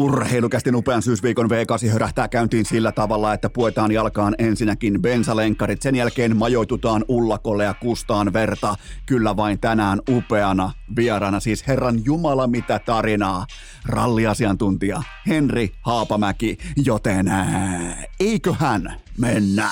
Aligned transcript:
Urheilukästi 0.00 0.70
upean 0.74 1.02
syysviikon 1.02 1.50
V8 1.50 1.88
hörähtää 1.88 2.28
käyntiin 2.28 2.64
sillä 2.64 2.92
tavalla, 2.92 3.32
että 3.32 3.50
puetaan 3.50 3.92
jalkaan 3.92 4.34
ensinnäkin 4.38 5.02
bensalenkkarit, 5.02 5.82
sen 5.82 5.96
jälkeen 5.96 6.36
majoitutaan 6.36 7.04
ullakolle 7.08 7.64
ja 7.64 7.74
kustaan 7.74 8.32
verta. 8.32 8.74
Kyllä 9.06 9.36
vain 9.36 9.60
tänään 9.60 10.00
upeana 10.10 10.72
vieraana, 10.96 11.40
siis 11.40 11.66
Herran 11.66 12.04
Jumala 12.04 12.46
mitä 12.46 12.78
tarinaa. 12.78 13.46
Ralliasiantuntija 13.86 15.02
Henri 15.26 15.72
Haapamäki, 15.80 16.58
joten 16.76 17.26
eiköhän 18.20 19.00
mennä. 19.18 19.70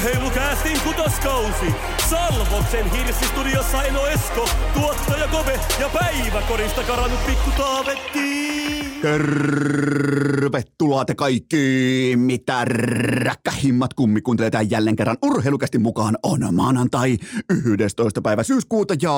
Urheilukäästin 0.00 0.80
kutoskausi. 0.80 1.99
Salvoksen 2.10 2.90
hirsistudiossa 2.90 3.82
Eno 3.82 4.06
Esko, 4.06 4.48
tuottaja 4.74 5.28
Kove 5.28 5.60
ja 5.80 5.88
päiväkorista 5.88 6.82
karannut 6.82 7.26
pikku 7.26 7.50
Taavetti. 7.56 8.50
Tervetuloa 9.02 11.04
te 11.04 11.14
kaikki, 11.14 12.12
mitä 12.16 12.64
räkkähimmat 12.64 13.94
kummi 13.94 14.20
kuuntelee 14.20 14.50
jälleen 14.70 14.96
kerran 14.96 15.16
urheilukästi 15.22 15.78
mukaan 15.78 16.18
on 16.22 16.54
maanantai 16.54 17.16
11. 17.64 18.22
päivä 18.22 18.42
syyskuuta 18.42 18.94
ja 19.02 19.12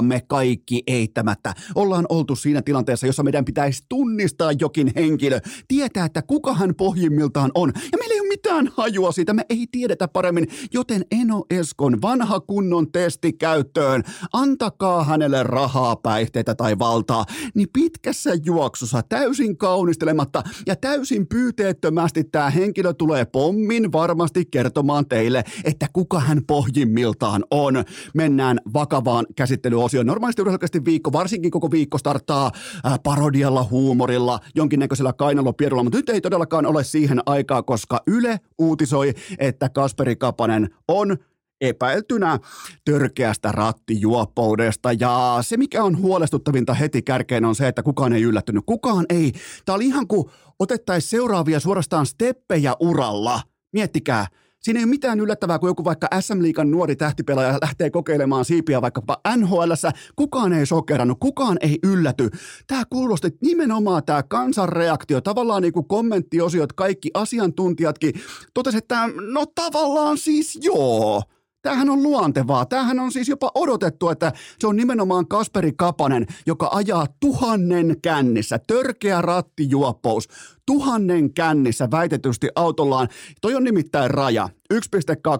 me 0.00 0.22
kaikki 0.26 0.82
eittämättä 0.86 1.54
ollaan 1.74 2.06
oltu 2.08 2.36
siinä 2.36 2.62
tilanteessa, 2.62 3.06
jossa 3.06 3.22
meidän 3.22 3.44
pitäisi 3.44 3.84
tunnistaa 3.88 4.52
jokin 4.52 4.92
henkilö, 4.96 5.40
tietää, 5.68 6.04
että 6.04 6.22
kuka 6.22 6.54
hän 6.54 6.74
pohjimmiltaan 6.74 7.50
on 7.54 7.72
ja 7.92 7.98
meillä 7.98 8.14
ei 8.14 8.20
ole 8.20 8.28
mitään 8.28 8.70
hajua 8.76 9.12
siitä, 9.12 9.34
me 9.34 9.44
ei 9.48 9.66
tiedetä 9.72 10.08
paremmin, 10.08 10.48
joten 10.72 10.97
Eno 11.10 11.44
Eskon 11.50 12.02
vanha 12.02 12.40
kunnon 12.40 12.92
testi 12.92 13.32
käyttöön, 13.32 14.02
antakaa 14.32 15.04
hänelle 15.04 15.42
rahaa, 15.42 15.96
päihteitä 15.96 16.54
tai 16.54 16.78
valtaa, 16.78 17.24
niin 17.54 17.68
pitkässä 17.72 18.30
juoksussa 18.44 19.02
täysin 19.08 19.56
kaunistelematta 19.56 20.42
ja 20.66 20.76
täysin 20.76 21.26
pyyteettömästi 21.26 22.24
tämä 22.24 22.50
henkilö 22.50 22.92
tulee 22.92 23.24
pommin 23.24 23.92
varmasti 23.92 24.44
kertomaan 24.50 25.06
teille, 25.08 25.44
että 25.64 25.86
kuka 25.92 26.20
hän 26.20 26.42
pohjimmiltaan 26.46 27.44
on. 27.50 27.84
Mennään 28.14 28.60
vakavaan 28.74 29.26
käsittelyosioon. 29.36 30.06
Normaalisti 30.06 30.42
urheilukasti 30.42 30.84
viikko, 30.84 31.12
varsinkin 31.12 31.50
koko 31.50 31.70
viikko 31.70 31.98
starttaa 31.98 32.50
ää, 32.84 32.98
parodialla, 33.02 33.64
huumorilla, 33.64 34.40
jonkinnäköisellä 34.54 35.12
kainalopierulla, 35.12 35.82
mutta 35.82 35.98
nyt 35.98 36.08
ei 36.08 36.20
todellakaan 36.20 36.66
ole 36.66 36.84
siihen 36.84 37.20
aikaa, 37.26 37.62
koska 37.62 38.02
Yle 38.06 38.40
uutisoi, 38.58 39.14
että 39.38 39.68
Kasperi 39.68 40.16
Kapanen 40.16 40.70
on 40.88 41.16
epäiltynä 41.60 42.38
törkeästä 42.84 43.52
rattijuoppoudesta. 43.52 44.92
Ja 44.92 45.38
se, 45.40 45.56
mikä 45.56 45.84
on 45.84 45.98
huolestuttavinta 45.98 46.74
heti 46.74 47.02
kärkeen, 47.02 47.44
on 47.44 47.54
se, 47.54 47.68
että 47.68 47.82
kukaan 47.82 48.12
ei 48.12 48.22
yllättynyt. 48.22 48.64
Kukaan 48.66 49.06
ei. 49.08 49.32
Tämä 49.64 49.76
oli 49.76 49.86
ihan 49.86 50.06
kuin 50.06 50.30
otettaisiin 50.58 51.10
seuraavia 51.10 51.60
suorastaan 51.60 52.06
steppejä 52.06 52.76
uralla. 52.80 53.42
Miettikää, 53.72 54.26
Siinä 54.62 54.80
ei 54.80 54.84
ole 54.84 54.90
mitään 54.90 55.20
yllättävää, 55.20 55.58
kun 55.58 55.68
joku 55.68 55.84
vaikka 55.84 56.08
SM-liikan 56.20 56.70
nuori 56.70 56.96
tähtipelaaja 56.96 57.58
lähtee 57.62 57.90
kokeilemaan 57.90 58.44
siipiä 58.44 58.82
vaikkapa 58.82 59.20
nhl 59.36 59.72
Kukaan 60.16 60.52
ei 60.52 60.66
sokerannut, 60.66 61.18
kukaan 61.20 61.58
ei 61.60 61.78
ylläty. 61.82 62.30
Tämä 62.66 62.82
kuulosti 62.90 63.28
nimenomaan 63.42 64.04
tämä 64.04 64.22
kansanreaktio, 64.22 65.20
tavallaan 65.20 65.62
niin 65.62 65.72
kuin 65.72 65.88
kommenttiosiot, 65.88 66.72
kaikki 66.72 67.10
asiantuntijatkin 67.14 68.14
totesivat, 68.54 68.84
että 68.84 69.08
no 69.32 69.46
tavallaan 69.54 70.18
siis 70.18 70.58
joo. 70.62 71.22
Tämähän 71.68 71.90
on 71.90 72.02
luontevaa. 72.02 72.66
Tämähän 72.66 73.00
on 73.00 73.12
siis 73.12 73.28
jopa 73.28 73.50
odotettu, 73.54 74.08
että 74.08 74.32
se 74.58 74.66
on 74.66 74.76
nimenomaan 74.76 75.28
Kasperi 75.28 75.72
Kapanen, 75.76 76.26
joka 76.46 76.68
ajaa 76.72 77.06
tuhannen 77.20 77.96
kännissä. 78.02 78.58
Törkeä 78.66 79.22
rattijuoppous. 79.22 80.28
Tuhannen 80.66 81.34
kännissä 81.34 81.88
väitetysti 81.90 82.48
autollaan. 82.54 83.08
Toi 83.40 83.54
on 83.54 83.64
nimittäin 83.64 84.10
raja. 84.10 84.48
1,2 84.74 84.80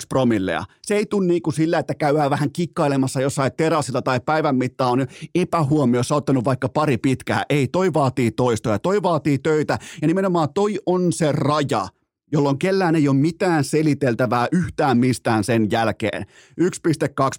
promillea. 0.09 0.65
Se 0.83 0.97
ei 0.97 1.07
tule 1.07 1.27
niin 1.27 1.43
kuin 1.43 1.55
sillä, 1.55 1.79
että 1.79 1.95
käydään 1.95 2.31
vähän 2.31 2.53
kikkailemassa 2.53 3.21
jossain 3.21 3.53
terassilla 3.57 4.03
tai 4.03 4.21
päivän 4.21 4.57
mittaan 4.57 4.93
on 4.93 5.07
epähuomiossa 5.35 6.15
ottanut 6.15 6.45
vaikka 6.45 6.69
pari 6.69 6.99
pitkää. 6.99 7.43
Ei, 7.49 7.69
toi 7.69 7.95
vaatii 7.95 8.31
toistoja, 8.31 8.79
toi 8.79 9.03
vaatii 9.03 9.39
töitä 9.39 9.79
ja 10.03 10.09
nimenomaan 10.09 10.49
toi 10.55 10.79
on 10.87 11.13
se 11.13 11.33
raja– 11.33 11.89
jolloin 12.33 12.59
kellään 12.59 12.97
ei 12.97 13.09
ole 13.09 13.17
mitään 13.17 13.65
seliteltävää 13.65 14.49
yhtään 14.53 14.99
mistään 14.99 15.45
sen 15.45 15.71
jälkeen. 15.71 16.27
1,2 16.61 16.69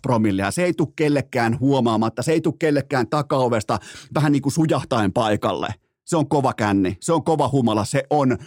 promillia, 0.01 0.51
se 0.51 0.63
ei 0.63 0.73
tule 0.73 0.89
kellekään 0.95 1.59
huomaamatta, 1.59 2.21
se 2.21 2.31
ei 2.31 2.41
tule 2.41 2.55
kellekään 2.59 3.07
takaovesta 3.07 3.79
vähän 4.13 4.31
niin 4.31 4.41
kuin 4.41 4.53
sujahtaen 4.53 5.13
paikalle. 5.13 5.67
Se 6.05 6.17
on 6.17 6.29
kova 6.29 6.53
känni, 6.53 6.97
se 7.01 7.13
on 7.13 7.23
kova 7.23 7.49
humala, 7.49 7.85
se 7.85 8.03
on, 8.09 8.37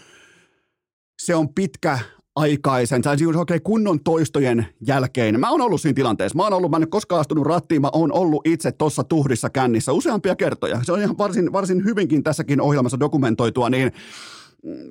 se 1.22 1.34
on 1.34 1.54
pitkä 1.54 1.98
aikaisen, 2.36 3.02
tai 3.02 3.18
siis 3.18 3.36
okay, 3.36 3.60
kunnon 3.60 4.00
toistojen 4.00 4.66
jälkeen. 4.86 5.40
Mä 5.40 5.50
oon 5.50 5.60
ollut 5.60 5.80
siinä 5.80 5.94
tilanteessa. 5.94 6.36
Mä 6.36 6.42
oon 6.42 6.52
ollut, 6.52 6.70
mä 6.70 6.76
en 6.76 6.90
koskaan 6.90 7.20
astunut 7.20 7.46
rattiin, 7.46 7.82
mä 7.82 7.90
oon 7.92 8.12
ollut 8.12 8.46
itse 8.46 8.72
tuossa 8.72 9.04
tuhdissa 9.04 9.50
kännissä 9.50 9.92
useampia 9.92 10.36
kertoja. 10.36 10.80
Se 10.82 10.92
on 10.92 11.00
ihan 11.00 11.18
varsin, 11.18 11.52
varsin 11.52 11.84
hyvinkin 11.84 12.22
tässäkin 12.22 12.60
ohjelmassa 12.60 13.00
dokumentoitua, 13.00 13.70
niin 13.70 13.92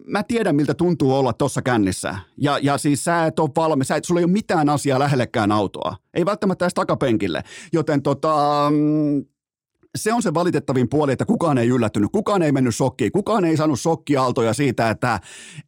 mä 0.06 0.24
tiedän, 0.24 0.56
miltä 0.56 0.74
tuntuu 0.74 1.14
olla 1.14 1.34
tuossa 1.34 1.62
kännissä. 1.62 2.16
Ja, 2.38 2.60
ja 2.62 2.78
siis 2.78 3.04
sä 3.04 3.26
et 3.26 3.40
ole 3.40 3.50
valmis, 3.56 3.88
sä 3.88 3.96
et, 3.96 4.06
sulla 4.06 4.20
ei 4.20 4.26
ole 4.26 4.32
mitään 4.32 4.70
asiaa 4.70 5.00
lähellekään 5.00 5.52
autoa. 5.52 5.98
Ei 6.14 6.26
välttämättä 6.26 6.66
edes 6.66 6.74
takapenkille. 6.74 7.44
Joten 7.74 8.02
tota, 8.02 8.68
mm, 8.72 9.26
se 9.96 10.14
on 10.14 10.22
se 10.22 10.34
valitettavin 10.34 10.90
puoli, 10.90 11.12
että 11.12 11.26
kukaan 11.26 11.58
ei 11.58 11.68
yllättynyt, 11.68 12.10
kukaan 12.12 12.42
ei 12.42 12.52
mennyt 12.52 12.76
shokkiin, 12.76 13.12
kukaan 13.12 13.46
ei 13.46 13.58
saanut 13.58 13.80
shokkiaaltoja 13.80 14.54
siitä, 14.54 14.90
että, 14.90 15.20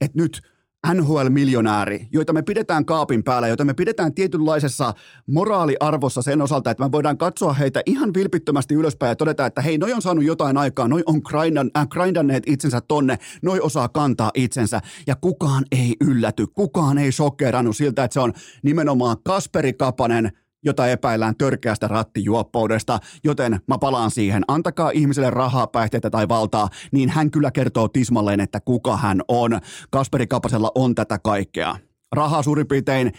että 0.02 0.22
nyt– 0.22 0.42
NHL-miljonääri, 0.88 2.07
joita 2.11 2.33
me 2.33 2.41
pidetään 2.41 2.85
kaapin 2.85 3.23
päällä, 3.23 3.47
joita 3.47 3.66
me 3.66 3.73
pidetään 3.73 4.13
tietynlaisessa 4.13 4.94
moraaliarvossa 5.27 6.21
sen 6.21 6.41
osalta, 6.41 6.71
että 6.71 6.83
me 6.83 6.91
voidaan 6.91 7.17
katsoa 7.17 7.53
heitä 7.53 7.81
ihan 7.85 8.13
vilpittömästi 8.13 8.75
ylöspäin 8.75 9.09
ja 9.09 9.16
todeta, 9.16 9.45
että 9.45 9.61
hei, 9.61 9.77
noi 9.77 9.94
on 9.94 10.01
saanut 10.01 10.23
jotain 10.23 10.57
aikaa, 10.57 10.88
noi 10.88 11.03
on 11.05 11.21
grindan, 11.23 11.71
äh, 11.77 11.88
grindanneet 11.88 12.44
itsensä 12.47 12.81
tonne, 12.81 13.17
noi 13.41 13.59
osaa 13.59 13.89
kantaa 13.89 14.31
itsensä. 14.33 14.81
Ja 15.07 15.16
kukaan 15.16 15.66
ei 15.71 15.95
ylläty, 16.01 16.47
kukaan 16.47 16.97
ei 16.97 17.11
sokerannut 17.11 17.77
siltä, 17.77 18.03
että 18.03 18.13
se 18.13 18.19
on 18.19 18.33
nimenomaan 18.63 19.17
Kasperi 19.23 19.73
Kapanen– 19.73 20.31
jota 20.63 20.88
epäillään 20.88 21.35
törkeästä 21.38 21.88
rattijuoppoudesta, 21.88 23.00
joten 23.24 23.59
mä 23.68 23.78
palaan 23.78 24.12
siihen. 24.12 24.44
Antakaa 24.47 24.91
ihmiselle 24.91 25.29
rahaa, 25.29 25.68
päihteitä 25.68 26.09
tai 26.09 26.29
valtaa, 26.29 26.69
niin 26.91 27.09
hän 27.09 27.31
kyllä 27.31 27.51
kertoo 27.51 27.88
tismalleen, 27.88 28.40
että 28.40 28.59
kuka 28.59 28.97
hän 28.97 29.22
on. 29.28 29.59
Kasperi 29.90 30.28
Kapasella 30.28 30.72
on 30.75 30.96
tätä 30.96 31.19
kaikkea 31.19 31.75
rahaa 32.13 32.44
suurin 32.44 32.68
piirtein 32.68 33.12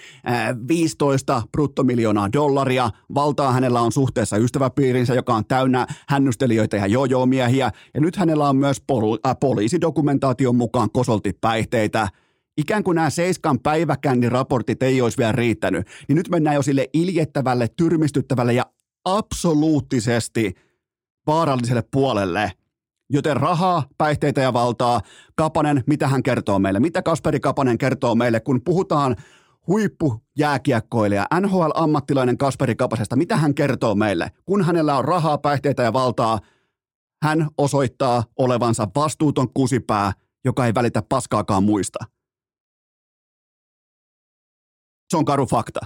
15 0.68 1.42
bruttomiljoonaa 1.52 2.32
dollaria. 2.32 2.90
Valtaa 3.14 3.52
hänellä 3.52 3.80
on 3.80 3.92
suhteessa 3.92 4.36
ystäväpiirinsä, 4.36 5.14
joka 5.14 5.34
on 5.34 5.44
täynnä 5.46 5.86
hännystelijöitä 6.08 6.76
ja 6.76 6.86
jojo-miehiä. 6.86 7.70
Ja 7.94 8.00
nyt 8.00 8.16
hänellä 8.16 8.48
on 8.48 8.56
myös 8.56 8.82
pol- 8.92 9.18
äh, 9.26 9.36
poliisidokumentaation 9.40 10.56
mukaan 10.56 10.90
kosolti 10.90 11.32
päihteitä– 11.40 12.08
ikään 12.56 12.84
kuin 12.84 12.94
nämä 12.94 13.10
Seiskan 13.10 13.60
päiväkännin 13.60 14.32
raportit 14.32 14.82
ei 14.82 15.00
olisi 15.00 15.18
vielä 15.18 15.32
riittänyt, 15.32 15.86
niin 16.08 16.16
nyt 16.16 16.28
mennään 16.28 16.56
jo 16.56 16.62
sille 16.62 16.88
iljettävälle, 16.92 17.68
tyrmistyttävälle 17.76 18.52
ja 18.52 18.66
absoluuttisesti 19.04 20.54
vaaralliselle 21.26 21.82
puolelle. 21.90 22.52
Joten 23.10 23.36
rahaa, 23.36 23.88
päihteitä 23.98 24.40
ja 24.40 24.52
valtaa. 24.52 25.00
Kapanen, 25.36 25.84
mitä 25.86 26.08
hän 26.08 26.22
kertoo 26.22 26.58
meille? 26.58 26.80
Mitä 26.80 27.02
Kasperi 27.02 27.40
Kapanen 27.40 27.78
kertoo 27.78 28.14
meille, 28.14 28.40
kun 28.40 28.60
puhutaan 28.64 29.16
huippujääkiekkoilija, 29.66 31.26
NHL-ammattilainen 31.40 32.38
Kasperi 32.38 32.74
Kapasesta, 32.74 33.16
mitä 33.16 33.36
hän 33.36 33.54
kertoo 33.54 33.94
meille? 33.94 34.30
Kun 34.44 34.64
hänellä 34.64 34.98
on 34.98 35.04
rahaa, 35.04 35.38
päihteitä 35.38 35.82
ja 35.82 35.92
valtaa, 35.92 36.38
hän 37.22 37.48
osoittaa 37.58 38.24
olevansa 38.38 38.88
vastuuton 38.96 39.48
kusipää, 39.54 40.12
joka 40.44 40.66
ei 40.66 40.74
välitä 40.74 41.02
paskaakaan 41.08 41.64
muista. 41.64 41.98
Se 45.14 45.18
on 45.18 45.24
karu 45.24 45.46
fakta. 45.46 45.80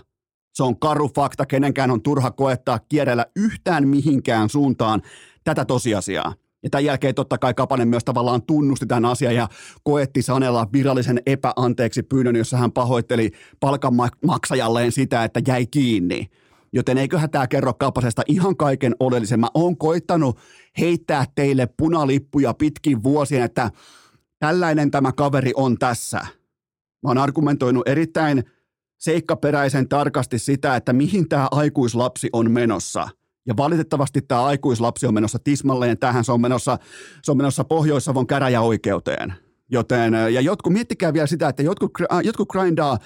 Se 0.55 0.63
on 0.63 0.79
karu 0.79 1.11
fakta, 1.17 1.47
kenenkään 1.47 1.91
on 1.91 2.03
turha 2.03 2.31
koettaa 2.31 2.79
kierrellä 2.79 3.27
yhtään 3.37 3.89
mihinkään 3.89 4.49
suuntaan 4.49 5.03
tätä 5.45 5.65
tosiasiaa. 5.65 6.35
Ja 6.63 6.71
tämän 6.71 6.85
jälkeen 6.85 7.15
totta 7.15 7.39
kai 7.39 7.55
Kapanen 7.55 7.89
myös 7.89 8.05
tavallaan 8.05 8.43
tunnusti 8.43 8.87
tämän 8.87 9.05
asian 9.05 9.35
ja 9.35 9.49
koetti 9.83 10.23
sanella 10.23 10.67
virallisen 10.73 11.23
epäanteeksi 11.27 12.03
pyynnön, 12.03 12.37
jossa 12.37 12.57
hän 12.57 12.73
pahoitteli 12.73 13.31
palkanmaksajalleen 13.61 14.93
sitä, 14.93 15.25
että 15.25 15.41
jäi 15.47 15.67
kiinni. 15.67 16.27
Joten 16.73 16.99
eiköhän 16.99 17.31
tämä 17.31 17.47
kerro 17.47 17.75
Kapasesta 17.75 18.23
ihan 18.29 18.57
kaiken 18.57 18.95
oleellisen. 19.01 19.41
Mä 19.41 19.49
oon 19.55 19.79
koittanut 19.79 20.39
heittää 20.79 21.25
teille 21.35 21.69
punalippuja 21.77 22.55
pitkin 22.55 23.03
vuosien, 23.03 23.43
että 23.43 23.71
tällainen 24.39 24.91
tämä 24.91 25.13
kaveri 25.13 25.53
on 25.57 25.79
tässä. 25.79 26.19
Mä 27.03 27.11
oon 27.11 27.19
argumentoinut 27.19 27.89
erittäin 27.89 28.45
seikkaperäisen 28.99 29.89
tarkasti 29.89 30.39
sitä, 30.39 30.77
että 30.77 30.93
mihin 30.93 31.29
tämä 31.29 31.49
aikuislapsi 31.51 32.29
on 32.33 32.51
menossa. 32.51 33.09
Ja 33.47 33.57
valitettavasti 33.57 34.23
tämä 34.23 34.45
aikuislapsi 34.45 35.07
on 35.07 35.15
menossa 35.15 35.39
tismalleen 35.45 35.99
tähän, 35.99 36.25
se 36.25 36.33
on 36.33 36.41
menossa, 36.41 36.79
se 37.23 37.31
on 37.31 37.37
menossa 37.37 37.65
Pohjois-Savon 37.65 38.27
käräjäoikeuteen. 38.27 39.35
Joten, 39.71 40.15
ja 40.15 40.41
jotkut, 40.41 40.73
miettikää 40.73 41.13
vielä 41.13 41.27
sitä, 41.27 41.49
että 41.49 41.63
jotkut, 41.63 41.91
jotkut 42.25 42.49
grindaa 42.49 42.99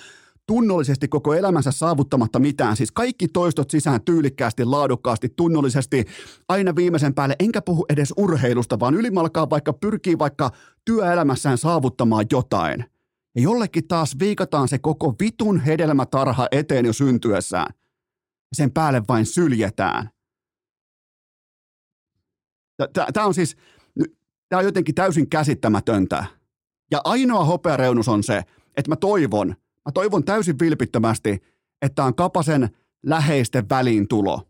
tunnollisesti 0.47 1.09
koko 1.09 1.35
elämänsä 1.35 1.73
saavuttamatta 1.73 2.39
mitään. 2.39 2.77
Siis 2.77 2.93
kaikki 2.93 3.29
toistot 3.29 3.71
sisään 3.71 4.01
tyylikkäästi, 4.05 4.65
laadukkaasti, 4.65 5.29
tunnollisesti, 5.37 6.05
aina 6.49 6.77
viimeisen 6.77 7.15
päälle. 7.15 7.37
Enkä 7.41 7.63
puhu 7.63 7.87
edes 7.89 8.15
urheilusta, 8.17 8.81
vaan 8.81 8.95
ylimalkaa 8.95 9.51
vaikka 9.51 9.73
pyrkii 9.73 10.19
vaikka 10.19 10.51
työelämässään 10.85 11.59
saavuttamaan 11.59 12.27
jotain. 12.33 12.92
Ja 13.37 13.43
jollekin 13.43 13.89
taas 13.89 14.19
viikataan 14.19 14.69
se 14.69 14.79
koko 14.79 15.15
vitun 15.21 15.61
hedelmätarha 15.61 16.49
eteen 16.51 16.87
jo 16.87 16.93
syntyessään. 16.93 17.67
Ja 18.51 18.57
sen 18.57 18.73
päälle 18.73 19.03
vain 19.09 19.27
syljetään. 19.27 20.11
Tämä 23.13 23.27
on 23.27 23.35
siis, 23.35 23.57
tämä 24.49 24.59
on 24.59 24.65
jotenkin 24.65 24.95
täysin 24.95 25.31
käsittämätöntä. 25.31 26.25
Ja 26.91 27.01
ainoa 27.05 27.45
hopeareunus 27.45 28.09
on 28.09 28.23
se, 28.23 28.43
että 28.77 28.91
mä 28.91 28.97
toivon, 28.97 29.49
mä 29.85 29.93
toivon 29.95 30.25
täysin 30.25 30.59
vilpittömästi, 30.59 31.43
että 31.83 32.05
on 32.05 32.15
Kapasen 32.15 32.69
läheisten 33.07 33.69
väliintulo. 33.69 34.49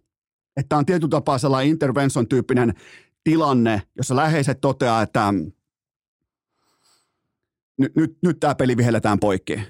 Että 0.57 0.77
on 0.77 0.87
tietyllä 0.87 1.11
tapaa 1.11 1.39
sellainen 1.39 1.71
intervention-tyyppinen 1.71 2.75
tilanne, 3.25 3.83
jossa 3.97 4.17
läheiset 4.17 4.61
toteaa, 4.61 5.03
että 5.03 5.35
nyt, 7.79 7.97
nyt, 7.97 8.17
nyt 8.23 8.41
tämä 8.41 8.55
peli 8.55 8.77
vihelletään 8.77 9.19
poikki. 9.19 9.61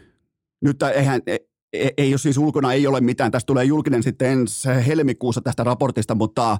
Nyt 0.64 0.78
tämä, 0.78 0.90
eihän, 0.90 1.20
ei, 1.26 1.38
e, 1.72 1.88
ei 1.96 2.12
ole 2.12 2.18
siis 2.18 2.38
ulkona, 2.38 2.72
ei 2.72 2.86
ole 2.86 3.00
mitään. 3.00 3.30
Tästä 3.30 3.46
tulee 3.46 3.64
julkinen 3.64 4.02
sitten 4.02 4.28
ensi 4.28 4.68
helmikuussa 4.86 5.40
tästä 5.40 5.64
raportista, 5.64 6.14
mutta 6.14 6.58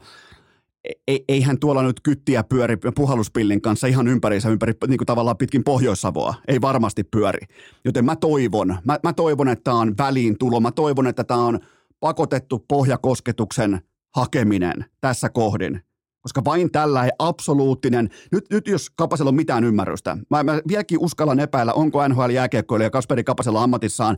ei, 1.09 1.25
eihän 1.29 1.59
tuolla 1.59 1.83
nyt 1.83 2.01
kyttiä 2.03 2.45
pyöri 2.45 2.77
puhalluspillin 2.95 3.61
kanssa 3.61 3.87
ihan 3.87 4.09
ympäriinsä, 4.09 4.49
ympäri 4.49 4.73
niin 4.89 4.99
kuin 4.99 5.07
tavallaan 5.07 5.37
pitkin 5.37 5.65
Pohjois-Savoa. 5.65 6.35
Ei 6.49 6.61
varmasti 6.61 7.05
pyöri. 7.05 7.47
Joten 7.85 8.05
mä 8.05 8.17
toivon, 8.17 8.79
mä, 8.85 8.99
mä 9.03 9.13
toivon, 9.13 9.49
että 9.49 9.65
tämä 9.65 9.77
on 9.77 9.95
väliintulo. 9.99 10.61
Mä 10.61 10.73
toivon, 10.73 11.07
että 11.07 11.25
tämä 11.25 11.41
on 11.41 11.59
pakotettu 12.01 12.65
pohjakosketuksen 12.69 13.81
hakeminen 14.17 14.85
tässä 15.01 15.29
kohdin. 15.29 15.81
Koska 16.23 16.45
vain 16.45 16.71
tällä 16.71 17.09
absoluuttinen, 17.19 18.11
nyt, 18.33 18.45
nyt 18.51 18.67
jos 18.67 18.91
Kapasella 18.91 19.29
on 19.29 19.35
mitään 19.35 19.65
ymmärrystä, 19.65 20.17
mä, 20.31 20.43
mä 20.43 20.61
vieläkin 20.69 20.99
uskallan 20.99 21.41
epäillä, 21.41 21.73
onko 21.73 22.09
NHL 22.09 22.31
jääkiekkoilija 22.31 22.91
Kasperi 22.91 23.25
Kapasella 23.25 23.63
ammatissaan 23.63 24.17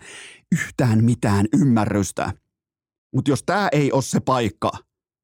yhtään 0.53 1.05
mitään 1.05 1.47
ymmärrystä. 1.61 2.33
Mutta 3.15 3.31
jos 3.31 3.43
tämä 3.43 3.69
ei 3.73 3.93
ole 3.93 4.03
se 4.03 4.21
paikka, 4.21 4.71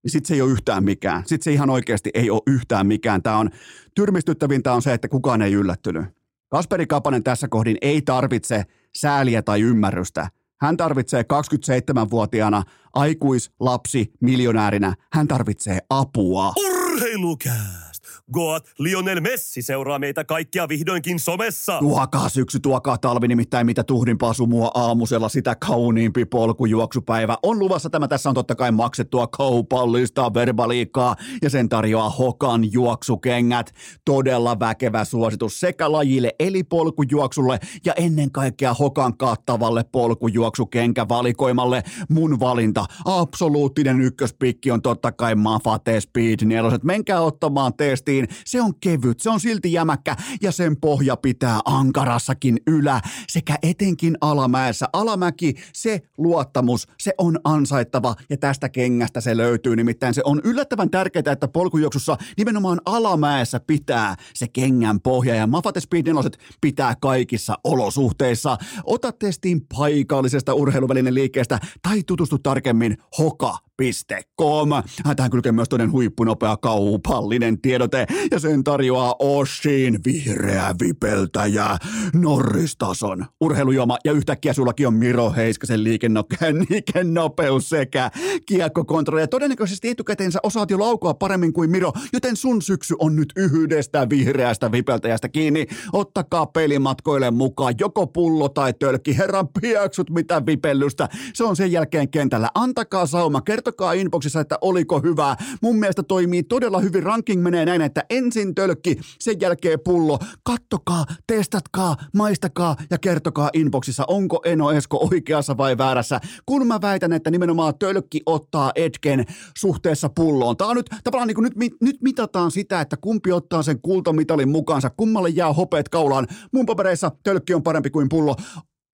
niin 0.03 0.11
sitten 0.11 0.29
se 0.29 0.35
ei 0.35 0.43
ole 0.43 0.50
yhtään 0.50 0.85
mikään. 0.85 1.23
Sitten 1.27 1.44
se 1.44 1.53
ihan 1.53 1.71
oikeasti 1.71 2.11
ei 2.15 2.31
ole 2.31 2.43
yhtään 2.47 2.87
mikään. 2.87 3.23
Tämä 3.23 3.38
on, 3.38 3.50
tyrmistyttävintä 3.94 4.73
on 4.73 4.82
se, 4.82 4.93
että 4.93 5.09
kukaan 5.09 5.43
ei 5.43 5.53
yllättynyt. 5.53 6.05
Kasperi 6.49 6.87
Kapanen 6.87 7.23
tässä 7.23 7.49
kohdin 7.49 7.77
ei 7.82 8.03
tarvitse 8.03 8.65
sääliä 8.97 9.43
tai 9.43 9.61
ymmärrystä. 9.61 10.29
Hän 10.61 10.77
tarvitsee 10.77 11.23
27-vuotiaana 11.23 12.62
aikuislapsi 12.94 14.12
miljonäärinä. 14.21 14.94
Hän 15.12 15.29
tarvitsee 15.29 15.79
apua. 15.91 16.53
Urheilukää! 17.00 17.90
Goat 18.32 18.71
Lionel 18.79 19.21
Messi 19.21 19.62
seuraa 19.62 19.99
meitä 19.99 20.25
kaikkia 20.25 20.69
vihdoinkin 20.69 21.21
somessa. 21.21 21.79
Tuokaa 21.79 22.29
syksy, 22.29 22.61
tuokaa 22.61 22.99
talvi, 22.99 23.29
nimittäin 23.29 23.67
mitä 23.67 23.85
tuhdimpaa 23.85 24.32
sumua 24.32 24.71
aamusella, 24.75 25.29
sitä 25.29 25.55
kauniimpi 25.55 26.25
polkujuoksupäivä. 26.25 27.37
On 27.43 27.59
luvassa 27.59 27.91
tämä, 27.91 28.09
tässä 28.09 28.29
on 28.29 28.35
totta 28.35 28.55
kai 28.55 28.73
maksettua 28.73 29.27
kaupallista 29.27 30.35
verbaliikkaa 30.35 31.17
ja 31.43 31.50
sen 31.50 31.69
tarjoaa 31.69 32.11
Hokan 32.11 32.73
juoksukengät. 32.73 33.75
Todella 34.05 34.61
väkevä 34.61 35.05
suositus 35.05 35.61
sekä 35.61 35.93
lajille 35.93 36.35
eli 36.38 36.62
polkujuoksulle 36.62 37.59
ja 37.85 37.93
ennen 37.97 38.32
kaikkea 38.32 38.75
Hokan 38.75 39.17
kattavalle 39.17 39.85
polkujuoksukenkävalikoimalle. 39.93 41.82
Mun 42.09 42.41
valinta, 42.41 42.85
absoluuttinen 43.05 44.00
ykköspikki 44.00 44.71
on 44.71 44.82
totta 44.82 45.12
kai 45.12 45.35
Mafate 45.35 46.00
Speed 46.00 46.38
4. 46.44 46.71
Menkää 46.82 47.21
ottamaan 47.21 47.75
testiin 47.75 48.19
peliin. 48.26 48.44
Se 48.46 48.62
on 48.62 48.75
kevyt, 48.81 49.20
se 49.20 49.31
on 49.31 49.40
silti 49.40 49.72
jämäkkä 49.72 50.17
ja 50.43 50.52
sen 50.52 50.76
pohja 50.76 51.17
pitää 51.17 51.61
ankarassakin 51.64 52.58
ylä 52.67 53.00
sekä 53.28 53.56
etenkin 53.62 54.17
alamäessä. 54.20 54.87
Alamäki, 54.93 55.55
se 55.72 56.00
luottamus, 56.19 56.88
se 56.99 57.14
on 57.19 57.38
ansaittava 57.44 58.14
ja 58.31 58.37
tästä 58.37 58.69
kengästä 58.69 59.20
se 59.20 59.37
löytyy. 59.37 59.76
Nimittäin 59.76 60.14
se 60.14 60.22
on 60.25 60.40
yllättävän 60.44 60.90
tärkeää, 60.90 61.32
että 61.32 61.49
polkujuoksussa 61.49 62.17
nimenomaan 62.37 62.81
alamäessä 62.84 63.61
pitää 63.67 64.17
se 64.34 64.49
kengän 64.49 65.00
pohja 65.00 65.34
ja 65.34 65.46
Mafate 65.46 65.81
Speed 65.81 66.06
4 66.06 66.31
pitää 66.61 66.94
kaikissa 67.00 67.58
olosuhteissa. 67.64 68.58
Ota 68.84 69.12
testiin 69.12 69.67
paikallisesta 69.76 70.55
urheiluvälinen 70.55 71.14
liikkeestä 71.14 71.58
tai 71.82 72.02
tutustu 72.02 72.38
tarkemmin 72.38 72.96
hoka.com. 73.19 74.69
Tähän 75.17 75.31
kylkee 75.31 75.52
myös 75.52 75.69
toinen 75.69 75.93
huippunopea 75.93 76.56
kaupallinen 76.56 77.61
tiedote 77.61 78.06
ja 78.31 78.39
sen 78.39 78.65
tarjoaa 78.65 79.15
Oshin 79.19 80.01
vihreä 80.05 80.75
vipeltäjä 80.83 81.79
Norristason 82.15 83.27
urheilujuoma 83.41 83.99
ja 84.05 84.12
yhtäkkiä 84.12 84.53
sullakin 84.53 84.87
on 84.87 84.95
Miro 84.95 85.33
Heiskasen 85.33 85.85
liikennopeus 86.71 87.69
sekä 87.69 88.11
kiekkokontrolli 88.47 89.23
ja 89.23 89.29
todennäköisesti 89.29 89.89
etukäteen 89.89 90.33
sä 90.33 90.39
osaat 90.43 90.71
jo 90.71 90.79
laukoa 90.79 91.15
paremmin 91.15 91.53
kuin 91.53 91.71
Miro, 91.71 91.93
joten 92.12 92.37
sun 92.37 92.62
syksy 92.62 92.95
on 92.99 93.17
nyt 93.17 93.33
yhdestä 93.37 94.09
vihreästä 94.09 94.73
vipeltäjästä 94.73 95.29
kiinni. 95.29 95.67
Ottakaa 95.93 96.47
pelimatkoille 96.47 97.31
mukaan 97.31 97.75
joko 97.81 98.06
pullo 98.06 98.49
tai 98.49 98.73
tölkki, 98.73 99.19
herran 99.19 99.49
piaksut 99.61 100.11
mitä 100.11 100.47
vipellystä. 100.47 101.09
Se 101.35 101.45
on 101.45 101.56
sen 101.56 101.73
jälkeen 101.73 102.09
kentällä. 102.09 102.49
Antakaa 102.55 103.06
sauma, 103.06 103.41
kertokaa 103.41 103.93
inboxissa, 103.93 104.41
että 104.41 104.59
oliko 104.61 105.01
hyvää. 105.01 105.37
Mun 105.63 105.79
mielestä 105.79 106.03
toimii 106.03 106.43
todella 106.43 106.81
hyvin. 106.81 107.03
Ranking 107.03 107.43
menee 107.43 107.65
näin, 107.65 107.83
että 107.91 108.05
ensin 108.11 108.55
tölkki, 108.55 109.01
sen 109.21 109.41
jälkeen 109.41 109.81
pullo. 109.85 110.19
Kattokaa, 110.43 111.05
testatkaa, 111.27 111.97
maistakaa 112.15 112.77
ja 112.91 112.99
kertokaa 112.99 113.51
inboxissa, 113.53 114.05
onko 114.09 114.41
Eno 114.44 114.70
Esko 114.70 115.09
oikeassa 115.13 115.56
vai 115.56 115.79
väärässä. 115.79 116.20
Kun 116.47 116.67
mä 116.67 116.81
väitän, 116.82 117.13
että 117.13 117.31
nimenomaan 117.31 117.75
tölkki 117.79 118.20
ottaa 118.27 118.73
etken 118.75 119.25
suhteessa 119.59 120.09
pulloon. 120.09 120.56
Tämä 120.56 120.70
on 120.70 120.77
nyt 120.77 120.91
tavallaan 121.05 121.27
niin 121.27 121.35
kuin 121.35 121.51
nyt, 121.56 121.75
nyt 121.81 122.03
mitataan 122.03 122.51
sitä, 122.51 122.81
että 122.81 122.97
kumpi 122.97 123.32
ottaa 123.32 123.63
sen 123.63 123.81
kultamitalin 123.82 124.49
mukaansa, 124.49 124.91
kummalle 124.91 125.29
jää 125.29 125.53
hopeet 125.53 125.89
kaulaan. 125.89 126.27
Mun 126.53 126.67
papereissa 126.67 127.11
tölkki 127.23 127.55
on 127.55 127.63
parempi 127.63 127.91
kuin 127.91 128.09
pullo 128.09 128.37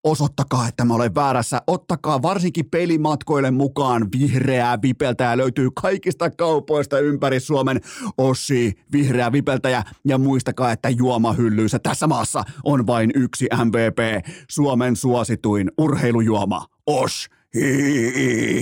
osoittakaa, 0.06 0.68
että 0.68 0.84
mä 0.84 0.94
olen 0.94 1.14
väärässä. 1.14 1.62
Ottakaa 1.66 2.22
varsinkin 2.22 2.70
pelimatkoille 2.70 3.50
mukaan 3.50 4.08
vihreää 4.18 4.82
vipeltäjä. 4.82 5.36
Löytyy 5.36 5.68
kaikista 5.82 6.30
kaupoista 6.30 6.98
ympäri 6.98 7.40
Suomen 7.40 7.80
Ossi 8.18 8.72
vihreä 8.92 9.32
vipeltäjä. 9.32 9.82
Ja 10.04 10.18
muistakaa, 10.18 10.72
että 10.72 10.88
juomahyllyissä 10.88 11.78
tässä 11.78 12.06
maassa 12.06 12.42
on 12.64 12.86
vain 12.86 13.10
yksi 13.14 13.46
MVP, 13.64 14.26
Suomen 14.50 14.96
suosituin 14.96 15.70
urheilujuoma. 15.78 16.66
Osh. 16.86 17.30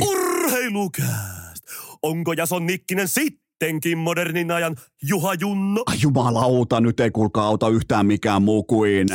Urheilukääst! 0.09 1.65
Onko 2.03 2.33
Jason 2.33 2.67
Nikkinen 2.67 3.09
sittenkin 3.09 3.99
modernin 3.99 4.51
ajan 4.51 4.77
Juha 5.09 5.35
Junno? 5.35 5.83
Ai 5.87 5.97
jumalauta, 6.03 6.81
nyt 6.81 7.01
ei 7.01 7.11
kuulkaa 7.11 7.47
auta 7.47 7.69
yhtään 7.69 8.07
mikään 8.07 8.43
muu 8.43 8.65
kuin... 8.65 9.09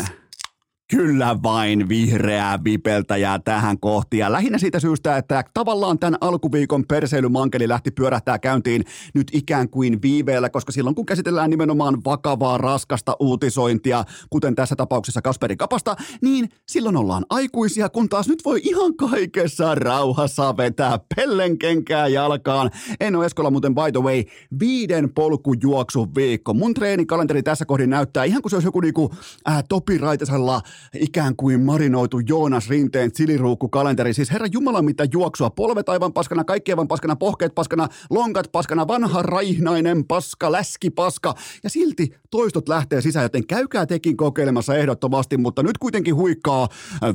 Kyllä 0.96 1.38
vain 1.44 1.90
vihreää 1.90 2.64
vipeltäjää 2.64 3.40
tähän 3.40 3.80
kohti. 3.80 4.18
Ja 4.18 4.32
lähinnä 4.32 4.58
siitä 4.58 4.80
syystä, 4.80 5.18
että 5.18 5.44
tavallaan 5.54 6.00
tämän 6.00 6.18
alkuviikon 6.22 6.86
perseilymankeli 6.88 7.68
lähti 7.68 7.92
pyörähtää 7.92 8.40
käyntiin 8.40 8.86
nyt 9.14 9.28
ikään 9.34 9.70
kuin 9.70 10.02
viiveellä, 10.02 10.50
koska 10.50 10.72
silloin 10.72 10.96
kun 10.96 11.06
käsitellään 11.06 11.50
nimenomaan 11.50 11.98
vakavaa, 12.06 12.58
raskasta 12.58 13.16
uutisointia, 13.20 14.04
kuten 14.30 14.56
tässä 14.56 14.76
tapauksessa 14.76 15.22
Kasperi 15.22 15.58
Kapasta, 15.58 15.96
niin 16.22 16.50
silloin 16.68 16.98
ollaan 16.98 17.26
aikuisia, 17.30 17.90
kun 17.90 18.10
taas 18.10 18.28
nyt 18.28 18.46
voi 18.46 18.60
ihan 18.64 18.96
kaikessa 18.96 19.76
rauhassa 19.76 20.58
vetää 20.58 21.00
pellenkenkää 21.16 22.08
jalkaan. 22.08 22.72
En 23.00 23.16
ole 23.16 23.26
Eskola 23.26 23.52
muuten 23.52 23.76
by 23.76 23.92
the 23.92 24.02
way 24.02 24.24
viiden 24.60 25.14
polkujuoksun 25.14 26.16
viikko. 26.16 26.54
Mun 26.54 26.74
treenikalenteri 26.74 27.44
tässä 27.44 27.66
kohdin 27.66 27.90
näyttää 27.90 28.24
ihan 28.24 28.42
kuin 28.42 28.50
se 28.50 28.56
olisi 28.56 28.68
joku 28.68 28.80
niinku, 28.82 29.14
äh, 29.50 29.64
Topi 29.70 29.98
Raitasella– 29.98 30.62
ikään 31.00 31.36
kuin 31.36 31.62
marinoitu 31.62 32.20
Joonas 32.20 32.70
Rinteen 32.70 33.12
siliruukkukalenteri. 33.14 34.14
Siis 34.14 34.32
herra 34.32 34.48
Jumala, 34.52 34.82
mitä 34.82 35.08
juoksua. 35.14 35.50
Polvet 35.50 35.90
aivan 35.90 36.14
paskana, 36.14 36.44
kaikki 36.44 36.72
aivan 36.72 36.88
paskana, 36.88 37.16
pohkeet 37.16 37.56
paskana, 37.56 37.88
lonkat 38.10 38.52
paskana, 38.52 38.88
vanha 38.88 39.22
raihnainen 39.22 40.06
paska, 40.06 40.52
läski 40.52 40.90
paska. 40.90 41.36
Ja 41.64 41.70
silti 41.70 42.14
toistot 42.32 42.70
lähtee 42.70 43.02
sisään, 43.02 43.24
joten 43.24 43.48
käykää 43.48 43.86
tekin 43.86 44.18
kokeilemassa 44.18 44.76
ehdottomasti, 44.76 45.38
mutta 45.38 45.64
nyt 45.64 45.78
kuitenkin 45.78 46.16
huikkaa 46.16 46.68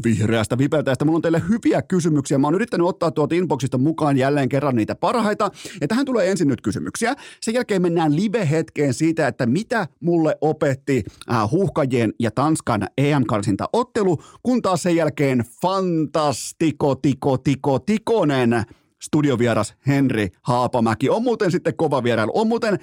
vihreästä 0.04 0.58
vipeltäjästä. 0.58 1.04
Mulla 1.04 1.16
on 1.16 1.22
teille 1.22 1.42
hyviä 1.48 1.82
kysymyksiä. 1.82 2.38
Mä 2.38 2.46
oon 2.46 2.54
yrittänyt 2.54 2.86
ottaa 2.86 3.10
tuolta 3.10 3.34
inboxista 3.34 3.78
mukaan 3.78 4.16
jälleen 4.16 4.48
kerran 4.48 4.76
niitä 4.76 4.94
parhaita. 4.94 5.50
Ja 5.80 5.88
tähän 5.88 6.06
tulee 6.06 6.30
ensin 6.30 6.48
nyt 6.48 6.60
kysymyksiä. 6.60 7.14
Sen 7.40 7.54
jälkeen 7.54 7.82
mennään 7.82 8.16
live-hetkeen 8.16 8.94
siitä, 8.94 9.28
että 9.28 9.46
mitä 9.46 9.88
mulle 10.00 10.36
opetti 10.40 11.04
äh, 11.32 11.50
huuhkajien 11.50 12.12
ja 12.18 12.30
Tanskan 12.30 12.86
EM-karsinta 13.54 13.68
ottelu, 13.72 14.16
kun 14.42 14.62
taas 14.62 14.82
sen 14.82 14.96
jälkeen 14.96 15.44
fantastiko 15.62 16.94
tiko 16.94 17.38
tiko 17.38 17.78
tikonen 17.78 18.62
studiovieras 19.02 19.74
Henri 19.86 20.28
Haapamäki 20.42 21.10
on 21.10 21.22
muuten 21.22 21.50
sitten 21.50 21.76
kova 21.76 22.02
vierailu. 22.02 22.32
On 22.34 22.48
muuten 22.48 22.78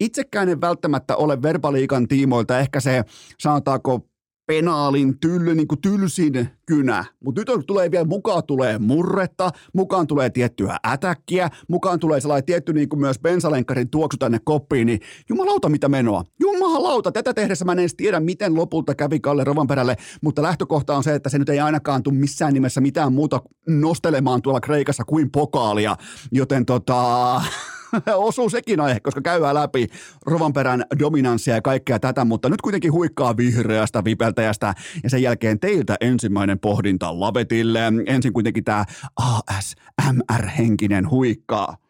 itsekään 0.00 0.48
en 0.48 0.60
välttämättä 0.60 1.16
ole 1.16 1.42
verbaliikan 1.42 2.08
tiimoilta 2.08 2.58
ehkä 2.58 2.80
se, 2.80 3.04
sanotaanko 3.38 4.00
penaalin 4.46 5.18
tyly, 5.20 5.54
niin 5.54 5.68
kuin 5.68 5.80
tylsin 5.80 6.48
kynä. 6.66 7.04
Mutta 7.24 7.40
nyt 7.40 7.66
tulee 7.66 7.90
vielä, 7.90 8.04
mukaan 8.04 8.42
tulee 8.46 8.78
murretta, 8.78 9.50
mukaan 9.74 10.06
tulee 10.06 10.30
tiettyä 10.30 10.76
ätäkkiä, 10.86 11.50
mukaan 11.68 12.00
tulee 12.00 12.20
sellainen 12.20 12.44
tietty 12.44 12.72
niin 12.72 12.88
kuin 12.88 13.00
myös 13.00 13.18
bensalenkkarin 13.18 13.90
tuoksu 13.90 14.16
tänne 14.18 14.38
koppiin, 14.44 14.86
niin 14.86 15.00
jumalauta 15.28 15.68
mitä 15.68 15.88
menoa. 15.88 16.24
Jumalauta, 16.40 17.12
tätä 17.12 17.34
tehdessä 17.34 17.64
mä 17.64 17.72
en 17.72 17.78
edes 17.78 17.94
tiedä, 17.94 18.20
miten 18.20 18.54
lopulta 18.54 18.94
kävi 18.94 19.20
Kalle 19.20 19.44
Rovanperälle, 19.44 19.96
mutta 20.22 20.42
lähtökohta 20.42 20.96
on 20.96 21.04
se, 21.04 21.14
että 21.14 21.28
se 21.28 21.38
nyt 21.38 21.48
ei 21.48 21.60
ainakaan 21.60 22.02
tule 22.02 22.14
missään 22.14 22.54
nimessä 22.54 22.80
mitään 22.80 23.12
muuta 23.12 23.42
nostelemaan 23.68 24.42
tuolla 24.42 24.60
Kreikassa 24.60 25.04
kuin 25.04 25.30
pokaalia, 25.30 25.96
joten 26.32 26.66
tota... 26.66 27.40
osuu 28.14 28.50
sekin 28.50 28.80
aihe, 28.80 29.00
koska 29.00 29.20
käydään 29.20 29.54
läpi 29.54 29.86
Rovanperän 30.26 30.84
dominanssia 30.98 31.54
ja 31.54 31.62
kaikkea 31.62 31.98
tätä, 31.98 32.24
mutta 32.24 32.48
nyt 32.48 32.62
kuitenkin 32.62 32.92
huikkaa 32.92 33.36
vihreästä 33.36 34.04
vipeltäjästä 34.04 34.74
ja 35.02 35.10
sen 35.10 35.22
jälkeen 35.22 35.60
teiltä 35.60 35.96
ensimmäinen 36.00 36.58
pohdinta 36.58 37.20
Lavetille. 37.20 37.92
Ensin 38.06 38.32
kuitenkin 38.32 38.64
tämä 38.64 38.84
ASMR-henkinen 39.16 41.10
huikkaa. 41.10 41.83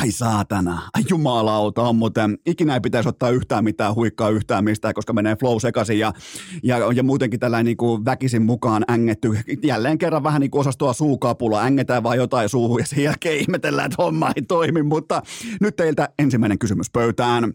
Ai 0.00 0.10
saatana, 0.10 0.82
ai 0.94 1.02
jumalauta 1.08 1.82
on 1.82 1.96
muuten, 1.96 2.38
ikinä 2.46 2.74
ei 2.74 2.80
pitäisi 2.80 3.08
ottaa 3.08 3.30
yhtään 3.30 3.64
mitään 3.64 3.94
huikkaa 3.94 4.30
yhtään 4.30 4.64
mistään, 4.64 4.94
koska 4.94 5.12
menee 5.12 5.36
flow 5.36 5.56
sekaisin 5.60 5.98
ja, 5.98 6.12
ja, 6.62 6.78
ja 6.94 7.02
muutenkin 7.02 7.40
tällainen 7.40 7.64
niin 7.64 7.76
kuin 7.76 8.04
väkisin 8.04 8.42
mukaan 8.42 8.84
ängetty. 8.90 9.28
Jälleen 9.62 9.98
kerran 9.98 10.22
vähän 10.22 10.40
niin 10.40 10.50
kuin 10.50 10.60
osastoa 10.60 10.92
suukapula, 10.92 11.62
ängetään 11.62 12.02
vaan 12.02 12.16
jotain 12.16 12.48
suuhun 12.48 12.80
ja 12.80 12.86
sen 12.86 13.02
jälkeen 13.02 13.38
ihmetellään, 13.38 13.86
että 13.86 14.02
homma 14.02 14.30
ei 14.36 14.42
toimi, 14.42 14.82
mutta 14.82 15.22
nyt 15.60 15.76
teiltä 15.76 16.08
ensimmäinen 16.18 16.58
kysymys 16.58 16.90
pöytään. 16.90 17.52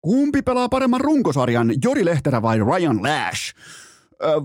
Kumpi 0.00 0.42
pelaa 0.42 0.68
paremman 0.68 1.00
runkosarjan, 1.00 1.72
Jori 1.84 2.04
Lehterä 2.04 2.42
vai 2.42 2.58
Ryan 2.58 3.02
Lash? 3.02 3.54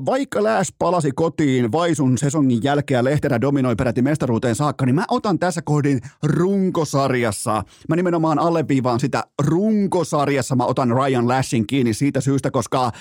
Vaikka 0.05 0.44
Lääs 0.44 0.74
palasi 0.79 1.12
kotiin 1.12 1.72
Vaisun 1.72 2.17
sesongin 2.17 2.63
jälkeen 2.63 2.98
ja 2.98 3.03
Lehterä 3.03 3.41
dominoi 3.41 3.75
peräti 3.75 4.01
mestaruuteen 4.01 4.55
saakka, 4.55 4.86
niin 4.86 4.96
mä 4.96 5.05
otan 5.12 5.39
tässä 5.39 5.62
kohdin 5.62 6.01
runkosarjassa. 6.24 7.63
Mä 7.89 7.96
nimenomaan 7.96 8.39
alleviivaan 8.39 9.00
sitä 9.00 9.24
runkosarjassa. 9.41 10.55
Mä 10.55 10.65
otan 10.65 10.91
Ryan 10.91 11.27
Lashin 11.27 11.67
kiinni 11.67 11.94
siitä 11.94 12.22
syystä, 12.22 12.51
koska 12.51 12.91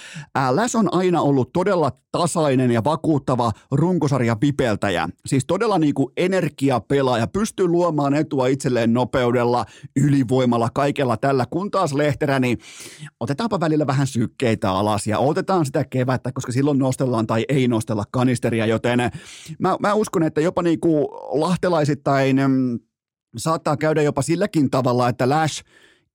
Lash 0.50 0.76
on 0.76 0.94
aina 0.94 1.20
ollut 1.20 1.52
todella 1.52 1.92
tasainen 2.12 2.70
ja 2.70 2.84
vakuuttava 2.84 3.52
runkosarja 3.70 4.36
vipeltäjä. 4.40 5.08
Siis 5.26 5.44
todella 5.46 5.78
niin 5.78 5.94
kuin 5.94 6.12
energiapelaaja, 6.16 7.26
pystyy 7.26 7.68
luomaan 7.68 8.14
etua 8.14 8.46
itselleen 8.46 8.92
nopeudella, 8.92 9.64
ylivoimalla, 9.96 10.68
kaikella 10.74 11.16
tällä. 11.16 11.46
Kun 11.50 11.70
taas 11.70 11.92
Lehterä, 11.92 12.40
niin 12.40 12.58
otetaanpa 13.20 13.60
välillä 13.60 13.86
vähän 13.86 14.06
sykkeitä 14.06 14.70
alas 14.70 15.06
ja 15.06 15.18
otetaan 15.18 15.66
sitä 15.66 15.84
kevättä, 15.84 16.32
koska 16.32 16.52
silloin 16.64 16.78
nostellaan 16.78 17.26
tai 17.26 17.44
ei 17.48 17.68
nostella 17.68 18.04
kanisteria, 18.10 18.66
joten 18.66 18.98
mä, 19.58 19.76
mä 19.80 19.94
uskon, 19.94 20.22
että 20.22 20.40
jopa 20.40 20.62
niin 20.62 20.80
kuin 20.80 21.06
lahtelaisittain 21.40 22.36
mm, 22.36 22.78
saattaa 23.36 23.76
käydä 23.76 24.02
jopa 24.02 24.22
silläkin 24.22 24.70
tavalla, 24.70 25.08
että 25.08 25.28
Lash– 25.28 25.64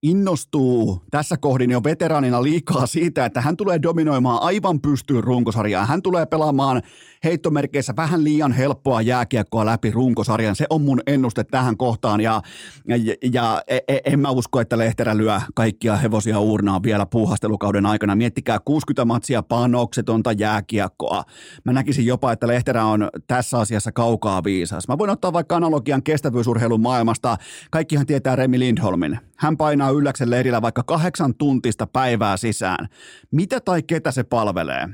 innostuu 0.04 1.02
tässä 1.12 1.38
kohdin 1.38 1.72
jo 1.72 1.84
veteraanina 1.84 2.44
liikaa 2.44 2.86
siitä, 2.86 3.26
että 3.26 3.42
hän 3.42 3.58
tulee 3.58 3.82
dominoimaan 3.82 4.42
aivan 4.42 4.82
pystyyn 4.82 5.24
runkosarjaa. 5.24 5.86
Hän 5.86 6.02
tulee 6.02 6.26
pelaamaan 6.26 6.82
heittomerkeissä 7.24 7.94
vähän 7.98 8.24
liian 8.24 8.52
helppoa 8.52 9.02
jääkiekkoa 9.02 9.66
läpi 9.66 9.92
runkosarjan. 9.92 10.56
Se 10.56 10.66
on 10.70 10.82
mun 10.82 11.02
ennuste 11.08 11.44
tähän 11.44 11.78
kohtaan 11.78 12.22
ja, 12.22 12.42
ja, 12.88 13.16
ja 13.34 13.62
e, 13.68 13.78
e, 13.88 14.00
en 14.06 14.20
mä 14.20 14.30
usko, 14.30 14.62
että 14.62 14.78
Lehterä 14.78 15.18
lyö 15.18 15.42
kaikkia 15.56 15.96
hevosia 15.96 16.40
uurnaan 16.40 16.84
vielä 16.84 17.06
puuhastelukauden 17.06 17.86
aikana. 17.86 18.16
Miettikää 18.16 18.60
60 18.66 19.06
matsia 19.06 19.44
panoksetonta 19.44 20.32
jääkiekkoa. 20.32 21.24
Mä 21.66 21.74
näkisin 21.74 22.06
jopa, 22.06 22.32
että 22.32 22.48
Lehterä 22.48 22.86
on 22.86 23.10
tässä 23.28 23.60
asiassa 23.60 23.92
kaukaa 23.92 24.44
viisas. 24.44 24.88
Mä 24.88 24.98
voin 24.98 25.10
ottaa 25.10 25.34
vaikka 25.34 25.56
analogian 25.56 26.04
kestävyysurheilun 26.04 26.82
maailmasta. 26.82 27.38
Kaikkihan 27.72 28.06
tietää 28.06 28.36
Remi 28.36 28.60
Lindholmin. 28.60 29.20
Hän 29.38 29.58
painaa 29.58 29.89
Ylläksen 29.92 30.30
leirillä 30.30 30.62
vaikka 30.62 30.84
kahdeksan 30.84 31.36
tuntista 31.36 31.88
päivää 31.88 32.38
sisään. 32.38 32.88
Mitä 33.32 33.60
tai 33.60 33.84
ketä 33.84 34.12
se 34.12 34.24
palvelee? 34.24 34.90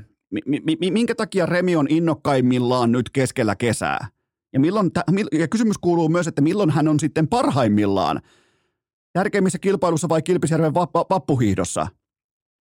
minkä 0.90 1.14
takia 1.14 1.46
Remi 1.46 1.76
on 1.76 1.86
innokkaimmillaan 1.90 2.92
nyt 2.92 3.10
keskellä 3.10 3.56
kesää? 3.56 4.08
Ja, 4.52 4.60
milloin, 4.60 4.90
ja 5.32 5.48
kysymys 5.48 5.78
kuuluu 5.78 6.08
myös, 6.08 6.26
että 6.26 6.42
milloin 6.42 6.70
hän 6.70 6.88
on 6.88 7.00
sitten 7.00 7.28
parhaimmillaan? 7.28 8.20
Tärkeimmissä 9.12 9.58
kilpailussa 9.58 10.08
vai 10.08 10.22
Kilpisjärven 10.22 10.74
vappuhiihdossa? 10.74 11.86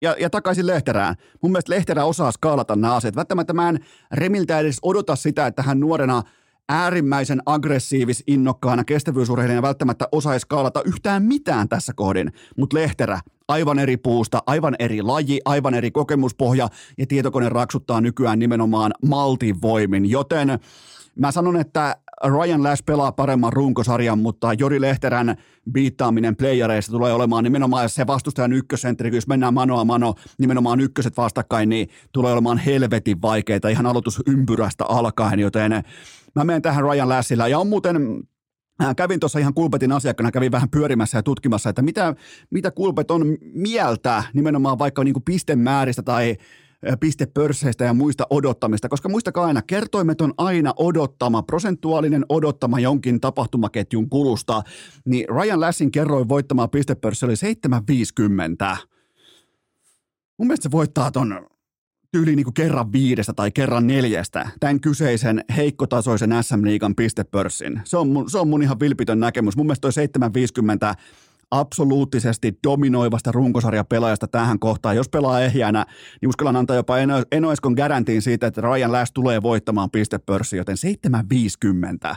Ja, 0.01 0.15
ja 0.19 0.29
takaisin 0.29 0.67
Lehterään. 0.67 1.15
Mun 1.41 1.51
mielestä 1.51 1.73
Lehterä 1.73 2.05
osaa 2.05 2.31
skaalata 2.31 2.75
nämä 2.75 2.95
asiat. 2.95 3.15
Välttämättä 3.15 3.53
mä 3.53 3.69
en 3.69 3.79
Remiltä 4.11 4.59
edes 4.59 4.79
odota 4.81 5.15
sitä, 5.15 5.47
että 5.47 5.63
hän 5.63 5.79
nuorena 5.79 6.23
äärimmäisen 6.69 7.41
aggressiivis, 7.45 8.23
innokkaana 8.27 8.83
kestävyysurheilijana 8.83 9.61
välttämättä 9.61 10.07
osaisi 10.11 10.41
skaalata 10.41 10.81
yhtään 10.85 11.23
mitään 11.23 11.69
tässä 11.69 11.93
kohdin. 11.95 12.31
Mutta 12.57 12.77
Lehterä, 12.77 13.19
aivan 13.47 13.79
eri 13.79 13.97
puusta, 13.97 14.43
aivan 14.47 14.75
eri 14.79 15.01
laji, 15.01 15.41
aivan 15.45 15.73
eri 15.73 15.91
kokemuspohja 15.91 16.69
ja 16.97 17.07
tietokone 17.07 17.49
raksuttaa 17.49 18.01
nykyään 18.01 18.39
nimenomaan 18.39 18.91
maltivoimin, 19.05 20.09
joten 20.09 20.59
mä 21.15 21.31
sanon, 21.31 21.57
että 21.57 21.97
Ryan 22.23 22.63
Lash 22.63 22.83
pelaa 22.85 23.11
paremman 23.11 23.53
runkosarjan, 23.53 24.19
mutta 24.19 24.53
Jori 24.53 24.81
Lehterän 24.81 25.35
biittaaminen 25.71 26.35
playereista 26.35 26.91
tulee 26.91 27.13
olemaan 27.13 27.43
nimenomaan 27.43 27.89
se 27.89 28.07
vastustajan 28.07 28.53
ykkösentteri, 28.53 29.15
jos 29.15 29.27
mennään 29.27 29.53
manoa 29.53 29.85
mano, 29.85 30.13
nimenomaan 30.39 30.79
ykköset 30.79 31.17
vastakkain, 31.17 31.69
niin 31.69 31.89
tulee 32.11 32.33
olemaan 32.33 32.57
helvetin 32.57 33.21
vaikeita 33.21 33.69
ihan 33.69 33.85
aloitusympyrästä 33.85 34.85
alkaen, 34.85 35.39
joten 35.39 35.83
mä 36.35 36.43
menen 36.43 36.61
tähän 36.61 36.83
Ryan 36.83 37.09
Lashilla 37.09 37.47
ja 37.47 37.59
on 37.59 37.67
muuten 37.67 38.23
Kävin 38.97 39.19
tuossa 39.19 39.39
ihan 39.39 39.53
Kulpetin 39.53 39.91
asiakkaana, 39.91 40.31
kävin 40.31 40.51
vähän 40.51 40.69
pyörimässä 40.69 41.17
ja 41.17 41.23
tutkimassa, 41.23 41.69
että 41.69 41.81
mitä, 41.81 42.15
mitä 42.49 42.71
Kulpet 42.71 43.11
on 43.11 43.37
mieltä 43.53 44.23
nimenomaan 44.33 44.79
vaikka 44.79 45.03
niin 45.03 45.13
kuin 45.13 45.23
pistemääristä 45.23 46.01
tai 46.03 46.37
pistepörsseistä 46.99 47.83
ja 47.83 47.93
muista 47.93 48.27
odottamista, 48.29 48.89
koska 48.89 49.09
muistakaa 49.09 49.45
aina, 49.45 49.61
kertoimet 49.61 50.21
on 50.21 50.33
aina 50.37 50.73
odottama, 50.77 51.43
prosentuaalinen 51.43 52.25
odottama 52.29 52.79
jonkin 52.79 53.21
tapahtumaketjun 53.21 54.09
kulusta, 54.09 54.61
niin 55.05 55.25
Ryan 55.29 55.61
Lassin 55.61 55.91
kerroin 55.91 56.29
voittamaan 56.29 56.69
pistepörssi 56.69 57.25
oli 57.25 57.35
750. 57.35 58.77
Mun 60.37 60.47
mielestä 60.47 60.63
se 60.63 60.71
voittaa 60.71 61.11
ton 61.11 61.47
tyyli 62.15 62.35
niin 62.35 62.43
kuin 62.43 62.53
kerran 62.53 62.91
viidestä 62.91 63.33
tai 63.33 63.51
kerran 63.51 63.87
neljästä 63.87 64.49
tämän 64.59 64.79
kyseisen 64.79 65.43
heikkotasoisen 65.55 66.33
SM-liigan 66.41 66.95
pistepörssin. 66.95 67.81
Se 67.83 67.97
on, 67.97 68.07
mun, 68.07 68.29
se 68.29 68.37
on 68.37 68.47
mun 68.47 68.63
ihan 68.63 68.79
vilpitön 68.79 69.19
näkemys. 69.19 69.57
Mun 69.57 69.65
mielestä 69.65 69.81
toi 69.81 69.93
750 69.93 70.95
absoluuttisesti 71.51 72.59
dominoivasta 72.63 73.31
runkosarjapelaajasta 73.31 74.27
tähän 74.27 74.59
kohtaan. 74.59 74.95
Jos 74.95 75.09
pelaa 75.09 75.41
ehjänä, 75.41 75.85
niin 76.21 76.29
uskallan 76.29 76.55
antaa 76.55 76.75
jopa 76.75 76.97
Eno, 76.97 77.23
Eno 77.31 77.51
Eskon 77.51 77.73
garantiin 77.73 78.21
siitä, 78.21 78.47
että 78.47 78.61
Ryan 78.61 78.91
Lash 78.91 79.11
tulee 79.13 79.41
voittamaan 79.41 79.91
pistepörssi, 79.91 80.57
joten 80.57 80.77
750. 80.77 82.15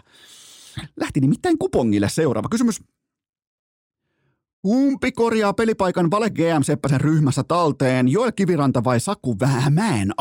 Lähti 0.96 1.20
nimittäin 1.20 1.58
kupongille 1.58 2.08
seuraava 2.08 2.48
kysymys. 2.48 2.80
Kumpi 4.62 5.12
korjaa 5.12 5.52
pelipaikan 5.52 6.10
Vale 6.10 6.30
GM 6.30 6.62
Seppäsen 6.62 7.00
ryhmässä 7.00 7.42
talteen, 7.42 8.08
Joel 8.08 8.32
Kiviranta 8.32 8.84
vai 8.84 9.00
Saku 9.00 9.36
Vähämäen 9.40 10.12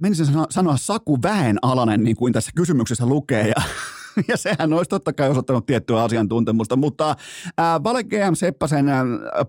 Menisin 0.00 0.26
sanoa 0.50 0.76
Saku 0.76 1.18
Väen 1.22 1.58
Alanen, 1.62 2.04
niin 2.04 2.16
kuin 2.16 2.32
tässä 2.32 2.50
kysymyksessä 2.56 3.06
lukee, 3.06 3.48
ja 3.48 3.62
ja 4.28 4.36
sehän 4.36 4.72
olisi 4.72 4.88
totta 4.88 5.12
kai 5.12 5.28
osoittanut 5.28 5.66
tiettyä 5.66 6.02
asiantuntemusta, 6.02 6.76
mutta 6.76 7.16
Vale 7.84 8.04
GM 8.04 8.34
Seppäsen 8.34 8.86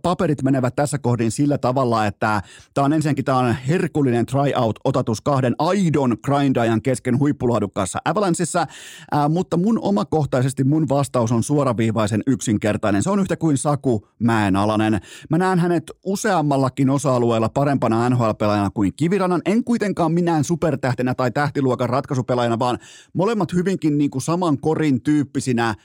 paperit 0.02 0.44
menevät 0.44 0.76
tässä 0.76 0.98
kohdin 0.98 1.32
sillä 1.32 1.58
tavalla, 1.58 2.06
että 2.06 2.42
tämä 2.74 2.86
on 2.86 2.94
ensinnäkin 2.94 3.26
tämä 3.26 3.38
on 3.38 3.56
herkullinen 3.68 4.26
tryout-otatus 4.26 5.22
kahden 5.22 5.56
aidon 5.60 6.18
grindajan 6.24 6.82
kesken 6.82 7.20
huippulaadukkaassa 7.20 8.00
Avalanceissa, 8.06 8.68
mutta 9.30 9.58
mun 9.58 9.80
omakohtaisesti 9.82 10.64
mun 10.64 10.90
vastaus 10.90 11.32
on 11.32 11.44
suoraviivaisen 11.44 12.24
yksinkertainen. 12.28 13.04
Se 13.04 13.10
on 13.10 13.20
yhtä 13.20 13.38
kuin 13.38 13.58
Saku 13.58 14.08
Mäenalanen. 14.20 15.02
Mä 15.30 15.38
näen 15.38 15.60
hänet 15.60 15.92
useammallakin 16.06 16.90
osa-alueella 16.90 17.50
parempana 17.50 18.10
NHL-pelaajana 18.10 18.70
kuin 18.74 18.94
Kivirannan. 18.96 19.42
En 19.46 19.64
kuitenkaan 19.64 20.12
minään 20.12 20.44
supertähtenä 20.44 21.16
tai 21.16 21.32
tähtiluokan 21.32 21.90
ratkaisupelaajana, 21.90 22.60
vaan 22.60 22.78
molemmat 23.14 23.54
hyvinkin 23.54 23.98
niin 23.98 24.10
kuin 24.10 24.22
saman 24.22 24.53
korin 24.62 25.02
tyyppisinä 25.02 25.76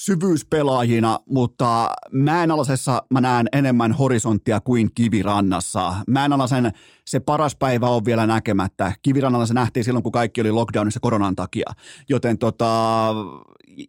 syvyyspelaajina, 0.00 1.18
mutta 1.26 1.90
Mäenalasessa 2.12 3.02
mä 3.10 3.20
näen 3.20 3.48
enemmän 3.52 3.92
horisonttia 3.92 4.60
kuin 4.60 4.90
Kivirannassa. 4.94 5.94
Mäenalasen 6.06 6.72
se 7.06 7.20
paras 7.20 7.56
päivä 7.56 7.88
on 7.88 8.04
vielä 8.04 8.26
näkemättä. 8.26 8.92
Kivirannalla 9.02 9.46
se 9.46 9.54
nähtiin 9.54 9.84
silloin, 9.84 10.02
kun 10.02 10.12
kaikki 10.12 10.40
oli 10.40 10.50
lockdownissa 10.50 11.00
koronan 11.00 11.36
takia. 11.36 11.70
Joten 12.08 12.38
tota, 12.38 13.14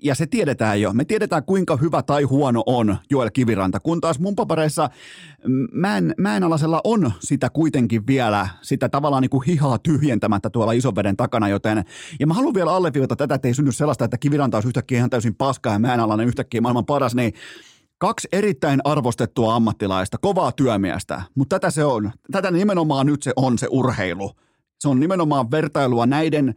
ja 0.01 0.15
se 0.15 0.27
tiedetään 0.27 0.81
jo. 0.81 0.93
Me 0.93 1.05
tiedetään, 1.05 1.43
kuinka 1.43 1.77
hyvä 1.77 2.03
tai 2.03 2.23
huono 2.23 2.63
on 2.65 2.97
Joel 3.09 3.29
Kiviranta, 3.33 3.79
kun 3.79 4.01
taas 4.01 4.19
mun 4.19 4.35
papereissa 4.35 4.89
Mäen, 5.71 6.15
Mäenalasella 6.17 6.81
on 6.83 7.11
sitä 7.19 7.49
kuitenkin 7.49 8.07
vielä, 8.07 8.47
sitä 8.61 8.89
tavallaan 8.89 9.21
niin 9.21 9.29
kuin 9.29 9.45
hihaa 9.47 9.77
tyhjentämättä 9.77 10.49
tuolla 10.49 10.71
isoveden 10.71 11.17
takana, 11.17 11.49
joten, 11.49 11.85
ja 12.19 12.27
mä 12.27 12.33
haluan 12.33 12.53
vielä 12.53 12.73
alleviivata 12.73 13.15
tätä, 13.15 13.35
että 13.35 13.47
ei 13.47 13.53
synny 13.53 13.71
sellaista, 13.71 14.05
että 14.05 14.17
Kiviranta 14.17 14.57
olisi 14.57 14.67
yhtäkkiä 14.67 14.97
ihan 14.97 15.09
täysin 15.09 15.35
paska 15.35 15.69
ja 15.69 15.79
Mäenalainen 15.79 16.27
yhtäkkiä 16.27 16.61
maailman 16.61 16.85
paras, 16.85 17.15
niin 17.15 17.33
Kaksi 18.01 18.27
erittäin 18.31 18.81
arvostettua 18.83 19.55
ammattilaista, 19.55 20.17
kovaa 20.17 20.51
työmiestä, 20.51 21.21
mutta 21.35 21.59
tätä 21.59 21.71
se 21.71 21.85
on. 21.85 22.11
Tätä 22.31 22.51
nimenomaan 22.51 23.05
nyt 23.05 23.23
se 23.23 23.33
on 23.35 23.57
se 23.57 23.67
urheilu. 23.69 24.31
Se 24.79 24.89
on 24.89 24.99
nimenomaan 24.99 25.51
vertailua 25.51 26.05
näiden 26.05 26.55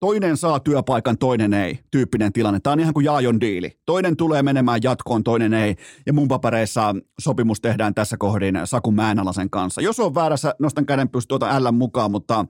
toinen 0.00 0.36
saa 0.36 0.60
työpaikan, 0.60 1.18
toinen 1.18 1.54
ei, 1.54 1.78
tyyppinen 1.90 2.32
tilanne. 2.32 2.60
Tämä 2.60 2.72
on 2.72 2.80
ihan 2.80 2.94
kuin 2.94 3.04
Jaajon 3.04 3.40
diili. 3.40 3.78
Toinen 3.86 4.16
tulee 4.16 4.42
menemään 4.42 4.80
jatkoon, 4.82 5.24
toinen 5.24 5.54
ei. 5.54 5.76
Ja 6.06 6.12
mun 6.12 6.28
papereissa 6.28 6.94
sopimus 7.20 7.60
tehdään 7.60 7.94
tässä 7.94 8.16
kohdin 8.16 8.60
Saku 8.64 8.92
Määnalasen 8.92 9.50
kanssa. 9.50 9.80
Jos 9.80 10.00
on 10.00 10.14
väärässä, 10.14 10.54
nostan 10.58 10.86
käden 10.86 11.08
tuota 11.28 11.64
L 11.64 11.72
mukaan, 11.72 12.10
mutta 12.10 12.46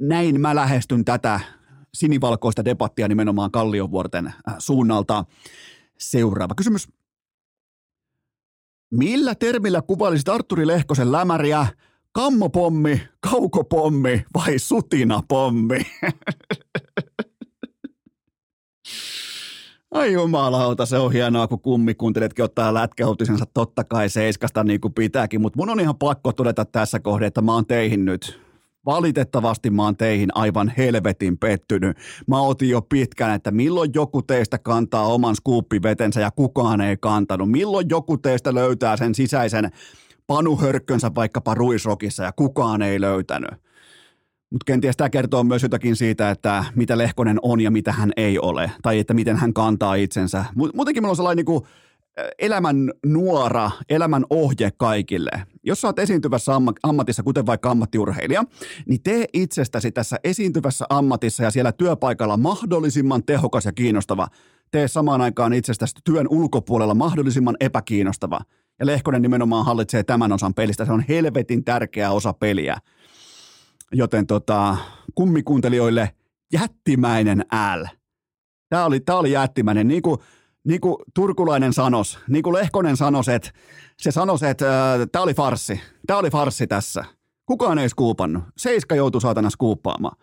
näin 0.00 0.40
mä 0.40 0.54
lähestyn 0.54 1.04
tätä 1.04 1.40
sinivalkoista 1.94 2.64
debattia 2.64 3.08
nimenomaan 3.08 3.50
Kalliovuorten 3.50 4.26
äh, 4.26 4.54
suunnalta. 4.58 5.24
Seuraava 5.98 6.54
kysymys. 6.54 6.88
Millä 8.90 9.34
termillä 9.34 9.82
kuvailisit 9.82 10.28
Arturi 10.28 10.66
Lehkosen 10.66 11.12
lämäriä? 11.12 11.66
Kammopommi, 12.12 13.02
kaukopommi 13.30 14.24
vai 14.34 14.58
sutinapommi? 14.58 15.78
Ai 19.90 20.12
jumalauta, 20.12 20.86
se 20.86 20.98
on 20.98 21.12
hienoa, 21.12 21.48
kun 21.48 21.60
kummikuunteletkin 21.60 22.44
ottaa 22.44 22.74
lätkäuutisensa 22.74 23.44
totta 23.54 23.84
kai 23.84 24.08
seiskasta 24.08 24.64
niin 24.64 24.80
kuin 24.80 24.94
pitääkin, 24.94 25.40
mutta 25.40 25.56
mun 25.56 25.70
on 25.70 25.80
ihan 25.80 25.96
pakko 25.96 26.32
todeta 26.32 26.64
tässä 26.64 27.00
kohdassa, 27.00 27.26
että 27.26 27.42
mä 27.42 27.54
oon 27.54 27.66
teihin 27.66 28.04
nyt. 28.04 28.40
Valitettavasti 28.86 29.70
mä 29.70 29.82
oon 29.82 29.96
teihin 29.96 30.28
aivan 30.34 30.72
helvetin 30.76 31.38
pettynyt. 31.38 31.96
Mä 32.26 32.40
otin 32.40 32.68
jo 32.68 32.82
pitkään, 32.82 33.34
että 33.34 33.50
milloin 33.50 33.90
joku 33.94 34.22
teistä 34.22 34.58
kantaa 34.58 35.06
oman 35.06 35.36
skuuppivetensä 35.36 36.20
ja 36.20 36.30
kukaan 36.30 36.80
ei 36.80 36.96
kantanut. 36.96 37.50
Milloin 37.50 37.86
joku 37.90 38.18
teistä 38.18 38.54
löytää 38.54 38.96
sen 38.96 39.14
sisäisen 39.14 39.70
panuhörkkönsä 40.30 41.10
vaikkapa 41.14 41.54
ruisrokissa 41.54 42.22
ja 42.24 42.32
kukaan 42.32 42.82
ei 42.82 43.00
löytänyt. 43.00 43.50
Mutta 44.50 44.64
kenties 44.66 44.96
tämä 44.96 45.10
kertoo 45.10 45.44
myös 45.44 45.62
jotakin 45.62 45.96
siitä, 45.96 46.30
että 46.30 46.64
mitä 46.74 46.98
Lehkonen 46.98 47.38
on 47.42 47.60
ja 47.60 47.70
mitä 47.70 47.92
hän 47.92 48.12
ei 48.16 48.38
ole, 48.38 48.70
tai 48.82 48.98
että 48.98 49.14
miten 49.14 49.36
hän 49.36 49.52
kantaa 49.52 49.94
itsensä. 49.94 50.44
Muutenkin 50.74 51.02
meillä 51.02 51.10
on 51.10 51.16
sellainen 51.16 51.36
niin 51.36 51.46
kuin 51.46 51.64
elämän 52.38 52.90
nuora, 53.06 53.70
elämän 53.88 54.24
ohje 54.30 54.70
kaikille. 54.76 55.30
Jos 55.62 55.80
sä 55.80 55.88
oot 55.88 55.98
esiintyvässä 55.98 56.52
ammatissa, 56.82 57.22
kuten 57.22 57.46
vaikka 57.46 57.70
ammattiurheilija, 57.70 58.44
niin 58.88 59.02
tee 59.02 59.24
itsestäsi 59.32 59.92
tässä 59.92 60.16
esiintyvässä 60.24 60.84
ammatissa 60.90 61.42
ja 61.42 61.50
siellä 61.50 61.72
työpaikalla 61.72 62.36
mahdollisimman 62.36 63.24
tehokas 63.24 63.64
ja 63.64 63.72
kiinnostava. 63.72 64.28
Tee 64.70 64.88
samaan 64.88 65.20
aikaan 65.20 65.52
itsestäsi 65.52 65.94
työn 66.04 66.26
ulkopuolella 66.30 66.94
mahdollisimman 66.94 67.56
epäkiinnostava. 67.60 68.40
Ja 68.80 68.86
Lehkonen 68.86 69.22
nimenomaan 69.22 69.64
hallitsee 69.64 70.02
tämän 70.02 70.32
osan 70.32 70.54
pelistä. 70.54 70.84
Se 70.84 70.92
on 70.92 71.04
helvetin 71.08 71.64
tärkeä 71.64 72.10
osa 72.10 72.32
peliä. 72.32 72.78
Joten 73.92 74.26
tota, 74.26 74.76
kummikuuntelijoille 75.14 76.10
jättimäinen 76.52 77.44
L. 77.76 77.84
Tämä 78.68 78.84
oli, 78.84 79.00
tämä 79.00 79.18
oli 79.18 79.32
jättimäinen. 79.32 79.88
Niin 79.88 80.02
kuin, 80.02 80.18
niin 80.64 80.80
kuin 80.80 80.96
Turkulainen 81.14 81.72
sanos, 81.72 82.18
niin 82.28 82.42
kuin 82.42 82.54
Lehkonen 82.54 82.96
sanos, 82.96 83.28
että 83.28 83.50
se 83.98 84.10
sanos, 84.10 84.42
että 84.42 84.92
äh, 84.94 85.00
tämä 85.12 85.22
oli 85.22 85.34
farssi. 85.34 85.80
Tämä 86.06 86.18
oli 86.18 86.30
farssi 86.30 86.66
tässä. 86.66 87.04
Kukaan 87.46 87.78
ei 87.78 87.88
skuupannut. 87.88 88.42
Seiska 88.56 88.94
joutui 88.94 89.20
saatana 89.20 89.50
skuuppaamaan. 89.50 90.16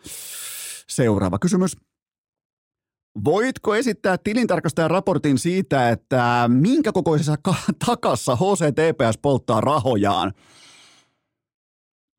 Seuraava 0.90 1.40
kysymys. 1.40 1.78
Voitko 3.26 3.76
esittää 3.76 4.18
tilintarkastajan 4.24 4.92
raportin 4.92 5.38
siitä, 5.38 5.90
että 5.90 6.46
minkä 6.48 6.92
kokoisessa 6.92 7.36
takassa 7.86 8.36
HCTPS 8.36 9.18
polttaa 9.22 9.62
rahojaan? 9.62 10.34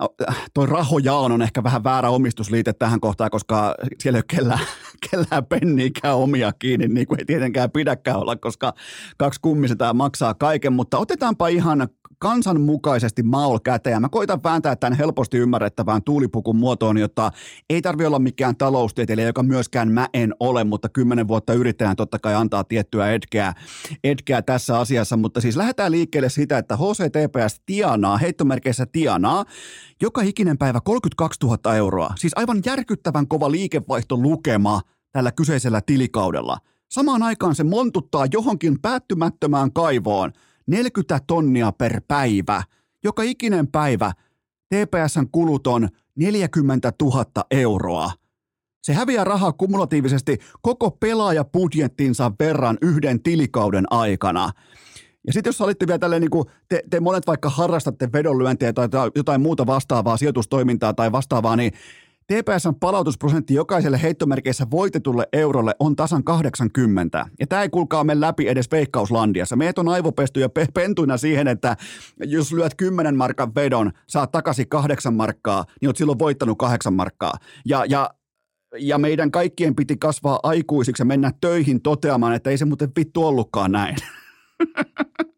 No, 0.00 0.08
toi 0.54 0.66
rahojaan 0.66 1.32
on 1.32 1.42
ehkä 1.42 1.62
vähän 1.62 1.84
väärä 1.84 2.11
omistusliite 2.11 2.72
tähän 2.72 3.00
kohtaan, 3.00 3.30
koska 3.30 3.74
siellä 3.98 4.16
ei 4.16 4.20
ole 4.20 4.37
kellään, 4.37 4.66
kellään 5.11 5.46
penniikään 5.46 6.16
omia 6.16 6.52
kiinni, 6.58 6.88
niin 6.88 7.06
kuin 7.06 7.20
ei 7.20 7.24
tietenkään 7.24 7.70
pidäkään 7.70 8.18
olla, 8.18 8.37
koska 8.37 8.74
kaksi 9.16 9.40
kummiseta 9.40 9.94
maksaa 9.94 10.34
kaiken, 10.34 10.72
mutta 10.72 10.98
otetaanpa 10.98 11.48
ihan 11.48 11.88
kansanmukaisesti 12.18 13.22
maul 13.22 13.59
käteen. 13.59 14.00
Mä 14.00 14.09
koitan 14.09 14.42
vääntää 14.44 14.76
tämän 14.76 14.98
helposti 14.98 15.38
ymmärrettävään 15.38 16.02
tuulipukun 16.02 16.57
muotoon, 16.57 16.98
jotta 16.98 17.31
ei 17.70 17.83
tarvi 17.83 18.07
olla 18.07 18.18
mikään 18.18 18.57
taloustieteilijä, 18.57 19.26
joka 19.26 19.42
myöskään 19.42 19.92
mä 19.92 20.09
en 20.14 20.35
ole, 20.40 20.64
mutta 20.64 20.88
kymmenen 20.88 21.28
vuotta 21.28 21.52
yrittäjän 21.52 21.96
totta 21.96 22.18
kai 22.18 22.35
antaa 22.35 22.64
tiettyä 22.64 23.12
etkeä, 23.12 23.54
etkeä 24.04 24.42
tässä 24.42 24.78
asiassa. 24.78 25.16
Mutta 25.16 25.40
siis 25.40 25.57
lähdetään 25.57 25.92
liikkeelle 25.92 26.28
sitä, 26.28 26.59
että 26.59 26.76
HCTPS 26.76 27.61
tienaa, 27.66 28.18
heittomerkeissä 28.18 28.87
tienaa, 28.87 29.44
joka 30.02 30.22
ikinen 30.22 30.59
päivä 30.59 30.81
32 30.81 31.40
000 31.46 31.76
euroa. 31.76 32.11
Siis 32.18 32.33
aivan 32.37 32.62
järkyttävän 32.66 33.28
kova 33.28 33.50
liikevaihtolukema 33.50 34.81
tällä 35.12 35.33
kyseisellä 35.33 35.81
tilikaudella. 35.87 36.59
Samaan 36.90 37.22
aikaan 37.22 37.54
se 37.54 37.64
montuttaa 37.64 38.26
johonkin 38.33 38.81
päättymättömään 38.83 39.72
kaivoon– 39.72 40.33
40 40.68 41.18
tonnia 41.26 41.72
per 41.72 42.00
päivä. 42.09 42.62
Joka 43.04 43.22
ikinen 43.22 43.68
päivä 43.68 44.12
TPSn 44.68 45.26
kulut 45.33 45.66
on 45.66 45.88
40 46.14 46.92
000 47.02 47.24
euroa. 47.50 48.11
Se 48.83 48.92
häviää 48.92 49.24
rahaa 49.24 49.52
kumulatiivisesti 49.52 50.38
koko 50.62 50.90
pelaajapudjettinsa 50.90 52.33
verran 52.40 52.78
yhden 52.83 53.22
tilikauden 53.22 53.85
aikana. 53.90 54.50
Ja 55.26 55.33
sitten 55.33 55.48
jos 55.48 55.61
olitte 55.61 55.87
vielä 55.87 55.98
tälleen, 55.98 56.22
niin 56.22 56.31
kuin 56.31 56.44
te, 56.68 56.83
te 56.90 57.00
monet 57.00 57.26
vaikka 57.26 57.50
harrastatte 57.50 58.12
vedonlyöntiä 58.12 58.72
tai 58.72 58.88
jotain 59.14 59.40
muuta 59.40 59.66
vastaavaa 59.66 60.16
sijoitustoimintaa 60.16 60.94
tai 60.94 61.12
vastaavaa, 61.12 61.57
niin 61.57 61.72
TPSn 62.33 62.75
palautusprosentti 62.81 63.55
jokaiselle 63.55 64.03
heittomerkeissä 64.03 64.67
voitetulle 64.71 65.29
eurolle 65.33 65.75
on 65.81 65.97
tasan 65.97 66.25
80. 66.25 67.27
Ja 67.41 67.47
tämä 67.47 67.62
ei 67.62 67.69
kuulkaa 67.69 68.05
mene 68.05 68.21
läpi 68.21 68.49
edes 68.49 68.71
veikkauslandiassa. 68.73 69.57
Meet 69.57 69.79
on 69.79 69.88
aivopesty 69.88 70.41
ja 70.41 70.49
pe- 70.49 70.67
pentuina 70.75 71.17
siihen, 71.17 71.49
että 71.49 71.77
jos 72.25 72.53
lyöt 72.53 72.75
10 72.75 73.17
markan 73.17 73.55
vedon, 73.55 73.93
saat 74.09 74.31
takaisin 74.31 74.69
8 74.69 75.14
markkaa, 75.14 75.64
niin 75.81 75.88
oot 75.88 75.97
silloin 75.97 76.19
voittanut 76.19 76.59
8 76.59 76.95
markkaa. 76.95 77.33
Ja, 77.64 77.85
ja 77.85 78.11
ja 78.79 78.99
meidän 78.99 79.31
kaikkien 79.31 79.75
piti 79.75 79.97
kasvaa 79.97 80.41
aikuisiksi 80.43 81.01
ja 81.01 81.05
mennä 81.05 81.33
töihin 81.41 81.83
toteamaan, 81.83 82.35
että 82.35 82.51
ei 82.51 82.59
se 82.59 82.64
muuten 82.64 82.91
vittu 82.97 83.27
ollutkaan 83.27 83.73
näin. 83.73 83.97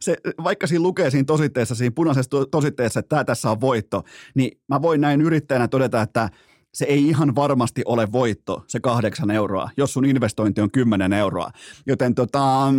se, 0.00 0.16
vaikka 0.44 0.66
siinä 0.66 0.82
lukee 0.82 1.10
siinä 1.10 1.24
tositteessa, 1.24 1.74
siinä 1.74 1.92
punaisessa 1.94 2.30
tositteessa, 2.50 3.00
että 3.00 3.08
tämä 3.08 3.24
tässä 3.24 3.50
on 3.50 3.60
voitto, 3.60 4.02
niin 4.34 4.60
mä 4.68 4.82
voin 4.82 5.00
näin 5.00 5.20
yrittäjänä 5.20 5.68
todeta, 5.68 6.02
että 6.02 6.30
se 6.74 6.84
ei 6.84 7.08
ihan 7.08 7.34
varmasti 7.34 7.82
ole 7.84 8.12
voitto, 8.12 8.64
se 8.66 8.80
kahdeksan 8.80 9.30
euroa, 9.30 9.70
jos 9.76 9.92
sun 9.92 10.04
investointi 10.04 10.60
on 10.60 10.70
kymmenen 10.70 11.12
euroa. 11.12 11.50
Joten 11.86 12.14
tota, 12.14 12.72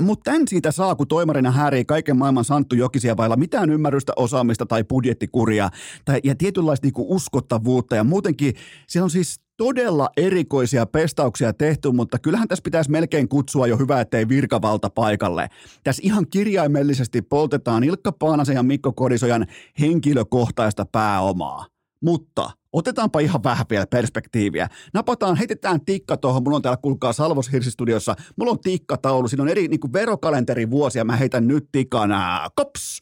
Mutta 0.00 0.30
tämän 0.30 0.48
siitä 0.48 0.72
saa, 0.72 0.94
kun 0.94 1.08
toimarina 1.08 1.50
häärii 1.50 1.84
kaiken 1.84 2.16
maailman 2.16 2.44
Santtu 2.44 2.76
Jokisia 2.76 3.16
vailla 3.16 3.36
mitään 3.36 3.70
ymmärrystä, 3.70 4.12
osaamista 4.16 4.66
tai 4.66 4.84
budjettikuria 4.84 5.70
tai, 6.04 6.20
ja 6.24 6.34
tietynlaista 6.34 6.86
niinku 6.86 7.06
uskottavuutta. 7.08 7.96
Ja 7.96 8.04
muutenkin 8.04 8.54
siellä 8.86 9.04
on 9.04 9.10
siis 9.10 9.40
todella 9.56 10.08
erikoisia 10.16 10.86
pestauksia 10.86 11.52
tehty, 11.52 11.90
mutta 11.90 12.18
kyllähän 12.18 12.48
tässä 12.48 12.62
pitäisi 12.62 12.90
melkein 12.90 13.28
kutsua 13.28 13.66
jo 13.66 13.76
hyvä, 13.76 14.00
ettei 14.00 14.28
virkavalta 14.28 14.90
paikalle. 14.90 15.48
Tässä 15.84 16.02
ihan 16.04 16.26
kirjaimellisesti 16.30 17.22
poltetaan 17.22 17.84
Ilkka 17.84 18.12
Paanasen 18.12 18.56
ja 18.56 18.62
Mikko 18.62 18.92
Kodisojan 18.92 19.46
henkilökohtaista 19.80 20.86
pääomaa. 20.92 21.75
Mutta 22.00 22.50
otetaanpa 22.72 23.20
ihan 23.20 23.44
vähän 23.44 23.66
vielä 23.70 23.86
perspektiiviä. 23.86 24.68
Napataan, 24.94 25.36
heitetään 25.36 25.80
tikka 25.84 26.16
tuohon. 26.16 26.42
Mulla 26.42 26.56
on 26.56 26.62
täällä, 26.62 26.76
kuulkaa, 26.82 27.12
Salvos 27.12 27.52
Hirsistudiossa. 27.52 28.16
Mulla 28.36 28.52
on 28.52 28.60
tikkataulu. 28.60 29.28
Siinä 29.28 29.42
on 29.42 29.48
eri 29.48 29.68
niin 29.68 29.92
verokalenterivuosia. 29.92 31.04
Mä 31.04 31.16
heitän 31.16 31.46
nyt 31.46 31.68
tikana. 31.72 32.48
Kops! 32.56 33.00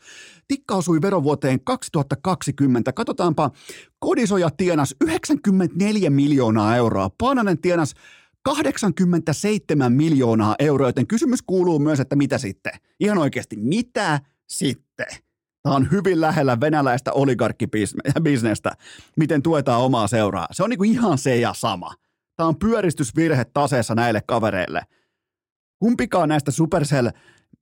Tikka 0.49 0.75
osui 0.75 1.03
verovuoteen 1.03 1.65
2020. 1.65 2.93
Katsotaanpa, 2.93 3.51
Kodisoja 3.99 4.51
tienas 4.51 4.95
94 5.01 6.11
miljoonaa 6.11 6.77
euroa. 6.77 7.11
Paananen 7.19 7.59
tienas 7.59 7.95
87 8.43 9.93
miljoonaa 9.93 10.55
euroa, 10.59 10.89
joten 10.89 11.07
kysymys 11.07 11.43
kuuluu 11.43 11.79
myös, 11.79 12.01
että 12.01 12.17
mitä 12.17 12.39
sitten? 12.39 12.73
Ihan 13.01 13.19
oikeasti, 13.19 13.57
mitä 13.57 14.21
sitten? 14.47 15.07
Tämä 15.65 15.77
on 15.77 15.91
hyvin 15.91 16.21
lähellä 16.21 16.61
venäläistä 16.61 17.13
oligarkkibisnestä, 17.13 18.73
miten 19.17 19.43
tuetaan 19.43 19.83
omaa 19.83 20.07
seuraa. 20.07 20.47
Se 20.51 20.63
on 20.63 20.71
niin 20.71 20.79
kuin 20.79 20.91
ihan 20.91 21.19
se 21.19 21.37
ja 21.37 21.55
sama. 21.55 21.95
Tämä 22.37 22.49
on 22.49 22.59
pyöristysvirhe 22.59 23.45
taseessa 23.45 23.95
näille 23.95 24.23
kavereille. 24.27 24.83
Kumpikaan 25.79 26.29
näistä 26.29 26.51
Supercell, 26.51 27.09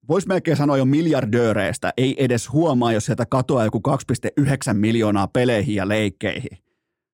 voisi 0.08 0.28
melkein 0.28 0.56
sanoa 0.56 0.76
jo 0.76 0.84
miljardööreistä, 0.84 1.92
ei 1.96 2.24
edes 2.24 2.52
huomaa, 2.52 2.92
jos 2.92 3.06
sieltä 3.06 3.26
katoaa 3.26 3.64
joku 3.64 3.80
2,9 4.40 4.44
miljoonaa 4.72 5.28
peleihin 5.28 5.74
ja 5.74 5.88
leikkeihin. 5.88 6.58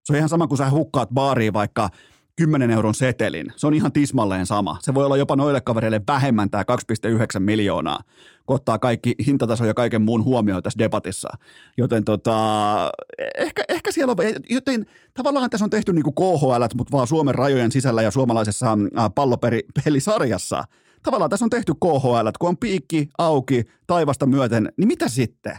Se 0.04 0.12
on 0.12 0.16
ihan 0.16 0.28
sama 0.28 0.46
kuin 0.46 0.58
sä 0.58 0.70
hukkaat 0.70 1.08
baariin 1.14 1.52
vaikka 1.52 1.90
10 2.36 2.70
euron 2.70 2.94
setelin. 2.94 3.52
Se 3.56 3.66
on 3.66 3.74
ihan 3.74 3.92
tismalleen 3.92 4.46
sama. 4.46 4.78
Se 4.80 4.94
voi 4.94 5.04
olla 5.04 5.16
jopa 5.16 5.36
noille 5.36 5.60
kavereille 5.60 6.00
vähemmän 6.08 6.50
tämä 6.50 6.62
2,9 6.62 7.40
miljoonaa, 7.40 8.00
ottaa 8.48 8.78
kaikki 8.78 9.14
hintataso 9.26 9.64
ja 9.64 9.74
kaiken 9.74 10.02
muun 10.02 10.24
huomioon 10.24 10.62
tässä 10.62 10.78
debatissa. 10.78 11.28
Joten 11.76 12.04
tota, 12.04 12.90
ehkä, 13.38 13.64
ehkä 13.68 13.92
siellä 13.92 14.10
on, 14.10 14.16
joten 14.50 14.86
tavallaan 15.14 15.50
tässä 15.50 15.64
on 15.64 15.70
tehty 15.70 15.92
niin 15.92 16.02
kuin 16.02 16.14
KHL, 16.14 16.64
mutta 16.74 16.92
vaan 16.92 17.06
Suomen 17.06 17.34
rajojen 17.34 17.72
sisällä 17.72 18.02
ja 18.02 18.10
suomalaisessa 18.10 18.72
äh, 18.72 19.10
pallopelisarjassa. 19.14 20.64
Tavallaan 21.02 21.30
tässä 21.30 21.44
on 21.44 21.50
tehty 21.50 21.72
KHL, 21.74 22.28
kun 22.38 22.48
on 22.48 22.56
piikki 22.56 23.08
auki 23.18 23.64
taivasta 23.86 24.26
myöten, 24.26 24.72
niin 24.76 24.88
mitä 24.88 25.08
sitten? 25.08 25.56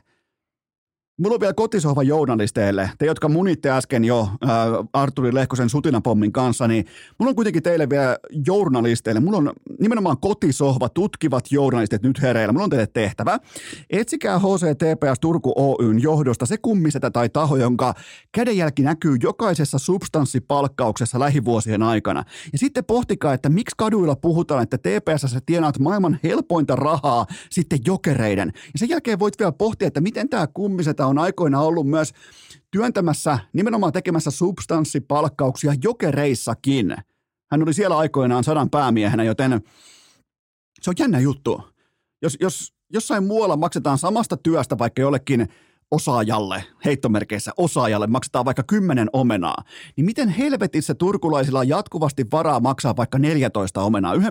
Mulla 1.20 1.34
on 1.34 1.40
vielä 1.40 1.54
kotisohva 1.54 2.04
journalisteille, 2.04 2.92
te 2.98 3.06
jotka 3.06 3.30
munitte 3.30 3.70
äsken 3.70 4.06
jo 4.06 4.20
äh, 4.22 4.50
Arturi 4.94 5.34
Lehkosen 5.34 5.70
sutinapommin 5.70 6.32
kanssa, 6.32 6.68
niin 6.68 6.86
mulla 7.18 7.30
on 7.30 7.36
kuitenkin 7.36 7.64
teille 7.64 7.90
vielä 7.90 8.18
journalisteille, 8.46 9.20
mulla 9.20 9.38
on 9.38 9.54
nimenomaan 9.80 10.18
kotisohva 10.18 10.90
tutkivat 10.90 11.52
journalistit 11.52 12.04
nyt 12.04 12.22
hereillä, 12.22 12.54
mulla 12.54 12.64
on 12.64 12.70
teille 12.70 12.88
tehtävä. 12.88 13.40
Etsikää 13.90 14.40
HCTPS 14.40 15.20
Turku 15.22 15.54
Oyn 15.56 16.02
johdosta 16.02 16.46
se 16.46 16.58
kummisetä 16.58 17.12
tai 17.12 17.30
taho, 17.30 17.56
jonka 17.58 17.94
kädenjälki 18.32 18.82
näkyy 18.82 19.16
jokaisessa 19.24 19.80
substanssipalkkauksessa 19.80 21.20
lähivuosien 21.20 21.84
aikana. 21.84 22.24
Ja 22.52 22.58
sitten 22.58 22.86
pohtikaa, 22.86 23.34
että 23.34 23.50
miksi 23.50 23.76
kaduilla 23.78 24.16
puhutaan, 24.16 24.64
että 24.64 24.78
TPS 24.78 25.38
tienaat 25.46 25.80
maailman 25.80 26.20
helpointa 26.24 26.76
rahaa 26.76 27.26
sitten 27.50 27.80
jokereiden. 27.86 28.52
Ja 28.56 28.80
sen 28.80 28.90
jälkeen 28.90 29.20
voit 29.20 29.40
vielä 29.40 29.52
pohtia, 29.52 29.88
että 29.88 30.02
miten 30.02 30.30
tämä 30.30 30.48
kummisetä 30.48 31.09
on 31.10 31.18
aikoina 31.18 31.62
ollut 31.62 31.88
myös 31.88 32.14
työntämässä, 32.72 33.40
nimenomaan 33.54 33.94
tekemässä 33.94 34.32
substanssipalkkauksia 34.32 35.74
jokereissakin. 35.84 36.96
Hän 37.52 37.64
oli 37.64 37.74
siellä 37.74 37.98
aikoinaan 37.98 38.44
sadan 38.44 38.70
päämiehenä, 38.70 39.24
joten 39.24 39.62
se 40.82 40.90
on 40.90 40.96
jännä 41.00 41.20
juttu. 41.20 41.62
Jos, 42.22 42.38
jos 42.40 42.74
jossain 42.94 43.24
muualla 43.24 43.58
maksetaan 43.58 43.98
samasta 43.98 44.38
työstä 44.38 44.78
vaikka 44.78 45.02
jollekin 45.02 45.48
osaajalle, 45.92 46.64
heittomerkeissä 46.86 47.52
osaajalle, 47.58 48.08
maksetaan 48.08 48.46
vaikka 48.46 48.64
kymmenen 48.64 49.10
omenaa, 49.14 49.64
niin 49.98 50.06
miten 50.06 50.30
helvetissä 50.30 50.96
turkulaisilla 50.96 51.60
on 51.60 51.68
jatkuvasti 51.68 52.26
varaa 52.32 52.60
maksaa 52.60 52.98
vaikka 52.98 53.20
14 53.20 53.82
omenaa 53.82 54.16
1,4 54.16 54.22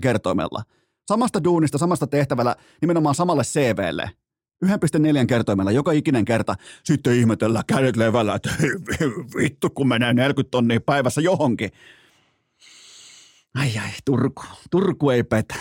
kertoimella? 0.00 0.62
Samasta 1.08 1.44
duunista, 1.44 1.78
samasta 1.78 2.06
tehtävällä, 2.06 2.56
nimenomaan 2.80 3.14
samalle 3.14 3.42
CVlle. 3.42 4.10
1,4 4.64 5.26
kertoimella 5.26 5.72
joka 5.72 5.92
ikinen 5.92 6.24
kerta. 6.24 6.54
Sitten 6.84 7.14
ihmetellään 7.14 7.64
kädet 7.66 7.96
levällä, 7.96 8.34
että 8.34 8.50
vittu 9.36 9.70
kun 9.70 9.88
menee 9.88 10.14
40 10.14 10.50
tonnia 10.50 10.80
päivässä 10.80 11.20
johonkin. 11.20 11.70
Ai 13.54 13.78
ai, 13.78 13.90
Turku. 14.04 14.42
Turku 14.70 15.10
ei 15.10 15.22
petä. 15.22 15.54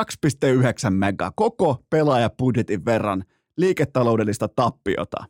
2,9 0.00 0.90
mega. 0.90 1.32
Koko 1.36 1.82
pelaajapudjetin 1.90 2.84
verran 2.84 3.24
liiketaloudellista 3.56 4.48
tappiota. 4.48 5.24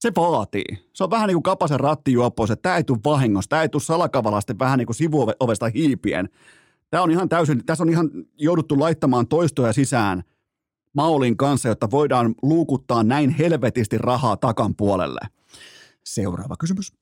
Se 0.00 0.12
vaatii. 0.16 0.64
Se 0.92 1.04
on 1.04 1.10
vähän 1.10 1.26
niin 1.26 1.34
kuin 1.34 1.42
kapasen 1.42 1.80
rattijuoppois, 1.80 2.50
että 2.50 2.62
tämä 2.62 2.76
ei 2.76 2.84
tule 2.84 2.98
vahingossa, 3.04 3.48
tämä 3.48 3.62
ei 3.62 3.68
tule 3.68 3.82
salakavalasti 3.82 4.58
vähän 4.58 4.78
niin 4.78 4.86
kuin 4.86 4.96
sivuovesta 4.96 5.70
hiipien. 5.74 6.28
Tämä 6.90 7.02
on 7.02 7.10
ihan 7.10 7.28
täysin, 7.28 7.66
tässä 7.66 7.84
on 7.84 7.90
ihan 7.90 8.10
jouduttu 8.38 8.80
laittamaan 8.80 9.28
toistoja 9.28 9.72
sisään– 9.72 10.22
Maulin 10.94 11.36
kanssa, 11.36 11.68
jotta 11.68 11.90
voidaan 11.90 12.34
luukuttaa 12.42 13.02
näin 13.02 13.30
helvetisti 13.30 13.98
rahaa 13.98 14.36
takan 14.36 14.76
puolelle. 14.76 15.20
Seuraava 16.04 16.54
kysymys. 16.58 16.92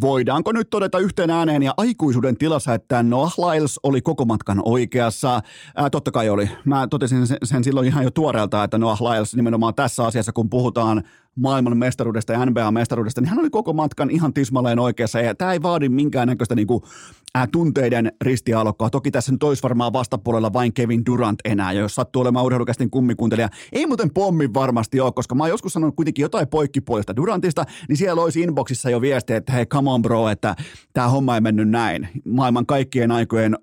Voidaanko 0.00 0.52
nyt 0.52 0.70
todeta 0.70 0.98
yhteen 0.98 1.30
ääneen 1.30 1.62
ja 1.62 1.74
aikuisuuden 1.76 2.36
tilassa, 2.36 2.74
että 2.74 3.02
Noah 3.02 3.34
Lyles 3.38 3.80
oli 3.82 4.00
koko 4.02 4.24
matkan 4.24 4.62
oikeassa? 4.64 5.40
Ää, 5.76 5.90
totta 5.90 6.10
kai 6.10 6.28
oli. 6.28 6.50
Mä 6.64 6.86
totesin 6.86 7.26
sen, 7.26 7.38
sen 7.44 7.64
silloin 7.64 7.86
ihan 7.86 8.04
jo 8.04 8.10
tuoreelta, 8.10 8.64
että 8.64 8.78
Noah 8.78 9.02
Lyles 9.02 9.36
nimenomaan 9.36 9.74
tässä 9.74 10.04
asiassa, 10.04 10.32
kun 10.32 10.50
puhutaan 10.50 11.02
maailman 11.36 11.76
mestaruudesta 11.76 12.32
ja 12.32 12.46
NBA-mestaruudesta, 12.46 13.20
niin 13.20 13.28
hän 13.28 13.38
oli 13.38 13.50
koko 13.50 13.72
matkan 13.72 14.10
ihan 14.10 14.34
tismalleen 14.34 14.78
oikeassa. 14.78 15.20
Ja 15.20 15.34
tämä 15.34 15.52
ei 15.52 15.62
vaadi 15.62 15.88
minkäännäköistä 15.88 16.54
niin 16.54 16.66
kuin, 16.66 16.82
ää, 17.34 17.46
tunteiden 17.46 18.12
ristialokkoa. 18.20 18.90
Toki 18.90 19.10
tässä 19.10 19.32
nyt 19.32 19.42
olisi 19.42 19.62
varmaan 19.62 19.92
vastapuolella 19.92 20.52
vain 20.52 20.72
Kevin 20.72 21.06
Durant 21.06 21.38
enää. 21.44 21.72
Ja 21.72 21.80
jos 21.80 21.94
sattuu 21.94 22.22
olemaan 22.22 22.46
urheilukästin 22.46 22.90
kummikuntelija, 22.90 23.48
ei 23.72 23.86
muuten 23.86 24.10
pommi 24.14 24.54
varmasti 24.54 25.00
ole, 25.00 25.12
koska 25.12 25.34
mä 25.34 25.42
oon 25.42 25.50
joskus 25.50 25.72
sanonut 25.72 25.96
kuitenkin 25.96 26.22
jotain 26.22 26.48
poikkipuolista 26.48 27.16
Durantista, 27.16 27.64
niin 27.88 27.96
siellä 27.96 28.22
olisi 28.22 28.40
inboxissa 28.40 28.90
jo 28.90 29.00
viesti, 29.00 29.32
että 29.32 29.52
hei, 29.52 29.66
come 29.66 29.90
on 29.90 30.02
bro, 30.02 30.28
että 30.28 30.56
tämä 30.92 31.08
homma 31.08 31.34
ei 31.34 31.40
mennyt 31.40 31.68
näin. 31.68 32.08
Maailman 32.24 32.66
kaikkien 32.66 33.10
aikojen 33.10 33.56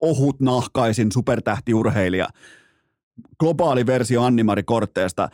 ohut 0.00 0.40
nahkaisin 0.40 1.12
supertähtiurheilija 1.12 2.28
globaali 3.40 3.86
versio 3.86 4.22
Annimari 4.22 4.62
Kortteesta. 4.62 5.28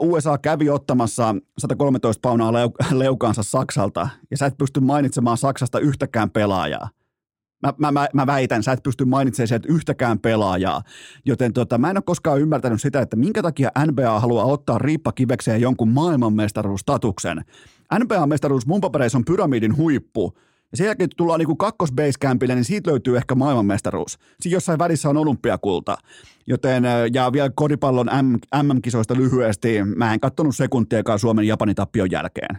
USA 0.00 0.38
kävi 0.38 0.70
ottamassa 0.70 1.34
113 1.58 2.20
paunaa 2.20 2.52
leukaansa 2.92 3.42
Saksalta, 3.42 4.08
ja 4.30 4.36
sä 4.36 4.46
et 4.46 4.58
pysty 4.58 4.80
mainitsemaan 4.80 5.36
Saksasta 5.36 5.78
yhtäkään 5.78 6.30
pelaajaa. 6.30 6.88
Mä, 7.62 7.72
mä, 7.78 7.92
mä, 7.92 8.08
mä 8.14 8.26
väitän, 8.26 8.62
sä 8.62 8.72
et 8.72 8.82
pysty 8.82 9.04
mainitsemaan 9.04 9.48
sieltä 9.48 9.68
yhtäkään 9.72 10.18
pelaajaa. 10.18 10.82
Joten 11.24 11.52
tota, 11.52 11.78
mä 11.78 11.90
en 11.90 11.96
ole 11.96 12.02
koskaan 12.06 12.40
ymmärtänyt 12.40 12.80
sitä, 12.80 13.00
että 13.00 13.16
minkä 13.16 13.42
takia 13.42 13.70
NBA 13.86 14.20
haluaa 14.20 14.44
ottaa 14.44 14.78
riippakivekseen 14.78 15.60
jonkun 15.60 15.88
maailmanmestaruustatuksen. 15.88 17.44
NBA-mestaruus 17.94 18.66
mun 18.66 18.80
papereissa 18.80 19.18
on 19.18 19.24
pyramidin 19.24 19.76
huippu, 19.76 20.38
ja 20.74 20.78
sen 20.78 20.86
jälkeen 20.86 21.10
tullaan 21.16 21.40
niin 21.40 21.56
kakkosbasecampille, 21.56 22.54
niin 22.54 22.64
siitä 22.64 22.90
löytyy 22.90 23.16
ehkä 23.16 23.34
maailmanmestaruus. 23.34 24.18
Siinä 24.40 24.56
jossain 24.56 24.78
välissä 24.78 25.08
on 25.08 25.16
olympiakulta. 25.16 25.96
Joten, 26.46 26.84
ja 27.12 27.32
vielä 27.32 27.50
koripallon 27.54 28.10
MM-kisoista 28.62 29.14
lyhyesti, 29.14 29.84
mä 29.84 30.14
en 30.14 30.20
katsonut 30.20 30.56
sekuntiakaan 30.56 31.18
Suomen 31.18 31.46
Japanin 31.46 31.74
tappion 31.74 32.10
jälkeen. 32.10 32.58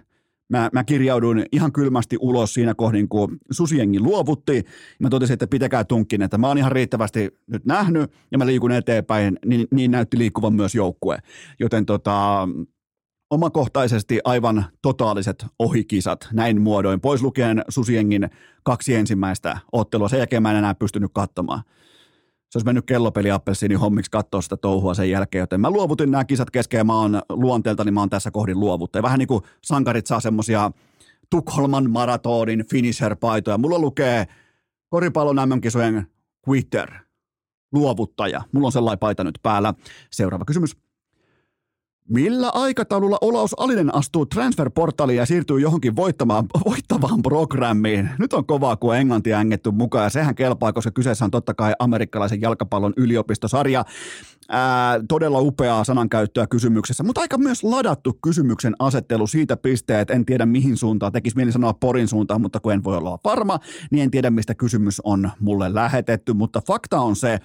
Mä, 0.50 0.70
mä 0.74 0.84
kirjauduin 0.84 1.46
ihan 1.52 1.72
kylmästi 1.72 2.18
ulos 2.20 2.54
siinä 2.54 2.76
kohdin, 2.76 3.10
kun 3.10 3.38
susiengi 3.52 4.00
luovutti. 4.00 4.64
Mä 5.00 5.10
totesin, 5.10 5.34
että 5.34 5.48
pitäkää 5.48 5.84
tunkin, 5.84 6.22
että 6.22 6.38
mä 6.38 6.48
oon 6.48 6.58
ihan 6.58 6.72
riittävästi 6.72 7.30
nyt 7.48 7.66
nähnyt 7.66 8.12
ja 8.32 8.38
mä 8.38 8.46
liikun 8.46 8.72
eteenpäin, 8.72 9.40
niin, 9.46 9.68
niin 9.72 9.92
näytti 9.92 10.18
liikkuvan 10.18 10.54
myös 10.54 10.76
joukkue. 10.76 11.18
Joten 11.60 11.86
tota, 11.86 12.48
omakohtaisesti 13.30 14.20
aivan 14.24 14.66
totaaliset 14.82 15.46
ohikisat 15.60 16.28
näin 16.34 16.62
muodoin, 16.62 17.02
pois 17.02 17.22
lukien 17.22 17.62
Susiengin 17.70 18.30
kaksi 18.64 18.96
ensimmäistä 18.96 19.58
ottelua. 19.72 20.10
Sen 20.10 20.18
jälkeen 20.18 20.42
mä 20.42 20.52
en 20.52 20.58
enää 20.58 20.76
pystynyt 20.76 21.12
katsomaan. 21.14 21.62
Se 22.50 22.58
olisi 22.58 22.66
mennyt 22.66 22.86
kellopeli 22.86 23.32
appelsiini 23.32 23.76
hommiksi 23.76 24.12
katsoa 24.12 24.42
sitä 24.42 24.58
touhua 24.58 24.94
sen 24.94 25.10
jälkeen, 25.10 25.40
joten 25.40 25.62
mä 25.62 25.70
luovutin 25.70 26.12
nämä 26.12 26.26
kisat 26.26 26.52
kesken 26.52 26.78
ja 26.78 26.84
mä 26.84 27.00
oon 27.00 27.22
luonteelta, 27.30 27.84
niin 27.84 27.94
mä 27.94 28.00
oon 28.00 28.10
tässä 28.10 28.32
kohdin 28.32 28.60
luovuttaja. 28.60 29.04
Vähän 29.04 29.20
niin 29.20 29.28
kuin 29.28 29.44
sankarit 29.64 30.08
saa 30.08 30.20
semmosia 30.20 30.72
Tukholman 31.30 31.92
maratonin 31.92 32.66
finisher-paitoja. 32.66 33.58
Mulla 33.58 33.80
lukee 33.80 34.28
koripallon 34.90 35.50
MM-kisojen 35.50 36.08
quitter. 36.50 36.92
luovuttaja. 37.74 38.42
Mulla 38.52 38.66
on 38.66 38.72
sellainen 38.72 39.00
paita 39.00 39.24
nyt 39.24 39.40
päällä. 39.44 39.74
Seuraava 40.12 40.46
kysymys. 40.46 40.78
Millä 42.10 42.50
aikataululla 42.50 43.18
Olaus 43.22 43.54
Alinen 43.60 43.96
astuu 43.96 44.26
transferportaaliin 44.26 45.18
ja 45.18 45.26
siirtyy 45.26 45.60
johonkin 45.60 45.96
voittamaan, 45.96 46.46
voittavaan 46.66 47.22
programmiin? 47.22 48.10
Nyt 48.20 48.34
on 48.34 48.46
kovaa, 48.46 48.76
kun 48.76 48.96
englanti 48.96 49.34
ängetty 49.34 49.72
mukaan 49.72 50.04
ja 50.04 50.10
sehän 50.10 50.36
kelpaa, 50.36 50.74
koska 50.74 50.92
kyseessä 50.92 51.26
on 51.26 51.32
totta 51.32 51.54
kai 51.54 51.74
amerikkalaisen 51.80 52.42
jalkapallon 52.42 52.94
yliopistosarja. 52.98 53.86
Ää, 54.50 55.00
todella 55.08 55.40
upeaa 55.40 55.84
sanankäyttöä 55.84 56.48
kysymyksessä, 56.48 57.04
mutta 57.04 57.22
aika 57.22 57.38
myös 57.38 57.64
ladattu 57.64 58.18
kysymyksen 58.24 58.76
asettelu 58.80 59.28
siitä 59.28 59.58
pisteet. 59.58 60.10
En 60.10 60.26
tiedä 60.26 60.46
mihin 60.46 60.78
suuntaan, 60.78 61.12
tekisi 61.12 61.36
mieli 61.36 61.52
sanoa 61.52 61.74
Porin 61.74 62.08
suuntaan, 62.08 62.42
mutta 62.42 62.60
kun 62.60 62.74
en 62.74 62.84
voi 62.84 62.98
olla 62.98 63.20
varma, 63.24 63.60
niin 63.92 64.04
en 64.04 64.12
tiedä 64.12 64.30
mistä 64.30 64.56
kysymys 64.56 65.02
on 65.04 65.32
mulle 65.40 65.74
lähetetty. 65.74 66.34
Mutta 66.34 66.62
fakta 66.68 67.00
on 67.00 67.16
se, 67.16 67.40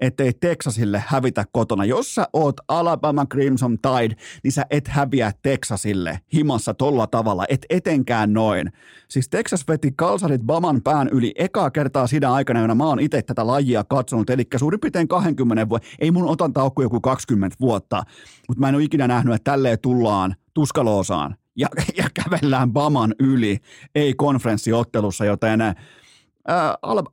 ettei 0.00 0.32
Texasille 0.32 1.04
hävitä 1.06 1.44
kotona. 1.52 1.84
Jos 1.84 2.14
sä 2.14 2.28
oot 2.32 2.56
Alabama 2.68 3.26
Crimson 3.26 3.78
Tide, 3.78 4.14
niin 4.42 4.52
sä 4.52 4.66
et 4.70 4.88
häviä 4.88 5.32
Texasille 5.42 6.20
himassa 6.34 6.74
tolla 6.74 7.06
tavalla, 7.06 7.44
et 7.48 7.66
etenkään 7.70 8.32
noin. 8.32 8.72
Siis 9.08 9.28
Texas 9.28 9.64
veti 9.68 9.92
kalsarit 9.96 10.42
Baman 10.42 10.82
pään 10.82 11.08
yli 11.08 11.32
ekaa 11.36 11.70
kertaa 11.70 12.06
siinä 12.06 12.32
aikana, 12.32 12.60
jona 12.60 12.74
mä 12.74 12.84
oon 12.84 13.00
itse 13.00 13.22
tätä 13.22 13.46
lajia 13.46 13.84
katsonut, 13.84 14.30
eli 14.30 14.46
suurin 14.56 14.80
piirtein 14.80 15.08
20 15.08 15.68
vuotta. 15.68 15.88
Ei 15.98 16.10
mun 16.10 16.28
otan 16.42 16.52
taukku 16.52 16.82
joku 16.82 17.00
20 17.00 17.56
vuotta, 17.60 18.02
mutta 18.48 18.60
mä 18.60 18.68
en 18.68 18.74
ole 18.74 18.82
ikinä 18.82 19.08
nähnyt, 19.08 19.34
että 19.34 19.50
tälleen 19.50 19.78
tullaan 19.82 20.34
tuskaloosaan 20.54 21.36
ja, 21.56 21.68
ja 21.96 22.04
kävellään 22.14 22.72
Baman 22.72 23.14
yli, 23.18 23.58
ei 23.94 24.14
konferenssiottelussa, 24.14 25.24
joten 25.24 25.60
ää, 25.60 25.74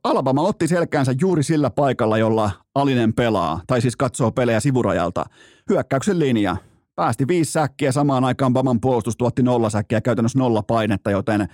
Alabama 0.04 0.42
otti 0.42 0.68
selkäänsä 0.68 1.14
juuri 1.20 1.42
sillä 1.42 1.70
paikalla, 1.70 2.18
jolla 2.18 2.50
Alinen 2.74 3.14
pelaa, 3.14 3.60
tai 3.66 3.80
siis 3.80 3.96
katsoo 3.96 4.32
pelejä 4.32 4.60
sivurajalta. 4.60 5.24
Hyökkäyksen 5.68 6.18
linja. 6.18 6.56
Päästi 6.94 7.28
viisi 7.28 7.52
säkkiä, 7.52 7.92
samaan 7.92 8.24
aikaan 8.24 8.52
Baman 8.52 8.80
puolustus 8.80 9.16
tuotti 9.16 9.42
nolla 9.42 9.70
säkkiä, 9.70 10.00
käytännössä 10.00 10.38
nolla 10.38 10.62
painetta, 10.62 11.10
joten 11.10 11.48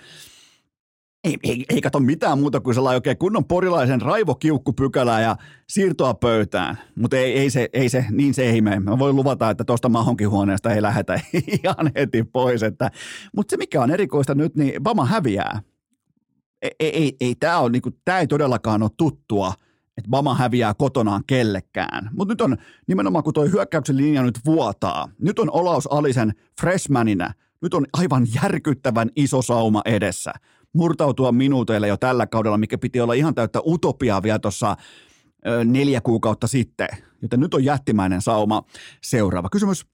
ei, 1.26 1.38
ei, 1.42 1.64
ei 1.68 1.80
kato 1.80 2.00
mitään 2.00 2.38
muuta 2.38 2.60
kuin 2.60 2.74
sellainen 2.74 2.96
oikein 2.96 3.18
kunnon 3.18 3.44
porilaisen 3.44 4.00
raivokiukkupykälää 4.00 5.20
ja 5.20 5.36
siirtoa 5.68 6.14
pöytään. 6.14 6.78
Mutta 6.94 7.16
ei, 7.16 7.38
ei, 7.38 7.50
se, 7.50 7.68
ei 7.72 7.88
se, 7.88 8.04
niin 8.10 8.34
se 8.34 8.42
ei 8.50 8.60
mene. 8.60 8.80
Mä 8.80 8.98
voin 8.98 9.16
luvata, 9.16 9.50
että 9.50 9.64
tuosta 9.64 9.88
mahonkin 9.88 10.30
huoneesta 10.30 10.70
ei 10.70 10.82
lähetä 10.82 11.20
ihan 11.64 11.90
heti 11.96 12.24
pois. 12.24 12.60
Mutta 13.36 13.50
se 13.50 13.56
mikä 13.56 13.82
on 13.82 13.90
erikoista 13.90 14.34
nyt, 14.34 14.56
niin 14.56 14.82
Bama 14.82 15.04
häviää. 15.04 15.62
Ei, 16.62 16.70
ei, 16.80 17.16
ei 17.20 17.34
tämä 17.34 17.68
niinku, 17.68 17.90
ei 18.20 18.26
todellakaan 18.26 18.82
ole 18.82 18.90
tuttua, 18.96 19.52
että 19.96 20.10
Bama 20.10 20.34
häviää 20.34 20.74
kotonaan 20.74 21.22
kellekään. 21.26 22.10
Mutta 22.12 22.32
nyt 22.32 22.40
on 22.40 22.56
nimenomaan, 22.88 23.24
kun 23.24 23.32
toi 23.32 23.52
hyökkäyksen 23.52 23.96
linja 23.96 24.22
nyt 24.22 24.40
vuotaa, 24.44 25.08
nyt 25.18 25.38
on 25.38 25.50
Olaus 25.50 25.92
Alisen 25.92 26.32
freshmanina, 26.60 27.32
nyt 27.62 27.74
on 27.74 27.86
aivan 27.92 28.26
järkyttävän 28.42 29.10
iso 29.16 29.42
sauma 29.42 29.82
edessä– 29.84 30.32
murtautua 30.76 31.32
minuuteille 31.32 31.88
jo 31.88 31.96
tällä 31.96 32.26
kaudella, 32.26 32.58
mikä 32.58 32.78
piti 32.78 33.00
olla 33.00 33.12
ihan 33.12 33.34
täyttä 33.34 33.60
utopiaa 33.66 34.22
vielä 34.22 34.38
tuossa 34.38 34.76
neljä 35.64 36.00
kuukautta 36.00 36.46
sitten. 36.46 36.88
Joten 37.22 37.40
nyt 37.40 37.54
on 37.54 37.64
jättimäinen 37.64 38.22
sauma. 38.22 38.62
Seuraava 39.02 39.48
kysymys. 39.48 39.86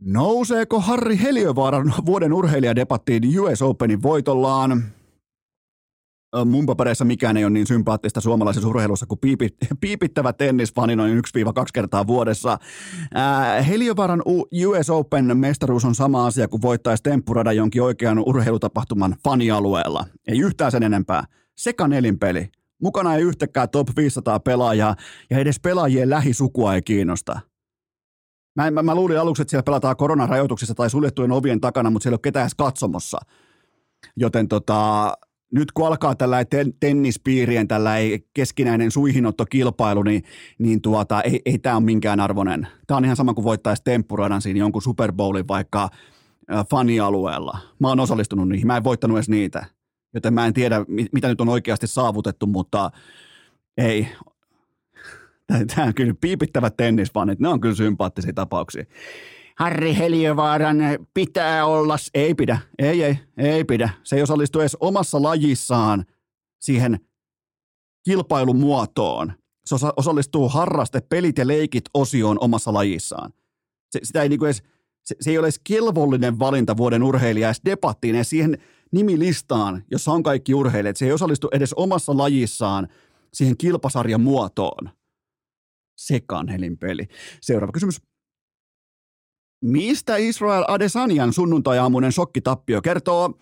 Nouseeko 0.00 0.80
Harri 0.80 1.20
Heliövaaran 1.22 1.94
vuoden 2.06 2.32
urheilijadebattiin 2.32 3.40
US 3.40 3.62
Openin 3.62 4.02
voitollaan? 4.02 4.82
Mun 6.44 6.66
papereissa 6.66 7.04
mikään 7.04 7.36
ei 7.36 7.44
ole 7.44 7.52
niin 7.52 7.66
sympaattista 7.66 8.20
suomalaisessa 8.20 8.68
urheilussa 8.68 9.06
kuin 9.06 9.18
piipit, 9.18 9.56
piipittävä 9.80 10.32
tennisfani 10.32 10.96
noin 10.96 11.18
1-2 11.18 11.20
kertaa 11.74 12.06
vuodessa. 12.06 12.58
Heliovaran 13.68 14.22
US 14.66 14.90
Open 14.90 15.38
mestaruus 15.38 15.84
on 15.84 15.94
sama 15.94 16.26
asia 16.26 16.48
kuin 16.48 16.62
voittaisi 16.62 17.02
temppurada 17.02 17.52
jonkin 17.52 17.82
oikean 17.82 18.18
urheilutapahtuman 18.18 19.16
fanialueella. 19.24 20.04
Ei 20.28 20.38
yhtään 20.38 20.72
sen 20.72 20.82
enempää. 20.82 21.24
Seka 21.56 21.88
nelinpeli. 21.88 22.48
Mukana 22.82 23.14
ei 23.14 23.22
yhtäkään 23.22 23.70
top 23.70 23.88
500 23.96 24.40
pelaajaa 24.40 24.96
ja 25.30 25.38
edes 25.38 25.60
pelaajien 25.60 26.10
lähisukua 26.10 26.74
ei 26.74 26.82
kiinnosta. 26.82 27.40
Mä, 28.56 28.70
mä, 28.70 28.82
mä 28.82 28.94
luulin 28.94 29.20
aluksi, 29.20 29.42
että 29.42 29.50
siellä 29.50 29.62
pelataan 29.62 29.96
koronarajoituksissa 29.96 30.74
tai 30.74 30.90
suljettujen 30.90 31.32
ovien 31.32 31.60
takana, 31.60 31.90
mutta 31.90 32.02
siellä 32.02 32.14
ei 32.14 32.16
ole 32.16 32.20
ketään 32.22 32.42
edes 32.42 32.54
katsomossa. 32.54 33.18
Joten 34.16 34.48
tota, 34.48 35.12
nyt 35.54 35.72
kun 35.72 35.86
alkaa 35.86 36.14
tällä 36.14 36.44
ten, 36.44 36.74
tennispiirien 36.80 37.68
tällä 37.68 37.94
keskinäinen 38.34 38.90
suihinottokilpailu, 38.90 40.02
niin, 40.02 40.22
niin 40.58 40.80
tuota, 40.80 41.22
ei, 41.22 41.42
ei 41.44 41.58
tämä 41.58 41.76
ole 41.76 41.84
minkään 41.84 42.20
arvoinen. 42.20 42.68
Tämä 42.86 42.98
on 42.98 43.04
ihan 43.04 43.16
sama 43.16 43.34
kuin 43.34 43.44
voittaisi 43.44 43.82
temppuradan 43.84 44.42
siinä 44.42 44.58
jonkun 44.58 44.82
Super 44.82 45.12
Bowlin 45.12 45.48
vaikka 45.48 45.88
äh, 46.52 46.66
fanialueella. 46.70 47.58
Mä 47.78 47.88
oon 47.88 48.00
osallistunut 48.00 48.48
niihin, 48.48 48.66
mä 48.66 48.76
en 48.76 48.84
voittanut 48.84 49.16
edes 49.16 49.28
niitä. 49.28 49.66
Joten 50.14 50.34
mä 50.34 50.46
en 50.46 50.54
tiedä, 50.54 50.84
mitä 51.12 51.28
nyt 51.28 51.40
on 51.40 51.48
oikeasti 51.48 51.86
saavutettu, 51.86 52.46
mutta 52.46 52.90
ei. 53.78 54.08
Tämä 55.74 55.86
on 55.86 55.94
kyllä 55.94 56.14
piipittävät 56.20 56.76
tennisfanit, 56.76 57.40
ne 57.40 57.48
on 57.48 57.60
kyllä 57.60 57.74
sympaattisia 57.74 58.32
tapauksia. 58.32 58.84
Harri 59.58 59.96
Heliövaaran 59.96 60.78
pitää 61.14 61.66
olla, 61.66 61.96
ei 62.14 62.34
pidä, 62.34 62.58
ei, 62.78 63.02
ei, 63.02 63.18
ei 63.36 63.64
pidä. 63.64 63.90
Se 64.04 64.16
ei 64.16 64.22
osallistu 64.22 64.60
edes 64.60 64.76
omassa 64.80 65.22
lajissaan 65.22 66.04
siihen 66.60 67.00
kilpailumuotoon. 68.04 69.32
Se 69.66 69.74
osallistuu 69.96 70.48
harraste, 70.48 71.00
pelit 71.00 71.38
ja 71.38 71.46
leikit 71.46 71.84
osioon 71.94 72.38
omassa 72.40 72.72
lajissaan. 72.72 73.32
Se, 73.90 74.00
sitä 74.02 74.22
ei 74.22 74.28
niinku 74.28 74.44
edes, 74.44 74.62
se, 75.04 75.16
se 75.20 75.30
ei 75.30 75.38
ole 75.38 75.46
edes 75.46 75.60
kelvollinen 75.64 76.38
valinta 76.38 76.76
vuoden 76.76 77.02
urheilija 77.02 77.48
edes 77.48 77.60
debattiin, 77.64 78.14
edes 78.14 78.30
siihen 78.30 78.58
nimilistaan, 78.92 79.84
jossa 79.90 80.12
on 80.12 80.22
kaikki 80.22 80.54
urheilijat. 80.54 80.96
Se 80.96 81.06
ei 81.06 81.12
osallistu 81.12 81.48
edes 81.52 81.72
omassa 81.72 82.16
lajissaan 82.16 82.88
siihen 83.32 83.56
kilpasarjan 83.56 84.20
muotoon. 84.20 84.90
Sekanhelin 85.96 86.78
peli. 86.78 87.08
Seuraava 87.40 87.72
kysymys. 87.72 88.00
Mistä 89.64 90.16
Israel 90.16 90.64
Adesanian 90.68 91.32
sunnuntai-aamuinen 91.32 92.12
shokkitappio 92.12 92.82
kertoo? 92.82 93.38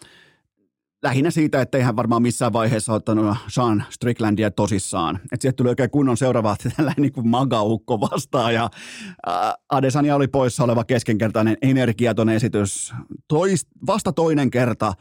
Lähinnä 1.03 1.31
siitä, 1.31 1.61
että 1.61 1.79
ei 1.79 1.85
hän 1.85 1.97
varmaan 1.97 2.23
missään 2.23 2.53
vaiheessa 2.53 2.93
ottanut 2.93 3.37
Sean 3.49 3.85
Stricklandia 3.91 4.51
tosissaan. 4.51 5.17
Että 5.17 5.43
sieltä 5.43 5.57
tuli 5.57 5.69
oikein 5.69 5.91
kunnon 5.91 6.17
seuraava 6.17 6.57
tällainen 6.77 7.03
niin 7.03 7.29
magaukko 7.29 8.01
vastaan 8.01 8.55
ja 8.55 8.71
Adesania 9.69 10.17
oli 10.17 10.29
poissa 10.29 10.65
oleva 10.65 10.85
keskenkertainen 10.85 11.57
energiaton 11.63 12.29
esitys. 12.29 12.95
Tois, 13.29 13.67
vasta 13.87 14.13
toinen 14.13 14.51
kerta 14.51 14.93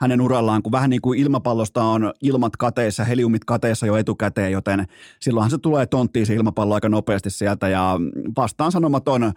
hänen 0.00 0.20
urallaan, 0.20 0.62
kun 0.62 0.72
vähän 0.72 0.90
niin 0.90 1.02
kuin 1.02 1.18
ilmapallosta 1.18 1.82
on 1.82 2.12
ilmat 2.22 2.56
kateissa, 2.56 3.04
heliumit 3.04 3.44
kateissa 3.44 3.86
jo 3.86 3.96
etukäteen, 3.96 4.52
joten 4.52 4.86
silloinhan 5.20 5.50
se 5.50 5.58
tulee 5.58 5.86
tonttiin 5.86 6.26
se 6.26 6.34
ilmapallo 6.34 6.74
aika 6.74 6.88
nopeasti 6.88 7.30
sieltä 7.30 7.68
ja 7.68 8.00
vastaan 8.36 8.72
sanomaton 8.72 9.32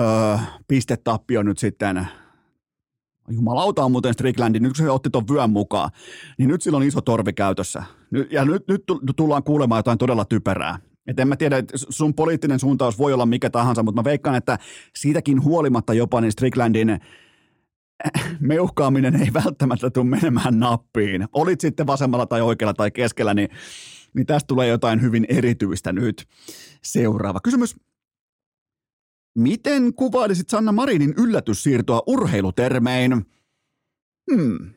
öö, 0.00 0.36
pistetappio 0.68 1.42
nyt 1.42 1.58
sitten 1.58 2.08
Jumalauta 3.28 3.84
on 3.84 3.92
muuten 3.92 4.14
Stricklandin, 4.14 4.62
nyt 4.62 4.72
kun 4.72 4.84
se 4.84 4.90
otti 4.90 5.10
tuon 5.10 5.28
vyön 5.28 5.50
mukaan, 5.50 5.90
niin 6.38 6.48
nyt 6.48 6.62
sillä 6.62 6.76
on 6.76 6.82
iso 6.82 7.00
torvi 7.00 7.32
käytössä. 7.32 7.82
Ja 8.30 8.44
nyt, 8.44 8.64
nyt 8.68 8.82
tullaan 9.16 9.42
kuulemaan 9.42 9.78
jotain 9.78 9.98
todella 9.98 10.24
typerää. 10.24 10.78
Et 11.06 11.20
en 11.20 11.28
mä 11.28 11.36
tiedä, 11.36 11.56
että 11.56 11.78
sun 11.88 12.14
poliittinen 12.14 12.58
suuntaus 12.58 12.98
voi 12.98 13.12
olla 13.12 13.26
mikä 13.26 13.50
tahansa, 13.50 13.82
mutta 13.82 14.00
mä 14.00 14.04
veikkaan, 14.04 14.36
että 14.36 14.58
siitäkin 14.96 15.44
huolimatta 15.44 15.94
jopa 15.94 16.20
niin 16.20 16.32
Stricklandin 16.32 16.90
äh, 16.90 17.00
meuhkaaminen 18.40 19.16
ei 19.16 19.28
välttämättä 19.44 19.90
tule 19.90 20.04
menemään 20.04 20.58
nappiin. 20.58 21.28
Olit 21.32 21.60
sitten 21.60 21.86
vasemmalla 21.86 22.26
tai 22.26 22.40
oikealla 22.40 22.74
tai 22.74 22.90
keskellä, 22.90 23.34
niin, 23.34 23.48
niin 24.14 24.26
tästä 24.26 24.46
tulee 24.46 24.68
jotain 24.68 25.02
hyvin 25.02 25.26
erityistä 25.28 25.92
nyt. 25.92 26.24
Seuraava 26.82 27.40
kysymys. 27.40 27.76
Miten 29.34 29.94
kuvailisit 29.94 30.48
Sanna 30.48 30.72
Marinin 30.72 31.14
yllätyssiirtoa 31.18 32.02
urheilutermein? 32.06 33.12
Hmm, 34.30 34.70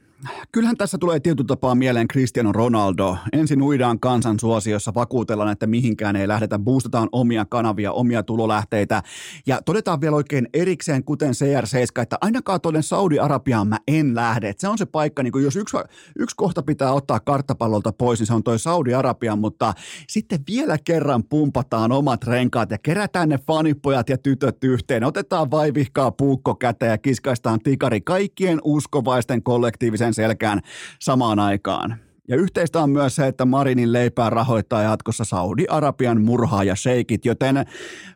Kyllähän 0.51 0.77
tässä 0.77 0.97
tulee 0.97 1.19
tietyllä 1.19 1.47
tapaa 1.47 1.75
mieleen 1.75 2.07
Cristiano 2.07 2.51
Ronaldo. 2.51 3.17
Ensin 3.33 3.61
uidaan 3.61 3.99
kansan 3.99 4.39
suosiossa, 4.39 4.93
vakuutellaan, 4.93 5.51
että 5.51 5.67
mihinkään 5.67 6.15
ei 6.15 6.27
lähdetä, 6.27 6.59
boostataan 6.59 7.09
omia 7.11 7.45
kanavia, 7.45 7.91
omia 7.91 8.23
tulolähteitä 8.23 9.03
ja 9.47 9.61
todetaan 9.61 10.01
vielä 10.01 10.15
oikein 10.15 10.47
erikseen, 10.53 11.03
kuten 11.03 11.29
CR7, 11.29 12.01
että 12.01 12.17
ainakaan 12.21 12.61
tuonne 12.61 12.81
Saudi-Arabiaan 12.81 13.67
mä 13.67 13.77
en 13.87 14.15
lähde. 14.15 14.49
Et 14.49 14.59
se 14.59 14.67
on 14.67 14.77
se 14.77 14.85
paikka, 14.85 15.23
niin 15.23 15.43
jos 15.43 15.55
yksi, 15.55 15.77
yksi 16.19 16.35
kohta 16.35 16.63
pitää 16.63 16.93
ottaa 16.93 17.19
karttapallolta 17.19 17.91
pois, 17.91 18.19
niin 18.19 18.27
se 18.27 18.33
on 18.33 18.43
toi 18.43 18.59
Saudi-Arabia, 18.59 19.35
mutta 19.35 19.73
sitten 20.07 20.39
vielä 20.47 20.77
kerran 20.83 21.23
pumpataan 21.23 21.91
omat 21.91 22.23
renkaat 22.23 22.71
ja 22.71 22.77
kerätään 22.77 23.29
ne 23.29 23.39
fanipojat 23.47 24.09
ja 24.09 24.17
tytöt 24.17 24.63
yhteen. 24.63 25.03
Otetaan 25.03 25.51
vaivihkaa 25.51 26.11
puukko 26.11 26.55
käteen 26.55 26.91
ja 26.91 26.97
kiskaistaan 26.97 27.59
tikari 27.59 28.01
kaikkien 28.01 28.61
uskovaisten 28.63 29.43
kollektiivisen 29.43 30.06
selkään 30.13 30.61
samaan 31.01 31.39
aikaan. 31.39 31.97
Ja 32.27 32.35
yhteistä 32.35 32.79
on 32.79 32.89
myös 32.89 33.15
se, 33.15 33.27
että 33.27 33.45
Marinin 33.45 33.93
leipää 33.93 34.29
rahoittaa 34.29 34.81
jatkossa 34.81 35.25
Saudi-Arabian 35.25 36.21
murhaaja 36.21 36.75
sheikit, 36.75 37.25
joten 37.25 37.65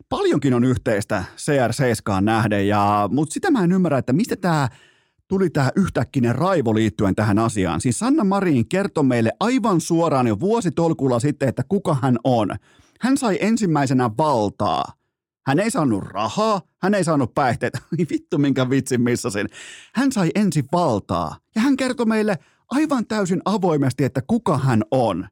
paljonkin 0.08 0.54
on 0.54 0.64
yhteistä 0.64 1.24
CR7 1.36 2.20
nähden. 2.20 2.68
Ja, 2.68 3.08
mutta 3.12 3.34
sitä 3.34 3.50
mä 3.50 3.64
en 3.64 3.72
ymmärrä, 3.72 3.98
että 3.98 4.12
mistä 4.12 4.36
tämä 4.36 4.68
tuli 5.28 5.50
tämä 5.50 5.70
yhtäkkinen 5.76 6.34
raivo 6.34 6.74
liittyen 6.74 7.14
tähän 7.14 7.38
asiaan. 7.38 7.80
Siis 7.80 7.98
Sanna 7.98 8.24
Marin 8.24 8.68
kertoi 8.68 9.04
meille 9.04 9.32
aivan 9.40 9.80
suoraan 9.80 10.26
jo 10.26 10.40
vuositolkulla 10.40 11.20
sitten, 11.20 11.48
että 11.48 11.62
kuka 11.68 11.96
hän 12.02 12.18
on. 12.24 12.48
Hän 13.00 13.16
sai 13.16 13.38
ensimmäisenä 13.40 14.10
valtaa. 14.18 14.84
Hän 15.46 15.58
ei 15.58 15.70
saanut 15.70 16.04
rahaa, 16.04 16.60
hän 16.82 16.94
ei 16.94 17.04
saanut 17.04 17.34
päihteitä. 17.34 17.78
Vittu 18.10 18.38
minkä 18.38 18.70
vitsin 18.70 19.00
missasin. 19.02 19.48
Hän 19.94 20.12
sai 20.12 20.30
ensin 20.34 20.64
valtaa 20.72 21.36
ja 21.54 21.60
hän 21.60 21.76
kertoi 21.76 22.06
meille 22.06 22.38
aivan 22.70 23.06
täysin 23.06 23.42
avoimesti, 23.44 24.04
että 24.04 24.22
kuka 24.26 24.58
hän 24.58 24.82
on. 24.90 25.28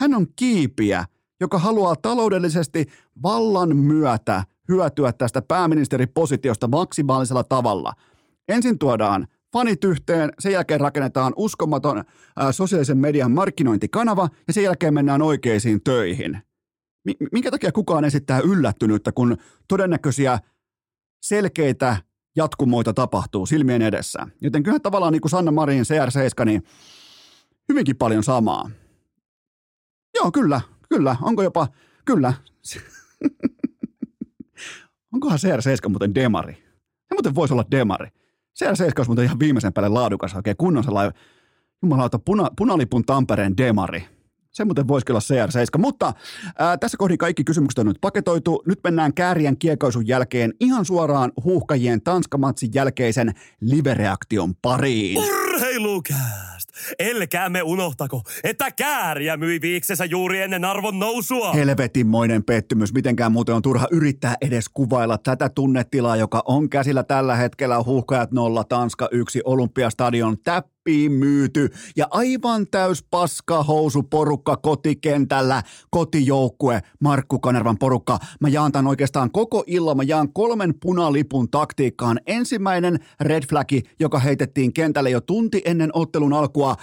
Hän 0.00 0.14
on 0.14 0.26
kiipiä, 0.36 1.04
joka 1.40 1.58
haluaa 1.58 1.96
taloudellisesti 1.96 2.86
vallan 3.22 3.76
myötä 3.76 4.44
hyötyä 4.68 5.12
tästä 5.12 5.42
pääministeripositiosta 5.42 6.68
maksimaalisella 6.68 7.44
tavalla. 7.44 7.92
Ensin 8.48 8.78
tuodaan 8.78 9.26
fanit 9.52 9.84
yhteen, 9.84 10.32
sen 10.38 10.52
jälkeen 10.52 10.80
rakennetaan 10.80 11.32
uskomaton 11.36 12.04
ää, 12.36 12.52
sosiaalisen 12.52 12.98
median 12.98 13.30
markkinointikanava 13.30 14.28
ja 14.46 14.52
sen 14.52 14.64
jälkeen 14.64 14.94
mennään 14.94 15.22
oikeisiin 15.22 15.80
töihin. 15.84 16.42
Minkä 17.32 17.50
takia 17.50 17.72
kukaan 17.72 18.04
esittää 18.04 18.40
yllättynyttä, 18.40 19.12
kun 19.12 19.36
todennäköisiä 19.68 20.38
selkeitä 21.22 21.96
jatkumoita 22.36 22.92
tapahtuu 22.92 23.46
silmien 23.46 23.82
edessä. 23.82 24.26
Joten 24.40 24.62
kyllä 24.62 24.80
tavallaan 24.80 25.12
niin 25.12 25.20
kuin 25.20 25.30
Sanna 25.30 25.50
Marin 25.50 25.82
CR7, 25.82 26.44
niin 26.44 26.62
hyvinkin 27.68 27.96
paljon 27.96 28.22
samaa. 28.22 28.70
Joo, 30.14 30.32
kyllä, 30.32 30.60
kyllä. 30.88 31.16
Onko 31.22 31.42
jopa, 31.42 31.68
kyllä. 32.04 32.32
Onkohan 35.14 35.38
CR7 35.38 35.88
muuten 35.88 36.14
demari? 36.14 36.52
Se 37.08 37.14
muuten 37.14 37.34
voisi 37.34 37.54
olla 37.54 37.64
demari. 37.70 38.08
CR7 38.62 38.92
olisi 38.96 39.08
muuten 39.08 39.24
ihan 39.24 39.38
viimeisen 39.38 39.72
päälle 39.72 39.88
laadukas, 39.88 40.34
oikein 40.34 40.56
kunnon 40.56 40.84
sellainen, 40.84 41.14
jumalauta, 41.82 42.18
puna, 42.18 42.48
punalipun 42.56 43.04
Tampereen 43.04 43.56
demari. 43.56 44.13
Se 44.54 44.64
muuten 44.64 44.88
voisi 44.88 45.06
olla 45.10 45.20
CR7, 45.20 45.78
mutta 45.78 46.12
ää, 46.58 46.76
tässä 46.76 46.96
kohdin 46.96 47.18
kaikki 47.18 47.44
kysymykset 47.44 47.78
on 47.78 47.86
nyt 47.86 47.98
paketoitu. 48.00 48.62
Nyt 48.66 48.80
mennään 48.84 49.14
kääriän 49.14 49.56
kiekaisun 49.56 50.06
jälkeen 50.06 50.52
ihan 50.60 50.84
suoraan 50.84 51.32
huuhkajien 51.44 52.02
Tanskamatsin 52.02 52.70
jälkeisen 52.74 53.34
live-reaktion 53.60 54.54
pariin. 54.62 55.18
Urheilukääst! 55.18 56.68
Elkäämme 56.98 57.62
unohtako, 57.62 58.22
että 58.44 58.70
kääriä 58.70 59.36
myi 59.36 59.60
viiksensä 59.60 60.04
juuri 60.04 60.42
ennen 60.42 60.64
arvon 60.64 60.98
nousua. 60.98 61.52
Helvetinmoinen 61.52 62.44
pettymys. 62.44 62.92
Mitenkään 62.92 63.32
muuten 63.32 63.54
on 63.54 63.62
turha 63.62 63.86
yrittää 63.90 64.34
edes 64.40 64.68
kuvailla 64.68 65.18
tätä 65.18 65.48
tunnetilaa, 65.48 66.16
joka 66.16 66.42
on 66.46 66.70
käsillä 66.70 67.02
tällä 67.02 67.36
hetkellä 67.36 67.82
huuhkajat 67.82 68.32
0, 68.32 68.64
Tanska 68.64 69.08
1, 69.12 69.40
Olympiastadion 69.44 70.36
täp 70.44 70.73
tappiin 70.84 71.12
myyty 71.12 71.68
ja 71.96 72.06
aivan 72.10 72.66
täys 72.66 73.04
paskahousu 73.10 74.02
porukka 74.02 74.56
kotikentällä, 74.56 75.62
kotijoukkue, 75.90 76.80
Markku 77.00 77.38
Kanervan 77.38 77.78
porukka. 77.78 78.18
Mä 78.40 78.48
jaan 78.48 78.72
tämän 78.72 78.86
oikeastaan 78.86 79.30
koko 79.30 79.64
illan, 79.66 79.96
mä 79.96 80.02
jaan 80.02 80.32
kolmen 80.32 80.74
punalipun 80.82 81.50
taktiikkaan. 81.50 82.20
Ensimmäinen 82.26 82.98
red 83.20 83.42
flagi, 83.48 83.82
joka 84.00 84.18
heitettiin 84.18 84.72
kentälle 84.72 85.10
jo 85.10 85.20
tunti 85.20 85.62
ennen 85.64 85.90
ottelun 85.92 86.32
alkua. 86.32 86.76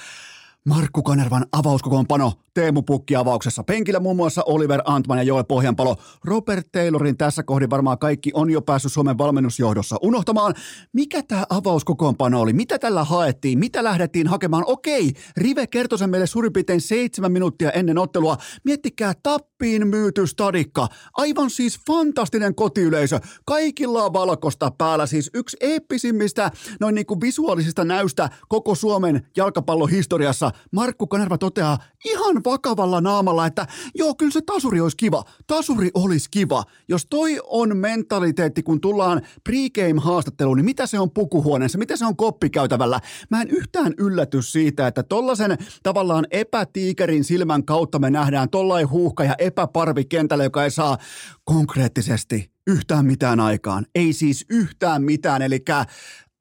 Markku 0.66 1.04
Kanervan 1.04 1.46
avauskokoonpano 1.52 2.34
Teemu 2.54 2.82
Pukki 2.82 3.16
avauksessa. 3.16 3.64
Penkillä 3.64 4.00
muun 4.00 4.16
muassa 4.16 4.44
Oliver 4.46 4.82
Antman 4.86 5.18
ja 5.18 5.24
Joel 5.24 5.44
Pohjanpalo. 5.44 5.96
Robert 6.26 6.68
Taylorin 6.72 7.18
tässä 7.18 7.44
kohdin 7.44 7.70
varmaan 7.70 8.00
kaikki 8.00 8.32
on 8.34 8.50
jo 8.50 8.62
päässyt 8.62 8.94
Suomen 8.94 9.18
valmennusjohdossa 9.18 9.96
unohtamaan, 10.02 10.54
mikä 10.94 11.24
tämä 11.24 11.46
avauskokoonpano 11.50 12.42
oli, 12.42 12.54
mitä 12.54 12.80
tällä 12.80 13.04
haettiin, 13.04 13.60
mitä 13.60 13.84
lähdettiin 13.84 14.28
hakemaan. 14.28 14.64
Okei, 14.68 15.14
Rive 15.38 15.68
kertoi 15.68 16.00
sen 16.00 16.10
meille 16.10 16.28
suurin 16.28 16.54
piirtein 16.54 16.82
seitsemän 16.82 17.32
minuuttia 17.32 17.72
ennen 17.72 17.98
ottelua. 17.98 18.38
Miettikää 18.64 19.14
tappiin 19.24 19.88
myyty 19.88 20.28
stadikka. 20.28 20.88
Aivan 21.14 21.50
siis 21.50 21.80
fantastinen 21.88 22.56
kotiyleisö. 22.56 23.20
Kaikilla 23.46 24.04
on 24.04 24.14
valkosta 24.14 24.72
päällä 24.78 25.06
siis 25.06 25.30
yksi 25.34 25.58
eeppisimmistä 25.60 26.52
noin 26.80 26.96
niin 26.96 27.06
kuin 27.06 27.22
visuaalisista 27.22 27.84
näystä 27.84 28.30
koko 28.48 28.76
Suomen 28.76 29.28
jalkapallohistoriassa. 29.38 30.51
Markku 30.72 31.08
Kanerva 31.08 31.38
toteaa 31.38 31.78
ihan 32.06 32.44
vakavalla 32.46 33.02
naamalla, 33.02 33.46
että 33.46 33.68
joo, 33.96 34.16
kyllä 34.16 34.32
se 34.32 34.42
tasuri 34.46 34.82
olisi 34.82 34.98
kiva. 34.98 35.24
Tasuri 35.48 35.92
olisi 35.94 36.28
kiva. 36.32 36.64
Jos 36.88 37.06
toi 37.10 37.40
on 37.44 37.78
mentaliteetti, 37.78 38.64
kun 38.64 38.82
tullaan 38.82 39.22
pregame-haastatteluun, 39.44 40.58
niin 40.58 40.66
mitä 40.66 40.88
se 40.88 41.00
on 41.00 41.12
pukuhuoneessa, 41.12 41.78
mitä 41.78 41.98
se 41.98 42.06
on 42.06 42.16
koppikäytävällä? 42.16 43.00
Mä 43.30 43.42
en 43.42 43.50
yhtään 43.50 43.94
ylläty 43.98 44.42
siitä, 44.42 44.88
että 44.88 45.04
tollasen 45.04 45.58
tavallaan 45.84 46.26
epätiikerin 46.32 47.24
silmän 47.24 47.66
kautta 47.66 48.00
me 48.00 48.10
nähdään 48.10 48.50
tollain 48.50 48.90
huuhka 48.90 49.24
ja 49.24 49.36
epäparvi 49.38 50.06
kentällä, 50.06 50.44
joka 50.44 50.64
ei 50.64 50.72
saa 50.72 50.98
konkreettisesti 51.44 52.52
yhtään 52.68 53.06
mitään 53.06 53.40
aikaan. 53.40 53.86
Ei 53.96 54.14
siis 54.14 54.46
yhtään 54.50 55.04
mitään, 55.04 55.42
eli 55.42 55.60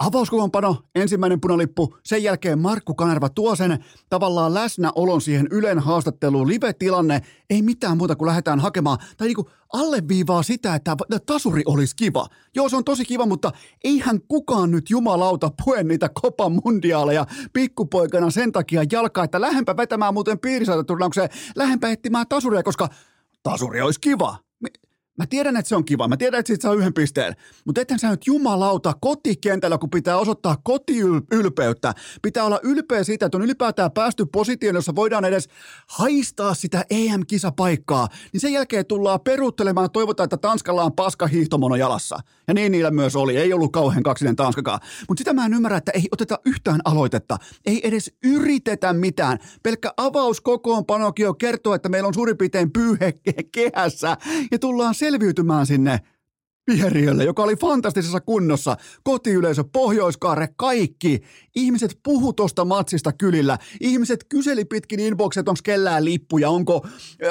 Avauskokoonpano, 0.00 0.76
ensimmäinen 0.94 1.40
punalippu, 1.40 1.96
sen 2.04 2.22
jälkeen 2.22 2.58
Markku 2.58 2.94
Kanerva 2.94 3.28
tuo 3.28 3.56
sen 3.56 3.84
tavallaan 4.10 4.54
läsnäolon 4.54 5.20
siihen 5.20 5.46
Ylen 5.50 5.78
haastatteluun, 5.78 6.48
live-tilanne, 6.48 7.22
ei 7.50 7.62
mitään 7.62 7.96
muuta 7.96 8.16
kuin 8.16 8.26
lähdetään 8.26 8.60
hakemaan, 8.60 8.98
tai 9.16 9.26
niinku 9.26 9.50
alleviivaa 9.72 10.42
sitä, 10.42 10.74
että 10.74 10.96
tasuri 11.26 11.62
olisi 11.66 11.96
kiva. 11.96 12.26
Joo, 12.54 12.68
se 12.68 12.76
on 12.76 12.84
tosi 12.84 13.04
kiva, 13.04 13.26
mutta 13.26 13.52
eihän 13.84 14.20
kukaan 14.28 14.70
nyt 14.70 14.90
jumalauta 14.90 15.50
pue 15.64 15.82
niitä 15.82 16.08
Copa 16.08 16.48
Mundiaaleja 16.48 17.26
pikkupoikana 17.52 18.30
sen 18.30 18.52
takia 18.52 18.82
jalkaa, 18.92 19.24
että 19.24 19.40
lähempä 19.40 19.76
vetämään 19.76 20.14
muuten 20.14 20.38
piirisaitaturnauksen, 20.38 21.28
lähempä 21.56 21.90
etsimään 21.90 22.28
tasuria, 22.28 22.62
koska 22.62 22.88
tasuri 23.42 23.80
olisi 23.80 24.00
kiva. 24.00 24.36
Mä 25.18 25.26
tiedän, 25.26 25.56
että 25.56 25.68
se 25.68 25.76
on 25.76 25.84
kiva. 25.84 26.08
Mä 26.08 26.16
tiedän, 26.16 26.38
että 26.40 26.46
siitä 26.46 26.62
saa 26.62 26.74
yhden 26.74 26.94
pisteen. 26.94 27.36
Mutta 27.66 27.80
ethän 27.80 27.98
sä 27.98 28.10
nyt 28.10 28.26
jumalauta 28.26 28.92
kotikentällä, 29.00 29.78
kun 29.78 29.90
pitää 29.90 30.18
osoittaa 30.18 30.56
kotiylpeyttä. 30.64 31.94
Pitää 32.22 32.44
olla 32.44 32.60
ylpeä 32.62 33.04
siitä, 33.04 33.26
että 33.26 33.38
on 33.38 33.44
ylipäätään 33.44 33.92
päästy 33.92 34.26
positioon, 34.26 34.74
jossa 34.74 34.94
voidaan 34.94 35.24
edes 35.24 35.48
haistaa 35.88 36.54
sitä 36.54 36.84
EM-kisapaikkaa. 36.90 38.08
Niin 38.32 38.40
sen 38.40 38.52
jälkeen 38.52 38.86
tullaan 38.86 39.20
peruuttelemaan 39.20 39.90
toivotaan, 39.90 40.24
että 40.24 40.36
Tanskalla 40.36 40.84
on 40.84 40.92
paska 40.92 41.26
hiihtomono 41.26 41.76
jalassa. 41.76 42.18
Ja 42.48 42.54
niin 42.54 42.72
niillä 42.72 42.90
myös 42.90 43.16
oli. 43.16 43.36
Ei 43.36 43.52
ollut 43.52 43.72
kauhean 43.72 44.02
kaksinen 44.02 44.36
Tanskakaan. 44.36 44.80
Mutta 45.08 45.20
sitä 45.20 45.32
mä 45.32 45.46
en 45.46 45.54
ymmärrä, 45.54 45.76
että 45.76 45.92
ei 45.92 46.08
oteta 46.12 46.38
yhtään 46.46 46.80
aloitetta. 46.84 47.36
Ei 47.66 47.88
edes 47.88 48.12
yritetä 48.24 48.92
mitään. 48.92 49.38
Pelkkä 49.62 49.90
avauskokoonpanokin 49.96 51.24
jo 51.24 51.34
kertoo, 51.34 51.74
että 51.74 51.88
meillä 51.88 52.06
on 52.06 52.14
suurin 52.14 52.36
piirtein 52.36 52.72
pyyhe 52.72 53.12
kehässä. 53.52 54.16
Ja 54.52 54.58
tullaan 54.58 54.94
selviytymään 55.10 55.66
sinne 55.66 56.00
viheriölle, 56.70 57.24
joka 57.24 57.42
oli 57.42 57.56
fantastisessa 57.56 58.20
kunnossa. 58.20 58.76
Kotiyleisö, 59.02 59.64
Pohjoiskaare, 59.72 60.48
kaikki. 60.56 61.20
Ihmiset 61.56 61.98
puhu 62.02 62.32
tosta 62.32 62.64
matsista 62.64 63.12
kylillä. 63.12 63.58
Ihmiset 63.80 64.24
kyseli 64.28 64.64
pitkin 64.64 65.00
inboxet, 65.00 65.48
onko 65.48 65.60
kellään 65.64 66.04
lippuja, 66.04 66.50
onko, 66.50 66.86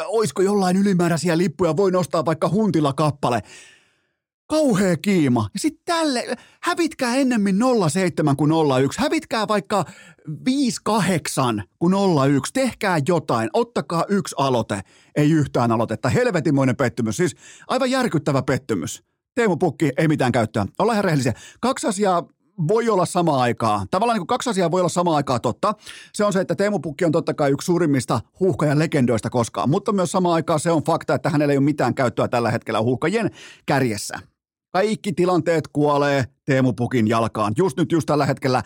oisko 0.08 0.42
jollain 0.42 0.78
ylimääräisiä 0.78 1.38
lippuja, 1.38 1.78
voi 1.78 1.92
nostaa 1.92 2.26
vaikka 2.26 2.50
huntilla 2.50 2.94
kappale. 2.94 3.42
Kauhea 4.50 4.98
kiima. 4.98 5.50
Ja 5.54 5.60
sitten 5.60 5.82
tälle, 5.86 6.36
hävitkää 6.62 7.16
ennemmin 7.16 7.56
07 7.90 8.36
kuin 8.36 8.52
01. 8.84 9.00
Hävitkää 9.02 9.48
vaikka 9.48 9.86
58 10.46 11.64
kuin 11.80 11.94
01. 12.36 12.54
Tehkää 12.54 13.00
jotain. 13.08 13.50
Ottakaa 13.54 14.06
yksi 14.10 14.36
aloite. 14.38 14.82
Ei 15.16 15.32
yhtään 15.32 15.72
aloitetta. 15.72 16.10
Helvetimoinen 16.10 16.76
pettymys. 16.76 17.18
Siis 17.18 17.36
aivan 17.68 17.92
järkyttävä 17.92 18.42
pettymys. 18.42 19.04
Teemu 19.36 19.58
Pukki, 19.58 19.92
ei 19.98 20.08
mitään 20.08 20.32
käyttöä. 20.32 20.66
Olla 20.80 20.94
ihan 20.94 21.04
rehellisiä. 21.04 21.34
Kaksi 21.60 21.88
asiaa 21.88 22.24
voi 22.68 22.90
olla 22.90 23.06
sama 23.06 23.42
aikaa. 23.42 23.86
Tavallaan 23.92 24.20
niin 24.20 24.28
kaksi 24.28 24.50
asiaa 24.50 24.72
voi 24.72 24.82
olla 24.82 24.90
sama 24.90 25.16
aikaa 25.16 25.40
totta. 25.40 25.74
Se 26.14 26.26
on 26.26 26.34
se, 26.34 26.40
että 26.40 26.56
Teemu 26.56 26.80
Pukki 26.80 27.06
on 27.06 27.12
totta 27.12 27.34
kai 27.34 27.52
yksi 27.52 27.66
suurimmista 27.66 28.22
huuhkajan 28.40 28.80
legendoista 28.80 29.30
koskaan, 29.30 29.70
mutta 29.70 29.92
myös 29.92 30.12
sama 30.12 30.34
aikaa 30.34 30.60
se 30.60 30.72
on 30.72 30.84
fakta, 30.84 31.16
että 31.16 31.30
hänellä 31.30 31.52
ei 31.52 31.58
ole 31.58 31.66
mitään 31.66 31.96
käyttöä 31.96 32.28
tällä 32.28 32.52
hetkellä 32.52 32.82
huuhkajien 32.82 33.32
kärjessä. 33.66 34.20
Kaikki 34.72 35.14
tilanteet 35.14 35.68
kuolee 35.74 36.26
Teemu 36.46 36.74
Pukin 36.74 37.08
jalkaan. 37.08 37.54
Just 37.58 37.78
nyt, 37.78 37.92
just 37.92 38.06
tällä 38.06 38.26
hetkellä. 38.26 38.64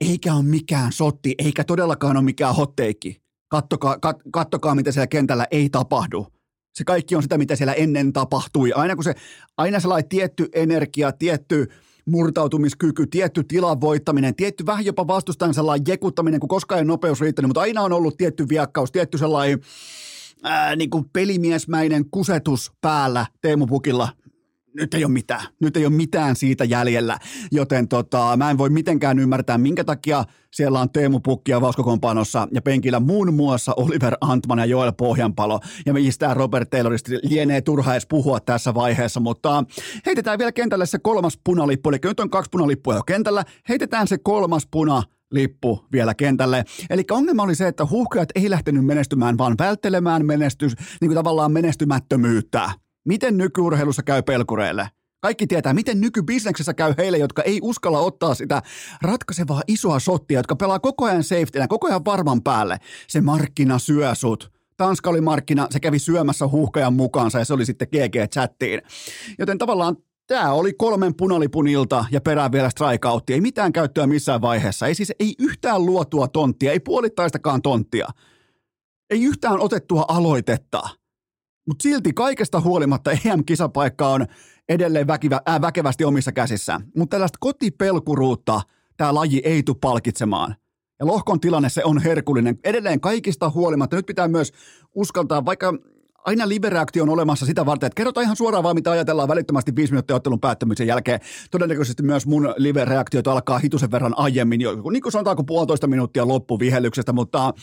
Eikä 0.00 0.34
ole 0.34 0.42
mikään 0.42 0.92
sotti, 0.92 1.34
eikä 1.38 1.64
todellakaan 1.64 2.16
ole 2.16 2.24
mikään 2.24 2.54
hotteikki. 2.54 3.22
Kattokaa, 3.48 3.98
kat, 3.98 4.16
kattokaa, 4.32 4.74
mitä 4.74 4.92
siellä 4.92 5.06
kentällä 5.06 5.46
ei 5.50 5.70
tapahdu. 5.70 6.26
Se 6.74 6.84
kaikki 6.84 7.16
on 7.16 7.22
sitä, 7.22 7.38
mitä 7.38 7.56
siellä 7.56 7.72
ennen 7.72 8.12
tapahtui. 8.12 8.72
Aina 8.72 8.94
kun 8.94 9.04
se, 9.04 9.14
aina 9.56 9.80
sellainen 9.80 10.08
tietty 10.08 10.48
energia, 10.54 11.12
tietty 11.12 11.66
murtautumiskyky, 12.06 13.06
tietty 13.06 13.44
tilan 13.44 13.80
voittaminen, 13.80 14.34
tietty 14.34 14.66
vähän 14.66 14.84
jopa 14.84 15.06
vastustajan 15.06 15.54
sellainen 15.54 15.84
jekuttaminen, 15.88 16.40
kun 16.40 16.48
koskaan 16.48 16.78
ei 16.78 16.84
nopeus 16.84 17.20
riittänyt, 17.20 17.48
mutta 17.48 17.60
aina 17.60 17.82
on 17.82 17.92
ollut 17.92 18.16
tietty 18.16 18.48
viakkaus, 18.48 18.92
tietty 18.92 19.18
sellainen 19.18 19.60
ää, 20.42 20.76
niin 20.76 20.90
kuin 20.90 21.04
pelimiesmäinen 21.12 22.04
kusetus 22.10 22.72
päällä 22.80 23.26
Teemu 23.40 23.66
Pukilla 23.66 24.08
nyt 24.74 24.94
ei 24.94 25.04
ole 25.04 25.12
mitään. 25.12 25.46
Nyt 25.60 25.76
ei 25.76 25.86
ole 25.86 25.92
mitään 25.92 26.36
siitä 26.36 26.64
jäljellä, 26.64 27.18
joten 27.52 27.88
tota, 27.88 28.36
mä 28.36 28.50
en 28.50 28.58
voi 28.58 28.70
mitenkään 28.70 29.18
ymmärtää, 29.18 29.58
minkä 29.58 29.84
takia 29.84 30.24
siellä 30.50 30.80
on 30.80 30.90
Teemu 30.90 31.20
ja 31.48 31.60
Vauskokompanossa 31.60 32.48
ja 32.52 32.62
penkillä 32.62 33.00
muun 33.00 33.34
muassa 33.34 33.72
Oliver 33.76 34.16
Antman 34.20 34.58
ja 34.58 34.64
Joel 34.64 34.92
Pohjanpalo. 34.92 35.60
Ja 35.86 35.92
mistä 35.92 36.34
Robert 36.34 36.70
Taylorista 36.70 37.10
lienee 37.22 37.60
turha 37.60 37.92
edes 37.92 38.06
puhua 38.06 38.40
tässä 38.40 38.74
vaiheessa, 38.74 39.20
mutta 39.20 39.64
heitetään 40.06 40.38
vielä 40.38 40.52
kentälle 40.52 40.86
se 40.86 40.98
kolmas 40.98 41.38
punalippu, 41.44 41.88
eli 41.88 41.98
nyt 42.04 42.20
on 42.20 42.30
kaksi 42.30 42.50
punalippua 42.50 42.94
jo 42.94 43.02
kentällä, 43.02 43.44
heitetään 43.68 44.08
se 44.08 44.18
kolmas 44.18 44.68
puna 44.70 45.02
lippu 45.30 45.84
vielä 45.92 46.14
kentälle. 46.14 46.64
Eli 46.90 47.04
ongelma 47.10 47.42
oli 47.42 47.54
se, 47.54 47.68
että 47.68 47.86
huuhkajat 47.86 48.28
ei 48.34 48.50
lähtenyt 48.50 48.84
menestymään, 48.84 49.38
vaan 49.38 49.54
välttelemään 49.58 50.26
menestys, 50.26 50.72
niin 51.00 51.08
kuin 51.08 51.14
tavallaan 51.14 51.52
menestymättömyyttä. 51.52 52.70
Miten 53.04 53.38
nykyurheilussa 53.38 54.02
käy 54.02 54.22
pelkureille? 54.22 54.88
Kaikki 55.20 55.46
tietää, 55.46 55.74
miten 55.74 56.00
nykybisneksessä 56.00 56.74
käy 56.74 56.94
heille, 56.98 57.18
jotka 57.18 57.42
ei 57.42 57.58
uskalla 57.62 57.98
ottaa 57.98 58.34
sitä 58.34 58.62
ratkaisevaa 59.02 59.62
isoa 59.68 60.00
shottia, 60.00 60.38
jotka 60.38 60.56
pelaa 60.56 60.78
koko 60.78 61.04
ajan 61.04 61.24
safetynä, 61.24 61.68
koko 61.68 61.86
ajan 61.86 62.04
varman 62.04 62.42
päälle. 62.42 62.78
Se 63.08 63.20
markkina 63.20 63.78
syö 63.78 64.14
sut. 64.14 64.52
Tanska 64.76 65.10
oli 65.10 65.20
markkina, 65.20 65.66
se 65.70 65.80
kävi 65.80 65.98
syömässä 65.98 66.46
huuhkajan 66.46 66.94
mukaansa 66.94 67.38
ja 67.38 67.44
se 67.44 67.54
oli 67.54 67.64
sitten 67.64 67.88
GG-chattiin. 67.88 68.82
Joten 69.38 69.58
tavallaan 69.58 69.96
tämä 70.26 70.52
oli 70.52 70.72
kolmen 70.72 71.14
punalipun 71.14 71.68
ilta 71.68 72.04
ja 72.10 72.20
perään 72.20 72.52
vielä 72.52 72.70
strikeoutti. 72.70 73.32
Ei 73.32 73.40
mitään 73.40 73.72
käyttöä 73.72 74.06
missään 74.06 74.40
vaiheessa. 74.40 74.86
Ei 74.86 74.94
siis 74.94 75.12
ei 75.20 75.34
yhtään 75.38 75.86
luotua 75.86 76.28
tonttia, 76.28 76.72
ei 76.72 76.80
puolittaistakaan 76.80 77.62
tonttia. 77.62 78.08
Ei 79.10 79.22
yhtään 79.22 79.60
otettua 79.60 80.04
aloitetta. 80.08 80.99
Mutta 81.70 81.82
silti 81.82 82.12
kaikesta 82.12 82.60
huolimatta 82.60 83.10
EM-kisapaikka 83.10 84.08
on 84.08 84.26
edelleen 84.68 85.06
väkivä, 85.06 85.40
äh, 85.48 85.60
väkevästi 85.60 86.04
omissa 86.04 86.32
käsissä. 86.32 86.80
Mutta 86.96 87.14
tällaista 87.14 87.36
kotipelkuruutta 87.40 88.60
tämä 88.96 89.14
laji 89.14 89.42
ei 89.44 89.62
tule 89.62 89.76
palkitsemaan. 89.80 90.56
Ja 91.00 91.06
lohkon 91.06 91.40
tilanne 91.40 91.68
se 91.68 91.84
on 91.84 92.02
herkullinen. 92.02 92.58
Edelleen 92.64 93.00
kaikista 93.00 93.50
huolimatta. 93.50 93.96
Nyt 93.96 94.06
pitää 94.06 94.28
myös 94.28 94.52
uskaltaa, 94.94 95.44
vaikka 95.44 95.74
aina 96.24 96.48
live-reaktio 96.48 97.02
on 97.02 97.08
olemassa 97.08 97.46
sitä 97.46 97.66
varten, 97.66 97.86
että 97.86 97.96
kerrotaan 97.96 98.24
ihan 98.24 98.36
suoraan 98.36 98.64
vaan, 98.64 98.76
mitä 98.76 98.90
ajatellaan 98.90 99.28
välittömästi 99.28 99.76
viisi 99.76 99.92
minuuttia 99.92 100.16
ottelun 100.16 100.40
päättymisen 100.40 100.86
jälkeen. 100.86 101.20
Todennäköisesti 101.50 102.02
myös 102.02 102.26
mun 102.26 102.54
live-reaktiot 102.56 103.26
alkaa 103.26 103.58
hitusen 103.58 103.90
verran 103.90 104.18
aiemmin, 104.18 104.60
jo, 104.60 104.90
niin 104.90 105.02
kuin 105.02 105.12
sanotaanko 105.12 105.44
puolitoista 105.44 105.86
minuuttia 105.86 106.28
loppuvihellyksestä, 106.28 107.12
mutta 107.12 107.54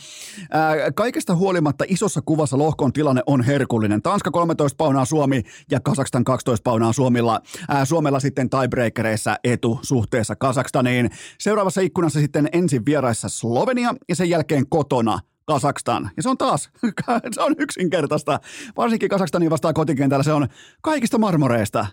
ää, 0.50 0.92
kaikesta 0.94 1.36
huolimatta 1.36 1.84
isossa 1.88 2.20
kuvassa 2.26 2.58
lohkon 2.58 2.92
tilanne 2.92 3.22
on 3.26 3.42
herkullinen. 3.42 4.02
Tanska 4.02 4.30
13 4.30 4.76
paunaa 4.76 5.04
Suomi 5.04 5.42
ja 5.70 5.80
Kasakstan 5.80 6.24
12 6.24 6.64
paunaa 6.64 6.92
Suomilla. 6.92 7.40
Ää, 7.68 7.84
Suomella 7.84 8.20
sitten 8.20 8.50
tiebreakereissa 8.50 9.36
etu 9.44 9.78
suhteessa 9.82 10.36
Kasakstaniin. 10.36 11.10
Seuraavassa 11.38 11.80
ikkunassa 11.80 12.20
sitten 12.20 12.48
ensin 12.52 12.86
vieraissa 12.86 13.28
Slovenia 13.28 13.94
ja 14.08 14.16
sen 14.16 14.30
jälkeen 14.30 14.68
kotona 14.68 15.18
Kasakstan. 15.48 16.10
Ja 16.16 16.22
se 16.22 16.28
on 16.28 16.38
taas, 16.38 16.70
se 17.34 17.40
on 17.40 17.54
yksinkertaista. 17.58 18.40
Varsinkin 18.76 19.08
Kasakstanin 19.08 19.50
vastaan 19.50 19.74
kotikentällä 19.74 20.22
se 20.22 20.32
on 20.32 20.48
kaikista 20.82 21.18
marmoreista. 21.18 21.86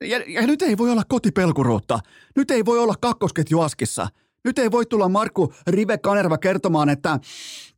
Ja, 0.00 0.22
ja 0.26 0.46
nyt 0.46 0.62
ei 0.62 0.78
voi 0.78 0.90
olla 0.90 1.02
kotipelkuruutta. 1.08 1.98
Nyt 2.36 2.50
ei 2.50 2.64
voi 2.64 2.78
olla 2.78 2.94
kakkosketju 3.00 3.60
askissa. 3.60 4.08
Nyt 4.44 4.58
ei 4.58 4.70
voi 4.70 4.86
tulla 4.86 5.08
Markku 5.08 5.52
Rive 5.66 5.98
Kanerva 5.98 6.38
kertomaan, 6.38 6.88
että 6.88 7.18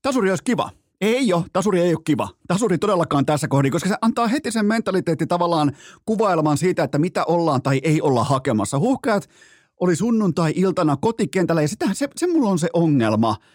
tasuri 0.03 0.31
olisi 0.31 0.45
kiva. 0.45 0.71
Ei 1.01 1.33
ole, 1.33 1.45
tasuri 1.53 1.81
ei 1.81 1.95
ole 1.95 2.03
kiva. 2.05 2.29
Tasuri 2.49 2.79
todellakaan 2.79 3.27
tässä 3.27 3.49
kohdin, 3.49 3.73
koska 3.73 3.89
se 3.89 3.97
antaa 4.01 4.27
heti 4.27 4.51
sen 4.51 4.67
mentaliteetti 4.67 5.27
tavallaan 5.27 5.73
kuvailman 6.07 6.59
siitä, 6.59 6.83
että 6.83 6.99
mitä 6.99 7.25
ollaan 7.25 7.63
tai 7.63 7.81
ei 7.83 8.01
olla 8.01 8.25
hakemassa. 8.25 8.79
Huhkajat 8.79 9.29
oli 9.81 9.97
sunnuntai-iltana 9.97 10.97
kotikentällä 10.97 11.63
ja 11.63 11.69
sitä, 11.69 11.87
se, 11.93 12.09
se 12.17 12.27
mulla 12.27 12.51
on 12.51 12.59
se 12.59 12.69
ongelma– 12.73 13.37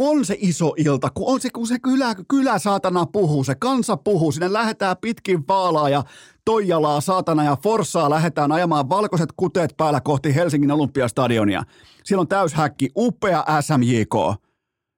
on 0.00 0.24
se 0.24 0.36
iso 0.38 0.74
ilta, 0.76 1.10
kun 1.14 1.32
on 1.32 1.40
se, 1.40 1.50
kun 1.50 1.66
se 1.66 1.78
kylä, 1.78 2.14
kylä 2.28 2.58
saatana 2.58 3.06
puhuu, 3.06 3.44
se 3.44 3.54
kansa 3.54 3.96
puhuu, 3.96 4.32
sinne 4.32 4.52
lähdetään 4.52 4.96
pitkin 5.00 5.44
vaalaa 5.48 5.88
ja 5.88 6.04
Toijalaa 6.44 7.00
saatana 7.00 7.44
ja 7.44 7.56
Forssaa 7.62 8.10
lähdetään 8.10 8.52
ajamaan 8.52 8.88
valkoiset 8.88 9.28
kuteet 9.36 9.74
päällä 9.76 10.00
kohti 10.00 10.34
Helsingin 10.34 10.70
Olympiastadionia. 10.70 11.62
Siellä 12.04 12.20
on 12.20 12.28
täyshäkki, 12.28 12.90
upea 12.96 13.44
SMJK. 13.60 14.14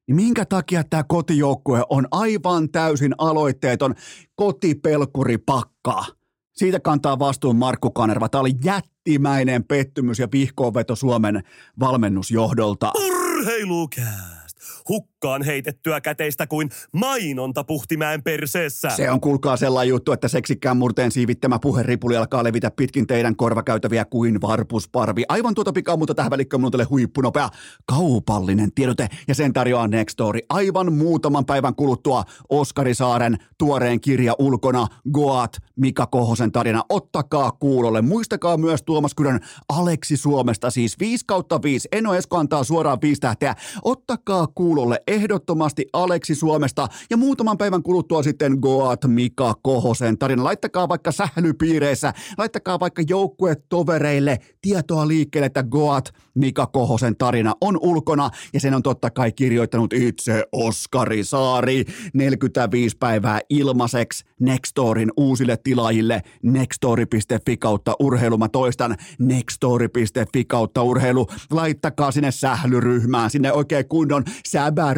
Niin 0.06 0.16
minkä 0.16 0.44
takia 0.44 0.84
tämä 0.84 1.04
kotijoukkue 1.08 1.82
on 1.90 2.06
aivan 2.10 2.68
täysin 2.68 3.14
aloitteeton 3.18 3.94
kotipelkuri 4.34 5.38
pakkaa? 5.38 6.06
Siitä 6.52 6.80
kantaa 6.80 7.18
vastuun 7.18 7.56
Markku 7.56 7.90
Kanerva. 7.90 8.28
Tämä 8.28 8.40
oli 8.40 8.52
jättimäinen 8.64 9.64
pettymys 9.64 10.18
ja 10.18 10.28
vihkoonveto 10.32 10.96
Suomen 10.96 11.42
valmennusjohdolta. 11.80 12.92
Urheilukää! 13.06 14.41
who 14.86 15.00
hukkaan 15.22 15.42
heitettyä 15.42 16.00
käteistä 16.00 16.46
kuin 16.46 16.70
mainonta 16.92 17.64
puhtimäen 17.64 18.22
perseessä. 18.22 18.90
Se 18.90 19.10
on 19.10 19.20
kuulkaa 19.20 19.56
sellainen 19.56 19.90
juttu, 19.90 20.12
että 20.12 20.28
seksikkään 20.28 20.76
murteen 20.76 21.12
siivittämä 21.12 21.58
puheripuli 21.58 22.16
alkaa 22.16 22.44
levitä 22.44 22.70
pitkin 22.70 23.06
teidän 23.06 23.36
korvakäytäviä 23.36 24.04
kuin 24.04 24.40
varpusparvi. 24.40 25.24
Aivan 25.28 25.54
tuota 25.54 25.72
pikaa, 25.72 25.96
mutta 25.96 26.14
tähän 26.14 26.30
välikköön 26.30 26.60
mun 26.60 26.70
tulee 26.70 26.86
huippunopea 26.90 27.48
kaupallinen 27.86 28.72
tiedote 28.74 29.08
ja 29.28 29.34
sen 29.34 29.52
tarjoaa 29.52 29.88
Nextory. 29.88 30.38
Aivan 30.48 30.92
muutaman 30.92 31.44
päivän 31.44 31.74
kuluttua 31.74 32.24
Oskari 32.48 32.94
Saaren 32.94 33.36
tuoreen 33.58 34.00
kirja 34.00 34.34
ulkona 34.38 34.86
Goat 35.12 35.56
Mika 35.76 36.06
Kohosen 36.06 36.52
tarina. 36.52 36.84
Ottakaa 36.88 37.50
kuulolle. 37.50 38.02
Muistakaa 38.02 38.56
myös 38.56 38.82
Tuomas 38.82 39.14
Kyrön 39.14 39.40
Aleksi 39.68 40.16
Suomesta, 40.16 40.70
siis 40.70 40.98
5 40.98 41.24
kautta 41.26 41.62
5. 41.62 41.88
Eno 41.92 42.14
Esko 42.14 42.36
antaa 42.36 42.64
suoraan 42.64 42.98
5 43.02 43.20
tähteä. 43.20 43.54
Ottakaa 43.82 44.46
kuulolle 44.46 45.02
ehdottomasti 45.12 45.86
Aleksi 45.92 46.34
Suomesta 46.34 46.88
ja 47.10 47.16
muutaman 47.16 47.58
päivän 47.58 47.82
kuluttua 47.82 48.22
sitten 48.22 48.58
Goat 48.62 49.00
Mika 49.06 49.54
Kohosen 49.62 50.18
tarina. 50.18 50.44
Laittakaa 50.44 50.88
vaikka 50.88 51.12
sählypiireissä, 51.12 52.12
laittakaa 52.38 52.80
vaikka 52.80 53.02
joukkuetovereille 53.08 54.38
tietoa 54.60 55.08
liikkeelle, 55.08 55.46
että 55.46 55.62
Goat 55.62 56.12
Mika 56.34 56.66
Kohosen 56.66 57.16
tarina 57.16 57.54
on 57.60 57.78
ulkona 57.80 58.30
ja 58.52 58.60
sen 58.60 58.74
on 58.74 58.82
totta 58.82 59.10
kai 59.10 59.32
kirjoittanut 59.32 59.92
itse 59.92 60.44
Oskari 60.52 61.24
Saari 61.24 61.84
45 62.14 62.96
päivää 62.96 63.40
ilmaiseksi 63.50 64.24
Nextorin 64.40 65.10
uusille 65.16 65.56
tilaajille 65.56 66.22
nextori.fi 66.42 67.56
kautta 67.56 67.96
urheilu. 68.00 68.38
Mä 68.38 68.48
toistan 68.48 68.96
nextori.fi 69.18 70.44
kautta 70.44 70.82
urheilu. 70.82 71.26
Laittakaa 71.50 72.10
sinne 72.10 72.30
sählyryhmään, 72.30 73.30
sinne 73.30 73.52
oikein 73.52 73.88
kunnon 73.88 74.24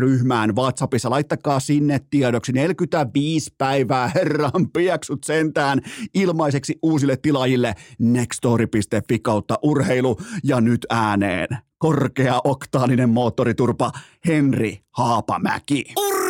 säbäryhmään 0.05 0.57
WhatsAppissa. 0.57 1.11
Laittakaa 1.11 1.61
sinne 1.61 2.01
tiedoksi 2.11 2.53
45 2.53 3.55
päivää 3.59 4.11
herran 4.15 4.71
pieksut 4.73 5.25
sentään 5.25 5.81
ilmaiseksi 6.15 6.79
uusille 6.83 7.17
tilaajille 7.17 7.75
nextory.fi 7.99 9.19
kautta 9.19 9.59
urheilu 9.63 10.17
ja 10.45 10.61
nyt 10.61 10.87
ääneen 10.91 11.49
korkea-oktaaninen 11.79 13.11
moottoriturpa 13.11 13.93
Henri 14.27 14.79
Haapamäki. 14.91 15.85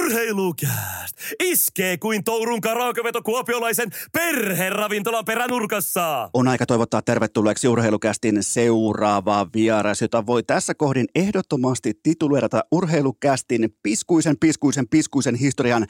Urheilukääst! 0.05 1.16
Iskee 1.42 1.96
kuin 1.96 2.24
Tourun 2.24 2.61
karaokeveto 2.61 3.22
kuopiolaisen 3.22 3.90
perheravintolan 4.12 5.24
peränurkassa! 5.24 6.30
On 6.34 6.48
aika 6.48 6.66
toivottaa 6.66 7.02
tervetulleeksi 7.02 7.68
urheilukästin 7.68 8.42
seuraava 8.42 9.46
vieras, 9.55 10.02
jota 10.02 10.26
voi 10.26 10.42
tässä 10.42 10.74
kohdin 10.74 11.07
ehdottomasti 11.14 11.92
tituleerata 12.02 12.64
urheilukästin 12.72 13.76
piskuisen, 13.82 14.36
piskuisen, 14.40 14.88
piskuisen 14.88 15.34
historian 15.34 15.86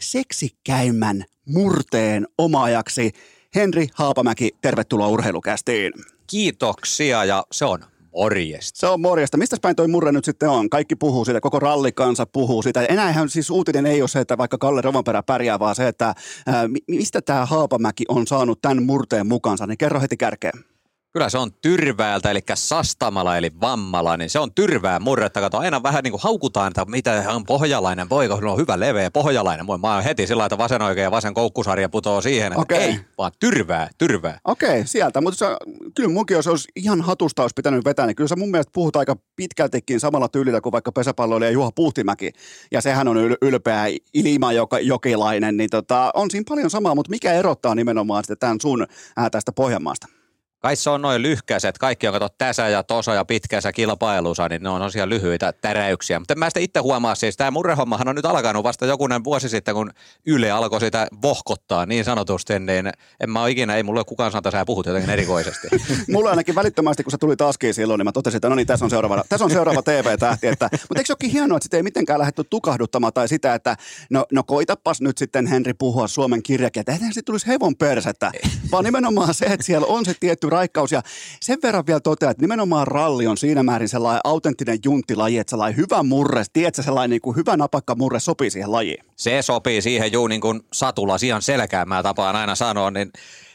seksikkäimmän 0.00 1.24
murteen 1.48 2.26
omaajaksi. 2.38 3.10
Henri 3.54 3.86
Haapamäki, 3.94 4.50
tervetuloa 4.60 5.08
urheilukästiin. 5.08 5.92
Kiitoksia 6.26 7.24
ja 7.24 7.44
se 7.52 7.64
on 7.64 7.84
morjesta. 8.14 8.78
Se 8.78 8.86
on 8.86 9.00
morjesta. 9.00 9.36
Mistä 9.36 9.56
päin 9.62 9.76
toi 9.76 9.88
murre 9.88 10.12
nyt 10.12 10.24
sitten 10.24 10.48
on? 10.48 10.70
Kaikki 10.70 10.96
puhuu 10.96 11.24
siitä, 11.24 11.40
koko 11.40 11.58
rallikansa 11.58 12.26
puhuu 12.26 12.62
siitä. 12.62 12.84
Enäähän 12.84 13.28
siis 13.28 13.50
uutinen 13.50 13.86
ei 13.86 14.02
ole 14.02 14.08
se, 14.08 14.20
että 14.20 14.38
vaikka 14.38 14.58
Kalle 14.58 14.80
Rovanperä 14.80 15.22
pärjää, 15.22 15.58
vaan 15.58 15.74
se, 15.74 15.88
että 15.88 16.14
ää, 16.46 16.68
mistä 16.88 17.22
tämä 17.22 17.46
Haapamäki 17.46 18.04
on 18.08 18.26
saanut 18.26 18.60
tämän 18.62 18.82
murteen 18.82 19.26
mukansa, 19.26 19.66
niin 19.66 19.78
kerro 19.78 20.00
heti 20.00 20.16
kärkeen. 20.16 20.67
Kyllä 21.12 21.28
se 21.28 21.38
on 21.38 21.52
tyrväältä, 21.52 22.30
eli 22.30 22.40
sastamala, 22.54 23.36
eli 23.36 23.50
vammala, 23.60 24.16
niin 24.16 24.30
se 24.30 24.38
on 24.38 24.54
tyrvää 24.54 25.00
murretta. 25.00 25.40
Kato, 25.40 25.58
aina 25.58 25.82
vähän 25.82 26.04
niin 26.04 26.12
kuin 26.12 26.20
haukutaan, 26.22 26.68
että 26.68 26.84
mitä 26.84 27.24
on 27.28 27.44
pohjalainen, 27.44 28.10
voiko, 28.10 28.40
no 28.40 28.52
on 28.52 28.58
hyvä 28.58 28.80
leveä 28.80 29.10
pohjalainen. 29.10 29.66
Mä 29.66 29.94
oon 29.94 30.04
heti 30.04 30.26
sillä 30.26 30.44
että 30.44 30.58
vasen 30.58 30.82
oikein 30.82 31.02
ja 31.02 31.10
vasen 31.10 31.34
koukkusarja 31.34 31.88
putoo 31.88 32.20
siihen, 32.20 32.52
että 32.52 32.62
Okei. 32.62 32.78
ei, 32.78 33.00
vaan 33.18 33.32
tyrvää, 33.40 33.90
tyrvää. 33.98 34.38
Okei, 34.44 34.86
sieltä. 34.86 35.20
Mutta 35.20 35.38
se, 35.38 35.46
kyllä 35.94 36.08
munkin, 36.08 36.34
jos 36.34 36.46
olisi 36.46 36.68
ihan 36.76 37.00
hatusta 37.00 37.42
olisi 37.42 37.54
pitänyt 37.56 37.84
vetää, 37.84 38.06
niin 38.06 38.16
kyllä 38.16 38.28
sä 38.28 38.36
mun 38.36 38.50
mielestä 38.50 38.70
puhut 38.74 38.96
aika 38.96 39.16
pitkältikin 39.36 40.00
samalla 40.00 40.28
tyylillä 40.28 40.60
kuin 40.60 40.72
vaikka 40.72 40.92
pesäpalloilija 40.92 41.50
Juha 41.50 41.70
Puhtimäki. 41.74 42.32
Ja 42.72 42.80
sehän 42.80 43.08
on 43.08 43.16
yl- 43.16 43.38
ylpeä 43.42 43.84
ilma 44.14 44.52
joka, 44.52 44.80
jokilainen, 44.80 45.56
niin 45.56 45.70
tota, 45.70 46.10
on 46.14 46.30
siinä 46.30 46.44
paljon 46.48 46.70
samaa, 46.70 46.94
mutta 46.94 47.10
mikä 47.10 47.32
erottaa 47.32 47.74
nimenomaan 47.74 48.24
sitten 48.24 48.38
tämän 48.38 48.60
sun 48.60 48.86
ää, 49.16 49.30
tästä 49.30 49.52
Pohjanmaasta? 49.52 50.17
Kai 50.60 50.76
se 50.76 50.90
on 50.90 51.02
noin 51.02 51.22
lyhkäiset, 51.22 51.78
kaikki 51.78 52.06
on 52.06 52.12
kato 52.12 52.28
tässä 52.38 52.68
ja 52.68 52.82
tosa 52.82 53.14
ja 53.14 53.24
pitkässä 53.24 53.72
kilpailussa, 53.72 54.48
niin 54.48 54.62
ne 54.62 54.68
on 54.68 54.80
tosiaan 54.80 55.08
lyhyitä 55.08 55.52
täräyksiä. 55.52 56.18
Mutta 56.18 56.34
mä 56.34 56.50
sitä 56.50 56.60
itse 56.60 56.80
huomaa 56.80 57.14
siis, 57.14 57.36
tämä 57.36 57.50
murrehommahan 57.50 58.08
on 58.08 58.16
nyt 58.16 58.24
alkanut 58.24 58.64
vasta 58.64 58.86
jokunen 58.86 59.24
vuosi 59.24 59.48
sitten, 59.48 59.74
kun 59.74 59.90
Yle 60.26 60.50
alkoi 60.50 60.80
sitä 60.80 61.06
vohkottaa 61.22 61.86
niin 61.86 62.04
sanotusti, 62.04 62.58
niin 62.58 62.90
en 63.20 63.30
mä 63.30 63.42
ole 63.42 63.50
ikinä, 63.50 63.76
ei 63.76 63.82
mulle 63.82 64.04
kukaan 64.04 64.32
sanota, 64.32 64.50
sä 64.50 64.64
puhut 64.64 64.86
jotenkin 64.86 65.10
erikoisesti. 65.10 65.68
Mulla 66.12 66.30
ainakin 66.30 66.54
välittömästi, 66.54 67.02
kun 67.02 67.10
se 67.10 67.18
tuli 67.18 67.36
taskiin 67.36 67.74
silloin, 67.74 67.98
niin 67.98 68.04
mä 68.04 68.12
totesin, 68.12 68.36
että 68.36 68.48
no 68.48 68.54
niin, 68.54 68.66
tässä 68.66 68.84
on 68.84 68.90
seuraava, 68.90 69.24
tässä 69.28 69.44
on 69.44 69.50
seuraava 69.50 69.82
TV-tähti. 69.82 70.46
Että, 70.46 70.68
mutta 70.72 71.00
eikö 71.00 71.06
se 71.06 71.12
olekin 71.12 71.30
hienoa, 71.30 71.56
että 71.56 71.64
sitä 71.64 71.76
ei 71.76 71.82
mitenkään 71.82 72.18
lähdetty 72.18 72.44
tukahduttamaan 72.50 73.12
tai 73.12 73.28
sitä, 73.28 73.54
että 73.54 73.76
no, 74.10 74.26
no 74.32 74.42
koitapas 74.42 75.00
nyt 75.00 75.18
sitten 75.18 75.46
Henri 75.46 75.74
puhua 75.74 76.08
suomen 76.08 76.42
kirjakieltä. 76.42 76.92
Eihän 76.92 77.12
siitä 77.12 77.26
tulisi 77.26 77.46
hevon 77.46 77.76
persettä, 77.76 78.32
vaan 78.72 78.84
nimenomaan 78.84 79.34
se, 79.34 79.46
että 79.46 79.66
siellä 79.66 79.86
on 79.86 80.04
se 80.04 80.14
tietty 80.20 80.47
raikkaus. 80.48 80.92
Ja 80.92 81.02
sen 81.40 81.58
verran 81.62 81.86
vielä 81.86 82.00
totean, 82.00 82.30
että 82.30 82.42
nimenomaan 82.42 82.86
ralli 82.86 83.26
on 83.26 83.36
siinä 83.36 83.62
määrin 83.62 83.88
sellainen 83.88 84.20
autenttinen 84.24 84.78
junttilaji, 84.84 85.38
että 85.38 85.50
sellainen 85.50 85.76
hyvä 85.76 86.02
murre, 86.02 86.44
tiedätkö, 86.52 86.82
sellainen 86.82 87.10
niin 87.10 87.20
kuin 87.20 87.36
hyvä 87.36 87.56
napakka 87.56 87.94
murre 87.94 88.20
sopii 88.20 88.50
siihen 88.50 88.72
lajiin. 88.72 89.04
Se 89.16 89.42
sopii 89.42 89.82
siihen 89.82 90.12
juu 90.12 90.26
niin 90.26 90.40
kuin 90.40 90.60
satula 90.72 91.18
siihen 91.18 91.42
selkään, 91.42 91.88
mä 91.88 92.02
tapaan 92.02 92.36
aina 92.36 92.54
sanoa, 92.54 92.90
niin 92.90 93.10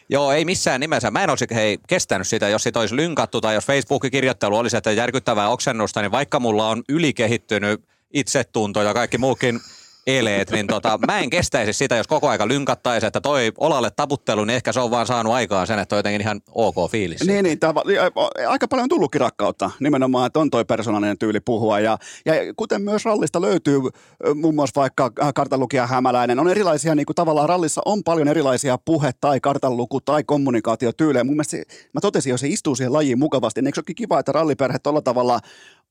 Joo, 0.09 0.31
ei 0.31 0.45
missään 0.45 0.79
nimessä. 0.79 1.11
Mä 1.11 1.23
en 1.23 1.29
olisi 1.29 1.45
hei, 1.53 1.77
kestänyt 1.87 2.27
sitä, 2.27 2.49
jos 2.49 2.63
sitä 2.63 2.79
olisi 2.79 2.95
lynkattu 2.95 3.41
tai 3.41 3.53
jos 3.53 3.65
Facebookin 3.65 4.11
kirjoittelu 4.11 4.57
olisi, 4.57 4.77
että 4.77 4.91
järkyttävää 4.91 5.49
oksennusta, 5.49 6.01
niin 6.01 6.11
vaikka 6.11 6.39
mulla 6.39 6.69
on 6.69 6.83
ylikehittynyt 6.89 7.81
itsetunto 8.13 8.81
ja 8.81 8.93
kaikki 8.93 9.17
muukin 9.17 9.59
eleet, 10.07 10.51
niin 10.51 10.67
tota, 10.67 10.99
mä 11.07 11.19
en 11.19 11.29
kestäisi 11.29 11.73
sitä, 11.73 11.95
jos 11.95 12.07
koko 12.07 12.29
aika 12.29 12.47
lynkattaisi, 12.47 13.07
että 13.07 13.21
toi 13.21 13.51
olalle 13.57 13.91
taputtelu, 13.95 14.45
niin 14.45 14.55
ehkä 14.55 14.73
se 14.73 14.79
on 14.79 14.91
vaan 14.91 15.07
saanut 15.07 15.33
aikaan 15.33 15.67
sen, 15.67 15.79
että 15.79 15.95
on 15.95 15.97
jotenkin 15.97 16.21
ihan 16.21 16.41
ok 16.51 16.75
fiilis. 16.91 17.27
Niin, 17.27 17.43
niin 17.43 17.59
ja, 17.95 18.11
aika 18.49 18.67
paljon 18.67 18.83
on 18.83 18.89
tullutkin 18.89 19.21
rakkautta 19.21 19.71
nimenomaan, 19.79 20.27
että 20.27 20.39
on 20.39 20.49
toi 20.49 20.65
persoonallinen 20.65 21.17
tyyli 21.17 21.39
puhua. 21.39 21.79
Ja, 21.79 21.97
ja 22.25 22.33
kuten 22.55 22.81
myös 22.81 23.05
rallista 23.05 23.41
löytyy 23.41 23.79
muun 24.35 24.55
muassa 24.55 24.81
vaikka 24.81 25.11
äh, 25.21 25.33
kartanlukija 25.33 25.87
Hämäläinen, 25.87 26.39
on 26.39 26.49
erilaisia, 26.49 26.95
niin 26.95 27.05
kuin 27.05 27.15
tavallaan 27.15 27.49
rallissa 27.49 27.81
on 27.85 28.03
paljon 28.03 28.27
erilaisia 28.27 28.77
puhe- 28.85 29.13
tai 29.21 29.39
kartanluku- 29.39 30.01
tai 30.05 30.23
kommunikaatiotyylejä. 30.23 31.23
Mun 31.23 31.33
mielestä 31.33 31.51
se, 31.51 31.63
mä 31.93 32.01
totesin 32.01 32.31
jo, 32.31 32.37
se 32.37 32.47
istuu 32.47 32.75
siihen 32.75 32.93
lajiin 32.93 33.19
mukavasti. 33.19 33.61
Niin 33.61 33.67
eikö 33.67 33.81
se 33.87 33.93
kiva, 33.93 34.19
että 34.19 34.31
ralliperhe 34.31 34.79
tuolla 34.79 35.01
tavalla 35.01 35.39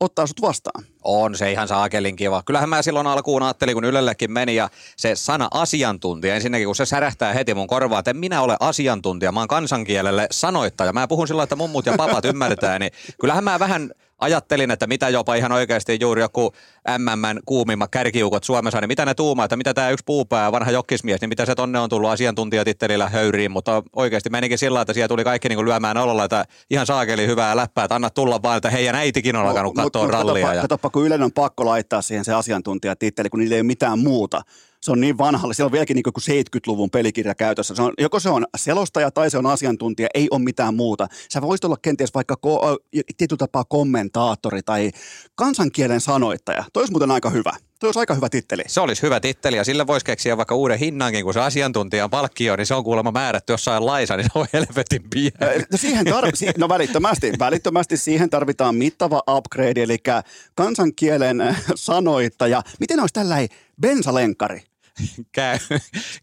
ottaa 0.05 0.27
sut 0.27 0.43
vastaan? 0.43 0.85
On 1.05 1.37
se 1.37 1.53
ihan 1.53 1.69
saakelin 1.69 2.17
kiva. 2.17 2.43
Kyllähän 2.47 2.69
mä 2.69 2.83
silloin 2.83 3.07
alkuun 3.07 3.43
ajattelin, 3.43 3.75
kun 3.75 3.85
Ylellekin 3.85 4.33
meni 4.33 4.55
ja 4.55 4.69
se 4.97 5.15
sana 5.15 5.49
asiantuntija, 5.51 6.35
ensinnäkin 6.35 6.67
kun 6.67 6.77
se 6.77 6.87
särähtää 6.87 7.33
heti 7.33 7.55
mun 7.55 7.67
korvaan, 7.67 7.99
että 7.99 8.11
en 8.11 8.17
minä 8.17 8.43
ole 8.43 8.57
asiantuntija, 8.61 9.33
mä 9.33 9.41
oon 9.41 9.49
kansankielelle 9.49 10.27
sanoittaja. 10.31 10.93
Mä 10.93 11.09
puhun 11.09 11.29
sillä 11.29 11.43
että 11.43 11.57
mummut 11.57 11.87
ja 11.87 11.95
papat 11.97 12.25
ymmärtää, 12.25 12.79
niin 12.79 12.93
kyllähän 13.21 13.45
mä 13.45 13.59
vähän 13.59 13.91
ajattelin, 14.23 14.71
että 14.71 14.87
mitä 14.87 15.09
jopa 15.09 15.35
ihan 15.35 15.53
oikeasti 15.53 15.99
juuri 16.01 16.23
joku 16.23 16.53
MMn 16.99 17.41
kuumimmat 17.47 17.91
kärkiukot 17.91 18.45
Suomessa, 18.45 18.81
niin 18.81 18.89
mitä 18.89 19.05
ne 19.05 19.15
tuumaa, 19.15 19.45
että 19.45 19.57
mitä 19.57 19.75
tämä 19.75 19.91
yksi 19.91 20.05
puupää, 20.07 20.53
vanha 20.53 20.71
jokkismies, 20.71 21.21
niin 21.21 21.29
mitä 21.29 21.47
se 21.47 21.55
tonne 21.55 21.79
on 21.79 21.89
tullut 21.89 22.11
asiantuntijatittelillä 22.11 23.09
höyriin, 23.09 23.51
mutta 23.51 23.83
oikeasti 23.97 24.31
menikin 24.31 24.59
sillä, 24.59 24.81
että 24.81 24.93
siellä 24.93 25.09
tuli 25.09 25.25
kaikki 25.25 25.49
niin 25.49 25.57
kuin 25.57 25.67
lyömään 25.67 25.97
ololla, 25.97 26.25
että 26.25 26.45
ihan 26.71 26.87
saakeli 26.87 27.27
hyvää 27.27 27.57
läppää, 27.57 27.85
että 27.85 27.95
anna 27.95 28.11
tulla 28.11 28.43
vaan, 28.43 28.57
että 28.57 28.71
heidän 28.71 28.95
äitikin 28.95 29.37
on 29.37 29.47
alkanut 29.47 29.75
Mut- 29.75 29.83
katsoa 29.83 30.03
mut 30.03 30.13
rallia. 30.13 30.61
Katoppa, 30.61 30.87
ja... 30.87 30.91
kun 30.91 31.07
Ylen 31.07 31.23
on 31.23 31.33
pakko 31.33 31.65
laittaa 31.67 32.03
siihen 32.03 32.25
se 32.25 32.33
asiantuntijatitteli, 32.33 33.29
kun 33.29 33.41
niillä 33.41 33.55
ei 33.55 33.61
ole 33.61 33.67
mitään 33.67 33.99
muuta. 33.99 34.43
Se 34.83 34.93
on 34.93 35.01
niin 35.01 35.19
vanhalle, 35.19 35.55
siellä 35.55 35.69
on 35.69 35.73
vieläkin 35.73 35.95
niin 35.95 36.03
kuin 36.03 36.15
70-luvun 36.47 36.91
pelikirja 36.91 37.35
käytössä. 37.35 37.75
Se 37.75 37.83
on, 37.83 37.93
joko 37.99 38.21
se 38.21 38.29
on 38.31 38.47
selostaja 38.57 39.11
tai 39.11 39.31
se 39.31 39.39
on 39.39 39.47
asiantuntija, 39.47 40.09
ei 40.15 40.29
ole 40.31 40.41
mitään 40.43 40.75
muuta. 40.75 41.09
Sä 41.33 41.43
voisit 41.43 41.65
olla 41.65 41.77
kenties 41.83 42.15
vaikka 42.15 42.37
ko- 42.47 43.03
tietyllä 43.17 43.39
tapaa 43.39 43.65
kommentaattori 43.65 44.63
tai 44.63 44.91
kansankielen 45.35 46.01
sanoittaja. 46.01 46.65
Toi 46.73 46.81
olisi 46.81 46.93
muuten 46.93 47.11
aika 47.11 47.31
hyvä. 47.31 47.53
Toi 47.81 47.89
olisi 47.89 47.99
aika 48.01 48.15
hyvä 48.15 48.29
titteli. 48.29 48.63
Se 48.67 48.81
olisi 48.81 49.03
hyvä 49.03 49.21
titteli 49.21 49.57
ja 49.57 49.65
sille 49.65 49.87
voisi 49.87 50.07
keksiä 50.07 50.37
vaikka 50.37 50.55
uuden 50.55 50.79
hinnankin, 50.79 51.25
kun 51.25 51.35
se 51.35 51.41
asiantuntijan 51.41 52.11
palkkio, 52.11 52.57
niin 52.57 52.67
se 52.67 52.75
on 52.75 52.85
kuulemma 52.85 53.11
määrätty 53.11 53.53
jossain 53.53 53.87
laissa, 53.87 54.17
niin 54.17 54.25
se 54.33 54.39
on 54.39 54.47
helvetin 54.53 55.03
pieni. 55.11 55.65
No 55.73 55.79
siihen 55.79 56.07
tar- 56.07 56.31
si- 56.37 56.47
no 56.59 56.69
välittömästi, 56.69 57.33
välittömästi 57.39 57.97
siihen 57.97 58.31
tarvitaan 58.31 58.75
mittava 58.77 59.23
upgrade, 59.31 59.83
eli 59.83 59.99
kansankielen 60.55 61.57
sanoittaja. 61.75 62.63
Miten 62.81 63.01
olisi 63.01 63.15
tällainen 63.15 63.49
bensalenkari? 63.81 64.63
Käy, 65.33 65.59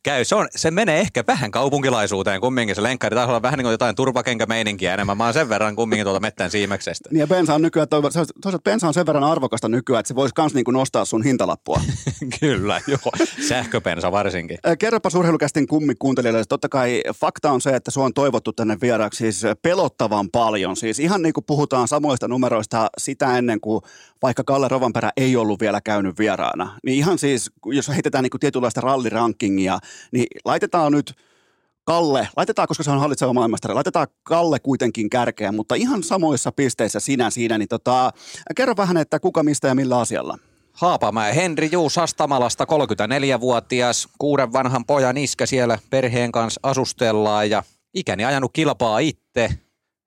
käy. 0.04 0.26
Se, 0.26 0.36
on, 0.36 0.48
se 0.56 0.72
menee 0.72 1.00
ehkä 1.00 1.24
vähän 1.28 1.52
kaupunkilaisuuteen 1.52 2.42
kumminkin. 2.42 2.76
Se 2.76 2.84
lenkkari 2.84 3.16
taisi 3.16 3.30
olla 3.30 3.42
vähän 3.42 3.58
niin 3.58 3.64
kuin 3.64 3.72
jotain 3.72 3.96
turvakenkämeininkiä 3.96 4.94
enemmän. 4.94 5.18
Mä 5.18 5.24
oon 5.24 5.34
sen 5.34 5.50
verran 5.50 5.76
kumminkin 5.76 6.06
tuolta 6.06 6.20
mettän 6.20 6.52
siimeksestä. 6.52 7.10
Niin 7.12 7.20
ja 7.20 7.28
bensa 7.28 7.56
on 7.56 7.62
nykyään, 7.62 7.90
toisaalta 7.90 8.60
bensa 8.64 8.88
on 8.88 8.94
sen 8.94 9.06
verran 9.06 9.24
arvokasta 9.24 9.70
nykyään, 9.70 10.00
että 10.00 10.08
se 10.08 10.16
voisi 10.16 10.34
myös 10.38 10.54
niinku 10.54 10.72
nostaa 10.72 11.06
sun 11.06 11.24
hintalappua. 11.24 11.82
Kyllä, 12.40 12.82
joo. 12.88 13.26
Sähköpensa 13.48 14.12
varsinkin. 14.12 14.58
Kerropa 14.80 15.10
urheilukästin 15.16 15.68
kummi 15.68 15.96
kuuntelijoille, 16.00 16.46
totta 16.46 16.70
kai 16.70 17.02
fakta 17.16 17.52
on 17.52 17.62
se, 17.62 17.70
että 17.70 17.92
sua 17.92 18.06
on 18.06 18.14
toivottu 18.14 18.54
tänne 18.54 18.78
vieraaksi 18.82 19.18
siis 19.18 19.44
pelottavan 19.62 20.30
paljon. 20.30 20.76
Siis 20.76 21.00
ihan 21.00 21.22
niin 21.22 21.34
kuin 21.34 21.46
puhutaan 21.46 21.88
samoista 21.88 22.28
numeroista 22.28 22.90
sitä 22.98 23.38
ennen 23.38 23.62
kuin 23.62 23.82
vaikka 24.22 24.44
Kalle 24.44 24.68
Rovanperä 24.68 25.12
ei 25.18 25.36
ollut 25.36 25.60
vielä 25.60 25.82
käynyt 25.82 26.20
vieraana. 26.20 26.80
Niin 26.86 26.98
ihan 26.98 27.18
siis, 27.18 27.52
jos 27.66 27.88
heitetään 27.90 28.24
niin 28.24 28.30
kuin 28.30 28.42
tietynlaista 28.42 28.82
rallirankingia, 28.82 29.80
niin 30.12 30.28
laitetaan 30.46 30.92
nyt 30.92 31.14
Kalle, 31.84 32.28
laitetaan, 32.38 32.68
koska 32.68 32.84
se 32.84 32.92
on 32.92 33.00
hallitseva 33.00 33.34
maailmastari, 33.34 33.74
laitetaan 33.74 34.08
Kalle 34.24 34.60
kuitenkin 34.60 35.10
kärkeä, 35.10 35.52
mutta 35.52 35.76
ihan 35.76 36.04
samoissa 36.04 36.52
pisteissä 36.52 37.00
sinä 37.00 37.30
siinä, 37.30 37.58
niin 37.58 37.68
tota, 37.68 38.12
kerro 38.56 38.74
vähän, 38.78 38.98
että 38.98 39.20
kuka 39.20 39.44
mistä 39.44 39.68
ja 39.68 39.76
millä 39.76 40.00
asialla. 40.00 40.38
Haapamäen 40.74 41.36
Henri 41.36 41.70
Juu 41.72 41.90
Sastamalasta, 41.90 42.64
34-vuotias, 42.64 44.08
kuuden 44.18 44.54
vanhan 44.54 44.86
pojan 44.86 45.18
iskä 45.18 45.46
siellä 45.46 45.80
perheen 45.90 46.32
kanssa 46.32 46.60
asustellaan 46.64 47.50
ja 47.50 47.64
ikäni 47.94 48.26
ajanut 48.26 48.54
kilpaa 48.54 49.00
itse. 49.00 49.50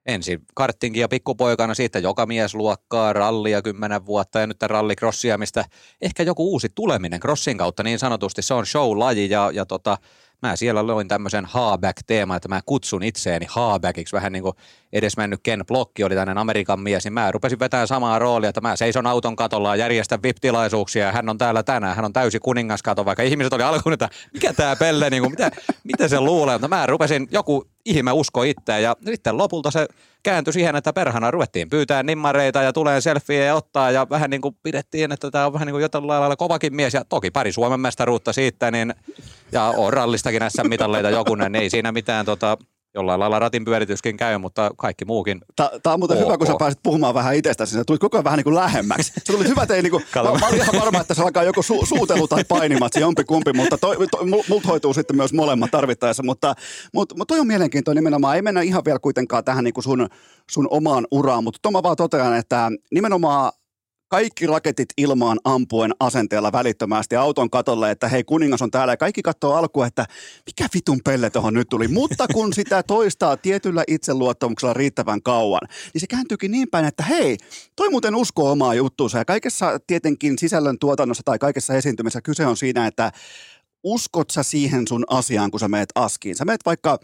Ensin 0.06 0.40
karttinkin 0.54 1.00
ja 1.00 1.08
pikkupoikana 1.08 1.74
siitä 1.74 1.98
joka 1.98 2.26
mies 2.26 2.54
luokkaa 2.54 3.12
rallia 3.12 3.62
kymmenen 3.62 4.06
vuotta 4.06 4.40
ja 4.40 4.46
nyt 4.46 4.62
rallikrossia, 4.62 5.38
mistä 5.38 5.64
ehkä 6.00 6.22
joku 6.22 6.52
uusi 6.52 6.68
tuleminen 6.74 7.20
crossin 7.20 7.58
kautta 7.58 7.82
niin 7.82 7.98
sanotusti. 7.98 8.42
Se 8.42 8.54
on 8.54 8.64
show-laji 8.66 9.30
ja, 9.30 9.50
ja 9.54 9.66
tota, 9.66 9.98
mä 10.42 10.56
siellä 10.56 10.86
loin 10.86 11.08
tämmöisen 11.08 11.44
haaback-teeman, 11.44 12.36
että 12.36 12.48
mä 12.48 12.60
kutsun 12.66 13.02
itseäni 13.02 13.46
haabackiksi, 13.48 14.16
vähän 14.16 14.32
niin 14.32 14.42
kuin 14.42 14.56
edesmennyt 14.92 15.40
Ken 15.42 15.64
Blokki 15.66 16.04
oli 16.04 16.14
tämmöinen 16.14 16.38
Amerikan 16.38 16.80
mies, 16.80 17.04
niin 17.04 17.12
mä 17.12 17.32
rupesin 17.32 17.58
vetämään 17.58 17.88
samaa 17.88 18.18
roolia, 18.18 18.48
että 18.48 18.60
mä 18.60 18.76
seison 18.76 19.06
auton 19.06 19.36
katolla 19.36 19.76
ja 19.76 19.84
järjestän 19.84 20.22
VIP-tilaisuuksia 20.22 21.06
ja 21.06 21.12
hän 21.12 21.28
on 21.28 21.38
täällä 21.38 21.62
tänään, 21.62 21.96
hän 21.96 22.04
on 22.04 22.12
täysi 22.12 22.38
kuningaskato, 22.38 23.04
vaikka 23.04 23.22
ihmiset 23.22 23.52
oli 23.52 23.62
alkuun, 23.62 23.92
että 23.92 24.08
mikä 24.32 24.52
tää 24.52 24.76
pelle, 24.76 25.10
niin 25.10 25.22
kuin, 25.22 25.32
mitä, 25.32 25.50
mitä 25.84 26.08
se 26.08 26.20
luulee, 26.20 26.54
mutta 26.54 26.68
mä 26.68 26.86
rupesin, 26.86 27.28
joku 27.30 27.68
ihme 27.84 28.12
usko 28.12 28.42
itseään 28.42 28.82
ja 28.82 28.96
sitten 29.06 29.38
lopulta 29.38 29.70
se 29.70 29.88
kääntyi 30.22 30.52
siihen, 30.52 30.76
että 30.76 30.92
perhana 30.92 31.30
ruvettiin 31.30 31.70
pyytää 31.70 32.02
nimmareita 32.02 32.62
ja 32.62 32.72
tulee 32.72 33.00
selfieä 33.00 33.44
ja 33.44 33.54
ottaa 33.54 33.90
ja 33.90 34.06
vähän 34.10 34.30
niin 34.30 34.40
kuin 34.40 34.56
pidettiin, 34.62 35.12
että 35.12 35.30
tämä 35.30 35.46
on 35.46 35.52
vähän 35.52 35.66
niin 35.66 35.72
kuin 35.72 35.82
jotain 35.82 36.06
lailla 36.06 36.36
kovakin 36.36 36.76
mies. 36.76 36.94
Ja 36.94 37.04
toki 37.04 37.30
pari 37.30 37.52
Suomen 37.52 37.80
mestaruutta 37.80 38.32
siitä, 38.32 38.70
niin 38.70 38.94
ja 39.52 39.64
on 39.64 39.92
rallistakin 39.92 40.42
SM-mitalleita 40.48 41.10
jokunen, 41.10 41.52
niin 41.52 41.62
ei 41.62 41.70
siinä 41.70 41.92
mitään 41.92 42.26
tota, 42.26 42.58
jollain 42.94 43.20
lailla 43.20 43.38
ratin 43.38 43.64
pyörityskin 43.64 44.16
käy, 44.16 44.38
mutta 44.38 44.70
kaikki 44.76 45.04
muukin. 45.04 45.40
Tämä 45.56 45.94
on 45.94 46.00
muuten 46.00 46.16
Ok. 46.18 46.24
hyvä, 46.24 46.38
kun 46.38 46.46
sä 46.46 46.52
pääsit 46.58 46.80
puhumaan 46.82 47.14
vähän 47.14 47.34
itsestäsi. 47.34 47.72
Sä 47.72 47.84
tulit 47.86 48.00
koko 48.00 48.16
ajan 48.16 48.24
vähän 48.24 48.36
niin 48.36 48.44
kuin 48.44 48.54
lähemmäksi. 48.54 49.12
Se 49.24 49.32
tuli 49.32 49.48
hyvä, 49.48 49.66
ei 49.74 49.82
niin 49.82 49.90
kuin, 49.90 50.04
mä, 50.14 50.22
mä 50.22 50.48
olin 50.48 50.60
ihan 50.60 50.80
varma, 50.80 51.00
että 51.00 51.14
se 51.14 51.22
alkaa 51.22 51.42
joku 51.42 51.62
su, 51.62 51.86
suutelu 51.86 52.28
tai 52.28 52.44
painimat, 52.44 52.92
jompi 52.96 53.24
kumpi, 53.24 53.52
mutta 53.52 53.78
toi, 53.78 53.96
toi, 54.10 54.24
mul- 54.24 54.44
multa 54.48 54.68
hoituu 54.68 54.94
sitten 54.94 55.16
myös 55.16 55.32
molemmat 55.32 55.70
tarvittaessa. 55.70 56.22
Mutta, 56.22 56.54
mutta, 56.94 57.14
mutta 57.18 57.34
toi 57.34 57.40
on 57.40 57.46
mielenkiintoinen 57.46 58.04
nimenomaan. 58.04 58.36
Ei 58.36 58.42
mennä 58.42 58.60
ihan 58.62 58.84
vielä 58.84 58.98
kuitenkaan 58.98 59.44
tähän 59.44 59.64
niin 59.64 59.74
kuin 59.74 59.84
sun, 59.84 60.08
sun 60.50 60.66
omaan 60.70 61.06
uraan, 61.10 61.44
mutta 61.44 61.58
Toma 61.62 61.82
vaan 61.82 61.96
totean, 61.96 62.36
että 62.36 62.70
nimenomaan 62.90 63.52
kaikki 64.12 64.46
raketit 64.46 64.88
ilmaan 64.96 65.38
ampuen 65.44 65.92
asenteella 66.00 66.52
välittömästi 66.52 67.16
auton 67.16 67.50
katolle, 67.50 67.90
että 67.90 68.08
hei 68.08 68.24
kuningas 68.24 68.62
on 68.62 68.70
täällä 68.70 68.92
ja 68.92 68.96
kaikki 68.96 69.22
katsoo 69.22 69.54
alkuun, 69.54 69.86
että 69.86 70.06
mikä 70.46 70.68
vitun 70.74 71.00
pelle 71.04 71.30
tuohon 71.30 71.54
nyt 71.54 71.68
tuli. 71.68 71.88
Mutta 71.88 72.26
kun 72.32 72.52
sitä 72.58 72.82
toistaa 72.82 73.36
tietyllä 73.36 73.84
itseluottamuksella 73.88 74.74
riittävän 74.74 75.22
kauan, 75.22 75.68
niin 75.94 76.00
se 76.00 76.06
kääntyykin 76.06 76.50
niin 76.50 76.68
päin, 76.70 76.84
että 76.84 77.02
hei, 77.02 77.36
toi 77.76 77.90
muuten 77.90 78.14
uskoo 78.14 78.50
omaa 78.50 78.74
juttuunsa 78.74 79.18
ja 79.18 79.24
kaikessa 79.24 79.80
tietenkin 79.86 80.38
sisällön 80.38 80.78
tuotannossa 80.78 81.22
tai 81.24 81.38
kaikessa 81.38 81.74
esiintymisessä 81.74 82.20
kyse 82.22 82.46
on 82.46 82.56
siinä, 82.56 82.86
että 82.86 83.12
uskot 83.84 84.30
sä 84.30 84.42
siihen 84.42 84.88
sun 84.88 85.04
asiaan, 85.10 85.50
kun 85.50 85.60
sä 85.60 85.68
meet 85.68 85.88
askiin? 85.94 86.36
Sä 86.36 86.44
meet 86.44 86.60
vaikka 86.66 86.98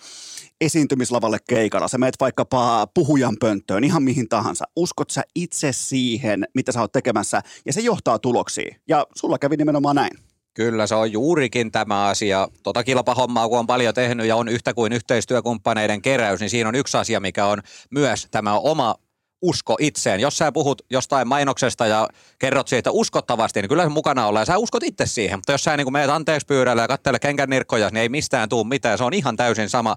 esiintymislavalle 0.60 1.38
keikalla, 1.48 1.88
sä 1.88 1.98
meet 1.98 2.14
vaikkapa 2.20 2.86
puhujan 2.94 3.36
pönttöön, 3.40 3.84
ihan 3.84 4.02
mihin 4.02 4.28
tahansa. 4.28 4.64
Uskot 4.76 5.10
sä 5.10 5.22
itse 5.34 5.72
siihen, 5.72 6.44
mitä 6.54 6.72
sä 6.72 6.80
oot 6.80 6.92
tekemässä, 6.92 7.42
ja 7.66 7.72
se 7.72 7.80
johtaa 7.80 8.18
tuloksiin. 8.18 8.76
Ja 8.88 9.06
sulla 9.14 9.38
kävi 9.38 9.56
nimenomaan 9.56 9.96
näin. 9.96 10.18
Kyllä 10.54 10.86
se 10.86 10.94
on 10.94 11.12
juurikin 11.12 11.72
tämä 11.72 12.06
asia. 12.06 12.48
Tota 12.62 12.84
kilpahommaa, 12.84 13.48
kun 13.48 13.58
on 13.58 13.66
paljon 13.66 13.94
tehnyt 13.94 14.26
ja 14.26 14.36
on 14.36 14.48
yhtä 14.48 14.74
kuin 14.74 14.92
yhteistyökumppaneiden 14.92 16.02
keräys, 16.02 16.40
niin 16.40 16.50
siinä 16.50 16.68
on 16.68 16.74
yksi 16.74 16.96
asia, 16.96 17.20
mikä 17.20 17.46
on 17.46 17.62
myös 17.90 18.28
tämä 18.30 18.58
oma 18.58 18.94
usko 19.42 19.76
itseen. 19.80 20.20
Jos 20.20 20.38
sä 20.38 20.52
puhut 20.52 20.82
jostain 20.90 21.28
mainoksesta 21.28 21.86
ja 21.86 22.08
kerrot 22.38 22.68
siitä 22.68 22.90
uskottavasti, 22.90 23.62
niin 23.62 23.68
kyllä 23.68 23.82
se 23.82 23.88
mukana 23.88 24.26
ollaan 24.26 24.46
sä 24.46 24.58
uskot 24.58 24.82
itse 24.82 25.06
siihen. 25.06 25.38
Mutta 25.38 25.52
jos 25.52 25.64
sä 25.64 25.76
niin 25.76 25.92
meet 25.92 26.10
anteeksi 26.10 26.46
pyydällä 26.46 26.82
ja 26.82 26.88
katsele 26.88 27.18
kenkän 27.18 27.50
nirkkoja, 27.50 27.88
niin 27.88 28.02
ei 28.02 28.08
mistään 28.08 28.48
tuu 28.48 28.64
mitään. 28.64 28.98
Se 28.98 29.04
on 29.04 29.14
ihan 29.14 29.36
täysin 29.36 29.68
sama 29.68 29.96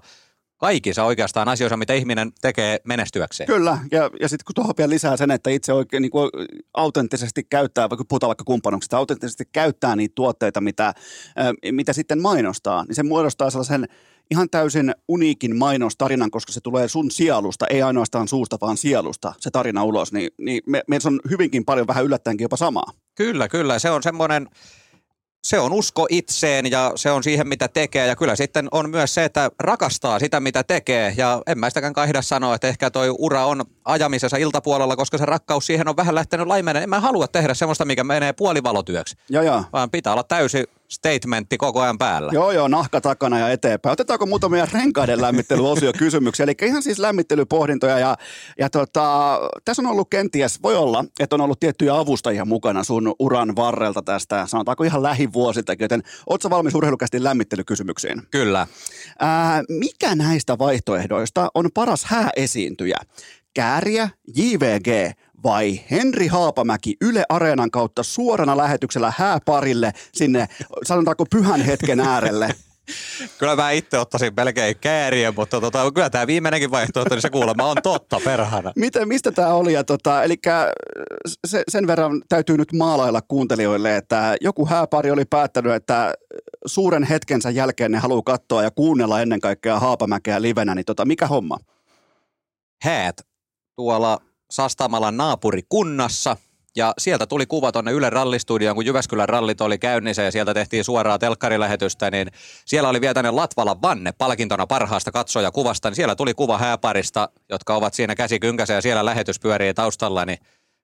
kaikissa 0.62 1.04
oikeastaan 1.04 1.48
asioissa, 1.48 1.76
mitä 1.76 1.94
ihminen 1.94 2.32
tekee 2.40 2.78
menestyäkseen. 2.84 3.46
Kyllä, 3.46 3.78
ja, 3.90 4.10
ja 4.20 4.28
sitten 4.28 4.44
kun 4.44 4.54
tuohon 4.54 4.74
vielä 4.78 4.90
lisää 4.90 5.16
sen, 5.16 5.30
että 5.30 5.50
itse 5.50 5.72
oikein 5.72 6.00
niin 6.00 6.10
kuin 6.10 6.30
autenttisesti 6.74 7.44
käyttää, 7.44 7.90
vaikka 7.90 8.04
puhutaan 8.08 8.28
vaikka 8.28 8.44
kumppanuksista, 8.44 8.96
autenttisesti 8.96 9.44
käyttää 9.52 9.96
niitä 9.96 10.14
tuotteita, 10.14 10.60
mitä, 10.60 10.86
äh, 10.88 10.94
mitä 11.72 11.92
sitten 11.92 12.22
mainostaa, 12.22 12.84
niin 12.84 12.94
se 12.94 13.02
muodostaa 13.02 13.50
sellaisen 13.50 13.88
ihan 14.30 14.50
täysin 14.50 14.94
uniikin 15.08 15.56
mainostarinan, 15.56 16.30
koska 16.30 16.52
se 16.52 16.60
tulee 16.60 16.88
sun 16.88 17.10
sielusta, 17.10 17.66
ei 17.66 17.82
ainoastaan 17.82 18.28
suusta, 18.28 18.58
vaan 18.60 18.76
sielusta 18.76 19.32
se 19.38 19.50
tarina 19.50 19.84
ulos, 19.84 20.12
niin, 20.12 20.30
niin 20.38 20.62
me, 20.66 20.82
meillä 20.88 21.08
on 21.08 21.20
hyvinkin 21.30 21.64
paljon 21.64 21.86
vähän 21.86 22.04
yllättäenkin 22.04 22.44
jopa 22.44 22.56
samaa. 22.56 22.92
Kyllä, 23.14 23.48
kyllä. 23.48 23.78
Se 23.78 23.90
on 23.90 24.02
semmoinen, 24.02 24.48
se 25.44 25.58
on 25.58 25.72
usko 25.72 26.06
itseen 26.10 26.70
ja 26.70 26.92
se 26.96 27.10
on 27.10 27.22
siihen, 27.22 27.48
mitä 27.48 27.68
tekee. 27.68 28.06
Ja 28.06 28.16
kyllä 28.16 28.36
sitten 28.36 28.68
on 28.70 28.90
myös 28.90 29.14
se, 29.14 29.24
että 29.24 29.50
rakastaa 29.58 30.18
sitä, 30.18 30.40
mitä 30.40 30.62
tekee. 30.62 31.14
Ja 31.16 31.42
en 31.46 31.58
mä 31.58 31.70
sitäkään 31.70 31.92
kaihda 31.92 32.22
sanoa, 32.22 32.54
että 32.54 32.68
ehkä 32.68 32.90
toi 32.90 33.14
ura 33.18 33.46
on 33.46 33.64
ajamisessa 33.84 34.36
iltapuolella, 34.36 34.96
koska 34.96 35.18
se 35.18 35.26
rakkaus 35.26 35.66
siihen 35.66 35.88
on 35.88 35.96
vähän 35.96 36.14
lähtenyt 36.14 36.46
laimenen. 36.46 36.82
En 36.82 36.90
mä 36.90 37.00
halua 37.00 37.28
tehdä 37.28 37.54
semmoista, 37.54 37.84
mikä 37.84 38.04
menee 38.04 38.32
puolivalotyöksi. 38.32 39.16
Joo, 39.28 39.42
joo. 39.42 39.64
Vaan 39.72 39.90
pitää 39.90 40.12
olla 40.12 40.22
täysi 40.22 40.64
statementti 40.92 41.58
koko 41.58 41.80
ajan 41.80 41.98
päällä. 41.98 42.32
Joo, 42.34 42.52
joo, 42.52 42.68
nahka 42.68 43.00
takana 43.00 43.38
ja 43.38 43.48
eteenpäin. 43.50 43.92
Otetaanko 43.92 44.26
muutamia 44.26 44.66
renkaiden 44.72 45.22
lämmittelyosio 45.22 45.92
kysymyksiä? 45.98 46.44
Eli 46.44 46.54
ihan 46.62 46.82
siis 46.82 46.98
lämmittelypohdintoja 46.98 47.98
ja, 47.98 48.16
ja 48.58 48.70
tota, 48.70 49.38
tässä 49.64 49.82
on 49.82 49.86
ollut 49.86 50.10
kenties, 50.10 50.62
voi 50.62 50.76
olla, 50.76 51.04
että 51.20 51.36
on 51.36 51.40
ollut 51.40 51.60
tiettyjä 51.60 51.98
avustajia 51.98 52.44
mukana 52.44 52.84
sun 52.84 53.14
uran 53.18 53.56
varrelta 53.56 54.02
tästä, 54.02 54.46
sanotaanko 54.46 54.84
ihan 54.84 55.02
lähivuosiltakin, 55.02 55.84
joten 55.84 56.02
ootko 56.26 56.50
valmis 56.50 56.74
urheilukästi 56.74 57.24
lämmittelykysymyksiin? 57.24 58.22
Kyllä. 58.30 58.66
Ää, 59.18 59.62
mikä 59.68 60.14
näistä 60.14 60.58
vaihtoehdoista 60.58 61.48
on 61.54 61.68
paras 61.74 62.04
hääesiintyjä? 62.04 62.98
Kääriä, 63.54 64.08
JVG 64.36 65.12
vai 65.44 65.80
Henri 65.90 66.26
Haapamäki 66.26 66.96
Yle 67.00 67.24
Areenan 67.28 67.70
kautta 67.70 68.02
suorana 68.02 68.56
lähetyksellä 68.56 69.12
hääparille 69.16 69.92
sinne, 70.12 70.48
sanotaanko 70.84 71.26
pyhän 71.30 71.60
hetken 71.60 72.00
äärelle? 72.00 72.48
Kyllä 73.38 73.56
mä 73.56 73.70
itse 73.70 73.98
ottaisin 73.98 74.32
melkein 74.36 74.76
kääriä, 74.80 75.32
mutta 75.32 75.60
tota, 75.60 75.92
kyllä 75.92 76.10
tämä 76.10 76.26
viimeinenkin 76.26 76.70
vaihtoehto, 76.70 77.14
niin 77.14 77.22
se 77.22 77.30
kuulemma 77.30 77.64
on 77.64 77.76
totta 77.82 78.20
perhana. 78.24 78.72
Miten, 78.76 79.08
mistä 79.08 79.32
tämä 79.32 79.48
oli? 79.48 79.72
Ja 79.72 79.84
tota, 79.84 80.22
eli 80.22 80.34
se, 81.46 81.62
sen 81.68 81.86
verran 81.86 82.22
täytyy 82.28 82.56
nyt 82.56 82.72
maalailla 82.72 83.20
kuuntelijoille, 83.22 83.96
että 83.96 84.36
joku 84.40 84.66
hääpari 84.66 85.10
oli 85.10 85.24
päättänyt, 85.24 85.72
että 85.72 86.14
suuren 86.66 87.04
hetkensä 87.04 87.50
jälkeen 87.50 87.92
ne 87.92 87.98
haluaa 87.98 88.22
katsoa 88.22 88.62
ja 88.62 88.70
kuunnella 88.70 89.20
ennen 89.20 89.40
kaikkea 89.40 89.80
Haapamäkeä 89.80 90.42
livenä, 90.42 90.74
niin 90.74 90.84
tota, 90.84 91.04
mikä 91.04 91.26
homma? 91.26 91.58
Häät 92.82 93.31
tuolla 93.82 94.18
Sastamalan 94.50 95.16
naapurikunnassa. 95.16 96.36
Ja 96.76 96.94
sieltä 96.98 97.26
tuli 97.26 97.46
kuva 97.46 97.72
tuonne 97.72 97.92
Yle 97.92 98.10
rallistudioon, 98.10 98.74
kun 98.74 98.86
Jyväskylän 98.86 99.28
rallit 99.28 99.60
oli 99.60 99.78
käynnissä 99.78 100.22
ja 100.22 100.30
sieltä 100.30 100.54
tehtiin 100.54 100.84
suoraa 100.84 101.18
telkkarilähetystä, 101.18 102.10
niin 102.10 102.28
siellä 102.64 102.88
oli 102.88 103.00
vielä 103.00 103.14
tänne 103.14 103.30
Latvalan 103.30 103.82
vanne 103.82 104.12
palkintona 104.12 104.66
parhaasta 104.66 105.12
katsojakuvasta, 105.12 105.90
niin 105.90 105.96
siellä 105.96 106.16
tuli 106.16 106.34
kuva 106.34 106.58
hääparista, 106.58 107.28
jotka 107.48 107.76
ovat 107.76 107.94
siinä 107.94 108.14
käsikynkässä 108.14 108.74
ja 108.74 108.82
siellä 108.82 109.04
lähetys 109.04 109.40
pyörii 109.40 109.74
taustalla, 109.74 110.24
niin 110.24 110.38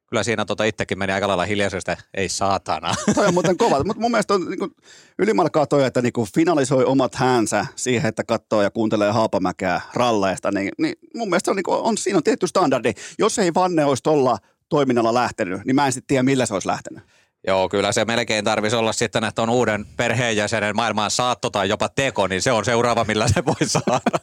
kyllä 0.08 0.22
siinä 0.22 0.44
tota 0.44 0.64
itsekin 0.64 0.98
meni 0.98 1.12
aika 1.12 1.28
lailla 1.28 1.44
hiljaisesta, 1.44 1.96
ei 2.14 2.28
saatana. 2.28 2.94
Toi 3.14 3.26
on 3.26 3.34
muuten 3.34 3.56
kova, 3.56 3.84
mutta 3.84 4.00
mun 4.00 4.10
mielestä 4.10 4.34
on 4.34 4.44
niin 4.44 4.58
kuin, 4.58 4.70
ylimalkaa 5.18 5.66
toi, 5.66 5.84
että 5.84 6.02
niin 6.02 6.12
kuin 6.12 6.28
finalisoi 6.34 6.84
omat 6.84 7.14
häänsä 7.14 7.66
siihen, 7.76 8.08
että 8.08 8.24
katsoo 8.24 8.62
ja 8.62 8.70
kuuntelee 8.70 9.10
Haapamäkeä 9.10 9.80
ralleista, 9.94 10.50
niin, 10.50 10.70
niin 10.78 10.94
mun 11.14 11.28
mielestä 11.28 11.50
on, 11.50 11.56
niin 11.56 11.64
kuin, 11.64 11.78
on, 11.78 11.98
siinä 11.98 12.16
on 12.16 12.22
tietty 12.22 12.46
standardi. 12.46 12.92
Jos 13.18 13.38
ei 13.38 13.54
Vanne 13.54 13.84
olisi 13.84 14.02
tuolla 14.02 14.38
toiminnalla 14.68 15.14
lähtenyt, 15.14 15.64
niin 15.64 15.74
mä 15.74 15.86
en 15.86 15.92
sitten 15.92 16.06
tiedä, 16.06 16.22
millä 16.22 16.46
se 16.46 16.54
olisi 16.54 16.68
lähtenyt. 16.68 17.04
Joo, 17.48 17.68
kyllä 17.68 17.92
se 17.92 18.04
melkein 18.04 18.44
tarvisi 18.44 18.76
olla 18.76 18.92
sitten, 18.92 19.24
että 19.24 19.42
on 19.42 19.50
uuden 19.50 19.86
perheenjäsenen 19.96 20.76
maailmaan 20.76 21.10
saatto 21.10 21.50
tai 21.50 21.68
jopa 21.68 21.88
teko, 21.88 22.26
niin 22.26 22.42
se 22.42 22.52
on 22.52 22.64
seuraava, 22.64 23.04
millä 23.04 23.28
se 23.28 23.44
voi 23.44 23.66
saada. 23.66 24.18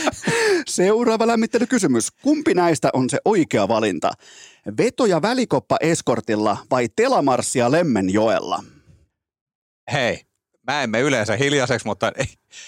Seuraava 0.68 1.26
lämmittelykysymys. 1.26 2.10
Kumpi 2.10 2.54
näistä 2.54 2.90
on 2.92 3.10
se 3.10 3.18
oikea 3.24 3.68
valinta? 3.68 4.10
Veto- 4.78 5.06
ja 5.06 5.22
välikoppa 5.22 5.76
eskortilla 5.80 6.56
vai 6.70 6.88
telamarssia 6.96 7.70
Lemmenjoella? 7.70 8.62
Hei, 9.92 10.20
mä 10.66 10.82
emme 10.82 11.00
yleensä 11.00 11.36
hiljaiseksi, 11.36 11.86
mutta 11.86 12.12
ei, 12.16 12.26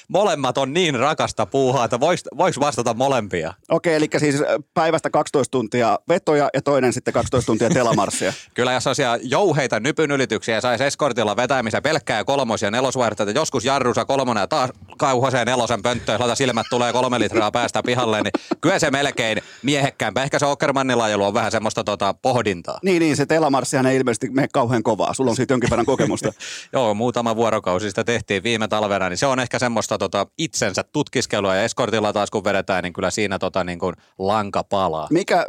molemmat 0.09 0.59
on 0.59 0.73
niin 0.73 0.95
rakasta 0.95 1.47
puuhaa, 1.47 1.85
että 1.85 2.01
voiko 2.01 2.61
vastata 2.61 2.95
molempia? 2.95 3.55
Okei, 3.69 3.95
eli 3.95 4.09
siis 4.19 4.37
päivästä 4.75 5.11
12 5.11 5.51
tuntia 5.51 5.99
vetoja 6.09 6.49
ja 6.55 6.63
toinen 6.63 6.93
sitten 6.93 7.15
12 7.15 7.47
tuntia 7.47 7.71
telamarssia. 7.71 8.33
Kyllä 8.55 8.73
jos 8.73 8.87
asia 8.87 9.19
jouheita 9.23 9.81
nypyn 9.81 10.11
ylityksiä 10.11 10.61
saisi 10.61 10.85
eskortilla 10.85 11.37
vetämisen 11.37 11.83
pelkkää 11.83 12.25
kolmos- 12.25 12.63
ja 12.63 12.71
nelosvaihtoehtoja, 12.71 13.41
joskus 13.41 13.65
jarrusa 13.65 14.05
kolmonen 14.05 14.41
ja 14.41 14.47
taas 14.47 14.71
kauhaseen 14.99 15.47
nelosen 15.47 15.83
pönttöön, 15.83 16.21
laita 16.21 16.35
silmät 16.35 16.67
tulee 16.71 16.93
kolme 16.93 17.19
litraa 17.19 17.51
päästä 17.51 17.83
pihalle, 17.83 18.23
niin 18.23 18.33
kyllä 18.61 18.79
se 18.79 18.91
melkein 18.91 19.39
miehekkäämpää. 19.63 20.25
Ehkä 20.25 20.39
se 20.39 20.47
Ockermannin 20.47 21.01
ajelu 21.01 21.25
on 21.25 21.35
vähän 21.35 21.51
semmoista 21.51 21.85
tota, 21.85 22.15
pohdintaa. 22.15 22.79
Niin, 22.83 23.01
niin, 23.01 23.17
se 23.17 23.27
telamarssia 23.27 23.81
ei 23.91 23.97
ilmeisesti 23.97 24.31
mene 24.31 24.49
kauhean 24.53 24.83
kovaa. 24.83 25.15
Sulla 25.15 25.31
on 25.31 25.37
siitä 25.37 25.55
jonkin 25.55 25.71
verran 25.71 25.87
kokemusta. 25.87 26.33
Joo, 26.73 26.95
muutama 26.95 27.37
vuorokausi 27.37 27.89
sitä 27.89 28.05
tehtiin 28.05 28.43
viime 28.43 28.69
talvena, 28.69 29.09
niin 29.09 29.19
se 29.19 29.27
on 29.27 29.41
ehkä 29.41 29.59
semmoista 29.71 29.99
tota, 29.99 30.27
itsensä 30.39 30.85
tutkiskelua 30.93 31.55
ja 31.55 31.63
eskortilla 31.63 32.13
taas 32.13 32.31
kun 32.31 32.45
vedetään, 32.45 32.83
niin 32.83 32.93
kyllä 32.93 33.11
siinä 33.11 33.39
tota, 33.39 33.65
niin 33.65 33.79
kuin 33.79 33.95
lanka 34.19 34.65
palaa. 34.65 35.09
Mikä, 35.11 35.47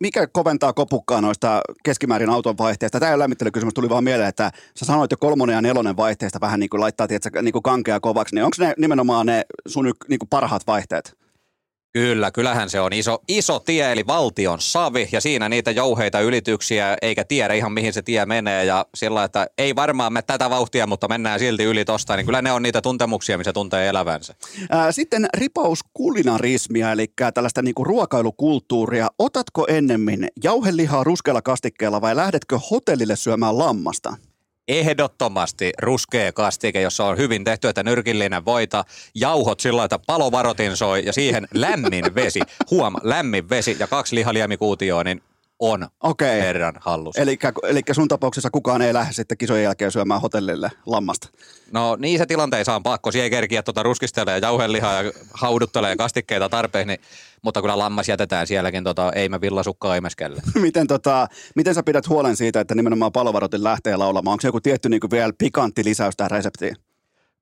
mikä 0.00 0.26
koventaa 0.26 0.72
kopukkaa 0.72 1.20
noista 1.20 1.60
keskimäärin 1.84 2.30
auton 2.30 2.58
vaihteista? 2.58 3.00
Tämä 3.00 3.18
lämmittelykysymys 3.18 3.74
tuli 3.74 3.88
vaan 3.88 4.04
mieleen, 4.04 4.28
että 4.28 4.50
sä 4.76 4.84
sanoit 4.84 5.10
jo 5.10 5.16
kolmonen 5.16 5.54
ja 5.54 5.62
nelonen 5.62 5.96
vaihteista 5.96 6.40
vähän 6.40 6.60
niin 6.60 6.70
kuin 6.70 6.80
laittaa 6.80 7.08
tiedätkö, 7.08 7.42
niin 7.42 7.52
kuin 7.52 7.62
kankea 7.62 8.00
kovaksi, 8.00 8.34
niin 8.34 8.44
onko 8.44 8.56
ne 8.58 8.74
nimenomaan 8.78 9.26
ne 9.26 9.44
sun 9.68 9.92
niin 10.08 10.18
kuin 10.18 10.28
parhaat 10.28 10.66
vaihteet? 10.66 11.25
Kyllä, 11.96 12.30
kyllähän 12.30 12.70
se 12.70 12.80
on 12.80 12.92
iso, 12.92 13.22
iso 13.28 13.60
tie, 13.60 13.92
eli 13.92 14.06
valtion 14.06 14.60
savi, 14.60 15.08
ja 15.12 15.20
siinä 15.20 15.48
niitä 15.48 15.70
jouheita 15.70 16.20
ylityksiä, 16.20 16.96
eikä 17.02 17.24
tiedä 17.24 17.54
ihan 17.54 17.72
mihin 17.72 17.92
se 17.92 18.02
tie 18.02 18.26
menee, 18.26 18.64
ja 18.64 18.86
sillä, 18.94 19.24
että 19.24 19.46
ei 19.58 19.76
varmaan 19.76 20.12
me 20.12 20.22
tätä 20.22 20.50
vauhtia, 20.50 20.86
mutta 20.86 21.08
mennään 21.08 21.38
silti 21.38 21.64
yli 21.64 21.84
tosta, 21.84 22.16
niin 22.16 22.26
kyllä 22.26 22.42
ne 22.42 22.52
on 22.52 22.62
niitä 22.62 22.82
tuntemuksia, 22.82 23.38
missä 23.38 23.52
tuntee 23.52 23.88
elävänsä. 23.88 24.34
Sitten 24.90 25.26
ripaus 25.36 25.80
kulinarismia, 25.94 26.92
eli 26.92 27.12
tällaista 27.34 27.62
niinku 27.62 27.84
ruokailukulttuuria. 27.84 29.08
Otatko 29.18 29.66
ennemmin 29.68 30.28
jauhelihaa 30.44 31.04
ruskealla 31.04 31.42
kastikkeella 31.42 32.00
vai 32.00 32.16
lähdetkö 32.16 32.58
hotellille 32.70 33.16
syömään 33.16 33.58
lammasta? 33.58 34.16
Ehdottomasti 34.68 35.72
ruskea 35.82 36.32
kastike, 36.32 36.80
jossa 36.80 37.04
on 37.04 37.18
hyvin 37.18 37.44
tehty, 37.44 37.68
että 37.68 37.82
nyrkillinen 37.82 38.44
voita, 38.44 38.84
jauhot 39.14 39.60
sillä 39.60 39.84
että 39.84 39.98
palovarotin 39.98 40.76
soi 40.76 41.02
ja 41.04 41.12
siihen 41.12 41.48
lämmin 41.54 42.14
vesi, 42.14 42.40
huom, 42.70 42.94
lämmin 43.02 43.48
vesi 43.48 43.76
ja 43.78 43.86
kaksi 43.86 44.16
lihaliemikuutioa, 44.16 45.04
niin 45.04 45.22
on 45.58 45.88
Okei. 46.02 46.40
herran 46.40 46.74
hallussa. 46.80 47.22
Eli, 47.22 47.82
sun 47.92 48.08
tapauksessa 48.08 48.50
kukaan 48.50 48.82
ei 48.82 48.94
lähde 48.94 49.12
sitten 49.12 49.38
kisojen 49.38 49.64
jälkeen 49.64 49.92
syömään 49.92 50.20
hotellille 50.20 50.70
lammasta. 50.86 51.28
No 51.72 51.96
niin 51.96 52.18
se 52.18 52.26
tilanteessa 52.26 52.74
on 52.74 52.82
pakko. 52.82 53.12
Siihen 53.12 53.30
kerkiä 53.30 53.62
tuota 53.62 53.82
ruskistelee 53.82 54.34
ja 54.34 54.38
jauhelihaa 54.38 55.02
ja 55.02 55.12
hauduttelee 55.32 55.96
kastikkeita 55.96 56.48
tarpeeksi, 56.48 56.86
niin, 56.86 57.00
mutta 57.42 57.60
kyllä 57.60 57.78
lammas 57.78 58.08
jätetään 58.08 58.46
sielläkin, 58.46 58.84
tota, 58.84 59.12
ei 59.12 59.28
me 59.28 59.40
villasukkaa 59.40 59.96
imeskelle. 59.96 60.42
miten, 60.62 60.86
tota, 60.86 61.28
miten 61.56 61.74
sä 61.74 61.82
pidät 61.82 62.08
huolen 62.08 62.36
siitä, 62.36 62.60
että 62.60 62.74
nimenomaan 62.74 63.12
palovarotin 63.12 63.64
lähtee 63.64 63.96
laulamaan? 63.96 64.32
Onko 64.32 64.40
se 64.40 64.48
joku 64.48 64.60
tietty 64.60 64.88
niin 64.88 65.00
vielä 65.10 65.32
pikantti 65.38 65.84
lisäys 65.84 66.16
tähän 66.16 66.30
reseptiin? 66.30 66.76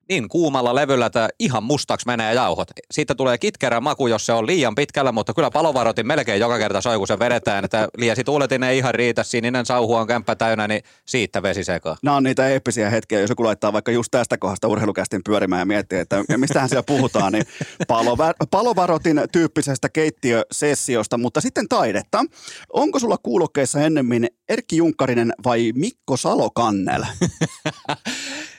Niin 0.08 0.28
kuumalla 0.28 0.74
levyllä, 0.74 1.06
että 1.06 1.28
ihan 1.38 1.62
mustaksi 1.62 2.06
menee 2.06 2.34
jauhot. 2.34 2.68
Siitä 2.90 3.14
tulee 3.14 3.38
kitkerä 3.38 3.80
maku, 3.80 4.06
jos 4.06 4.26
se 4.26 4.32
on 4.32 4.46
liian 4.46 4.74
pitkällä, 4.74 5.12
mutta 5.12 5.34
kyllä 5.34 5.50
palovarotin 5.50 6.06
melkein 6.06 6.40
joka 6.40 6.58
kerta 6.58 6.80
soi, 6.80 6.98
kun 6.98 7.06
se 7.06 7.18
vedetään. 7.18 7.64
Että 7.64 7.88
liesi 7.96 8.24
tuuletin 8.24 8.62
ei 8.62 8.78
ihan 8.78 8.94
riitä, 8.94 9.22
sininen 9.22 9.66
sauhu 9.66 9.94
on 9.94 10.06
kämppä 10.06 10.34
täynnä, 10.34 10.68
niin 10.68 10.82
siitä 11.06 11.42
vesi 11.42 11.64
sekaan. 11.64 11.96
Nämä 12.02 12.16
on 12.16 12.22
niitä 12.22 12.48
eeppisiä 12.48 12.90
hetkiä, 12.90 13.20
jos 13.20 13.30
joku 13.30 13.44
laittaa 13.44 13.72
vaikka 13.72 13.92
just 13.92 14.10
tästä 14.10 14.38
kohdasta 14.38 14.68
urheilukästin 14.68 15.20
pyörimään 15.24 15.60
ja 15.60 15.66
miettii, 15.66 15.98
että 15.98 16.24
mistähän 16.36 16.68
siellä 16.68 16.82
puhutaan, 16.82 17.32
niin 17.32 17.44
palovä- 17.88 18.34
palovarotin 18.50 19.20
tyyppisestä 19.32 19.88
keittiösessiosta, 19.88 21.18
mutta 21.18 21.40
sitten 21.40 21.68
taidetta. 21.68 22.24
Onko 22.72 22.98
sulla 22.98 23.18
kuulokkeissa 23.18 23.80
ennemmin 23.80 24.28
Erkki 24.48 24.76
Junkkarinen 24.76 25.32
vai 25.44 25.72
Mikko 25.74 26.16
Salokannel? 26.16 27.04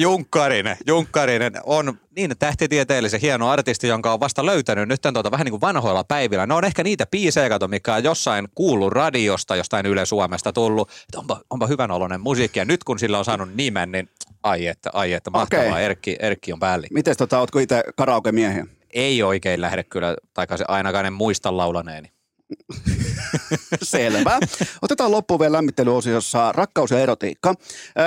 Junkkarinen, 0.00 0.76
Junkkarinen 0.86 1.52
on 1.64 1.98
niin 2.16 2.38
tähtitieteellisen 2.38 3.20
hieno 3.20 3.48
artisti, 3.48 3.88
jonka 3.88 4.12
on 4.12 4.20
vasta 4.20 4.46
löytänyt 4.46 4.88
nyt 4.88 5.00
tuota, 5.02 5.30
vähän 5.30 5.44
niin 5.44 5.50
kuin 5.50 5.60
vanhoilla 5.60 6.04
päivillä. 6.04 6.46
Ne 6.46 6.54
on 6.54 6.64
ehkä 6.64 6.82
niitä 6.82 7.06
biisejä, 7.06 7.48
kato, 7.48 7.68
mikä 7.68 7.94
on 7.94 8.04
jossain 8.04 8.48
kuullut 8.54 8.92
radiosta, 8.92 9.56
jostain 9.56 9.86
Yle 9.86 10.06
Suomesta 10.06 10.52
tullut. 10.52 10.90
Että 10.90 11.18
onpa, 11.18 11.40
onpa 11.50 11.66
hyvän 11.66 11.90
oloinen 11.90 12.20
musiikki. 12.20 12.58
Ja 12.58 12.64
nyt 12.64 12.84
kun 12.84 12.98
sillä 12.98 13.18
on 13.18 13.24
saanut 13.24 13.54
nimen, 13.54 13.92
niin 13.92 14.08
ai 14.42 14.66
että, 14.66 14.90
ai 14.92 15.12
että 15.12 15.30
mahtavaa. 15.30 15.66
Okay. 15.66 15.82
Erkki, 15.82 16.16
Erkki 16.20 16.52
on 16.52 16.60
päälli. 16.60 16.86
Miten 16.90 17.16
tota, 17.16 17.38
ootko 17.38 17.58
itse 17.58 17.84
karaoke-miehiä? 17.96 18.66
Ei 18.92 19.22
oikein 19.22 19.60
lähde 19.60 19.84
kyllä, 19.84 20.16
tai 20.34 20.46
se 20.56 20.64
ainakaan 20.68 21.06
en 21.06 21.12
muista 21.12 21.56
laulaneeni. 21.56 22.12
Selvä. 23.82 24.38
Otetaan 24.82 25.10
loppuun 25.10 25.40
vielä 25.40 25.52
lämmittelyosiossa 25.52 26.52
rakkaus 26.52 26.90
ja 26.90 27.00
erotiikka. 27.00 27.54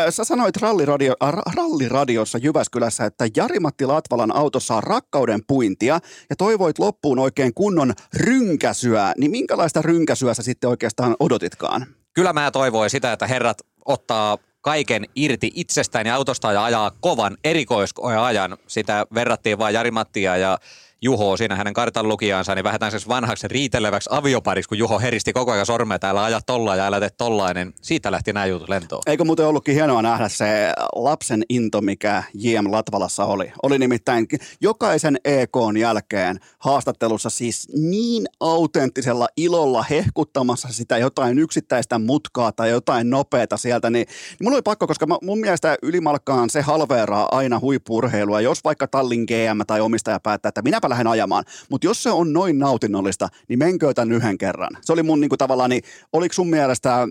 Sä 0.09 0.23
sanoit 0.23 0.57
ralliradio, 0.57 1.13
ralliradiossa 1.55 2.37
Jyväskylässä, 2.37 3.05
että 3.05 3.25
Jari-Matti 3.37 3.85
Latvalan 3.85 4.35
autossa 4.35 4.75
on 4.75 4.83
rakkauden 4.83 5.41
puintia 5.47 5.99
ja 6.29 6.35
toivoit 6.35 6.79
loppuun 6.79 7.19
oikein 7.19 7.53
kunnon 7.53 7.93
rynkäsyä. 8.13 9.13
Niin 9.17 9.31
minkälaista 9.31 9.81
rynkäsyä 9.81 10.33
sä 10.33 10.43
sitten 10.43 10.69
oikeastaan 10.69 11.15
odotitkaan? 11.19 11.85
Kyllä 12.13 12.33
mä 12.33 12.51
toivoin 12.51 12.89
sitä, 12.89 13.13
että 13.13 13.27
herrat 13.27 13.57
ottaa 13.85 14.37
kaiken 14.61 15.05
irti 15.15 15.51
itsestään 15.55 16.07
ja 16.07 16.15
autosta 16.15 16.51
ja 16.51 16.63
ajaa 16.63 16.91
kovan 16.99 17.37
erikoisajan. 17.43 18.57
Sitä 18.67 19.05
verrattiin 19.13 19.57
vain 19.57 19.75
Jari-Mattia 19.75 20.37
ja 20.37 20.57
Juho 21.03 21.37
siinä 21.37 21.55
hänen 21.55 21.73
kartan 21.73 22.07
lukijansa, 22.07 22.55
niin 22.55 22.63
vähän 22.63 22.79
tämmöiseksi 22.79 23.07
vanhaksi 23.07 23.47
riiteleväksi 23.47 24.09
aviopariksi, 24.13 24.69
kun 24.69 24.77
Juho 24.77 24.99
heristi 24.99 25.33
koko 25.33 25.51
ajan 25.51 25.65
sormea 25.65 25.99
täällä 25.99 26.23
aja 26.23 26.41
tolla 26.41 26.75
ja 26.75 26.85
älä 26.85 26.99
tee 26.99 27.09
tollainen. 27.09 27.67
Niin 27.67 27.75
siitä 27.81 28.11
lähti 28.11 28.33
nämä 28.33 28.45
jutut 28.45 28.69
lentoon. 28.69 29.01
Eikö 29.07 29.23
muuten 29.23 29.45
ollutkin 29.45 29.75
hienoa 29.75 30.01
nähdä 30.01 30.29
se 30.29 30.73
lapsen 30.95 31.43
into, 31.49 31.81
mikä 31.81 32.23
JM 32.33 32.71
Latvalassa 32.71 33.25
oli? 33.25 33.51
Oli 33.63 33.79
nimittäin 33.79 34.27
jokaisen 34.61 35.17
EKn 35.25 35.77
jälkeen 35.79 36.39
haastattelussa 36.59 37.29
siis 37.29 37.67
niin 37.73 38.25
autenttisella 38.39 39.27
ilolla 39.37 39.85
hehkuttamassa 39.89 40.67
sitä 40.71 40.97
jotain 40.97 41.39
yksittäistä 41.39 41.99
mutkaa 41.99 42.51
tai 42.51 42.69
jotain 42.69 43.09
nopeata 43.09 43.57
sieltä, 43.57 43.89
niin, 43.89 44.07
niin 44.07 44.37
mulla 44.43 44.55
oli 44.55 44.61
pakko, 44.61 44.87
koska 44.87 45.07
mun 45.21 45.39
mielestä 45.39 45.77
ylimalkkaan 45.81 46.49
se 46.49 46.61
halveeraa 46.61 47.27
aina 47.31 47.59
huippurheilua. 47.59 48.41
Jos 48.41 48.63
vaikka 48.63 48.87
Tallin 48.87 49.23
GM 49.23 49.61
tai 49.67 49.81
omistaja 49.81 50.19
päättää, 50.19 50.49
että 50.49 50.61
minäpä 50.61 50.89
lähden 50.93 51.07
ajamaan. 51.07 51.43
Mutta 51.69 51.87
jos 51.87 52.03
se 52.03 52.11
on 52.11 52.33
noin 52.33 52.59
nautinnollista, 52.59 53.29
niin 53.47 53.59
menkö 53.59 53.93
tämän 53.93 54.11
yhden 54.11 54.37
kerran. 54.37 54.77
Se 54.81 54.93
oli 54.93 55.03
mun 55.03 55.21
niinku, 55.21 55.37
tavallaan, 55.37 55.69
niin, 55.69 55.83
oliko 56.13 56.33
sun 56.33 56.49
mielestä 56.49 57.07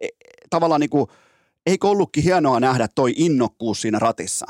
e, 0.00 0.08
tavallaan 0.50 0.80
niinku, 0.80 1.08
eikö 1.66 1.88
ollutkin 1.88 2.24
hienoa 2.24 2.60
nähdä 2.60 2.88
toi 2.94 3.12
innokkuus 3.16 3.80
siinä 3.80 3.98
ratissa? 3.98 4.46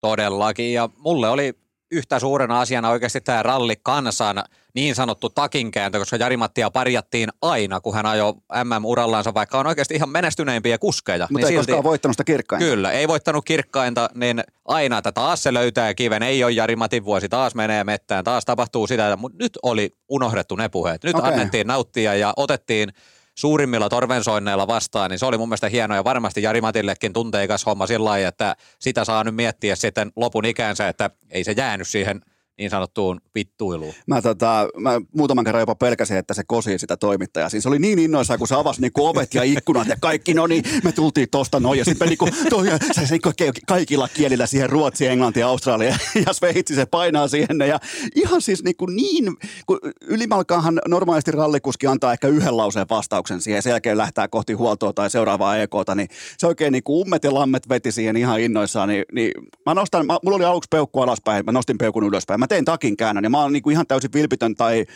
Todellakin, 0.00 0.72
ja 0.72 0.88
mulle 0.98 1.28
oli 1.28 1.63
yhtä 1.94 2.18
suurena 2.18 2.60
asiana 2.60 2.90
oikeasti 2.90 3.20
tämä 3.20 3.42
ralli 3.42 3.76
kansan 3.82 4.44
niin 4.74 4.94
sanottu 4.94 5.30
takinkääntö, 5.30 5.98
koska 5.98 6.16
Jari-Mattia 6.16 6.70
parjattiin 6.70 7.28
aina, 7.42 7.80
kun 7.80 7.94
hän 7.94 8.06
ajoi 8.06 8.34
MM-urallansa, 8.64 9.34
vaikka 9.34 9.58
on 9.58 9.66
oikeasti 9.66 9.94
ihan 9.94 10.08
menestyneimpiä 10.08 10.78
kuskeja. 10.78 11.26
Mutta 11.30 11.46
niin 11.46 11.46
ei 11.46 11.52
silti, 11.52 11.66
koskaan 11.66 11.84
voittanut 11.84 12.14
sitä 12.14 12.24
kirkkainta. 12.24 12.66
Kyllä, 12.66 12.92
ei 12.92 13.08
voittanut 13.08 13.44
kirkkainta, 13.44 14.10
niin 14.14 14.44
aina, 14.64 14.98
että 14.98 15.12
taas 15.12 15.42
se 15.42 15.54
löytää 15.54 15.94
kiven, 15.94 16.22
ei 16.22 16.44
ole 16.44 16.52
Jari-Matin 16.52 17.04
vuosi, 17.04 17.28
taas 17.28 17.54
menee 17.54 17.84
mettään, 17.84 18.24
taas 18.24 18.44
tapahtuu 18.44 18.86
sitä, 18.86 19.16
mutta 19.16 19.38
nyt 19.40 19.58
oli 19.62 19.90
unohdettu 20.08 20.56
ne 20.56 20.68
puheet. 20.68 21.04
Nyt 21.04 21.14
okay. 21.14 21.32
annettiin 21.32 21.66
nauttia 21.66 22.14
ja 22.14 22.32
otettiin 22.36 22.92
suurimmilla 23.34 23.88
torvensoinneilla 23.88 24.66
vastaan, 24.66 25.10
niin 25.10 25.18
se 25.18 25.26
oli 25.26 25.38
mun 25.38 25.48
mielestä 25.48 25.68
hieno 25.68 25.94
ja 25.94 26.04
varmasti 26.04 26.42
Jari 26.42 26.60
Matillekin 26.60 27.12
tunteikas 27.12 27.66
homma 27.66 27.86
sillä 27.86 28.04
lailla, 28.04 28.28
että 28.28 28.56
sitä 28.78 29.04
saa 29.04 29.24
nyt 29.24 29.34
miettiä 29.34 29.76
sitten 29.76 30.12
lopun 30.16 30.44
ikänsä, 30.44 30.88
että 30.88 31.10
ei 31.30 31.44
se 31.44 31.52
jäänyt 31.52 31.88
siihen– 31.88 32.20
niin 32.58 32.70
sanottuun 32.70 33.20
vittuiluun. 33.34 33.94
Mä, 34.06 34.22
tota, 34.22 34.68
mä 34.78 35.00
muutaman 35.14 35.44
kerran 35.44 35.60
jopa 35.60 35.74
pelkäsin, 35.74 36.16
että 36.16 36.34
se 36.34 36.42
kosi 36.46 36.78
sitä 36.78 36.96
toimittajaa. 36.96 37.48
Siis 37.48 37.62
se 37.62 37.68
oli 37.68 37.78
niin 37.78 37.98
innoissaan, 37.98 38.38
kun 38.38 38.48
se 38.48 38.54
avasi 38.54 38.80
niinku 38.80 39.06
ovet 39.06 39.34
ja 39.34 39.42
ikkunat 39.42 39.88
ja 39.88 39.96
kaikki, 40.00 40.34
no 40.34 40.46
niin, 40.46 40.64
me 40.84 40.92
tultiin 40.92 41.28
tosta 41.30 41.60
noin. 41.60 41.78
Ja 41.78 41.84
sitten 41.84 42.08
niinku, 42.08 42.28
toi, 42.50 42.66
se, 42.92 43.06
se, 43.06 43.18
kaikilla 43.66 44.08
kielillä 44.08 44.46
siihen 44.46 44.70
ruotsi, 44.70 45.06
englanti, 45.06 45.42
australia 45.42 45.96
ja 46.26 46.32
sveitsi, 46.32 46.74
se 46.74 46.86
painaa 46.86 47.28
siihen. 47.28 47.58
Ja 47.68 47.80
ihan 48.14 48.42
siis 48.42 48.64
niinku 48.64 48.86
niin, 48.86 49.36
kun 49.66 49.80
ylimalkaanhan 50.00 50.80
normaalisti 50.88 51.30
rallikuski 51.30 51.86
antaa 51.86 52.12
ehkä 52.12 52.28
yhden 52.28 52.56
lauseen 52.56 52.86
vastauksen 52.90 53.40
siihen 53.40 53.62
sen 53.62 53.70
jälkeen 53.70 53.98
lähtää 53.98 54.28
kohti 54.28 54.52
huoltoa 54.52 54.92
tai 54.92 55.10
seuraavaa 55.10 55.56
EKta, 55.56 55.94
niin 55.94 56.08
se 56.38 56.46
oikein 56.46 56.72
niinku 56.72 57.00
ummet 57.00 57.24
ja 57.24 57.34
lammet 57.34 57.68
veti 57.68 57.92
siihen 57.92 58.16
ihan 58.16 58.40
innoissaan. 58.40 58.88
Niin, 58.88 59.04
niin 59.12 59.32
mä 59.66 59.74
nostan, 59.74 60.06
mä, 60.06 60.18
mulla 60.22 60.36
oli 60.36 60.44
aluksi 60.44 60.68
peukku 60.70 61.00
alaspäin, 61.00 61.44
mä 61.44 61.52
nostin 61.52 61.78
peukun 61.78 62.04
ylöspäin 62.04 62.43
mä 62.44 62.48
tein 62.48 62.64
takin 62.64 62.96
käännön 62.96 63.24
ja 63.24 63.30
mä 63.30 63.42
oon 63.42 63.52
niin 63.52 63.62
kuin 63.62 63.72
ihan 63.72 63.86
täysin 63.86 64.10
vilpitön 64.14 64.54
tai 64.54 64.86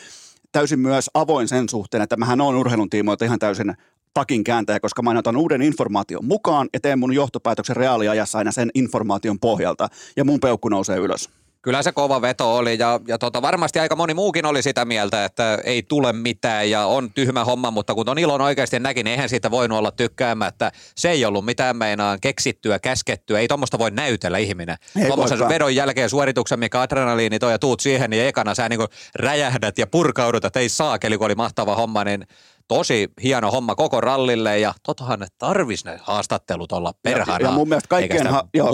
täysin 0.52 0.80
myös 0.80 1.10
avoin 1.14 1.48
sen 1.48 1.68
suhteen, 1.68 2.02
että 2.02 2.16
mähän 2.16 2.40
on 2.40 2.56
urheilun 2.56 2.90
tiimoilta 2.90 3.24
ihan 3.24 3.38
täysin 3.38 3.74
takin 4.14 4.44
kääntäjä, 4.44 4.80
koska 4.80 5.02
mä 5.02 5.18
otan 5.18 5.36
uuden 5.36 5.62
informaation 5.62 6.24
mukaan 6.24 6.68
ja 6.72 6.80
teen 6.80 6.98
mun 6.98 7.12
johtopäätöksen 7.12 7.76
reaaliajassa 7.76 8.38
aina 8.38 8.52
sen 8.52 8.70
informaation 8.74 9.38
pohjalta 9.38 9.88
ja 10.16 10.24
mun 10.24 10.40
peukku 10.40 10.68
nousee 10.68 10.96
ylös. 10.96 11.30
Kyllä 11.62 11.82
se 11.82 11.92
kova 11.92 12.22
veto 12.22 12.56
oli 12.56 12.78
ja, 12.78 13.00
ja 13.08 13.18
tota, 13.18 13.42
varmasti 13.42 13.78
aika 13.78 13.96
moni 13.96 14.14
muukin 14.14 14.46
oli 14.46 14.62
sitä 14.62 14.84
mieltä, 14.84 15.24
että 15.24 15.58
ei 15.64 15.82
tule 15.82 16.12
mitään 16.12 16.70
ja 16.70 16.86
on 16.86 17.10
tyhmä 17.12 17.44
homma, 17.44 17.70
mutta 17.70 17.94
kun 17.94 18.08
on 18.08 18.18
ilon 18.18 18.40
oikeasti 18.40 18.80
näki, 18.80 19.02
niin 19.02 19.12
eihän 19.12 19.28
siitä 19.28 19.50
voinut 19.50 19.78
olla 19.78 19.90
tykkäämättä. 19.90 20.72
Se 20.96 21.10
ei 21.10 21.24
ollut 21.24 21.44
mitään 21.44 21.76
meinaan 21.76 22.18
keksittyä, 22.20 22.78
käskettyä, 22.78 23.38
ei 23.38 23.48
tuommoista 23.48 23.78
voi 23.78 23.90
näytellä 23.90 24.38
ihminen. 24.38 24.76
Tuommoisen 25.06 25.48
vedon 25.48 25.74
jälkeen 25.74 26.10
suorituksen, 26.10 26.58
mikä 26.58 26.80
adrenaliini 26.80 27.38
toi 27.38 27.52
ja 27.52 27.58
tuut 27.58 27.80
siihen, 27.80 28.10
niin 28.10 28.26
ekana 28.26 28.54
sä 28.54 28.68
niin 28.68 28.80
räjähdät 29.14 29.78
ja 29.78 29.86
purkaudut, 29.86 30.44
että 30.44 30.60
ei 30.60 30.68
saakeli, 30.68 31.18
kun 31.18 31.24
oli 31.24 31.34
mahtava 31.34 31.74
homma, 31.74 32.04
niin 32.04 32.26
tosi 32.68 33.08
hieno 33.22 33.50
homma 33.50 33.74
koko 33.74 34.00
rallille 34.00 34.58
ja 34.58 34.74
totahan 34.82 35.20
ne 35.20 35.26
tarvis 35.38 35.84
ne 35.84 35.98
haastattelut 36.02 36.72
olla 36.72 36.92
perhana. 37.02 37.38
Ja, 37.40 37.46
ja 37.46 37.50
mun 37.50 37.68
mielestä 37.68 37.88
kaikkien, 37.88 38.26
ha- 38.26 38.48
joo, 38.54 38.68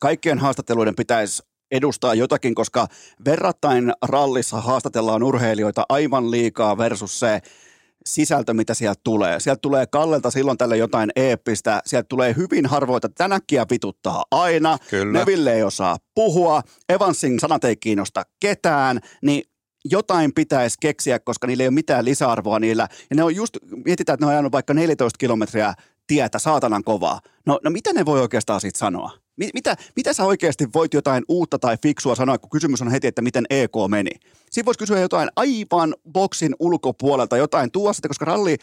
kaikkien 0.00 0.38
haastatteluiden 0.38 0.94
pitäisi 0.94 1.42
edustaa 1.70 2.14
jotakin, 2.14 2.54
koska 2.54 2.86
verrattain 3.24 3.92
rallissa 4.02 4.60
haastatellaan 4.60 5.22
urheilijoita 5.22 5.84
aivan 5.88 6.30
liikaa 6.30 6.78
versus 6.78 7.20
se 7.20 7.40
sisältö, 8.06 8.54
mitä 8.54 8.74
sieltä 8.74 9.00
tulee. 9.04 9.40
Sieltä 9.40 9.60
tulee 9.62 9.86
Kallelta 9.86 10.30
silloin 10.30 10.58
tälle 10.58 10.76
jotain 10.76 11.10
eeppistä, 11.16 11.82
sieltä 11.86 12.06
tulee 12.08 12.34
hyvin 12.36 12.66
harvoita, 12.66 13.08
tänäkkiä 13.08 13.66
vituttaa 13.70 14.24
aina, 14.30 14.78
Kyllä. 14.90 15.18
Neville 15.18 15.54
ei 15.54 15.62
osaa 15.62 15.96
puhua, 16.14 16.62
Evansin 16.88 17.40
sanat 17.40 17.64
ei 17.64 17.76
kiinnosta 17.76 18.22
ketään, 18.40 19.00
niin 19.22 19.42
jotain 19.84 20.34
pitäisi 20.34 20.76
keksiä, 20.80 21.18
koska 21.18 21.46
niillä 21.46 21.62
ei 21.62 21.68
ole 21.68 21.74
mitään 21.74 22.04
lisäarvoa 22.04 22.58
niillä. 22.58 22.88
Ja 23.10 23.16
ne 23.16 23.22
on 23.22 23.34
just, 23.34 23.56
mietitään, 23.84 24.14
että 24.14 24.26
ne 24.26 24.26
on 24.26 24.32
ajanut 24.32 24.52
vaikka 24.52 24.74
14 24.74 25.18
kilometriä 25.18 25.74
tietä 26.06 26.38
saatanan 26.38 26.84
kovaa. 26.84 27.20
No, 27.46 27.60
no 27.64 27.70
mitä 27.70 27.92
ne 27.92 28.04
voi 28.06 28.20
oikeastaan 28.20 28.60
siitä 28.60 28.78
sanoa? 28.78 29.27
Mitä, 29.38 29.76
mitä 29.96 30.12
sä 30.12 30.24
oikeasti 30.24 30.68
voit 30.74 30.94
jotain 30.94 31.24
uutta 31.28 31.58
tai 31.58 31.76
fiksua 31.82 32.14
sanoa, 32.14 32.38
kun 32.38 32.50
kysymys 32.50 32.82
on 32.82 32.90
heti, 32.90 33.06
että 33.06 33.22
miten 33.22 33.44
EK 33.50 33.72
meni? 33.88 34.10
Siinä 34.50 34.66
voisi 34.66 34.78
kysyä 34.78 35.00
jotain 35.00 35.28
aivan 35.36 35.94
boksin 36.12 36.54
ulkopuolelta, 36.60 37.36
jotain 37.36 37.70
tuosta, 37.70 38.08
koska 38.08 38.24
ralli, 38.24 38.56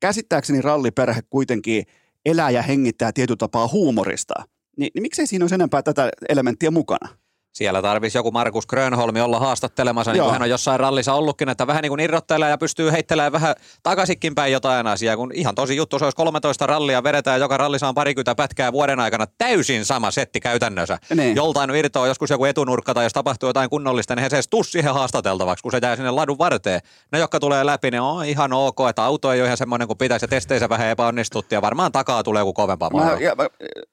käsittääkseni 0.00 0.62
ralliperhe 0.62 1.22
kuitenkin 1.30 1.84
elää 2.26 2.50
ja 2.50 2.62
hengittää 2.62 3.12
tietyllä 3.12 3.38
tapaa 3.38 3.68
huumorista. 3.68 4.34
Ni, 4.76 4.88
niin 4.94 5.02
miksei 5.02 5.26
siinä 5.26 5.42
olisi 5.42 5.54
enempää 5.54 5.82
tätä 5.82 6.10
elementtiä 6.28 6.70
mukana? 6.70 7.21
Siellä 7.52 7.82
tarvisi 7.82 8.18
joku 8.18 8.30
Markus 8.30 8.66
Grönholmi 8.66 9.20
olla 9.20 9.38
haastattelemassa, 9.38 10.12
niin 10.12 10.22
kuin 10.22 10.32
hän 10.32 10.42
on 10.42 10.50
jossain 10.50 10.80
rallissa 10.80 11.14
ollutkin, 11.14 11.48
että 11.48 11.66
vähän 11.66 11.82
niin 11.82 11.90
kuin 11.90 12.00
irrottelee 12.00 12.50
ja 12.50 12.58
pystyy 12.58 12.92
heittelemään 12.92 13.32
vähän 13.32 13.54
takaisinkin 13.82 14.34
päin 14.34 14.52
jotain 14.52 14.86
asiaa, 14.86 15.16
kun 15.16 15.32
ihan 15.34 15.54
tosi 15.54 15.76
juttu, 15.76 15.98
se 15.98 16.04
olisi 16.04 16.16
13 16.16 16.66
rallia, 16.66 17.02
vedetään 17.02 17.40
joka 17.40 17.56
rallissa 17.56 17.88
on 17.88 17.94
parikymmentä 17.94 18.34
pätkää 18.34 18.72
vuoden 18.72 19.00
aikana, 19.00 19.26
täysin 19.38 19.84
sama 19.84 20.10
setti 20.10 20.40
käytännössä. 20.40 20.98
Niin. 21.14 21.36
Joltain 21.36 21.74
irtoaa 21.74 22.06
joskus 22.06 22.30
joku 22.30 22.44
etunurkka 22.44 22.94
tai 22.94 23.04
jos 23.04 23.12
tapahtuu 23.12 23.48
jotain 23.48 23.70
kunnollista, 23.70 24.14
niin 24.14 24.22
he 24.22 24.30
se 24.30 24.36
edes 24.36 24.48
tuu 24.48 24.64
siihen 24.64 24.94
haastateltavaksi, 24.94 25.62
kun 25.62 25.72
se 25.72 25.78
jää 25.82 25.96
sinne 25.96 26.10
ladun 26.10 26.38
varteen. 26.38 26.80
Ne, 27.12 27.18
jotka 27.18 27.40
tulee 27.40 27.66
läpi, 27.66 27.90
niin 27.90 28.00
on 28.00 28.24
ihan 28.24 28.52
ok, 28.52 28.78
että 28.90 29.04
auto 29.04 29.32
ei 29.32 29.40
ole 29.40 29.46
ihan 29.46 29.56
semmoinen 29.56 29.88
kuin 29.88 29.98
pitäisi 29.98 30.24
ja 30.24 30.28
testeissä 30.28 30.68
vähän 30.68 30.88
epäonnistuttiin 30.88 31.56
ja 31.56 31.62
varmaan 31.62 31.92
takaa 31.92 32.22
tulee 32.22 32.40
joku 32.40 32.52
kovempaa 32.52 32.90
Mä, 32.90 33.16
ja, 33.20 33.34
mä, 33.34 33.46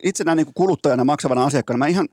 itsenä 0.03 0.36
niin 0.36 0.47
kuluttajana 0.53 1.03
maksavana 1.03 1.43
asiakkaana, 1.43 1.78
mä 1.78 1.88
ihan 1.88 2.07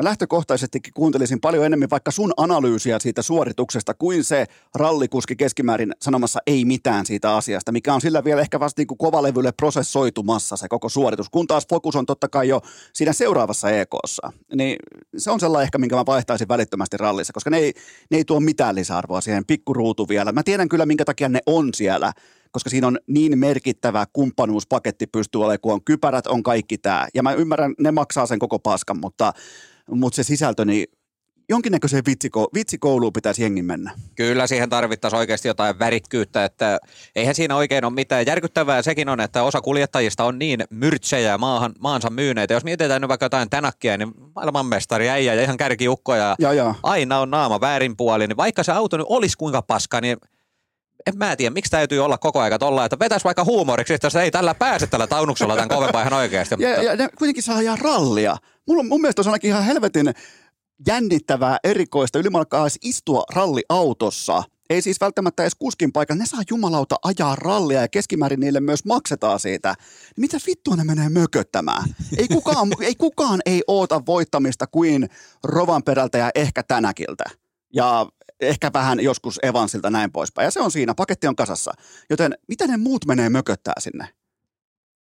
Mä 0.00 0.04
lähtökohtaisestikin 0.04 0.92
kuuntelisin 0.94 1.40
paljon 1.40 1.66
enemmän 1.66 1.90
vaikka 1.90 2.10
sun 2.10 2.32
analyysiä 2.36 2.98
siitä 2.98 3.22
suorituksesta 3.22 3.94
kuin 3.94 4.24
se 4.24 4.46
rallikuski 4.74 5.36
keskimäärin 5.36 5.92
sanomassa 6.02 6.40
ei 6.46 6.64
mitään 6.64 7.06
siitä 7.06 7.36
asiasta, 7.36 7.72
mikä 7.72 7.94
on 7.94 8.00
sillä 8.00 8.24
vielä 8.24 8.40
ehkä 8.40 8.60
vasta 8.60 8.80
niin 8.80 8.86
kuin 8.86 8.98
kovalevylle 8.98 9.52
prosessoitumassa 9.52 10.56
se 10.56 10.68
koko 10.68 10.88
suoritus, 10.88 11.28
kun 11.30 11.46
taas 11.46 11.66
fokus 11.68 11.96
on 11.96 12.06
totta 12.06 12.28
kai 12.28 12.48
jo 12.48 12.60
siinä 12.92 13.12
seuraavassa 13.12 13.70
EKssa. 13.70 14.32
Niin 14.54 14.76
se 15.16 15.30
on 15.30 15.40
sellainen 15.40 15.64
ehkä, 15.64 15.78
minkä 15.78 15.96
mä 15.96 16.06
vaihtaisin 16.06 16.48
välittömästi 16.48 16.96
rallissa, 16.96 17.32
koska 17.32 17.50
ne 17.50 17.56
ei, 17.56 17.72
ne 18.10 18.16
ei 18.16 18.24
tuo 18.24 18.40
mitään 18.40 18.74
lisäarvoa 18.74 19.20
siihen 19.20 19.46
pikkuruutu 19.46 20.08
vielä. 20.08 20.32
Mä 20.32 20.42
tiedän 20.42 20.68
kyllä, 20.68 20.86
minkä 20.86 21.04
takia 21.04 21.28
ne 21.28 21.40
on 21.46 21.74
siellä, 21.74 22.12
koska 22.50 22.70
siinä 22.70 22.86
on 22.86 22.98
niin 23.06 23.38
merkittävä 23.38 24.06
kumppanuuspaketti 24.12 25.06
pystyy 25.06 25.40
olemaan, 25.40 25.60
kun 25.60 25.72
on 25.72 25.84
kypärät, 25.84 26.26
on 26.26 26.42
kaikki 26.42 26.78
tämä. 26.78 27.08
Ja 27.14 27.22
mä 27.22 27.32
ymmärrän, 27.32 27.74
ne 27.78 27.90
maksaa 27.90 28.26
sen 28.26 28.38
koko 28.38 28.58
paskan, 28.58 29.00
mutta, 29.00 29.32
mutta 29.90 30.16
se 30.16 30.22
sisältö, 30.22 30.64
niin 30.64 30.86
jonkinnäköiseen 31.48 32.02
vitsiko, 32.06 32.48
vitsikouluun 32.54 33.12
pitäisi 33.12 33.42
jengin 33.42 33.64
mennä. 33.64 33.90
Kyllä 34.14 34.46
siihen 34.46 34.70
tarvittaisiin 34.70 35.18
oikeasti 35.18 35.48
jotain 35.48 35.78
värikkyyttä, 35.78 36.44
että 36.44 36.78
eihän 37.16 37.34
siinä 37.34 37.56
oikein 37.56 37.84
ole 37.84 37.92
mitään. 37.92 38.26
Järkyttävää 38.26 38.82
sekin 38.82 39.08
on, 39.08 39.20
että 39.20 39.42
osa 39.42 39.60
kuljettajista 39.60 40.24
on 40.24 40.38
niin 40.38 40.64
myrtsejä 40.70 41.38
maahan, 41.38 41.72
maansa 41.78 42.10
myyneitä. 42.10 42.54
Jos 42.54 42.64
mietitään 42.64 43.00
nyt 43.00 43.08
vaikka 43.08 43.26
jotain 43.26 43.50
tänakkia, 43.50 43.96
niin 43.96 44.12
maailmanmestari 44.34 45.08
äijä 45.08 45.34
ja 45.34 45.42
ihan 45.42 45.56
kärkiukkoja. 45.56 46.36
Ja, 46.38 46.52
ja. 46.52 46.74
Aina 46.82 47.20
on 47.20 47.30
naama 47.30 47.60
väärin 47.60 47.96
puoli, 47.96 48.26
niin 48.26 48.36
vaikka 48.36 48.62
se 48.62 48.72
auto 48.72 48.96
nyt 48.96 49.06
olisi 49.08 49.36
kuinka 49.36 49.62
paska, 49.62 50.00
niin 50.00 50.16
en 51.06 51.18
mä 51.18 51.36
tiedä, 51.36 51.54
miksi 51.54 51.70
täytyy 51.70 52.04
olla 52.04 52.18
koko 52.18 52.40
aika 52.40 52.58
tolla, 52.58 52.84
että 52.84 52.98
vetäisi 52.98 53.24
vaikka 53.24 53.44
huumoriksi, 53.44 53.94
että 53.94 54.10
se 54.10 54.22
ei 54.22 54.30
tällä 54.30 54.54
pääse 54.54 54.86
tällä 54.86 55.06
taunuksella 55.06 55.54
tämän 55.54 55.68
kovempaa 55.68 56.00
ihan 56.00 56.12
oikeasti. 56.12 56.54
Ja, 56.58 56.82
ja 56.82 56.96
ne 56.96 57.08
kuitenkin 57.18 57.42
saa 57.42 57.56
ajaa 57.56 57.76
rallia. 57.76 58.36
Mulla, 58.70 58.82
mun 58.82 59.00
mielestä 59.00 59.22
on 59.22 59.26
ainakin 59.26 59.48
ihan 59.48 59.64
helvetin 59.64 60.14
jännittävää, 60.86 61.58
erikoista 61.64 62.18
ylimalkaa 62.18 62.68
istua 62.82 63.24
ralliautossa. 63.34 64.42
Ei 64.70 64.82
siis 64.82 65.00
välttämättä 65.00 65.42
edes 65.42 65.54
kuskin 65.54 65.92
paikalla. 65.92 66.18
Ne 66.18 66.26
saa 66.26 66.42
jumalauta 66.50 66.96
ajaa 67.02 67.36
rallia 67.36 67.80
ja 67.80 67.88
keskimäärin 67.88 68.40
niille 68.40 68.60
myös 68.60 68.84
maksetaan 68.84 69.40
siitä. 69.40 69.68
Niin 69.78 70.20
mitä 70.20 70.38
vittua 70.46 70.76
ne 70.76 70.84
menee 70.84 71.08
mököttämään? 71.08 71.84
Ei 72.18 72.28
kukaan, 72.28 72.68
ei 72.80 72.94
kukaan 72.94 73.40
ei 73.46 73.62
oota 73.66 74.06
voittamista 74.06 74.66
kuin 74.66 75.08
Rovan 75.44 75.82
perältä 75.82 76.18
ja 76.18 76.30
ehkä 76.34 76.62
tänäkiltä. 76.62 77.24
Ja 77.74 78.06
ehkä 78.40 78.70
vähän 78.72 79.00
joskus 79.00 79.40
Evansilta 79.42 79.90
näin 79.90 80.12
poispäin. 80.12 80.44
Ja 80.44 80.50
se 80.50 80.60
on 80.60 80.70
siinä, 80.70 80.94
paketti 80.94 81.26
on 81.26 81.36
kasassa. 81.36 81.72
Joten 82.10 82.34
mitä 82.48 82.66
ne 82.66 82.76
muut 82.76 83.06
menee 83.06 83.30
mököttää 83.30 83.74
sinne? 83.78 84.19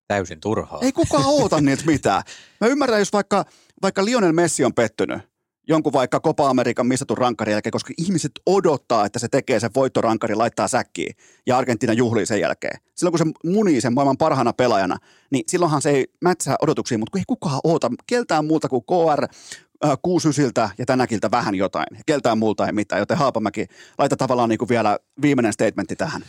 Täysin 0.08 0.40
turhaa. 0.40 0.78
Ei 0.82 0.92
kukaan 0.92 1.26
oota 1.40 1.60
niiltä 1.60 1.86
mitään. 1.86 2.22
Mä 2.60 2.66
ymmärrän, 2.66 2.98
jos 2.98 3.12
vaikka, 3.12 3.44
vaikka 3.82 4.04
Lionel 4.04 4.32
Messi 4.32 4.64
on 4.64 4.74
pettynyt 4.74 5.36
jonkun 5.68 5.92
vaikka 5.92 6.20
Copa 6.20 6.48
Amerikan 6.48 6.86
missatun 6.86 7.18
rankkarin 7.18 7.52
jälkeen, 7.52 7.70
koska 7.70 7.92
ihmiset 7.98 8.32
odottaa, 8.46 9.06
että 9.06 9.18
se 9.18 9.28
tekee 9.28 9.60
sen 9.60 9.70
voittorankari, 9.74 10.34
laittaa 10.34 10.68
säkkiin 10.68 11.16
ja 11.46 11.58
Argentiina 11.58 11.92
juhlii 11.92 12.26
sen 12.26 12.40
jälkeen. 12.40 12.80
Silloin 12.94 13.12
kun 13.12 13.18
se 13.18 13.50
munii 13.50 13.80
sen 13.80 13.94
maailman 13.94 14.16
parhaana 14.16 14.52
pelaajana, 14.52 14.96
niin 15.30 15.44
silloinhan 15.48 15.82
se 15.82 15.90
ei 15.90 16.06
mätsää 16.20 16.56
odotuksiin, 16.62 17.00
mutta 17.00 17.10
kun 17.10 17.18
ei 17.18 17.24
kukaan 17.26 17.60
oota 17.64 17.90
keltään 18.06 18.44
muuta 18.44 18.68
kuin 18.68 18.82
KR, 18.84 19.24
äh, 19.84 19.98
kuusysiltä 20.02 20.70
ja 20.78 20.86
tänäkiltä 20.86 21.30
vähän 21.30 21.54
jotain. 21.54 21.86
Keltään 22.06 22.38
muulta 22.38 22.66
ei 22.66 22.72
mitään, 22.72 22.98
joten 22.98 23.18
Haapamäki, 23.18 23.66
laita 23.98 24.16
tavallaan 24.16 24.48
niin 24.48 24.58
kuin 24.58 24.68
vielä 24.68 24.98
viimeinen 25.22 25.52
statementti 25.52 25.96
tähän. 25.96 26.22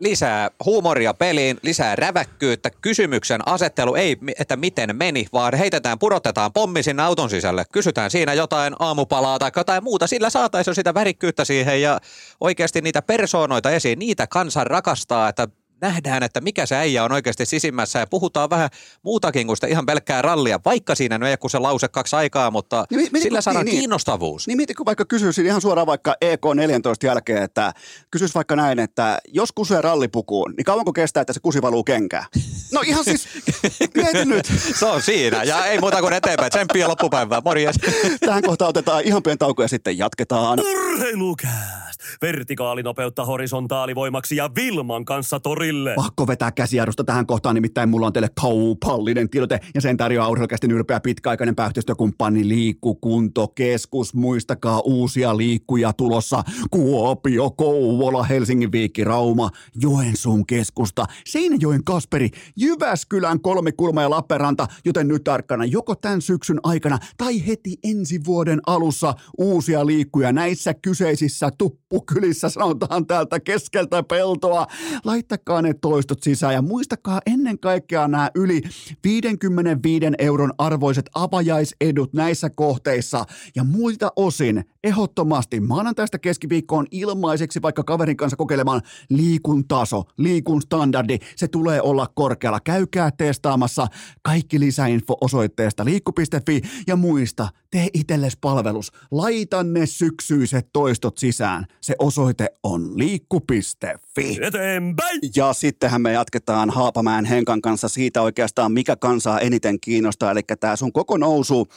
Lisää 0.00 0.50
huumoria 0.64 1.14
peliin, 1.14 1.58
lisää 1.62 1.96
räväkkyyttä. 1.96 2.70
Kysymyksen 2.70 3.48
asettelu 3.48 3.94
ei, 3.94 4.16
että 4.38 4.56
miten 4.56 4.96
meni, 4.96 5.26
vaan 5.32 5.54
heitetään, 5.54 5.98
pudotetaan 5.98 6.52
pommi 6.52 6.82
sinne 6.82 7.02
auton 7.02 7.30
sisälle. 7.30 7.64
Kysytään 7.72 8.10
siinä 8.10 8.34
jotain 8.34 8.74
aamupalaa 8.78 9.38
tai 9.38 9.50
jotain 9.56 9.84
muuta. 9.84 10.06
Sillä 10.06 10.30
saataisiin 10.30 10.74
sitä 10.74 10.94
värikkyyttä 10.94 11.44
siihen 11.44 11.82
ja 11.82 12.00
oikeasti 12.40 12.80
niitä 12.80 13.02
persoonoita 13.02 13.70
esiin. 13.70 13.98
Niitä 13.98 14.26
kansan 14.26 14.66
rakastaa, 14.66 15.28
että 15.28 15.48
nähdään, 15.84 16.22
että 16.22 16.40
mikä 16.40 16.66
se 16.66 16.76
äijä 16.76 17.04
on 17.04 17.12
oikeasti 17.12 17.46
sisimmässä 17.46 17.98
ja 17.98 18.06
puhutaan 18.06 18.50
vähän 18.50 18.70
muutakin 19.02 19.46
kuin 19.46 19.56
sitä 19.56 19.66
ihan 19.66 19.86
pelkkää 19.86 20.22
rallia, 20.22 20.60
vaikka 20.64 20.94
siinä 20.94 21.18
nyt 21.18 21.26
ei 21.26 21.30
ole 21.30 21.36
kuin 21.36 21.50
se 21.50 21.58
lause 21.58 21.88
kaksi 21.88 22.16
aikaa, 22.16 22.50
mutta 22.50 22.84
Niin, 22.90 23.00
mieti, 23.00 23.20
sillä 23.20 23.38
kun- 23.38 23.42
saadaan 23.42 23.64
niin, 23.64 23.72
niin. 23.72 23.80
kiinnostavuus. 23.80 24.46
Niin 24.46 24.56
mieti, 24.56 24.74
kun 24.74 24.86
vaikka 24.86 25.04
kysyisin 25.04 25.46
ihan 25.46 25.60
suoraan 25.60 25.86
vaikka 25.86 26.16
EK14 26.24 27.06
jälkeen, 27.06 27.42
että 27.42 27.72
kysyis 28.10 28.34
vaikka 28.34 28.56
näin, 28.56 28.78
että 28.78 29.18
jos 29.32 29.52
kusee 29.52 29.80
rallipukuun, 29.80 30.54
niin 30.56 30.64
kauanko 30.64 30.92
kestää, 30.92 31.20
että 31.20 31.32
se 31.32 31.40
kusi 31.40 31.62
valuu 31.62 31.84
kenkään? 31.84 32.24
No 32.72 32.80
ihan 32.86 33.04
siis, 33.04 33.28
mieti 33.96 34.24
nyt. 34.24 34.46
Se 34.78 34.86
on 34.86 35.02
siinä 35.02 35.42
ja 35.42 35.64
ei 35.66 35.78
muuta 35.80 36.00
kuin 36.00 36.12
eteenpäin. 36.12 36.50
Tsemppiä 36.50 36.88
loppupäivää. 36.88 37.42
Morjes. 37.44 37.76
Tähän 38.20 38.42
kohtaan 38.42 38.68
otetaan 38.68 39.02
ihan 39.04 39.22
pieni 39.22 39.36
tauko 39.36 39.62
ja 39.62 39.68
sitten 39.68 39.98
jatketaan. 39.98 40.60
Urheilukääst! 40.60 42.00
Vertikaalinopeutta 42.22 43.24
horisontaalivoimaksi 43.24 44.36
ja 44.36 44.50
Vilman 44.54 45.04
kanssa 45.04 45.40
torille. 45.74 45.94
Pakko 45.96 46.26
vetää 46.26 46.52
käsijarrusta 46.52 47.04
tähän 47.04 47.26
kohtaan, 47.26 47.54
nimittäin 47.54 47.88
mulla 47.88 48.06
on 48.06 48.12
teille 48.12 48.28
kaupallinen 48.40 49.30
tiedote 49.30 49.60
ja 49.74 49.80
sen 49.80 49.96
tarjoaa 49.96 50.28
urheilukästin 50.28 50.70
ylpeä 50.70 51.00
pitkäaikainen 51.00 51.54
pääyhteistyökumppani 51.54 52.48
Liikkukuntokeskus. 52.48 54.14
Muistakaa 54.14 54.80
uusia 54.80 55.36
liikkuja 55.36 55.92
tulossa. 55.92 56.44
Kuopio, 56.70 57.50
Kouvola, 57.50 58.22
Helsingin 58.22 58.72
Viikki, 58.72 59.04
Rauma, 59.04 59.50
Joensuun 59.82 60.46
keskusta, 60.46 61.06
Seinäjoen 61.26 61.84
Kasperi, 61.84 62.30
Jyväskylän 62.56 63.40
kolmikulma 63.40 64.02
ja 64.02 64.10
Lappeenranta, 64.10 64.66
joten 64.84 65.08
nyt 65.08 65.24
tarkkana 65.24 65.64
joko 65.64 65.94
tämän 65.94 66.22
syksyn 66.22 66.60
aikana 66.62 66.98
tai 67.16 67.46
heti 67.46 67.76
ensi 67.84 68.20
vuoden 68.26 68.60
alussa 68.66 69.14
uusia 69.38 69.86
liikkuja 69.86 70.32
näissä 70.32 70.74
kyseisissä 70.74 71.50
tuppukylissä, 71.58 72.48
sanotaan 72.48 73.06
täältä 73.06 73.40
keskeltä 73.40 74.02
peltoa. 74.02 74.66
Laittakaa 75.04 75.53
ne 75.62 75.74
toistot 75.74 76.22
sisään 76.22 76.54
ja 76.54 76.62
muistakaa 76.62 77.20
ennen 77.26 77.58
kaikkea 77.58 78.08
nämä 78.08 78.30
yli 78.34 78.62
55 79.04 80.06
euron 80.18 80.52
arvoiset 80.58 81.10
avajaisedut 81.14 82.12
näissä 82.12 82.50
kohteissa 82.50 83.24
ja 83.56 83.64
muilta 83.64 84.12
osin 84.16 84.64
ehdottomasti 84.84 85.60
maanantaista 85.60 86.18
keskiviikkoon 86.18 86.86
ilmaiseksi 86.90 87.62
vaikka 87.62 87.84
kaverin 87.84 88.16
kanssa 88.16 88.36
kokeilemaan 88.36 88.82
liikun 89.08 89.68
taso, 89.68 90.02
liikun 90.16 90.62
standardi, 90.62 91.18
se 91.36 91.48
tulee 91.48 91.82
olla 91.82 92.06
korkealla. 92.14 92.60
Käykää 92.60 93.10
testaamassa 93.10 93.86
kaikki 94.22 94.60
lisäinfo 94.60 95.16
osoitteesta 95.20 95.84
liikku.fi 95.84 96.62
ja 96.86 96.96
muista, 96.96 97.48
tee 97.70 97.88
itsellesi 97.94 98.38
palvelus, 98.40 98.92
laita 99.10 99.62
ne 99.62 99.86
syksyiset 99.86 100.68
toistot 100.72 101.18
sisään. 101.18 101.66
Se 101.80 101.94
osoite 101.98 102.46
on 102.62 102.98
liikku.fi. 102.98 104.38
Eteenpäin! 104.42 105.20
Ja 105.36 105.43
sittenhän 105.52 106.02
me 106.02 106.12
jatketaan 106.12 106.70
Haapamäen 106.70 107.24
Henkan 107.24 107.60
kanssa 107.60 107.88
siitä 107.88 108.22
oikeastaan, 108.22 108.72
mikä 108.72 108.96
kansaa 108.96 109.40
eniten 109.40 109.80
kiinnostaa. 109.80 110.30
Eli 110.30 110.40
tämä 110.60 110.76
sun 110.76 110.92
koko 110.92 111.16
nousu 111.16 111.68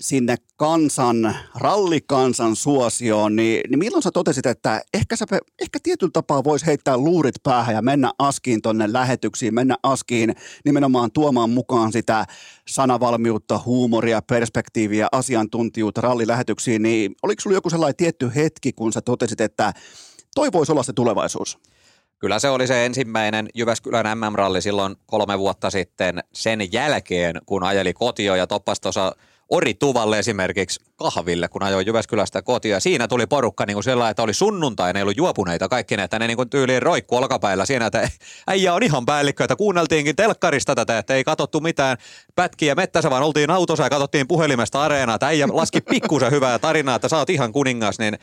sinne 0.00 0.36
kansan, 0.56 1.36
rallikansan 1.54 2.56
suosioon, 2.56 3.36
niin, 3.36 3.60
niin 3.70 3.78
milloin 3.78 4.02
sä 4.02 4.10
totesit, 4.10 4.46
että 4.46 4.82
ehkä, 4.94 5.16
sä, 5.16 5.26
ehkä 5.60 5.78
tietyllä 5.82 6.10
tapaa 6.12 6.44
voisi 6.44 6.66
heittää 6.66 6.96
luurit 6.96 7.34
päähän 7.42 7.74
ja 7.74 7.82
mennä 7.82 8.12
askiin 8.18 8.62
tonne 8.62 8.92
lähetyksiin, 8.92 9.54
mennä 9.54 9.76
askiin 9.82 10.34
nimenomaan 10.64 11.12
tuomaan 11.12 11.50
mukaan 11.50 11.92
sitä 11.92 12.26
sanavalmiutta, 12.68 13.60
huumoria, 13.66 14.22
perspektiiviä, 14.22 15.08
asiantuntijuutta 15.12 16.00
rallilähetyksiin, 16.00 16.82
niin 16.82 17.14
oliko 17.22 17.40
sulla 17.40 17.56
joku 17.56 17.70
sellainen 17.70 17.96
tietty 17.96 18.30
hetki, 18.34 18.72
kun 18.72 18.92
sä 18.92 19.00
totesit, 19.00 19.40
että 19.40 19.72
toi 20.34 20.52
voisi 20.52 20.72
olla 20.72 20.82
se 20.82 20.92
tulevaisuus? 20.92 21.58
Kyllä 22.18 22.38
se 22.38 22.48
oli 22.48 22.66
se 22.66 22.86
ensimmäinen 22.86 23.48
Jyväskylän 23.54 24.18
MM-ralli 24.18 24.62
silloin 24.62 24.96
kolme 25.06 25.38
vuotta 25.38 25.70
sitten 25.70 26.20
sen 26.32 26.72
jälkeen, 26.72 27.40
kun 27.46 27.64
ajeli 27.64 27.92
kotio 27.92 28.34
ja 28.34 28.46
toppasi 28.46 28.82
tuossa 28.82 29.12
Orituvalle 29.48 30.18
esimerkiksi 30.18 30.80
kahville, 30.96 31.48
kun 31.48 31.62
ajoin 31.62 31.86
Jyväskylästä 31.86 32.42
kotiin. 32.42 32.72
Ja 32.72 32.80
siinä 32.80 33.08
tuli 33.08 33.26
porukka 33.26 33.66
niin 33.66 33.74
kuin 33.74 33.84
sellainen, 33.84 34.10
että 34.10 34.22
oli 34.22 34.34
sunnuntai, 34.34 34.92
ne 34.92 34.98
ei 34.98 35.02
ollut 35.02 35.16
juopuneita 35.16 35.68
kaikki 35.68 35.96
ne, 35.96 36.02
että 36.02 36.18
ne 36.18 36.26
niin 36.26 36.36
kuin 36.36 36.50
tyyliin 36.50 36.82
roikku 36.82 37.16
olkapäillä 37.16 37.66
siinä, 37.66 37.86
että 37.86 38.10
äijä 38.46 38.74
on 38.74 38.82
ihan 38.82 39.06
päällikkö, 39.06 39.44
että 39.44 39.56
kuunneltiinkin 39.56 40.16
telkkarista 40.16 40.74
tätä, 40.74 40.98
että 40.98 41.14
ei 41.14 41.24
katsottu 41.24 41.60
mitään 41.60 41.96
pätkiä 42.34 42.74
mettässä, 42.74 43.10
vaan 43.10 43.22
oltiin 43.22 43.50
autossa 43.50 43.82
ja 43.82 43.90
katsottiin 43.90 44.28
puhelimesta 44.28 44.82
areenaa, 44.82 45.14
että 45.14 45.26
äijä 45.26 45.48
laski 45.52 45.80
pikkusen 45.80 46.30
hyvää 46.30 46.58
tarinaa, 46.58 46.96
että 46.96 47.08
sä 47.08 47.18
oot 47.18 47.30
ihan 47.30 47.52
kuningas, 47.52 47.98
niin 47.98 48.18